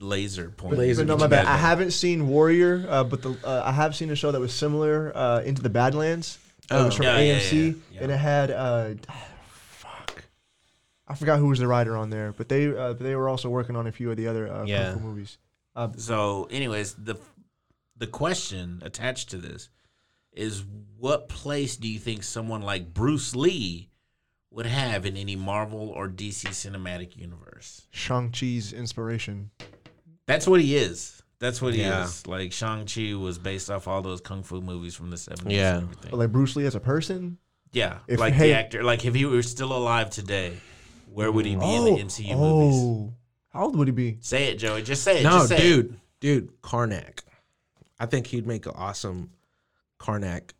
laser 0.00 0.50
point. 0.50 0.78
Laser 0.78 1.02
But 1.04 1.08
no, 1.08 1.16
my 1.16 1.26
bad. 1.26 1.46
I 1.46 1.56
haven't 1.56 1.92
seen 1.92 2.28
Warrior, 2.28 2.86
uh, 2.88 3.04
but 3.04 3.22
the 3.22 3.36
uh, 3.44 3.62
I 3.64 3.72
have 3.72 3.96
seen 3.96 4.10
a 4.10 4.16
show 4.16 4.30
that 4.32 4.40
was 4.40 4.52
similar, 4.52 5.12
uh, 5.16 5.40
Into 5.42 5.62
the 5.62 5.70
Badlands. 5.70 6.38
it 6.70 6.74
was 6.74 6.94
Oh. 6.94 6.96
from 6.98 7.06
Yeah, 7.06 7.18
yeah, 7.20 7.38
AMC, 7.38 7.52
yeah, 7.52 7.72
yeah. 7.92 8.00
and 8.02 8.12
it 8.12 8.16
had 8.18 8.50
uh, 8.50 8.88
fuck, 9.48 10.22
I 11.08 11.14
forgot 11.14 11.38
who 11.38 11.46
was 11.46 11.58
the 11.60 11.66
writer 11.66 11.96
on 11.96 12.10
there, 12.10 12.32
but 12.36 12.48
they 12.48 12.76
uh, 12.76 12.92
they 12.92 13.14
were 13.16 13.28
also 13.28 13.48
working 13.48 13.74
on 13.76 13.86
a 13.86 13.92
few 13.92 14.10
of 14.10 14.16
the 14.16 14.28
other 14.28 14.52
uh, 14.52 14.64
Yeah. 14.64 14.94
movies. 14.96 15.38
Uh, 15.74 15.88
So, 15.96 16.46
anyways, 16.50 16.94
the 16.94 17.16
the 17.96 18.06
question 18.06 18.82
attached 18.84 19.30
to 19.30 19.38
this 19.38 19.70
is 20.36 20.64
what 20.98 21.28
place 21.28 21.76
do 21.76 21.88
you 21.88 21.98
think 21.98 22.22
someone 22.22 22.62
like 22.62 22.92
Bruce 22.94 23.34
Lee 23.34 23.90
would 24.50 24.66
have 24.66 25.04
in 25.06 25.16
any 25.16 25.36
Marvel 25.36 25.88
or 25.90 26.08
DC 26.08 26.48
cinematic 26.50 27.16
universe? 27.16 27.86
Shang 27.90 28.30
Chi's 28.32 28.72
inspiration. 28.72 29.50
That's 30.26 30.46
what 30.46 30.60
he 30.60 30.76
is. 30.76 31.22
That's 31.38 31.60
what 31.60 31.74
he 31.74 31.80
Yeah. 31.82 32.04
is. 32.04 32.26
Like 32.26 32.52
Shang-Chi 32.52 33.12
was 33.14 33.38
based 33.38 33.70
off 33.70 33.86
all 33.86 34.00
those 34.00 34.20
kung 34.22 34.42
fu 34.42 34.60
movies 34.62 34.94
from 34.94 35.10
the 35.10 35.16
70s 35.18 35.52
Yeah. 35.52 35.74
and 35.76 35.82
everything. 35.84 36.10
But 36.10 36.16
like 36.18 36.32
Bruce 36.32 36.56
Lee 36.56 36.64
as 36.66 36.74
a 36.74 36.80
person. 36.80 37.38
yeah. 37.72 37.98
if- 38.08 38.18
like 38.18 38.32
hey- 38.32 38.48
the 38.48 38.54
actor. 38.54 38.82
Like 38.82 39.04
if 39.04 39.14
he 39.14 39.26
were 39.26 39.42
still 39.42 39.76
alive 39.76 40.08
today, 40.08 40.56
where 41.12 41.30
would 41.30 41.44
he 41.44 41.54
be 41.56 41.74
in 41.74 41.84
the 41.84 41.90
oh, 41.90 41.96
MCU 41.98 42.34
movies? 42.36 42.74
oh, 42.74 43.12
how 43.50 43.64
old 43.64 43.76
would 43.76 43.88
he 43.88 43.92
be? 43.92 44.16
Say 44.22 44.48
it, 44.48 44.56
Joey. 44.56 44.82
Just 44.82 45.02
say 45.02 45.20
it. 45.20 45.24
No, 45.24 45.30
Just 45.32 45.48
say 45.50 45.56
it. 45.56 45.60
dude, 45.60 46.00
dude, 46.20 46.62
Karnak. 46.62 47.20
I 47.98 48.06
think 48.06 48.28
he'd 48.28 48.46
make 48.46 48.64
an 48.66 48.72
awesome 48.74 49.30
Karnak. 49.98 50.50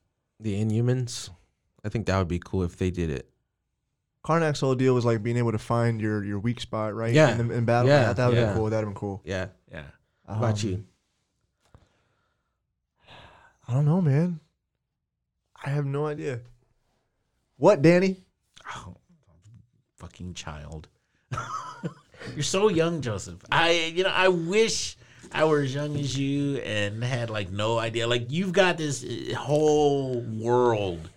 The 0.41 0.63
Inhumans. 0.63 1.31
I 1.85 1.89
think 1.89 2.07
that 2.07 2.19
would 2.19 2.29
be 2.29 2.39
cool 2.39 2.63
if 2.63 2.77
they 2.77 2.91
did 2.91 3.11
it. 3.11 3.29
Karnak's 4.25 4.61
whole 4.61 4.75
deal 4.75 4.93
was 4.95 5.05
like 5.05 5.23
being 5.23 5.37
able 5.37 5.53
to 5.53 5.59
find 5.59 6.01
your 6.01 6.25
your 6.25 6.39
weak 6.41 6.61
spot, 6.61 6.95
right? 6.95 7.13
Yeah. 7.15 7.39
In, 7.39 7.49
the, 7.49 7.55
in 7.55 7.65
battle. 7.65 7.89
Yeah, 7.89 8.09
Yeah, 8.09 8.13
that 8.13 8.27
would 8.27 8.35
yeah. 8.35 8.41
have 8.41 8.49
been 8.51 8.57
cool. 8.59 8.71
That'd 8.71 8.85
have 8.87 8.95
been 8.95 8.99
cool. 8.99 9.23
Yeah. 9.25 9.47
Yeah. 9.71 9.83
How 10.27 10.39
about 10.39 10.63
Um, 10.65 10.69
you? 10.71 10.85
I 13.69 13.73
don't 13.75 13.85
know, 13.85 14.01
man. 14.01 14.41
I 15.65 15.71
have 15.71 15.87
no 15.87 16.07
idea. 16.07 16.41
What, 17.57 17.83
Danny? 17.83 18.23
Oh, 18.75 18.97
fucking 19.99 20.35
child. 20.35 20.89
You're 22.35 22.43
so 22.43 22.69
young, 22.69 23.01
Joseph. 23.01 23.45
I, 23.53 23.93
you 23.95 24.03
know, 24.03 24.11
I 24.13 24.27
wish 24.27 24.97
I 25.33 25.45
were 25.45 25.61
as 25.61 25.75
young 25.75 25.97
as 25.97 26.17
you 26.19 26.57
and 26.59 27.03
had 27.03 27.31
like 27.31 27.51
no 27.51 27.79
idea. 27.79 28.07
Like 28.07 28.31
you've 28.31 28.53
got 28.53 28.77
this 28.79 29.05
uh, 29.05 29.35
whole 29.35 30.21
world 30.21 31.09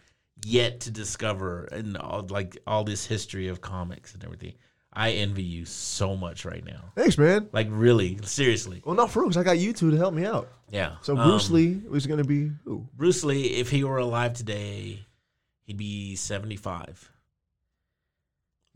yet 0.46 0.82
to 0.82 0.92
discover, 0.92 1.66
and 1.66 1.98
all, 1.98 2.26
like 2.30 2.58
all 2.66 2.84
this 2.84 3.06
history 3.06 3.48
of 3.50 3.62
comics 3.62 4.14
and 4.14 4.24
everything. 4.24 4.54
I 4.92 5.12
envy 5.12 5.44
you 5.44 5.66
so 5.66 6.16
much 6.18 6.46
right 6.46 6.66
now. 6.66 6.92
Thanks, 6.96 7.18
man. 7.18 7.48
Like 7.54 7.68
really, 7.70 8.18
seriously. 8.24 8.82
Well, 8.84 8.96
not 8.96 9.12
for 9.12 9.22
because 9.24 9.38
I 9.38 9.44
got 9.44 9.60
you 9.60 9.72
two 9.72 9.92
to 9.92 9.98
help 9.98 10.14
me 10.14 10.26
out. 10.26 10.50
Yeah. 10.72 10.96
So 11.04 11.16
Bruce 11.16 11.50
Um, 11.50 11.56
Lee 11.56 11.82
was 11.88 12.08
gonna 12.08 12.24
be 12.24 12.52
who? 12.66 12.88
Bruce 12.96 13.24
Lee, 13.24 13.44
if 13.58 13.70
he 13.70 13.84
were 13.84 13.98
alive 14.00 14.34
today, 14.34 15.06
he'd 15.62 15.78
be 15.78 16.16
75. 16.16 17.12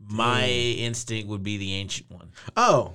My 0.06 0.46
instinct 0.48 1.28
would 1.28 1.42
be 1.42 1.56
the 1.56 1.74
ancient 1.74 2.10
one. 2.10 2.30
Oh. 2.56 2.94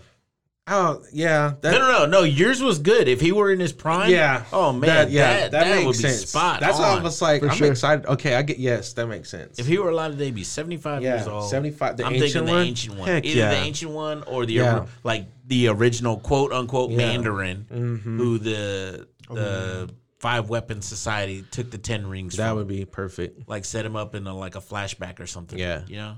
Oh, 0.71 1.01
yeah. 1.11 1.53
That, 1.61 1.71
no, 1.71 1.79
no, 1.79 1.99
no, 1.99 2.05
no. 2.05 2.21
Yours 2.23 2.61
was 2.61 2.77
good. 2.79 3.07
If 3.07 3.19
he 3.21 3.31
were 3.31 3.51
in 3.51 3.59
his 3.59 3.73
prime, 3.73 4.11
Yeah. 4.11 4.43
Oh 4.53 4.71
man, 4.71 4.81
That, 4.81 5.09
yeah, 5.11 5.27
that, 5.33 5.51
that, 5.51 5.63
that, 5.63 5.75
makes 5.77 5.85
would 5.85 5.91
be 5.93 6.09
sense. 6.09 6.29
spot. 6.29 6.59
That's 6.59 6.77
why 6.77 6.89
I 6.97 7.01
was 7.01 7.21
like, 7.21 7.41
For 7.41 7.49
I'm 7.49 7.55
sure. 7.55 7.71
excited. 7.71 8.05
Okay, 8.05 8.35
I 8.35 8.41
get 8.43 8.59
yes, 8.59 8.93
that 8.93 9.07
makes 9.07 9.29
sense. 9.29 9.57
If 9.57 9.65
he 9.67 9.77
were 9.79 9.89
alive 9.89 10.11
today, 10.11 10.25
he'd 10.25 10.35
be 10.35 10.43
75 10.43 11.01
Yeah, 11.01 11.15
years 11.15 11.27
old. 11.27 11.49
75 11.49 11.97
the 11.97 12.05
I'm 12.05 12.13
ancient 12.13 12.31
thinking 12.33 12.45
the 12.45 12.51
one? 12.51 12.65
ancient 12.67 12.97
one. 12.97 13.07
Heck 13.07 13.25
Either 13.25 13.37
yeah. 13.39 13.49
the 13.49 13.55
ancient 13.57 13.91
one 13.91 14.23
or 14.23 14.45
the 14.45 14.53
Yeah. 14.53 14.85
like 15.03 15.25
the 15.47 15.69
original 15.69 16.17
quote 16.17 16.53
unquote 16.53 16.91
Yeah. 16.91 16.97
Mandarin, 16.97 17.65
Mhm. 17.71 18.17
who 18.17 18.37
the 18.37 19.07
the 19.31 19.89
Five 20.19 20.49
Weapon 20.49 20.81
Society 20.81 21.43
took 21.49 21.71
the 21.71 21.77
Ten 21.77 22.05
Rings. 22.07 22.35
that 22.35 22.49
from. 22.49 22.57
would 22.57 22.67
be 22.67 22.83
perfect. 22.85 23.47
like 23.47 23.63
set 23.65 23.85
him 23.85 23.95
up 23.95 24.13
in 24.15 24.27
a, 24.27 24.35
like 24.37 24.55
a 24.55 24.61
flashback 24.61 25.19
or 25.19 25.25
something. 25.27 25.57
Yeah. 25.57 25.83
you 25.87 25.95
know, 25.95 26.15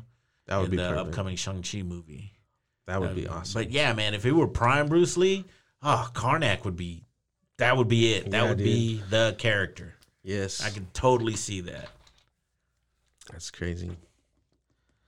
That 0.47 0.57
would 0.57 0.65
in 0.65 0.71
be 0.71 0.77
the 0.77 0.89
perfect. 0.89 1.07
upcoming 1.09 1.35
Shang 1.35 1.61
Chi 1.61 1.83
movie. 1.83 2.33
That 2.87 2.99
would 2.99 3.15
be 3.15 3.27
awesome. 3.27 3.61
But 3.61 3.71
yeah, 3.71 3.93
man, 3.93 4.13
if 4.13 4.25
it 4.25 4.31
were 4.31 4.47
prime 4.47 4.87
Bruce 4.87 5.17
Lee, 5.17 5.45
oh, 5.83 6.09
Karnak 6.13 6.63
would 6.65 6.75
be. 6.75 7.05
That 7.57 7.77
would 7.77 7.87
be 7.87 8.13
it. 8.13 8.31
That 8.31 8.43
Yeah, 8.43 8.49
would 8.49 8.57
dude. 8.57 8.65
be 8.65 9.03
the 9.09 9.35
character. 9.37 9.93
yes. 10.23 10.63
I 10.65 10.69
can 10.71 10.87
totally 10.93 11.35
see 11.35 11.61
that. 11.61 11.89
That's 13.31 13.51
crazy. 13.51 13.91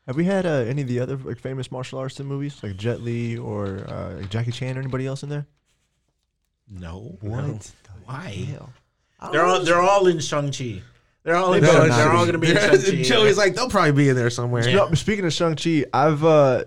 Have 0.06 0.16
we 0.18 0.26
had 0.26 0.46
uh, 0.46 0.50
any 0.50 0.82
of 0.84 0.88
the 0.88 1.00
other 1.00 1.16
like 1.18 1.40
famous 1.40 1.72
martial 1.72 1.98
arts 1.98 2.20
in 2.20 2.26
movies, 2.26 2.62
like 2.62 2.76
Jet 2.78 3.02
Li 3.02 3.38
or 3.38 3.86
uh, 3.88 4.22
Jackie 4.24 4.52
Chan 4.52 4.78
or 4.78 4.82
anybody 4.82 5.06
else 5.08 5.24
in 5.24 5.30
there? 5.30 5.48
No, 6.70 7.18
What? 7.22 7.72
Why? 8.06 8.30
Hell. 8.50 8.74
I 9.20 9.26
don't 9.26 9.32
They're 9.34 9.46
all 9.46 9.64
they're 9.64 9.82
all 9.82 10.08
in 10.08 10.20
Shang 10.20 10.52
Chi. 10.52 10.82
They're 11.24 11.36
all 11.36 11.54
in. 11.54 11.64
They 11.64 11.70
Shang- 11.72 11.90
They're 11.90 12.12
all 12.12 12.26
going 12.26 12.34
to 12.34 12.38
be 12.40 12.52
in 12.52 12.58
Shang 12.58 12.72
Chi. 12.82 13.02
Joey's 13.04 13.38
like, 13.38 13.56
they'll 13.56 13.70
probably 13.70 13.94
be 13.94 14.10
in 14.10 14.16
there 14.16 14.30
somewhere. 14.30 14.68
Yeah. 14.68 14.76
No, 14.76 14.94
speaking 14.94 15.24
of 15.26 15.32
Shang 15.34 15.56
Chi, 15.56 15.86
I've 15.94 16.24
uh, 16.24 16.66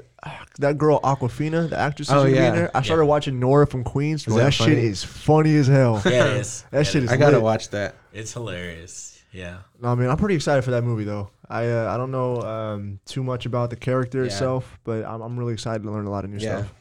that 0.61 0.79
girl 0.79 0.99
Awkwafina, 1.01 1.69
the 1.69 1.79
actress, 1.79 2.09
is 2.09 2.15
Oh, 2.15 2.25
yeah. 2.25 2.49
in 2.49 2.55
there. 2.55 2.71
I 2.77 2.83
started 2.83 3.03
Yeah. 3.05 3.09
watching 3.09 3.39
Nora 3.39 3.67
from 3.67 3.85
Queens. 3.85 4.25
Bro, 4.25 4.37
that 4.37 4.45
that 4.45 4.51
shit 4.53 4.79
is 4.79 5.05
funny 5.05 5.55
as 5.57 5.67
hell. 5.67 6.01
Yeah, 6.07 6.25
it 6.27 6.37
is. 6.39 6.65
That 6.71 6.79
Yeah, 6.79 6.83
shit 6.85 7.03
it 7.03 7.05
is 7.07 7.13
I 7.13 7.17
gotta 7.19 7.37
lit. 7.37 7.43
watch 7.43 7.69
that. 7.71 7.95
It's 8.15 8.33
hilarious. 8.33 9.23
Yeah. 9.33 9.59
No, 9.83 9.89
I 9.91 9.95
mean, 9.95 10.09
I'm 10.09 10.17
pretty 10.17 10.35
excited 10.37 10.63
for 10.65 10.71
that 10.71 10.83
movie 10.85 11.05
though. 11.05 11.29
I 11.51 11.69
uh, 11.69 11.93
I 11.93 11.99
don't 11.99 12.11
know 12.11 12.41
um, 12.41 12.99
too 13.05 13.23
much 13.23 13.45
about 13.45 13.69
the 13.71 13.77
character 13.77 14.21
Yeah. 14.21 14.27
itself, 14.27 14.79
but 14.85 15.05
I'm, 15.05 15.21
I'm 15.21 15.39
really 15.39 15.53
excited 15.53 15.83
to 15.83 15.91
learn 15.91 16.07
a 16.07 16.11
lot 16.11 16.25
of 16.25 16.31
new 16.31 16.39
Yeah. 16.39 16.59
stuff. 16.61 16.75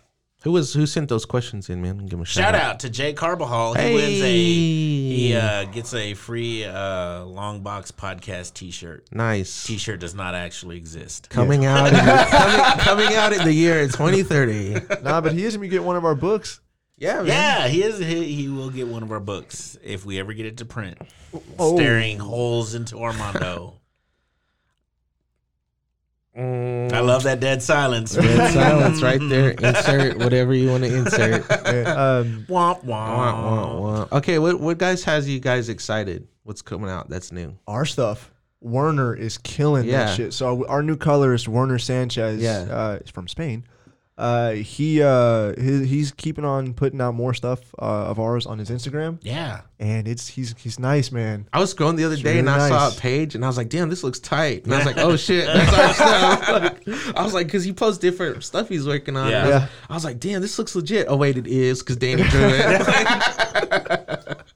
Who 0.45 0.51
was 0.51 0.75
who 0.75 0.85
sent 0.85 1.09
those 1.09 1.25
questions 1.25 1.71
in, 1.71 1.81
man? 1.81 1.97
Give 2.05 2.13
him 2.13 2.21
a 2.21 2.25
shout, 2.25 2.43
Shout 2.43 2.55
out 2.55 2.79
to 2.81 2.89
Jay 2.91 3.13
Carbajal. 3.13 3.73
He 3.73 3.81
Hey. 3.81 3.93
wins 3.95 4.21
a 4.21 4.31
he 4.35 5.35
uh, 5.35 5.65
gets 5.65 5.91
a 5.95 6.13
free 6.13 6.63
uh, 6.63 7.25
long 7.25 7.61
box 7.61 7.91
podcast 7.91 8.53
T-shirt. 8.53 9.07
nice. 9.11 9.63
T-shirt 9.65 9.99
does 9.99 10.13
not 10.13 10.35
actually 10.35 10.77
exist. 10.77 11.31
Coming 11.31 11.65
out, 11.65 11.87
in 11.87 11.93
the, 11.95 11.99
coming, 12.29 12.79
coming 12.79 13.15
out 13.15 13.33
in 13.33 13.43
the 13.43 13.53
year 13.53 13.87
2030. 13.87 15.01
nah, 15.01 15.19
but 15.19 15.33
he 15.33 15.43
is 15.45 15.55
gonna 15.57 15.67
get 15.67 15.83
one 15.83 15.95
of 15.95 16.05
our 16.05 16.13
books. 16.13 16.59
Yeah, 16.95 17.23
man. 17.23 17.25
Yeah, 17.25 17.67
he 17.67 17.81
is. 17.81 17.97
He, 17.97 18.31
he 18.35 18.47
will 18.47 18.69
get 18.69 18.87
one 18.87 19.01
of 19.01 19.11
our 19.11 19.19
books 19.19 19.79
if 19.83 20.05
we 20.05 20.19
ever 20.19 20.33
get 20.33 20.45
it 20.45 20.57
to 20.57 20.65
print. 20.65 20.99
Oh. 21.57 21.75
Staring 21.75 22.19
holes 22.19 22.75
into 22.75 22.99
Armando. 22.99 23.79
Mm, 26.37 26.91
I 26.91 26.94
love 27.05 27.23
that 27.23 27.39
dead 27.39 27.61
silence. 27.63 28.17
Red 28.17 28.53
silence 28.53 29.01
right 29.01 29.19
there. 29.21 29.51
Insert 29.51 30.17
whatever 30.17 30.53
you 30.53 30.69
want 30.69 30.83
to 30.83 30.95
insert. 30.95 31.45
Um, 31.85 32.45
Womp 32.49 32.79
womp. 32.79 32.83
Wah, 32.85 33.41
wah, 33.41 33.79
wah. 33.79 34.07
Okay, 34.17 34.39
what 34.39 34.59
what 34.59 34.77
guys 34.77 35.03
has 35.05 35.27
you 35.29 35.39
guys 35.39 35.69
excited? 35.69 36.27
What's 36.43 36.61
coming 36.61 36.89
out 36.89 37.09
that's 37.09 37.31
new? 37.31 37.55
our 37.67 37.85
stuff. 37.85 38.31
Werner 38.61 39.13
is 39.13 39.37
killing 39.37 39.85
Yeah. 39.85 40.05
that 40.05 40.15
shit. 40.15 40.33
So 40.33 40.65
our 40.67 40.81
new 40.81 40.95
colorist, 40.97 41.47
Werner 41.47 41.77
Sanchez, 41.79 42.41
Yeah. 42.41 42.61
uh, 42.69 42.99
is 43.03 43.11
from 43.11 43.27
Spain. 43.27 43.63
Uh, 44.17 44.51
he 44.51 45.01
uh, 45.03 45.53
he, 45.59 45.85
he's 45.85 46.13
keeping 46.13 46.45
on 46.45 46.73
putting 46.73 47.01
out 47.01 47.13
more 47.13 47.33
stuff 47.33 47.59
uh, 47.79 48.05
of 48.05 48.17
ours 48.17 48.45
on 48.45 48.57
his 48.59 48.69
Instagram, 48.69 49.17
Yeah. 49.21 49.59
and 49.77 50.07
it's 50.07 50.25
he's 50.29 50.55
he's 50.57 50.79
nice, 50.79 51.11
man. 51.11 51.49
I 51.51 51.59
was 51.59 51.73
scrolling 51.75 51.97
the 51.97 52.05
other 52.05 52.13
It's 52.13 52.23
day 52.23 52.39
and 52.39 52.47
really 52.47 52.61
I 52.61 52.69
saw 52.69 52.87
a 52.87 52.91
page 52.97 53.35
and 53.35 53.43
I 53.43 53.47
was 53.49 53.57
like, 53.57 53.67
"Damn, 53.67 53.89
this 53.89 54.05
looks 54.05 54.19
tight." 54.19 54.63
And 54.63 54.73
I 54.73 54.77
was 54.77 54.85
like, 54.85 54.97
"Oh 54.99 55.17
shit, 55.17 55.45
that's 55.47 55.73
our 55.73 55.93
stuff." 55.93 57.13
I 57.17 57.23
was 57.25 57.33
like, 57.33 57.51
"Cause 57.51 57.65
he 57.65 57.73
posts 57.73 57.99
different 57.99 58.41
stuff 58.45 58.69
he's 58.69 58.87
working 58.87 59.17
on." 59.17 59.31
Yeah. 59.31 59.41
I 59.41 59.43
was, 59.43 59.49
Yeah. 59.53 59.67
I 59.89 59.93
was 59.95 60.05
like, 60.05 60.19
"Damn, 60.21 60.41
this 60.41 60.57
looks 60.57 60.75
legit." 60.75 61.07
Oh 61.09 61.17
wait, 61.17 61.37
it 61.37 61.47
is 61.47 61.79
because 61.83 61.97
Danny 61.97 62.23
drew 62.23 62.41
it. 62.41 64.37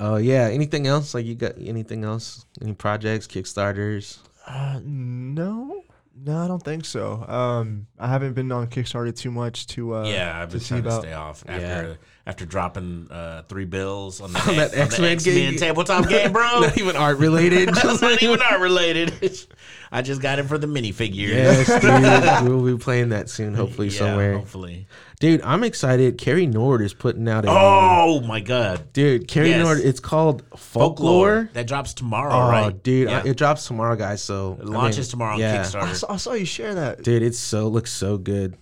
Oh 0.00 0.16
yeah. 0.16 0.48
Anything 0.50 0.86
else? 0.86 1.14
Like 1.14 1.26
you 1.26 1.34
got 1.34 1.52
anything 1.60 2.04
else? 2.04 2.46
Any 2.62 2.72
projects, 2.72 3.26
Kickstarters? 3.26 4.18
Uh, 4.46 4.80
no, 4.82 5.84
no, 6.22 6.44
I 6.44 6.48
don't 6.48 6.62
think 6.62 6.84
so. 6.84 7.24
Um, 7.28 7.86
I 7.98 8.08
haven't 8.08 8.34
been 8.34 8.50
on 8.52 8.66
Kickstarter 8.68 9.16
too 9.16 9.30
much 9.30 9.66
to 9.68 9.94
uh, 9.94 10.04
Yeah, 10.04 10.40
I've 10.42 10.48
to 10.48 10.52
been 10.54 10.60
see 10.60 10.68
trying 10.68 10.82
to 10.82 10.88
about. 10.88 11.02
stay 11.02 11.12
off 11.12 11.44
after 11.48 11.60
Yeah. 11.88 11.94
After 12.26 12.44
dropping 12.44 13.08
uh, 13.10 13.42
three 13.48 13.64
bills 13.64 14.20
on, 14.20 14.32
the, 14.32 14.38
On 14.48 14.56
that 14.56 14.74
X-Men 14.76 15.12
X-Men 15.12 15.34
game. 15.34 15.56
tabletop 15.56 16.08
game, 16.08 16.32
bro. 16.32 16.60
Not 16.60 16.78
even 16.78 16.96
art 16.96 17.18
related. 17.18 17.70
That's 17.70 18.00
not 18.02 18.22
even 18.22 18.40
art 18.42 18.60
related. 18.60 19.12
I 19.92 20.02
just 20.02 20.20
got 20.22 20.38
it 20.38 20.44
for 20.44 20.56
the 20.56 20.68
minifigures. 20.68 21.30
yes, 21.30 21.66
dude. 22.40 22.48
We'll 22.48 22.76
be 22.76 22.80
playing 22.80 23.08
that 23.08 23.28
soon, 23.28 23.54
hopefully 23.54 23.88
Yeah, 23.88 23.98
somewhere. 23.98 24.34
Hopefully. 24.38 24.86
Dude, 25.18 25.42
I'm 25.42 25.64
excited. 25.64 26.16
Carrie 26.16 26.46
Nord 26.46 26.80
is 26.80 26.94
putting 26.94 27.28
out 27.28 27.44
a 27.44 27.48
Oh 27.50 28.20
my 28.20 28.38
god. 28.40 28.92
dude. 28.92 29.26
Carrie 29.26 29.50
Yes. 29.50 29.64
Nord. 29.64 29.80
It's 29.80 29.98
called 29.98 30.42
Folklore. 30.56 30.60
Folklore. 31.40 31.50
That 31.54 31.66
drops 31.66 31.92
tomorrow, 31.94 32.32
Oh, 32.32 32.48
right? 32.50 32.82
dude, 32.82 33.08
Yeah. 33.08 33.22
I- 33.24 33.28
it 33.28 33.36
drops 33.36 33.66
tomorrow, 33.66 33.96
guys. 33.96 34.22
So 34.22 34.56
It 34.60 34.66
launches 34.66 35.08
tomorrow 35.08 35.34
on 35.34 35.40
yeah. 35.40 35.60
I 35.74 35.92
saw, 35.92 36.12
I 36.12 36.16
saw 36.16 36.32
you 36.34 36.44
share 36.46 36.74
that. 36.76 37.02
Dude, 37.02 37.22
it's 37.24 37.38
so 37.40 37.66
looks 37.66 37.90
so 37.90 38.16
good. 38.16 38.56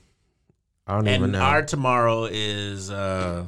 I 0.88 0.94
don't 0.94 1.06
even 1.08 1.22
And 1.24 1.32
know. 1.34 1.40
our 1.40 1.62
tomorrow 1.62 2.24
is 2.30 2.90
uh 2.90 3.46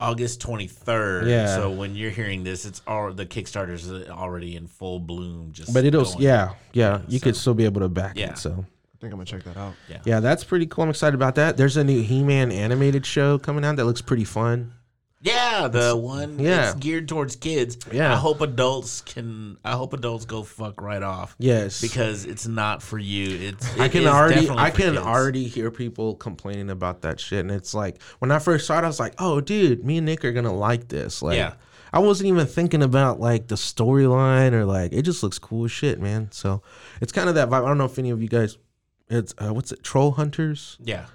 August 0.00 0.40
23rd. 0.42 1.28
Yeah. 1.28 1.54
So 1.54 1.70
when 1.70 1.94
you're 1.94 2.10
hearing 2.10 2.44
this, 2.44 2.64
it's 2.64 2.82
all 2.86 3.12
the 3.12 3.24
Kickstarter's 3.26 3.90
already 4.10 4.56
in 4.56 4.66
full 4.66 4.98
bloom. 5.00 5.52
Just 5.52 5.72
but 5.72 5.84
it'll 5.84 6.04
going. 6.04 6.20
yeah 6.20 6.54
yeah 6.72 7.00
you 7.08 7.20
could 7.20 7.36
still 7.36 7.54
be 7.54 7.64
able 7.64 7.80
to 7.82 7.88
back 7.88 8.16
Yeah. 8.18 8.30
it. 8.30 8.38
So 8.38 8.50
I 8.50 8.96
think 9.00 9.12
I'm 9.12 9.18
gonna 9.18 9.24
check 9.26 9.44
that 9.44 9.56
out. 9.56 9.74
Yeah. 9.88 10.00
Yeah, 10.04 10.20
that's 10.20 10.44
pretty 10.44 10.66
cool. 10.66 10.84
I'm 10.84 10.90
excited 10.90 11.14
about 11.14 11.34
that. 11.36 11.56
There's 11.56 11.76
a 11.76 11.84
new 11.84 12.02
He-Man 12.02 12.50
animated 12.50 13.04
show 13.06 13.38
coming 13.38 13.64
out 13.64 13.76
that 13.76 13.84
looks 13.84 14.02
pretty 14.02 14.24
fun. 14.24 14.72
Yeah, 15.24 15.68
the 15.68 15.96
one 15.96 16.38
yeah. 16.38 16.56
that's 16.56 16.74
geared 16.74 17.08
towards 17.08 17.34
kids. 17.36 17.78
Yeah. 17.90 18.12
I 18.12 18.16
hope 18.16 18.42
adults 18.42 19.00
can. 19.00 19.56
I 19.64 19.72
hope 19.72 19.94
adults 19.94 20.26
go 20.26 20.42
fuck 20.42 20.82
right 20.82 21.02
off. 21.02 21.34
Yes, 21.38 21.80
because 21.80 22.26
it's 22.26 22.46
not 22.46 22.82
for 22.82 22.98
you. 22.98 23.48
It's. 23.48 23.78
I 23.80 23.88
can 23.88 24.06
already 24.06 24.50
I 24.50 24.70
can 24.70 24.94
kids. 24.94 24.98
already 24.98 25.48
hear 25.48 25.70
people 25.70 26.14
complaining 26.14 26.68
about 26.68 27.00
that 27.02 27.18
shit, 27.18 27.40
and 27.40 27.50
it's 27.50 27.72
like 27.72 28.02
when 28.18 28.30
I 28.30 28.38
first 28.38 28.66
saw 28.66 28.78
it, 28.78 28.84
I 28.84 28.86
was 28.86 29.00
like, 29.00 29.14
"Oh, 29.18 29.40
dude, 29.40 29.82
me 29.82 29.96
and 29.96 30.04
Nick 30.06 30.24
are 30.26 30.32
gonna 30.32 30.54
like 30.54 30.88
this." 30.88 31.22
Like, 31.22 31.36
Yeah. 31.36 31.54
I 31.90 32.00
wasn't 32.00 32.26
even 32.26 32.46
thinking 32.46 32.82
about 32.82 33.20
like 33.20 33.46
the 33.46 33.54
storyline 33.54 34.52
or 34.52 34.66
like 34.66 34.92
it 34.92 35.02
just 35.02 35.22
looks 35.22 35.38
cool 35.38 35.64
as 35.64 35.70
shit, 35.72 36.00
man. 36.00 36.28
So 36.32 36.60
it's 37.00 37.12
kind 37.12 37.28
of 37.28 37.36
that 37.36 37.48
vibe. 37.48 37.64
I 37.64 37.68
don't 37.68 37.78
know 37.78 37.84
if 37.84 37.98
any 37.98 38.10
of 38.10 38.20
you 38.20 38.28
guys, 38.28 38.58
it's 39.08 39.32
uh, 39.38 39.54
what's 39.54 39.70
it, 39.72 39.82
Troll 39.84 40.10
Hunters 40.10 40.76
Yeah, 40.82 41.06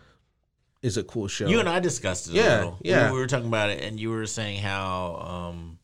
is 0.82 0.98
a 0.98 1.04
cool 1.04 1.28
show. 1.28 1.48
you 1.48 1.60
and 1.60 1.68
I 1.70 1.80
discussed 1.80 2.28
it. 2.30 2.34
Yeah, 2.36 2.56
a 2.56 2.58
little. 2.58 2.78
yeah. 2.82 3.08
We, 3.10 3.14
we 3.16 3.20
were 3.20 3.28
talking 3.28 3.48
about 3.48 3.70
it, 3.70 3.84
and 3.84 4.00
you 4.00 4.10
were 4.12 4.26
saying 4.26 4.60
how 4.62 5.50
um, 5.52 5.80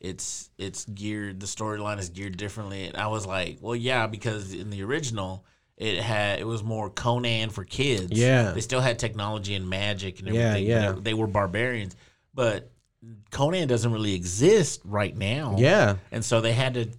it's 0.00 0.50
it's 0.58 0.84
geared. 0.86 1.40
The 1.40 1.46
storyline 1.46 1.98
is 1.98 2.08
geared 2.08 2.36
differently, 2.36 2.86
and 2.86 2.96
I 2.96 3.08
was 3.08 3.26
like, 3.26 3.58
well, 3.60 3.76
yeah, 3.76 4.06
because 4.06 4.52
in 4.54 4.70
the 4.70 4.82
original. 4.82 5.44
It 5.76 5.98
had 6.02 6.40
it 6.40 6.46
was 6.46 6.62
more 6.62 6.90
Conan 6.90 7.48
for 7.48 7.64
kids. 7.64 8.10
Yeah. 8.12 8.50
they 8.52 8.60
still 8.60 8.82
had 8.82 8.98
technology 8.98 9.54
and 9.54 9.66
magic 9.66 10.18
and 10.20 10.28
Yeah, 10.28 10.40
everything. 10.48 10.66
yeah. 10.68 10.92
They, 10.92 11.00
they 11.00 11.14
were 11.14 11.26
barbarians, 11.26 11.96
but 12.34 12.70
Conan 13.30 13.66
doesn't 13.66 13.90
really 13.90 14.12
exist 14.12 14.82
right 14.84 15.16
now. 15.16 15.54
yeah, 15.58 15.96
And 16.12 16.22
so 16.22 16.42
they 16.42 16.52
had 16.52 16.74
to 16.74 16.90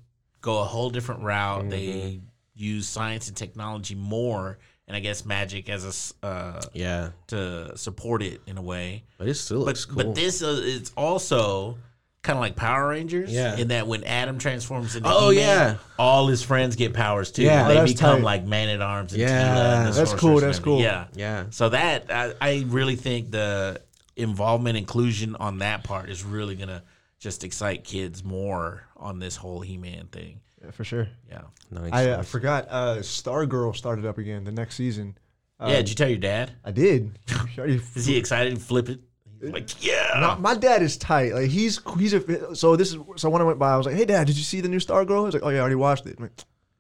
go 0.42 0.62
a 0.62 0.64
whole 0.64 0.90
different 0.90 1.22
route. 1.22 1.70
They 1.70 1.86
Mm-hmm. 1.86 2.26
use 2.56 2.88
science 2.88 3.28
and 3.28 3.38
technology 3.38 3.94
more, 3.94 4.58
and 4.92 4.98
I 4.98 5.00
guess 5.00 5.26
magic 5.26 5.70
as 5.70 6.14
a 6.22 6.26
uh, 6.26 6.62
yeah, 6.74 7.12
to 7.28 7.78
support 7.78 8.22
it 8.22 8.42
in 8.46 8.58
a 8.58 8.62
way. 8.62 9.06
but 9.18 9.30
it 9.30 9.36
still 9.36 9.64
But 9.64 9.86
cool. 9.88 9.96
but 10.04 10.16
this 10.16 10.44
uh, 10.44 10.48
is 10.62 10.92
also 10.98 11.78
kind 12.24 12.36
of 12.38 12.42
like 12.42 12.58
Power 12.58 12.90
Rangers. 12.90 13.32
Yeah. 13.32 13.56
In 13.56 13.70
that 13.70 13.88
when 13.88 14.04
Adam 14.04 14.38
transforms 14.38 14.98
into 14.98 15.10
Oh, 15.10 15.30
He-Man, 15.30 15.46
yeah. 15.48 15.76
all 15.98 16.28
his 16.28 16.44
friends 16.44 16.76
get 16.76 16.94
powers 16.94 17.32
too. 17.32 17.44
Yeah. 17.44 17.70
They 17.70 17.86
become 17.94 18.18
tight. 18.18 18.24
like 18.24 18.44
Man 18.46 18.68
at 18.68 18.82
Arms 18.82 19.14
and 19.14 19.22
Yeah. 19.22 19.86
And 19.86 19.94
the 19.94 19.98
That's 19.98 20.14
cool, 20.14 20.42
that's 20.42 20.60
cool. 20.60 20.82
Yeah. 20.82 21.06
yeah, 21.16 21.46
So 21.52 21.70
that 21.70 22.12
I, 22.12 22.34
I 22.42 22.66
really 22.68 22.98
think 22.98 23.32
the 23.32 23.82
involvement 24.18 24.78
inclusion 24.78 25.38
on 25.38 25.60
that 25.60 25.86
part 25.86 26.10
is 26.10 26.22
really 26.26 26.56
gonna 26.58 26.84
just 27.18 27.46
excite 27.46 27.86
kids 27.86 28.24
more 28.26 28.84
on 28.98 29.20
this 29.20 29.38
whole 29.38 29.62
He-Man 29.62 30.08
thing. 30.12 30.42
Yeah, 30.64 30.72
for 30.72 30.84
sure. 30.84 31.08
Yeah. 31.30 31.42
nice. 31.72 31.90
I, 31.92 32.12
uh, 32.12 32.18
nice. 32.18 32.30
forgot. 32.30 32.68
Uh, 32.70 32.98
Stargirl 32.98 33.76
started 33.76 34.06
up 34.06 34.18
again 34.18 34.44
the 34.44 34.52
next 34.52 34.76
season. 34.76 35.18
yeah. 35.60 35.66
Um, 35.68 35.72
Did 35.74 35.90
you 35.90 35.96
tell 35.96 36.10
your 36.10 36.18
dad? 36.20 36.52
I 36.64 36.72
did. 36.72 37.18
Already- 37.58 37.82
Is 37.96 38.06
he 38.06 38.18
excited? 38.18 38.56
to 38.56 38.62
Flip 38.62 38.90
it. 38.90 39.00
Like, 39.44 39.84
yeah. 39.84 40.36
My, 40.40 40.54
my 40.54 40.60
dad 40.60 40.84
is 40.84 40.98
tight. 40.98 41.34
Like 41.34 41.50
he's 41.50 41.80
he's 41.98 42.14
a 42.14 42.56
so 42.56 42.76
this 42.76 42.94
is 42.94 43.00
so 43.16 43.28
when 43.30 43.42
I 43.42 43.46
went 43.46 43.58
by, 43.58 43.72
I 43.74 43.78
was 43.78 43.88
like, 43.88 43.96
"Hey, 43.96 44.06
dad, 44.06 44.28
did 44.28 44.38
you 44.38 44.44
see 44.44 44.62
the 44.62 44.68
new 44.70 44.78
Stargirl?" 44.78 45.26
He's 45.26 45.34
like, 45.34 45.42
"Oh 45.44 45.50
yeah, 45.50 45.58
I 45.58 45.62
already 45.62 45.76
watched 45.76 46.06
it." 46.06 46.16
I'm 46.20 46.26
like, 46.26 46.34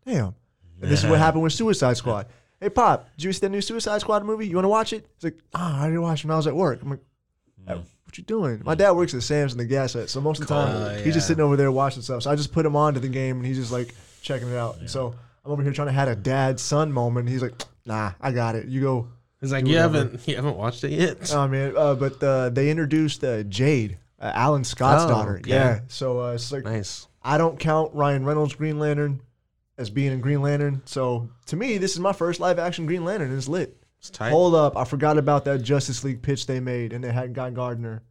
Damn. 0.06 0.36
And 0.80 0.92
this 0.92 1.04
is 1.04 1.10
what 1.10 1.18
happened 1.18 1.42
with 1.42 1.54
Suicide 1.54 1.98
Squad. 1.98 2.28
Hey, 2.60 2.70
Pop, 2.70 3.10
did 3.18 3.24
you 3.24 3.34
see 3.34 3.40
the 3.40 3.50
new 3.50 3.62
Suicide 3.62 4.00
Squad 4.02 4.24
movie? 4.26 4.48
You 4.48 4.56
want 4.58 4.66
to 4.66 4.70
watch 4.70 4.94
it? 4.94 5.08
He's 5.16 5.24
like, 5.24 5.40
"Ah, 5.56 5.80
I 5.80 5.82
already 5.82 5.98
watched 5.98 6.24
it 6.24 6.28
when 6.28 6.34
I 6.36 6.38
was 6.38 6.46
at 6.46 6.56
work." 6.56 6.84
I'm 6.84 6.90
like, 6.92 7.00
"Uh, 7.68 7.80
"What 8.12 8.18
you 8.18 8.24
doing?" 8.24 8.62
My 8.66 8.76
dad 8.76 8.92
works 8.92 9.14
at 9.14 9.24
Sam's 9.24 9.52
in 9.54 9.58
the 9.58 9.66
gas 9.66 9.94
hut, 9.94 10.10
so 10.10 10.22
most 10.22 10.42
of 10.42 10.48
the 10.48 10.54
time 10.54 10.76
Oh, 10.76 10.96
he's 10.98 11.06
yeah. 11.08 11.12
just 11.14 11.28
sitting 11.28 11.44
over 11.44 11.56
there 11.56 11.72
watching 11.72 12.02
stuff. 12.02 12.24
So 12.24 12.32
I 12.32 12.36
just 12.36 12.52
put 12.52 12.66
him 12.66 12.76
on 12.76 12.94
to 12.96 13.00
the 13.00 13.08
game, 13.10 13.38
and 13.38 13.46
he's 13.46 13.58
just 13.58 13.72
like 13.72 13.96
checking 14.22 14.50
it 14.50 14.56
out. 14.58 14.78
And 14.80 14.90
so 14.90 15.16
I'm 15.46 15.52
over 15.52 15.64
here 15.64 15.72
trying 15.74 15.88
to 15.88 15.94
have 15.94 16.08
a 16.08 16.16
dad 16.16 16.60
son 16.60 16.92
moment. 16.92 17.30
He's 17.30 17.42
like, 17.42 17.54
"Nah, 17.86 18.12
I 18.22 18.32
got 18.32 18.56
it. 18.56 18.68
You 18.68 18.82
go." 18.82 19.08
It's 19.42 19.52
like 19.52 19.66
you 19.66 19.74
whatever. 19.76 19.98
haven't 20.00 20.28
you 20.28 20.36
haven't 20.36 20.56
watched 20.58 20.84
it 20.84 20.92
yet. 20.92 21.34
Oh 21.34 21.48
man, 21.48 21.74
uh, 21.76 21.96
but 21.96 22.22
uh, 22.22 22.50
they 22.50 22.70
introduced 22.70 23.24
uh, 23.24 23.42
Jade, 23.44 23.98
uh, 24.20 24.32
Alan 24.36 24.64
Scott's 24.64 25.06
Oh, 25.06 25.08
daughter. 25.08 25.38
okay. 25.38 25.50
Yeah, 25.50 25.80
so 25.88 26.22
uh, 26.22 26.34
it's 26.34 26.52
like 26.52 26.64
nice. 26.64 27.08
I 27.24 27.38
don't 27.40 27.58
count 27.58 27.94
Ryan 27.96 28.24
Reynolds 28.26 28.54
Green 28.54 28.78
Lantern 28.78 29.22
as 29.80 29.90
being 29.90 30.12
in 30.12 30.22
Green 30.22 30.44
Lantern. 30.44 30.84
So 30.86 31.30
to 31.48 31.56
me, 31.56 31.80
this 31.80 31.94
is 31.94 32.00
my 32.00 32.14
first 32.14 32.40
live 32.40 32.60
action 32.60 32.86
Green 32.86 33.04
Lantern. 33.04 33.30
and 33.30 33.38
It's 33.38 33.48
lit. 33.48 33.81
It's 34.02 34.10
tight. 34.10 34.32
Hold 34.32 34.56
up, 34.56 34.76
I 34.76 34.84
forgot 34.84 35.18
about 35.20 35.46
that 35.46 35.60
Justice 35.62 36.04
League 36.04 36.24
pitch 36.24 36.48
they 36.48 36.60
made, 36.60 36.92
and 36.92 37.04
they 37.04 37.12
had 37.12 37.34
Guy 37.36 37.52
Gardner 37.52 38.02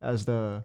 as 0.00 0.24
the 0.24 0.64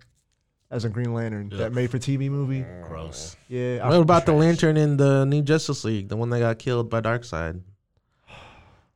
as 0.69 0.85
a 0.85 0.89
Green 0.89 1.13
Lantern 1.13 1.49
that 1.49 1.73
made 1.73 1.91
for 1.91 1.99
TV 1.99 2.29
movie. 2.31 2.61
Mm. 2.61 2.87
Gross. 2.87 3.35
Yeah, 3.49 3.81
I- 3.83 3.89
What 3.89 3.99
about 3.99 4.25
the 4.25 4.31
lantern 4.31 4.77
in 4.77 4.95
the 4.95 5.25
new 5.25 5.41
Justice 5.41 5.83
League, 5.83 6.07
the 6.07 6.15
one 6.15 6.29
that 6.29 6.39
got 6.39 6.57
killed 6.59 6.89
by 6.89 7.01
Darkseid? 7.01 7.59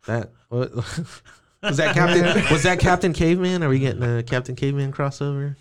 That 0.07 0.31
what, 0.47 0.73
was 1.61 1.75
that 1.77 1.93
Captain? 1.93 2.23
was 2.51 2.63
that 2.63 2.79
Captain 2.79 3.11
Caveman? 3.11 3.61
Are 3.61 3.67
we 3.67 3.79
getting 3.79 4.03
a 4.03 4.23
Captain 4.23 4.55
Caveman 4.55 4.93
crossover? 4.93 5.55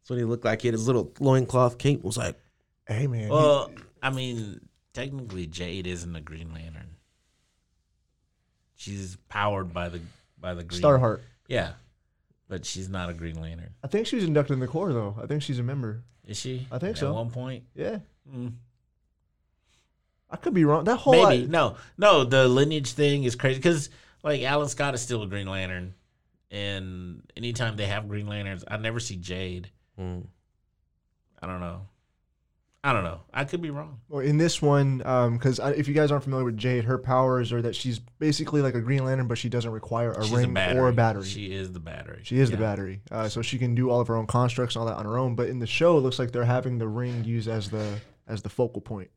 That's 0.00 0.10
what 0.10 0.18
he 0.18 0.24
looked 0.24 0.44
like. 0.44 0.62
He 0.62 0.68
had 0.68 0.74
his 0.74 0.88
little 0.88 1.12
loincloth 1.20 1.78
cape. 1.78 2.02
Was 2.02 2.16
like, 2.16 2.36
hey 2.88 3.06
man, 3.06 3.26
he- 3.26 3.30
Well, 3.30 3.70
I 4.02 4.10
mean, 4.10 4.60
technically, 4.94 5.46
Jade 5.46 5.86
isn't 5.86 6.16
a 6.16 6.20
Green 6.20 6.52
Lantern. 6.52 6.89
She's 8.80 9.16
powered 9.28 9.74
by 9.74 9.90
the 9.90 10.00
by 10.40 10.54
the 10.54 10.64
Green. 10.64 10.80
Starheart. 10.80 11.20
Yeah, 11.48 11.72
but 12.48 12.64
she's 12.64 12.88
not 12.88 13.10
a 13.10 13.12
Green 13.12 13.38
Lantern. 13.38 13.74
I 13.84 13.88
think 13.88 14.06
she 14.06 14.16
was 14.16 14.24
inducted 14.24 14.54
in 14.54 14.60
the 14.60 14.66
Corps 14.66 14.94
though. 14.94 15.14
I 15.22 15.26
think 15.26 15.42
she's 15.42 15.58
a 15.58 15.62
member. 15.62 16.02
Is 16.26 16.38
she? 16.38 16.66
I 16.72 16.78
think 16.78 16.92
At 16.92 16.98
so. 16.98 17.08
At 17.08 17.14
one 17.14 17.30
point. 17.30 17.64
Yeah, 17.74 17.98
Mm. 18.34 18.52
I 20.30 20.36
could 20.36 20.54
be 20.54 20.64
wrong. 20.64 20.84
That 20.84 20.96
whole 20.96 21.12
Maybe 21.28 21.46
no, 21.46 21.76
no. 21.98 22.24
The 22.24 22.48
lineage 22.48 22.92
thing 22.92 23.24
is 23.24 23.36
crazy 23.36 23.58
because 23.58 23.90
like 24.22 24.40
Alan 24.42 24.68
Scott 24.68 24.94
is 24.94 25.02
still 25.02 25.22
a 25.22 25.26
Green 25.26 25.46
Lantern, 25.48 25.92
and 26.50 27.22
anytime 27.36 27.76
they 27.76 27.86
have 27.86 28.08
Green 28.08 28.28
Lanterns, 28.28 28.64
I 28.66 28.78
never 28.78 28.98
see 28.98 29.16
Jade. 29.16 29.70
hmm. 29.98 30.20
I 31.42 31.46
don't 31.46 31.60
know. 31.60 31.82
I 32.82 32.94
don't 32.94 33.04
know. 33.04 33.20
I 33.34 33.44
could 33.44 33.60
be 33.60 33.68
wrong. 33.68 34.00
Well, 34.08 34.24
in 34.24 34.38
this 34.38 34.62
one, 34.62 34.98
because 34.98 35.58
if 35.58 35.86
you 35.86 35.92
guys 35.92 36.10
aren't 36.10 36.24
familiar 36.24 36.46
with 36.46 36.56
Jade, 36.56 36.84
her 36.84 36.96
powers 36.96 37.52
are 37.52 37.60
that 37.60 37.76
she's 37.76 37.98
basically 37.98 38.62
like 38.62 38.74
a 38.74 38.80
Green 38.80 39.04
Lantern, 39.04 39.28
but 39.28 39.36
she 39.36 39.50
doesn't 39.50 39.70
require 39.70 40.12
a 40.12 40.24
She's 40.24 40.32
ring 40.32 40.56
or 40.56 40.88
a 40.88 40.92
battery. 40.92 41.26
She, 41.26 41.52
is 41.52 41.72
the 41.72 41.80
battery. 41.80 42.20
She 42.22 42.38
is 42.38 42.50
the 42.50 42.56
battery, 42.56 43.02
uh, 43.10 43.28
so 43.28 43.42
she 43.42 43.58
can 43.58 43.74
do 43.74 43.90
all 43.90 44.00
of 44.00 44.08
her 44.08 44.16
own 44.16 44.26
constructs 44.26 44.76
and 44.76 44.80
all 44.80 44.86
that 44.86 44.96
on 44.96 45.04
her 45.04 45.18
own. 45.18 45.34
But 45.34 45.48
in 45.50 45.58
the 45.58 45.66
show, 45.66 45.98
it 45.98 46.00
looks 46.00 46.18
like 46.18 46.32
they're 46.32 46.44
having 46.44 46.78
the 46.78 46.88
ring 46.88 47.22
used 47.24 47.48
as 47.48 47.68
the 47.68 48.00
as 48.26 48.40
the 48.40 48.48
focal 48.48 48.80
point, 48.80 49.10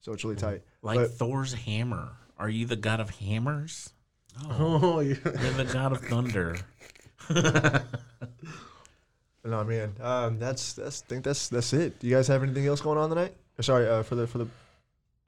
so 0.00 0.12
it's 0.12 0.24
really 0.24 0.36
tight. 0.36 0.62
Like 0.80 0.98
But- 0.98 1.10
Thor's 1.10 1.52
hammer. 1.52 2.12
Are 2.38 2.48
you 2.48 2.64
the 2.64 2.76
god 2.76 2.98
of 3.00 3.10
hammers? 3.10 3.92
No, 4.42 4.48
oh 4.82 5.00
yeah. 5.00 5.16
you're 5.24 5.52
the 5.52 5.68
god 5.70 5.92
of 5.92 6.00
thunder. 6.00 6.56
No 9.44 9.64
man, 9.64 9.92
um, 10.00 10.38
that's 10.38 10.74
that's 10.74 11.02
I 11.02 11.06
think 11.08 11.24
that's 11.24 11.48
that's 11.48 11.72
it. 11.72 11.98
Do 11.98 12.06
you 12.06 12.14
guys 12.14 12.28
have 12.28 12.42
anything 12.44 12.66
else 12.66 12.80
going 12.80 12.96
on 12.98 13.08
tonight? 13.08 13.34
Or 13.58 13.62
sorry, 13.62 13.88
uh, 13.88 14.02
for 14.04 14.14
the 14.14 14.26
for 14.26 14.38
the 14.38 14.46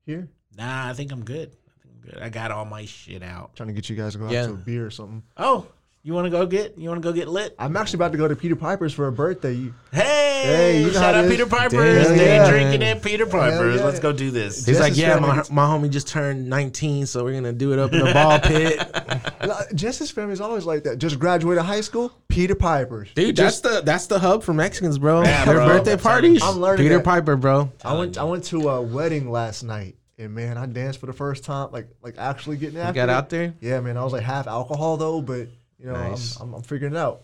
here. 0.06 0.28
Nah, 0.56 0.88
I 0.88 0.92
think 0.92 1.10
I'm 1.10 1.24
good. 1.24 1.48
I 1.50 1.82
think 1.82 1.94
I'm 1.94 2.10
good. 2.10 2.22
I 2.22 2.28
got 2.28 2.52
all 2.52 2.64
my 2.64 2.84
shit 2.84 3.22
out. 3.24 3.56
Trying 3.56 3.68
to 3.68 3.72
get 3.72 3.90
you 3.90 3.96
guys 3.96 4.12
to 4.12 4.18
go 4.20 4.26
out 4.26 4.32
Yeah. 4.32 4.46
to 4.46 4.52
a 4.52 4.56
beer 4.56 4.86
or 4.86 4.90
something. 4.90 5.22
Oh, 5.36 5.66
you 6.04 6.12
want 6.14 6.26
to 6.26 6.30
go 6.30 6.46
get? 6.46 6.78
You 6.78 6.88
want 6.90 7.02
to 7.02 7.08
go 7.08 7.12
get 7.12 7.26
lit? 7.28 7.54
I'm 7.58 7.76
actually 7.76 7.96
about 7.98 8.12
to 8.12 8.18
go 8.18 8.28
to 8.28 8.36
Peter 8.36 8.54
Piper's 8.54 8.92
for 8.92 9.08
a 9.08 9.12
birthday. 9.12 9.72
Hey, 9.90 10.20
Hey, 10.44 10.80
you 10.82 10.86
know 10.88 10.92
shout 10.92 11.14
out. 11.14 11.26
Peter 11.30 11.46
Piper's. 11.46 11.72
Damn. 12.06 12.18
Day 12.18 12.36
Yeah. 12.36 12.50
drinking 12.50 12.82
at 12.82 13.02
Peter 13.02 13.24
Piper's. 13.24 13.80
yeah. 13.80 13.84
Let's 13.86 13.98
go 13.98 14.12
do 14.12 14.30
this. 14.30 14.56
He's 14.66 14.76
Jess 14.76 14.80
like, 14.80 14.94
yeah, 14.96 15.14
family 15.14 15.28
my, 15.30 15.36
gets- 15.36 15.50
my 15.50 15.64
homie 15.64 15.88
just 15.88 16.06
turned 16.06 16.46
19, 16.50 17.06
so 17.06 17.24
we're 17.24 17.32
gonna 17.32 17.54
do 17.54 17.72
it 17.72 17.78
up 17.78 17.92
in 17.94 18.04
the 18.04 18.12
ball 18.12 18.38
pit. 18.38 19.30
Well, 19.44 19.62
Jess's 19.74 20.10
family 20.10 20.32
is 20.32 20.40
always 20.40 20.64
like 20.64 20.84
that. 20.84 20.96
Just 20.98 21.18
graduated 21.18 21.64
high 21.64 21.82
school, 21.82 22.10
Peter 22.28 22.54
Piper's. 22.54 23.10
Dude, 23.14 23.36
Just 23.36 23.62
that's 23.62 23.76
the 23.76 23.82
that's 23.82 24.06
the 24.06 24.18
hub 24.18 24.42
for 24.42 24.54
Mexicans, 24.54 24.98
bro. 24.98 25.22
Yeah, 25.22 25.44
Their 25.44 25.54
bro. 25.56 25.66
birthday 25.68 25.96
parties. 25.98 26.42
I'm 26.42 26.60
learning 26.60 26.82
Peter 26.84 26.96
that. 26.96 27.04
Piper, 27.04 27.36
bro. 27.36 27.70
I 27.84 27.94
went. 27.94 28.16
I 28.16 28.24
went 28.24 28.44
to 28.44 28.68
a 28.70 28.80
wedding 28.80 29.30
last 29.30 29.62
night, 29.62 29.96
and 30.18 30.34
man, 30.34 30.56
I 30.56 30.64
danced 30.64 30.98
for 30.98 31.04
the 31.06 31.12
first 31.12 31.44
time. 31.44 31.68
Like, 31.72 31.88
like 32.02 32.14
actually 32.16 32.56
getting 32.56 32.76
You 32.78 32.92
got 32.94 32.96
it. 32.96 33.10
out 33.10 33.28
there. 33.28 33.52
Yeah, 33.60 33.80
man. 33.80 33.98
I 33.98 34.04
was 34.04 34.14
like 34.14 34.22
half 34.22 34.46
alcohol 34.46 34.96
though, 34.96 35.20
but 35.20 35.48
you 35.78 35.86
know, 35.86 35.92
Nice. 35.92 36.36
I'm, 36.40 36.48
I'm, 36.48 36.54
I'm 36.56 36.62
figuring 36.62 36.94
it 36.94 36.98
out. 36.98 37.22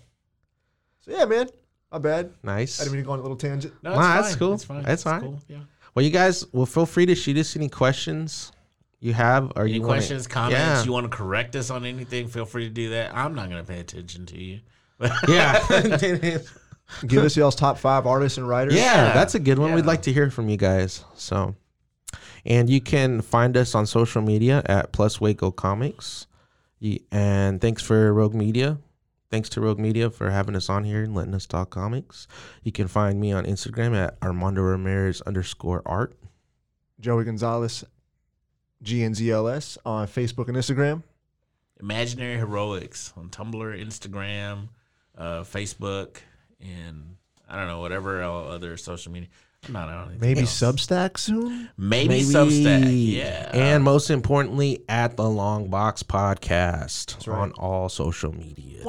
So 1.00 1.12
yeah, 1.12 1.24
man. 1.24 1.48
My 1.92 1.98
bad. 1.98 2.32
Nice. 2.42 2.80
I 2.80 2.84
didn't 2.84 2.94
mean 2.96 3.02
to 3.02 3.06
go 3.06 3.12
on 3.12 3.18
a 3.18 3.22
little 3.22 3.36
tangent. 3.36 3.74
No, 3.82 3.94
Nah, 3.94 4.20
that's 4.22 4.36
cool. 4.36 4.54
It's 4.54 4.64
fine. 4.64 4.82
That's 4.82 4.92
It's 4.94 5.02
fine. 5.02 5.20
cool. 5.22 5.40
Yeah. 5.48 5.58
Well, 5.94 6.04
you 6.04 6.10
guys 6.10 6.46
well, 6.52 6.66
feel 6.66 6.86
free 6.86 7.06
to 7.06 7.14
shoot 7.16 7.36
us 7.36 7.56
any 7.56 7.68
questions 7.68 8.52
you 9.00 9.12
have, 9.14 9.50
or 9.56 9.62
Any 9.62 9.72
you 9.72 9.80
wanna- 9.80 9.94
questions, 9.94 10.26
comments? 10.28 10.58
Yeah. 10.58 10.84
You 10.84 10.92
want 10.92 11.10
to 11.10 11.16
correct 11.16 11.56
us 11.56 11.70
on 11.70 11.84
anything? 11.84 12.28
Feel 12.28 12.44
free 12.44 12.64
to 12.64 12.70
do 12.70 12.90
that. 12.90 13.12
I'm 13.14 13.34
not 13.34 13.48
going 13.50 13.64
to 13.64 13.68
pay 13.68 13.80
attention 13.80 14.26
to 14.26 14.38
you. 14.40 14.60
yeah. 15.26 15.58
Give 17.06 17.24
us 17.24 17.36
y'all's 17.36 17.54
top 17.56 17.78
five 17.78 18.06
artists 18.06 18.36
and 18.38 18.48
writers. 18.48 18.74
Yeah, 18.74 19.12
that's 19.12 19.34
a 19.34 19.38
good 19.38 19.58
one. 19.58 19.74
We'd 19.74 19.86
like 19.86 20.02
to 20.02 20.12
hear 20.12 20.30
from 20.30 20.48
you 20.48 20.56
guys. 20.56 21.04
So, 21.14 21.54
and 22.44 22.68
you 22.68 22.80
can 22.80 23.20
find 23.22 23.56
us 23.56 23.74
on 23.74 23.86
social 23.86 24.22
media 24.22 24.62
at 24.66 24.92
Plus 24.92 25.20
Waco 25.20 25.50
Comics. 25.50 26.26
Ye- 26.80 27.02
And 27.12 27.60
thanks 27.60 27.82
for 27.82 28.12
Rogue 28.12 28.34
Media. 28.34 28.78
Thanks 29.30 29.48
to 29.50 29.60
Rogue 29.60 29.78
Media 29.78 30.10
for 30.10 30.30
having 30.30 30.56
us 30.56 30.68
on 30.68 30.82
here 30.82 31.04
and 31.04 31.14
letting 31.14 31.34
us 31.34 31.46
talk 31.46 31.70
comics. 31.70 32.26
You 32.64 32.72
can 32.72 32.88
find 32.88 33.20
me 33.20 33.30
on 33.32 33.44
Instagram 33.46 33.94
at 33.94 34.16
Armando 34.22 34.62
Ramirez 34.62 35.20
underscore 35.22 35.82
art. 35.86 36.16
Joey 36.98 37.24
Gonzales 37.24 37.84
GNZLS 38.82 39.78
on 39.84 40.06
Facebook 40.08 40.48
and 40.48 40.56
Instagram. 40.56 41.02
Imaginary 41.80 42.36
Heroics 42.38 43.12
on 43.16 43.28
Tumblr, 43.30 43.54
Instagram, 43.82 44.68
uh, 45.16 45.40
Facebook, 45.42 46.16
and 46.60 47.16
I 47.48 47.56
don't 47.56 47.66
know 47.68 47.80
whatever 47.80 48.22
other 48.22 48.76
social 48.76 49.12
media. 49.12 49.28
I'm 49.66 49.74
not 49.74 49.88
on 49.88 50.08
anything 50.08 50.20
Maybe 50.20 50.40
else. 50.40 50.58
Substack 50.58 51.18
soon. 51.18 51.68
Maybe, 51.76 52.22
Substack. 52.22 53.12
Yeah. 53.12 53.50
And 53.52 53.84
most 53.84 54.10
importantly, 54.10 54.82
at 54.88 55.16
the 55.16 55.24
Longbox 55.24 56.04
Podcast 56.04 57.26
right. 57.26 57.38
on 57.38 57.52
all 57.52 57.88
social 57.88 58.32
media. 58.32 58.82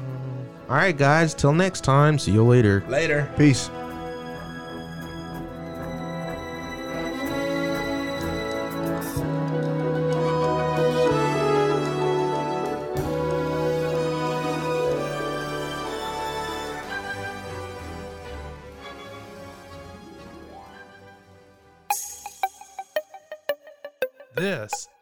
All 0.68 0.74
right, 0.74 0.96
guys. 0.98 1.32
Till 1.32 1.52
next 1.52 1.84
time. 1.84 2.18
See 2.18 2.32
you 2.32 2.42
later. 2.42 2.84
Later. 2.88 3.32
Peace. 3.36 3.70